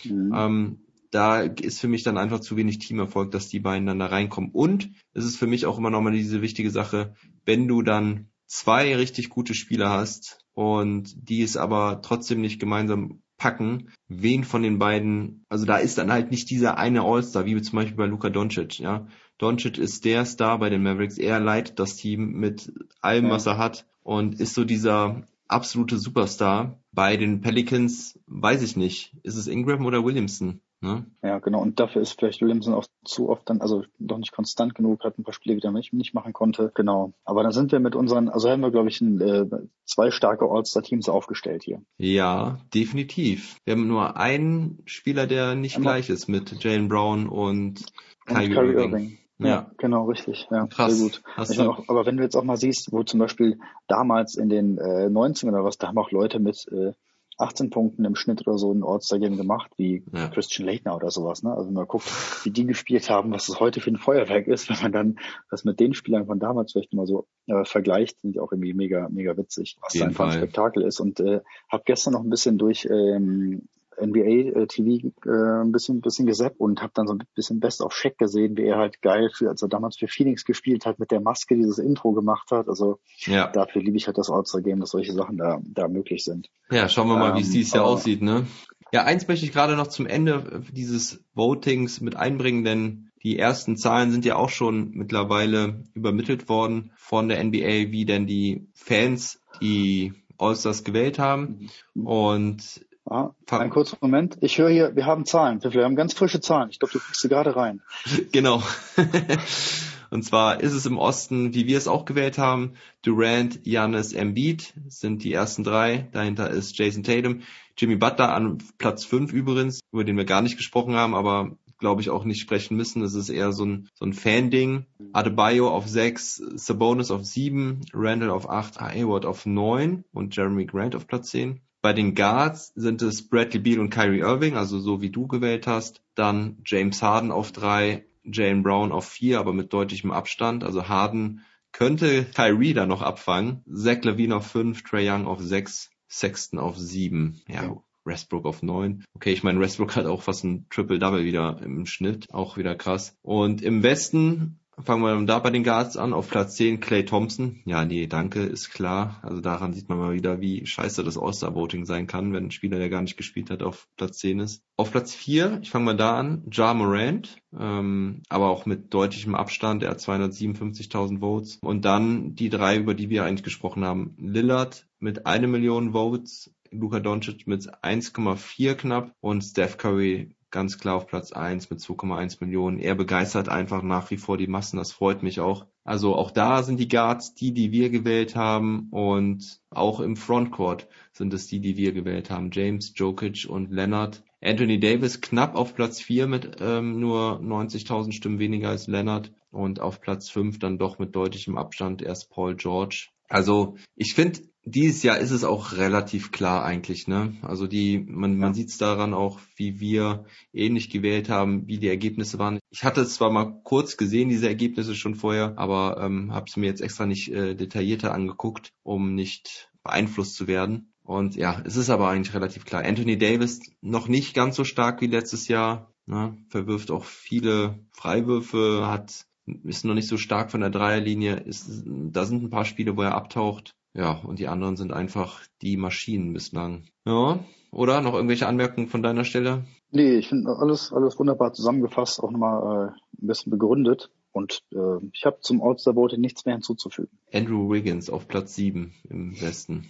Mhm. 0.04 0.32
Ähm, 0.34 0.78
da 1.10 1.42
ist 1.42 1.80
für 1.80 1.86
mich 1.86 2.02
dann 2.02 2.18
einfach 2.18 2.40
zu 2.40 2.56
wenig 2.56 2.80
Teamerfolg, 2.80 3.30
dass 3.30 3.48
die 3.48 3.60
beiden 3.60 3.86
dann 3.86 4.00
da 4.00 4.06
reinkommen. 4.06 4.50
Und 4.50 4.90
es 5.12 5.24
ist 5.24 5.36
für 5.36 5.46
mich 5.46 5.64
auch 5.64 5.78
immer 5.78 5.90
nochmal 5.90 6.12
diese 6.12 6.42
wichtige 6.42 6.70
Sache, 6.70 7.14
wenn 7.44 7.68
du 7.68 7.82
dann 7.82 8.30
zwei 8.54 8.94
richtig 8.94 9.30
gute 9.30 9.52
Spieler 9.52 9.90
hast 9.90 10.38
und 10.54 11.12
die 11.28 11.42
es 11.42 11.56
aber 11.56 12.00
trotzdem 12.02 12.40
nicht 12.40 12.60
gemeinsam 12.60 13.20
packen, 13.36 13.90
wen 14.06 14.44
von 14.44 14.62
den 14.62 14.78
beiden, 14.78 15.44
also 15.48 15.66
da 15.66 15.78
ist 15.78 15.98
dann 15.98 16.12
halt 16.12 16.30
nicht 16.30 16.50
dieser 16.50 16.78
eine 16.78 17.02
All-Star, 17.02 17.46
wie 17.46 17.60
zum 17.60 17.76
Beispiel 17.76 17.96
bei 17.96 18.06
Luka 18.06 18.30
Doncic, 18.30 18.78
ja. 18.78 19.08
Doncic 19.38 19.76
ist 19.76 20.04
der 20.04 20.24
Star 20.24 20.60
bei 20.60 20.70
den 20.70 20.84
Mavericks, 20.84 21.18
er 21.18 21.40
leitet 21.40 21.80
das 21.80 21.96
Team 21.96 22.30
mit 22.34 22.72
allem, 23.00 23.26
Ja. 23.26 23.30
was 23.32 23.46
er 23.46 23.58
hat 23.58 23.86
und 24.04 24.38
ist 24.38 24.54
so 24.54 24.64
dieser 24.64 25.26
absolute 25.48 25.98
Superstar. 25.98 26.78
Bei 26.92 27.16
den 27.16 27.40
Pelicans 27.40 28.20
weiß 28.28 28.62
ich 28.62 28.76
nicht, 28.76 29.16
ist 29.24 29.34
es 29.34 29.48
Ingram 29.48 29.84
oder 29.84 30.04
Williamson? 30.04 30.60
Ne? 30.84 31.06
Ja, 31.22 31.38
genau. 31.38 31.60
Und 31.62 31.80
dafür 31.80 32.02
ist 32.02 32.12
vielleicht 32.18 32.42
Williamson 32.42 32.74
auch 32.74 32.84
zu 33.04 33.28
oft 33.30 33.48
dann, 33.48 33.60
also 33.60 33.84
noch 33.98 34.18
nicht 34.18 34.32
konstant 34.32 34.74
genug, 34.74 35.02
hat 35.02 35.18
ein 35.18 35.24
paar 35.24 35.32
Spiele 35.34 35.56
wieder 35.56 35.72
nicht, 35.72 35.92
nicht 35.92 36.14
machen 36.14 36.32
konnte. 36.32 36.70
Genau. 36.74 37.12
Aber 37.24 37.42
dann 37.42 37.52
sind 37.52 37.72
wir 37.72 37.80
mit 37.80 37.96
unseren, 37.96 38.28
also 38.28 38.50
haben 38.50 38.60
wir, 38.60 38.70
glaube 38.70 38.88
ich, 38.90 39.00
ein, 39.00 39.20
äh, 39.20 39.46
zwei 39.86 40.10
starke 40.10 40.44
All-Star-Teams 40.50 41.08
aufgestellt 41.08 41.62
hier. 41.64 41.80
Ja, 41.96 42.58
definitiv. 42.74 43.56
Wir 43.64 43.72
haben 43.72 43.88
nur 43.88 44.16
einen 44.18 44.82
Spieler, 44.84 45.26
der 45.26 45.54
nicht 45.54 45.76
Einmal- 45.76 45.94
gleich 45.94 46.10
ist 46.10 46.28
mit 46.28 46.62
Jalen 46.62 46.88
Brown 46.88 47.28
und 47.28 47.80
Und 48.28 48.34
Kyrie, 48.36 48.50
Kyrie 48.54 48.72
Irving. 48.74 48.90
Irving. 48.92 49.18
Ja. 49.38 49.46
Ja, 49.48 49.70
genau, 49.78 50.04
richtig. 50.04 50.46
Ja, 50.50 50.66
Krass. 50.68 50.96
sehr 50.96 51.04
gut. 51.08 51.22
Auch, 51.68 51.88
aber 51.88 52.06
wenn 52.06 52.16
du 52.16 52.22
jetzt 52.22 52.36
auch 52.36 52.44
mal 52.44 52.56
siehst, 52.56 52.92
wo 52.92 53.02
zum 53.02 53.18
Beispiel 53.18 53.58
damals 53.88 54.36
in 54.36 54.48
den 54.48 54.78
äh, 54.78 55.08
90ern 55.10 55.48
oder 55.48 55.64
was, 55.64 55.76
da 55.76 55.88
haben 55.88 55.98
auch 55.98 56.12
Leute 56.12 56.38
mit 56.38 56.68
äh, 56.70 56.92
18 57.38 57.70
Punkten 57.70 58.04
im 58.04 58.14
Schnitt 58.14 58.46
oder 58.46 58.58
so 58.58 58.72
ein 58.72 58.82
All-Star-Game 58.84 59.36
gemacht, 59.36 59.70
wie 59.76 60.04
Ja. 60.12 60.28
Christian 60.28 60.66
Leitner 60.68 60.94
oder 60.96 61.10
sowas. 61.10 61.42
Ne? 61.42 61.52
Also 61.52 61.66
wenn 61.66 61.74
man 61.74 61.86
guckt, 61.86 62.06
wie 62.44 62.50
die 62.50 62.66
gespielt 62.66 63.10
haben, 63.10 63.32
was 63.32 63.48
es 63.48 63.60
heute 63.60 63.80
für 63.80 63.90
ein 63.90 63.96
Feuerwerk 63.96 64.46
ist, 64.46 64.68
wenn 64.70 64.78
man 64.80 64.92
dann 64.92 65.18
das 65.50 65.64
mit 65.64 65.80
den 65.80 65.94
Spielern 65.94 66.26
von 66.26 66.38
damals 66.38 66.72
vielleicht 66.72 66.92
mal 66.92 67.06
so 67.06 67.26
äh, 67.46 67.64
vergleicht, 67.64 68.20
sind 68.20 68.34
die 68.34 68.40
auch 68.40 68.52
irgendwie 68.52 68.74
mega, 68.74 69.08
mega 69.10 69.36
witzig, 69.36 69.76
was 69.80 69.94
jeden 69.94 70.08
einfach 70.08 70.26
ein. 70.26 70.32
Spektakel 70.38 70.82
ist. 70.82 71.00
Und 71.00 71.20
äh, 71.20 71.40
habe 71.70 71.82
gestern 71.86 72.12
noch 72.14 72.22
ein 72.22 72.30
bisschen 72.30 72.58
durch 72.58 72.86
ähm, 72.90 73.68
NBA 74.00 74.58
äh, 74.60 74.66
TV 74.66 75.08
äh, 75.26 75.62
ein 75.62 75.72
bisschen 75.72 76.00
bisschen 76.00 76.26
gesappt 76.26 76.60
und 76.60 76.82
habe 76.82 76.92
dann 76.94 77.06
so 77.06 77.14
ein 77.14 77.22
bisschen 77.34 77.60
Best 77.60 77.80
of 77.80 77.92
Shaq 77.92 78.18
gesehen, 78.18 78.56
wie 78.56 78.64
er 78.64 78.78
halt 78.78 79.02
geil 79.02 79.30
für 79.32 79.48
als 79.48 79.62
er 79.62 79.68
damals 79.68 79.96
für 79.96 80.08
Phoenix 80.08 80.44
gespielt 80.44 80.86
hat 80.86 80.98
mit 80.98 81.10
der 81.10 81.20
Maske 81.20 81.56
dieses 81.56 81.78
Intro 81.78 82.12
gemacht 82.12 82.50
hat. 82.50 82.68
Also 82.68 82.98
Ja. 83.26 83.48
dafür 83.48 83.82
liebe 83.82 83.96
ich 83.96 84.06
halt 84.06 84.18
das 84.18 84.30
All-Star 84.30 84.60
Game, 84.62 84.80
dass 84.80 84.90
solche 84.90 85.12
Sachen 85.12 85.36
da 85.36 85.60
da 85.64 85.88
möglich 85.88 86.24
sind. 86.24 86.50
ja, 86.70 86.88
schauen 86.88 87.08
wir 87.08 87.16
mal, 87.16 87.34
wie 87.34 87.40
es 87.40 87.46
Ähm, 87.48 87.52
dieses 87.52 87.72
Jahr 87.72 87.84
aussieht, 87.84 88.22
ne? 88.22 88.46
Ja, 88.92 89.04
eins 89.04 89.26
möchte 89.26 89.44
ich 89.44 89.52
gerade 89.52 89.74
noch 89.76 89.88
zum 89.88 90.06
Ende 90.06 90.62
dieses 90.72 91.24
Votings 91.34 92.00
mit 92.00 92.14
einbringen, 92.16 92.64
denn 92.64 93.10
die 93.24 93.38
ersten 93.38 93.76
Zahlen 93.76 94.12
sind 94.12 94.24
ja 94.24 94.36
auch 94.36 94.50
schon 94.50 94.90
mittlerweile 94.90 95.82
übermittelt 95.94 96.48
worden 96.48 96.92
von 96.96 97.28
der 97.28 97.42
NBA, 97.42 97.90
wie 97.90 98.04
denn 98.04 98.26
die 98.26 98.68
Fans 98.74 99.40
die 99.60 100.12
All-Stars 100.38 100.84
gewählt 100.84 101.18
haben. 101.18 101.68
Und 101.94 102.84
Ah, 103.06 103.30
Fang- 103.46 103.60
einen 103.60 103.70
kurzen 103.70 103.98
Moment. 104.00 104.38
Ich 104.40 104.58
höre 104.58 104.70
hier, 104.70 104.96
wir 104.96 105.04
haben 105.06 105.26
Zahlen. 105.26 105.62
Wir 105.62 105.84
haben 105.84 105.96
ganz 105.96 106.14
frische 106.14 106.40
Zahlen. 106.40 106.70
Ich 106.70 106.78
glaube, 106.78 106.92
du 106.92 106.98
kriegst 107.00 107.20
sie 107.20 107.28
gerade 107.28 107.54
rein. 107.56 107.82
Genau. 108.32 108.62
Und 110.10 110.22
zwar 110.22 110.60
ist 110.60 110.72
es 110.74 110.86
im 110.86 110.96
Osten, 110.96 111.54
wie 111.54 111.66
wir 111.66 111.76
es 111.76 111.88
auch 111.88 112.04
gewählt 112.04 112.38
haben, 112.38 112.74
Durant, 113.02 113.64
Giannis, 113.64 114.12
Embiid 114.12 114.72
sind 114.88 115.24
die 115.24 115.32
ersten 115.32 115.64
drei. 115.64 116.08
Dahinter 116.12 116.50
ist 116.50 116.78
Jason 116.78 117.02
Tatum, 117.02 117.40
Jimmy 117.76 117.96
Butler 117.96 118.32
an 118.32 118.58
Platz 118.78 119.04
fünf 119.04 119.32
übrigens, 119.32 119.80
über 119.92 120.04
den 120.04 120.16
wir 120.16 120.24
gar 120.24 120.40
nicht 120.40 120.56
gesprochen 120.56 120.94
haben, 120.94 121.14
aber 121.16 121.56
glaube 121.80 122.00
ich 122.00 122.10
auch 122.10 122.24
nicht 122.24 122.40
sprechen 122.40 122.76
müssen. 122.76 123.02
Das 123.02 123.14
ist 123.14 123.28
eher 123.28 123.52
so 123.52 123.64
ein, 123.64 123.88
so 123.94 124.04
ein 124.04 124.12
Fan-Ding. 124.12 124.86
Adebayo 125.12 125.68
auf 125.68 125.88
sechs, 125.88 126.36
Sabonis 126.36 127.10
auf 127.10 127.24
sieben, 127.24 127.80
Randall 127.92 128.30
auf 128.30 128.48
acht, 128.48 128.80
Hayward 128.80 129.26
auf 129.26 129.46
neun 129.46 130.04
und 130.12 130.36
Jeremy 130.36 130.66
Grant 130.66 130.94
auf 130.94 131.08
Platz 131.08 131.30
zehn. 131.30 131.60
Bei 131.84 131.92
den 131.92 132.14
Guards 132.14 132.72
sind 132.76 133.02
es 133.02 133.28
Bradley 133.28 133.60
Beal 133.60 133.78
und 133.78 133.90
Kyrie 133.90 134.20
Irving, 134.20 134.56
also 134.56 134.80
so 134.80 135.02
wie 135.02 135.10
du 135.10 135.26
gewählt 135.26 135.66
hast. 135.66 136.00
Dann 136.14 136.56
James 136.64 137.02
Harden 137.02 137.30
auf 137.30 137.52
drei, 137.52 138.06
Jalen 138.22 138.62
Brown 138.62 138.90
auf 138.90 139.06
vier, 139.06 139.38
aber 139.38 139.52
mit 139.52 139.70
deutlichem 139.70 140.10
Abstand. 140.10 140.64
Also 140.64 140.88
Harden 140.88 141.44
könnte 141.72 142.24
Kyrie 142.24 142.72
da 142.72 142.86
noch 142.86 143.02
abfangen. 143.02 143.62
Zach 143.70 144.02
Levine 144.02 144.36
auf 144.36 144.46
fünf, 144.46 144.82
Trey 144.82 145.10
Young 145.10 145.26
auf 145.26 145.42
sechs, 145.42 145.90
Sexton 146.08 146.58
auf 146.58 146.78
sieben. 146.78 147.42
Ja, 147.48 147.64
Ja. 147.64 147.76
Westbrook 148.06 148.46
auf 148.46 148.62
neun. 148.62 149.04
Okay, 149.14 149.32
ich 149.32 149.42
meine, 149.42 149.60
Westbrook 149.60 149.94
hat 149.94 150.06
auch 150.06 150.22
fast 150.22 150.42
ein 150.44 150.64
Triple-Double 150.70 151.24
wieder 151.24 151.60
im 151.62 151.84
Schnitt. 151.84 152.32
Auch 152.32 152.56
wieder 152.56 152.74
krass. 152.76 153.14
Und 153.20 153.60
im 153.60 153.82
Westen 153.82 154.58
fangen 154.82 155.02
wir 155.02 155.26
da 155.26 155.38
bei 155.38 155.50
den 155.50 155.64
Guards 155.64 155.96
an. 155.96 156.12
Auf 156.12 156.28
Platz 156.28 156.56
10 156.56 156.80
Clay 156.80 157.04
Thompson. 157.04 157.60
Ja, 157.64 157.84
nee, 157.84 158.06
danke, 158.06 158.40
ist 158.40 158.70
klar. 158.70 159.20
Also 159.22 159.40
daran 159.40 159.72
sieht 159.72 159.88
man 159.88 159.98
mal 159.98 160.12
wieder, 160.12 160.40
wie 160.40 160.66
scheiße 160.66 161.04
das 161.04 161.18
All-Star-Voting 161.18 161.84
sein 161.84 162.06
kann, 162.06 162.32
wenn 162.32 162.46
ein 162.46 162.50
Spieler, 162.50 162.78
der 162.78 162.88
gar 162.88 163.02
nicht 163.02 163.16
gespielt 163.16 163.50
hat, 163.50 163.62
auf 163.62 163.88
Platz 163.96 164.18
10 164.18 164.40
ist. 164.40 164.62
Auf 164.76 164.90
Platz 164.90 165.14
4, 165.14 165.60
ich 165.62 165.70
fange 165.70 165.84
mal 165.86 165.96
da 165.96 166.16
an, 166.16 166.44
Ja 166.52 166.74
Morant, 166.74 167.36
ähm, 167.58 168.22
aber 168.28 168.48
auch 168.48 168.66
mit 168.66 168.92
deutlichem 168.92 169.34
Abstand. 169.34 169.82
Er 169.82 169.90
hat 169.90 170.00
257.000 170.00 171.20
Votes. 171.20 171.58
Und 171.60 171.84
dann 171.84 172.34
die 172.34 172.50
drei, 172.50 172.76
über 172.76 172.94
die 172.94 173.10
wir 173.10 173.24
eigentlich 173.24 173.44
gesprochen 173.44 173.84
haben. 173.84 174.16
Lillard 174.18 174.86
mit 174.98 175.26
eine 175.26 175.46
Million 175.46 175.92
Votes, 175.92 176.52
Luka 176.70 176.98
Doncic 176.98 177.46
mit 177.46 177.72
1,4 177.84 178.74
knapp 178.74 179.14
und 179.20 179.42
Steph 179.42 179.78
Curry 179.78 180.34
ganz 180.54 180.78
klar 180.78 180.94
auf 180.94 181.08
Platz 181.08 181.32
1 181.32 181.68
mit 181.68 181.80
2,1 181.80 182.36
Millionen. 182.40 182.78
Er 182.78 182.94
begeistert 182.94 183.48
einfach 183.48 183.82
nach 183.82 184.12
wie 184.12 184.18
vor 184.18 184.38
die 184.38 184.46
Massen, 184.46 184.76
das 184.76 184.92
freut 184.92 185.24
mich 185.24 185.40
auch. 185.40 185.66
Also 185.82 186.14
auch 186.14 186.30
da 186.30 186.62
sind 186.62 186.78
die 186.78 186.86
Guards 186.86 187.34
die, 187.34 187.52
die 187.52 187.72
wir 187.72 187.90
gewählt 187.90 188.36
haben 188.36 188.86
und 188.90 189.60
auch 189.70 189.98
im 189.98 190.14
Frontcourt 190.14 190.86
sind 191.12 191.34
es 191.34 191.48
die, 191.48 191.58
die 191.58 191.76
wir 191.76 191.92
gewählt 191.92 192.30
haben. 192.30 192.50
James, 192.52 192.92
Jokic 192.94 193.46
und 193.50 193.72
Leonard. 193.72 194.22
Anthony 194.40 194.78
Davis 194.78 195.20
knapp 195.20 195.56
auf 195.56 195.74
Platz 195.74 196.00
4 196.00 196.28
mit 196.28 196.58
ähm, 196.60 197.00
nur 197.00 197.40
90.000 197.40 198.12
Stimmen 198.12 198.38
weniger 198.38 198.68
als 198.68 198.86
Leonard 198.86 199.32
und 199.50 199.80
auf 199.80 200.00
Platz 200.00 200.30
5 200.30 200.60
dann 200.60 200.78
doch 200.78 201.00
mit 201.00 201.16
deutlichem 201.16 201.58
Abstand 201.58 202.00
erst 202.00 202.30
Paul 202.30 202.54
George. 202.54 203.08
Also 203.28 203.76
ich 203.96 204.14
finde, 204.14 204.42
dieses 204.66 205.02
Jahr 205.02 205.18
ist 205.18 205.30
es 205.30 205.44
auch 205.44 205.72
relativ 205.72 206.32
klar 206.32 206.64
eigentlich, 206.64 207.06
ne? 207.06 207.34
Also 207.42 207.66
die, 207.66 207.98
man, 207.98 208.38
man 208.38 208.54
sieht 208.54 208.70
es 208.70 208.78
daran 208.78 209.12
auch, 209.12 209.38
wie 209.56 209.80
wir 209.80 210.24
ähnlich 210.52 210.90
gewählt 210.90 211.28
haben, 211.28 211.66
wie 211.66 211.78
die 211.78 211.88
Ergebnisse 211.88 212.38
waren. 212.38 212.58
Ich 212.70 212.84
hatte 212.84 213.02
es 213.02 213.14
zwar 213.14 213.30
mal 213.30 213.60
kurz 213.62 213.96
gesehen, 213.96 214.28
diese 214.28 214.48
Ergebnisse 214.48 214.94
schon 214.94 215.14
vorher, 215.14 215.54
aber 215.56 215.98
ähm, 216.00 216.32
habe 216.32 216.46
es 216.48 216.56
mir 216.56 216.66
jetzt 216.66 216.80
extra 216.80 217.06
nicht 217.06 217.30
äh, 217.30 217.54
detaillierter 217.54 218.14
angeguckt, 218.14 218.72
um 218.82 219.14
nicht 219.14 219.70
beeinflusst 219.82 220.36
zu 220.36 220.46
werden. 220.46 220.92
Und 221.02 221.36
ja, 221.36 221.60
es 221.64 221.76
ist 221.76 221.90
aber 221.90 222.08
eigentlich 222.08 222.34
relativ 222.34 222.64
klar. 222.64 222.82
Anthony 222.84 223.18
Davis 223.18 223.60
noch 223.82 224.08
nicht 224.08 224.34
ganz 224.34 224.56
so 224.56 224.64
stark 224.64 225.02
wie 225.02 225.06
letztes 225.06 225.48
Jahr, 225.48 225.92
ne? 226.06 226.38
verwirft 226.48 226.90
auch 226.90 227.04
viele 227.04 227.80
Freiwürfe, 227.92 228.86
hat 228.86 229.26
ist 229.64 229.84
noch 229.84 229.92
nicht 229.92 230.08
so 230.08 230.16
stark 230.16 230.50
von 230.50 230.62
der 230.62 230.70
Dreierlinie. 230.70 231.36
Ist, 231.36 231.82
da 231.86 232.24
sind 232.24 232.42
ein 232.42 232.50
paar 232.50 232.64
Spiele, 232.64 232.96
wo 232.96 233.02
er 233.02 233.14
abtaucht. 233.14 233.74
Ja, 233.94 234.20
und 234.24 234.38
die 234.38 234.48
anderen 234.48 234.76
sind 234.76 234.92
einfach 234.92 235.40
die 235.62 235.76
Maschinen 235.76 236.32
bislang. 236.32 236.84
Ja, 237.06 237.38
oder? 237.70 238.00
Noch 238.00 238.14
irgendwelche 238.14 238.46
Anmerkungen 238.46 238.88
von 238.88 239.02
deiner 239.02 239.24
Stelle? 239.24 239.64
Nee, 239.90 240.16
ich 240.16 240.28
finde 240.28 240.56
alles, 240.56 240.92
alles 240.92 241.18
wunderbar 241.18 241.52
zusammengefasst, 241.52 242.20
auch 242.20 242.30
nochmal 242.30 242.88
äh, 242.88 243.22
ein 243.22 243.26
bisschen 243.26 243.50
begründet. 243.50 244.10
Und 244.32 244.64
äh, 244.72 244.98
ich 245.12 245.24
habe 245.24 245.38
zum 245.40 245.62
All-Star 245.62 245.94
Voting 245.94 246.20
nichts 246.20 246.44
mehr 246.44 246.56
hinzuzufügen. 246.56 247.16
Andrew 247.32 247.70
Wiggins 247.70 248.10
auf 248.10 248.26
Platz 248.26 248.56
7 248.56 248.92
im 249.08 249.40
Westen. 249.40 249.88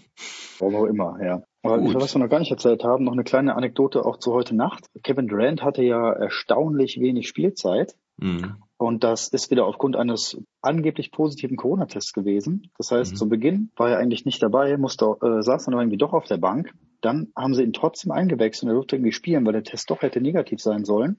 Warum 0.59 0.76
auch 0.76 0.84
immer, 0.84 1.18
ja. 1.24 1.42
Aber 1.62 1.78
Gut. 1.78 1.94
was 1.94 2.14
wir 2.14 2.18
noch 2.18 2.28
gar 2.28 2.40
nicht 2.40 2.50
erzählt 2.50 2.84
haben, 2.84 3.05
noch 3.05 3.14
eine 3.14 3.24
kleine 3.24 3.57
Anekdote 3.57 4.05
auch 4.05 4.18
zu 4.18 4.34
heute 4.34 4.55
Nacht. 4.55 4.90
Kevin 5.02 5.28
Durant 5.28 5.62
hatte 5.62 5.82
ja 5.82 6.12
erstaunlich 6.12 7.00
wenig 7.00 7.26
Spielzeit 7.26 7.96
Mhm. 8.16 8.56
Und 8.76 9.04
das 9.04 9.28
ist 9.28 9.50
wieder 9.50 9.66
aufgrund 9.66 9.96
eines 9.96 10.36
angeblich 10.60 11.10
positiven 11.12 11.56
Corona-Tests 11.56 12.12
gewesen. 12.12 12.70
Das 12.76 12.90
heißt, 12.90 13.12
Mhm. 13.12 13.16
zu 13.16 13.28
Beginn 13.28 13.70
war 13.76 13.90
er 13.90 13.98
eigentlich 13.98 14.24
nicht 14.24 14.42
dabei, 14.42 14.76
musste, 14.76 15.16
äh, 15.22 15.42
saß 15.42 15.64
dann 15.64 15.74
aber 15.74 15.82
irgendwie 15.82 15.98
doch 15.98 16.12
auf 16.12 16.24
der 16.26 16.36
Bank. 16.38 16.72
Dann 17.00 17.28
haben 17.36 17.54
sie 17.54 17.62
ihn 17.62 17.72
trotzdem 17.72 18.12
eingewechselt 18.12 18.64
und 18.64 18.70
er 18.70 18.74
durfte 18.74 18.96
irgendwie 18.96 19.12
spielen, 19.12 19.44
weil 19.44 19.52
der 19.52 19.62
Test 19.62 19.90
doch 19.90 20.02
hätte 20.02 20.20
negativ 20.20 20.60
sein 20.60 20.84
sollen. 20.84 21.18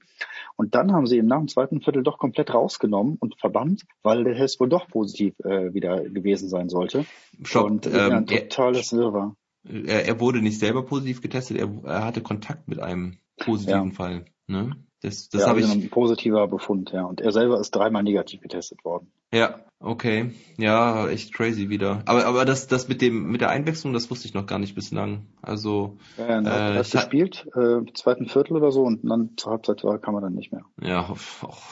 Und 0.56 0.74
dann 0.74 0.92
haben 0.92 1.06
sie 1.06 1.16
ihn 1.18 1.26
nach 1.26 1.38
dem 1.38 1.48
zweiten 1.48 1.80
Viertel 1.80 2.02
doch 2.02 2.18
komplett 2.18 2.52
rausgenommen 2.52 3.16
und 3.20 3.38
verbannt, 3.38 3.84
weil 4.02 4.24
der 4.24 4.34
Test 4.34 4.58
wohl 4.60 4.68
doch 4.68 4.88
positiv 4.88 5.34
äh, 5.44 5.72
wieder 5.74 6.02
gewesen 6.02 6.48
sein 6.48 6.68
sollte. 6.68 7.04
Stopp, 7.42 7.66
und 7.66 7.86
äh, 7.86 8.06
ähm, 8.06 8.12
ein 8.12 8.26
totales 8.26 8.92
Wirrwarr. 8.92 9.34
er, 9.64 10.06
er 10.06 10.20
wurde 10.20 10.42
nicht 10.42 10.58
selber 10.58 10.84
positiv 10.84 11.20
getestet, 11.20 11.56
er, 11.58 11.70
er 11.84 12.04
hatte 12.04 12.20
Kontakt 12.20 12.68
mit 12.68 12.80
einem 12.80 13.18
positiven 13.38 13.88
Ja. 13.90 13.94
Fall. 13.94 14.24
Ne? 14.48 14.72
Das, 15.06 15.28
das 15.28 15.42
ja, 15.42 15.48
habe 15.48 15.60
also 15.60 15.72
ich. 15.72 15.84
ein 15.84 15.90
positiver 15.90 16.48
Befund, 16.48 16.90
ja. 16.92 17.04
Und 17.04 17.20
er 17.20 17.32
selber 17.32 17.60
ist 17.60 17.70
dreimal 17.74 18.02
negativ 18.02 18.40
getestet 18.40 18.84
worden. 18.84 19.10
Ja, 19.32 19.60
okay. 19.80 20.32
Ja, 20.56 21.08
echt 21.08 21.32
crazy 21.32 21.68
wieder. 21.68 22.02
Aber 22.06 22.24
aber 22.26 22.44
das 22.44 22.66
das 22.66 22.88
mit 22.88 23.00
dem 23.02 23.30
mit 23.30 23.40
der 23.40 23.50
Einwechslung, 23.50 23.92
das 23.92 24.10
wusste 24.10 24.26
ich 24.26 24.34
noch 24.34 24.46
gar 24.46 24.58
nicht 24.58 24.74
bislang. 24.74 25.26
Also 25.42 25.98
Ja, 26.16 26.24
er 26.24 26.42
Äh, 26.44 26.78
hat, 26.78 26.90
gespielt, 26.90 27.46
äh, 27.54 27.78
im 27.78 27.94
zweiten 27.94 28.26
Viertel 28.26 28.56
oder 28.56 28.72
so, 28.72 28.82
und 28.82 29.08
dann 29.08 29.36
zur 29.36 29.52
Halbzeit 29.52 29.84
war, 29.84 29.98
kam 29.98 30.14
er 30.16 30.22
dann 30.22 30.34
nicht 30.34 30.52
mehr. 30.52 30.64
ja, 30.80 31.08
auch 31.08 31.62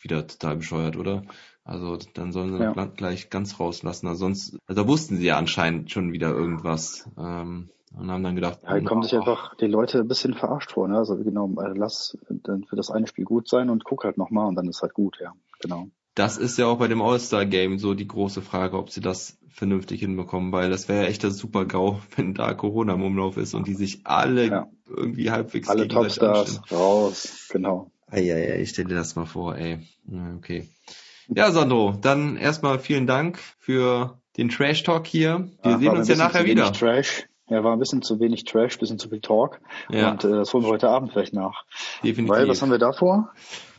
wieder 0.00 0.26
total 0.26 0.56
bescheuert, 0.56 0.96
oder? 0.96 1.24
Also 1.64 1.96
dann 2.14 2.32
sollen 2.32 2.52
sie 2.56 2.62
Ja. 2.62 2.72
gl- 2.72 2.94
gleich 2.94 3.30
ganz 3.30 3.58
rauslassen. 3.58 4.06
Also 4.06 4.20
sonst, 4.20 4.56
also 4.66 4.82
da 4.82 4.88
wussten 4.88 5.16
sie 5.16 5.26
ja 5.26 5.36
anscheinend 5.38 5.90
schon 5.90 6.12
wieder 6.12 6.30
irgendwas 6.30 7.08
ähm, 7.18 7.70
und 7.94 8.10
haben 8.10 8.22
dann 8.22 8.34
gedacht, 8.34 8.60
Ja, 8.62 8.74
da 8.74 8.80
kommen 8.80 9.02
sich 9.02 9.14
oh, 9.14 9.18
einfach 9.18 9.54
die 9.56 9.66
Leute 9.66 10.00
ein 10.00 10.08
bisschen 10.08 10.34
verarscht 10.34 10.72
vor, 10.72 10.88
ne? 10.88 10.98
Also 10.98 11.16
genau, 11.16 11.48
äh, 11.60 11.72
lass 11.74 12.16
dann 12.28 12.64
für 12.64 12.76
das 12.76 12.90
eine 12.90 13.06
Spiel 13.06 13.24
gut 13.24 13.48
sein 13.48 13.70
und 13.70 13.84
guck 13.84 14.04
halt 14.04 14.18
nochmal 14.18 14.46
und 14.48 14.54
dann 14.56 14.68
ist 14.68 14.82
halt 14.82 14.94
gut, 14.94 15.18
ja. 15.20 15.32
Genau. 15.60 15.88
Das 16.14 16.38
ist 16.38 16.56
ja 16.58 16.66
auch 16.66 16.78
bei 16.78 16.88
dem 16.88 17.02
All-Star-Game 17.02 17.78
so 17.78 17.92
die 17.92 18.08
große 18.08 18.40
Frage, 18.40 18.78
ob 18.78 18.90
sie 18.90 19.02
das 19.02 19.36
vernünftig 19.50 20.00
hinbekommen, 20.00 20.50
weil 20.50 20.70
das 20.70 20.88
wäre 20.88 21.02
ja 21.02 21.08
echt 21.08 21.22
das 21.24 21.36
Super-GAU, 21.36 22.00
wenn 22.16 22.34
da 22.34 22.54
Corona 22.54 22.94
im 22.94 23.02
Umlauf 23.02 23.36
ist 23.36 23.54
und 23.54 23.66
die 23.66 23.74
sich 23.74 24.00
alle 24.06 24.46
Ja. 24.48 24.66
irgendwie 24.88 25.30
halbwegs 25.30 25.68
Alle 25.68 25.86
Topstars 25.88 26.60
raus, 26.72 27.48
genau. 27.50 27.90
Eieiei, 28.08 28.60
ich 28.60 28.70
stell 28.70 28.84
dir 28.86 28.94
das 28.94 29.16
mal 29.16 29.26
vor, 29.26 29.56
ey. 29.56 29.80
Okay. 30.38 30.68
Ja, 31.28 31.50
Sandro, 31.50 31.92
dann 32.00 32.36
erstmal 32.36 32.78
vielen 32.78 33.06
Dank 33.06 33.38
für 33.58 34.20
den 34.36 34.48
Trash-Talk 34.48 35.06
hier. 35.06 35.50
Wir 35.62 35.72
Ja, 35.72 35.78
sehen 35.78 35.96
uns 35.96 36.08
ja 36.08 36.16
nachher 36.16 36.44
wieder. 36.44 36.72
Trash. 36.72 37.26
Ja, 37.48 37.62
war 37.62 37.72
ein 37.72 37.78
bisschen 37.78 38.02
zu 38.02 38.18
wenig 38.18 38.44
Trash, 38.44 38.78
bisschen 38.78 38.98
zu 38.98 39.08
viel 39.08 39.20
Talk. 39.20 39.60
Ja, 39.90 40.10
Und 40.10 40.24
äh, 40.24 40.30
das 40.30 40.52
holen 40.52 40.64
wir 40.64 40.70
heute 40.70 40.88
Abend 40.88 41.12
vielleicht 41.12 41.32
nach. 41.32 41.64
definitiv. 42.02 42.28
Weil, 42.28 42.48
was 42.48 42.60
haben 42.60 42.70
wir 42.70 42.78
da 42.78 42.92
vor? 42.92 43.32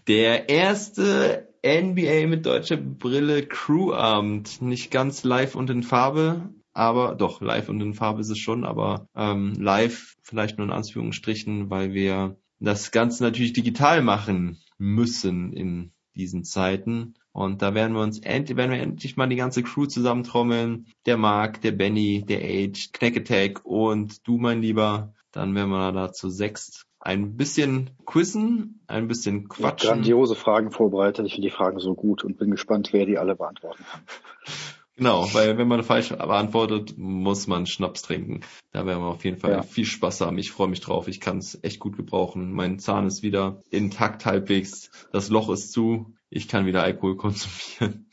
Der 0.07 0.47
erste 0.47 1.49
NBA 1.65 2.27
mit 2.27 2.45
deutscher 2.45 2.77
Brille 2.77 3.45
Crew-Abend. 3.45 4.61
Nicht 4.61 4.89
ganz 4.89 5.23
live 5.23 5.55
und 5.55 5.69
in 5.69 5.83
Farbe, 5.83 6.49
aber 6.73 7.15
doch, 7.15 7.41
live 7.41 7.69
und 7.69 7.81
in 7.81 7.93
Farbe 7.93 8.21
ist 8.21 8.29
es 8.29 8.37
schon, 8.37 8.63
aber 8.63 9.07
ähm, 9.15 9.53
live 9.59 10.15
vielleicht 10.21 10.57
nur 10.57 10.67
in 10.67 10.73
Anführungsstrichen, 10.73 11.69
weil 11.69 11.93
wir 11.93 12.37
das 12.59 12.91
Ganze 12.91 13.23
natürlich 13.23 13.53
digital 13.53 14.01
machen 14.01 14.59
müssen 14.77 15.53
in 15.53 15.91
diesen 16.15 16.43
Zeiten. 16.43 17.15
Und 17.37 17.61
da 17.61 17.75
werden 17.75 17.93
wir 17.93 18.01
uns 18.01 18.17
endlich, 18.17 18.57
werden 18.57 18.71
wir 18.71 18.79
endlich 18.81 19.15
mal 19.15 19.27
die 19.27 19.35
ganze 19.35 19.61
Crew 19.61 19.85
zusammentrommeln. 19.85 20.87
Der 21.05 21.17
Marc, 21.17 21.61
der 21.61 21.71
Benny, 21.71 22.25
der 22.27 22.39
Age, 22.39 22.91
Knack 22.93 23.15
Attack 23.15 23.63
und 23.63 24.27
du, 24.27 24.39
mein 24.39 24.63
Lieber. 24.63 25.13
Dann 25.33 25.53
werden 25.53 25.69
wir 25.69 25.91
da 25.91 26.11
zu 26.11 26.31
sechst 26.31 26.87
ein 26.99 27.37
bisschen 27.37 27.91
quizzen, 28.07 28.81
ein 28.87 29.07
bisschen 29.07 29.43
Ich 29.43 29.49
quatschen. 29.49 29.87
grandiose 29.87 30.33
Fragen 30.33 30.71
vorbereitet. 30.71 31.27
Ich 31.27 31.33
finde 31.35 31.49
die 31.49 31.53
Fragen 31.53 31.77
so 31.77 31.93
gut 31.93 32.23
und 32.23 32.39
bin 32.39 32.49
gespannt, 32.49 32.89
wer 32.91 33.05
die 33.05 33.19
alle 33.19 33.35
beantworten 33.35 33.83
kann. 33.83 34.01
Genau, 34.97 35.31
weil 35.33 35.57
wenn 35.59 35.67
man 35.67 35.83
falsch 35.83 36.09
beantwortet, 36.09 36.97
muss 36.97 37.45
man 37.47 37.67
Schnaps 37.67 38.01
trinken. 38.01 38.41
Da 38.71 38.85
werden 38.85 39.01
wir 39.03 39.07
auf 39.07 39.23
jeden 39.23 39.37
Fall 39.37 39.51
Ja. 39.51 39.61
viel 39.61 39.85
Spaß 39.85 40.21
haben. 40.21 40.37
Ich 40.39 40.51
freue 40.51 40.67
mich 40.67 40.81
drauf. 40.81 41.07
Ich 41.07 41.19
kann 41.21 41.37
es 41.37 41.57
echt 41.63 41.79
gut 41.79 41.95
gebrauchen. 41.97 42.51
Mein 42.51 42.79
Zahn 42.79 43.05
ist 43.05 43.21
wieder 43.21 43.61
intakt 43.69 44.25
halbwegs. 44.25 44.89
Das 45.11 45.29
Loch 45.29 45.49
ist 45.49 45.71
zu. 45.71 46.13
Ich 46.31 46.47
kann 46.47 46.65
wieder 46.65 46.81
Alkohol 46.83 47.15
konsumieren. 47.15 48.09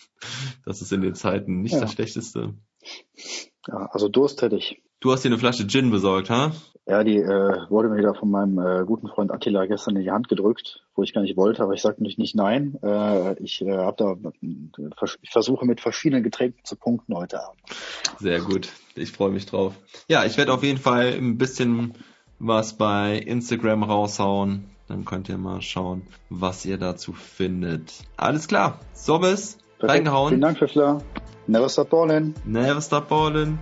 Das 0.64 0.80
ist 0.82 0.92
in 0.92 1.00
den 1.00 1.14
Zeiten 1.14 1.62
nicht 1.62 1.72
Ja. 1.72 1.80
das 1.80 1.92
Schlechteste. 1.92 2.54
Ja, 3.66 3.88
also 3.92 4.08
Durst 4.08 4.42
hätte 4.42 4.56
ich. 4.56 4.82
Du 5.00 5.10
hast 5.12 5.22
dir 5.24 5.28
eine 5.28 5.38
Flasche 5.38 5.66
Gin 5.66 5.90
besorgt, 5.90 6.28
ha? 6.30 6.52
Ja, 6.86 7.02
die 7.02 7.16
äh, 7.16 7.70
wurde 7.70 7.88
mir 7.88 7.96
wieder 7.96 8.14
von 8.14 8.30
meinem 8.30 8.58
äh, 8.58 8.84
guten 8.84 9.08
Freund 9.08 9.32
Attila 9.32 9.64
gestern 9.64 9.96
in 9.96 10.02
die 10.02 10.10
Hand 10.10 10.28
gedrückt, 10.28 10.82
wo 10.94 11.02
ich 11.02 11.14
gar 11.14 11.22
nicht 11.22 11.36
wollte, 11.36 11.62
aber 11.62 11.72
ich 11.72 11.80
sagte 11.80 12.02
natürlich 12.02 12.18
nicht 12.18 12.34
nein. 12.34 12.78
Äh, 12.82 13.42
ich 13.42 13.62
äh, 13.62 13.74
hab 13.74 13.96
da, 13.96 14.12
äh, 14.12 15.16
ich 15.22 15.30
versuche 15.30 15.64
mit 15.64 15.80
verschiedenen 15.80 16.22
Getränken 16.22 16.62
zu 16.64 16.76
punkten 16.76 17.14
heute 17.14 17.42
Abend. 17.42 17.58
Sehr 18.20 18.40
gut. 18.40 18.68
Ich 18.96 19.12
freue 19.12 19.30
mich 19.30 19.46
drauf. 19.46 19.74
Ja, 20.08 20.24
ich 20.24 20.36
werde 20.36 20.52
auf 20.52 20.62
jeden 20.62 20.78
Fall 20.78 21.14
ein 21.14 21.38
bisschen 21.38 21.94
was 22.38 22.74
bei 22.76 23.16
Instagram 23.16 23.82
raushauen. 23.82 24.64
Dann 24.86 25.06
könnt 25.06 25.30
ihr 25.30 25.38
mal 25.38 25.62
schauen, 25.62 26.02
was 26.28 26.66
ihr 26.66 26.76
dazu 26.76 27.14
findet. 27.14 27.94
Alles 28.18 28.46
klar. 28.46 28.80
Perfekt. 29.78 29.90
reingehauen. 29.90 30.28
Vielen 30.28 30.40
Dank, 30.42 30.58
Pfiffler. 30.58 30.98
Never 31.46 31.68
stop 31.70 31.90
ballin'. 31.90 32.34
Never 32.44 32.80
stop 32.82 33.08
ballin'. 33.08 33.58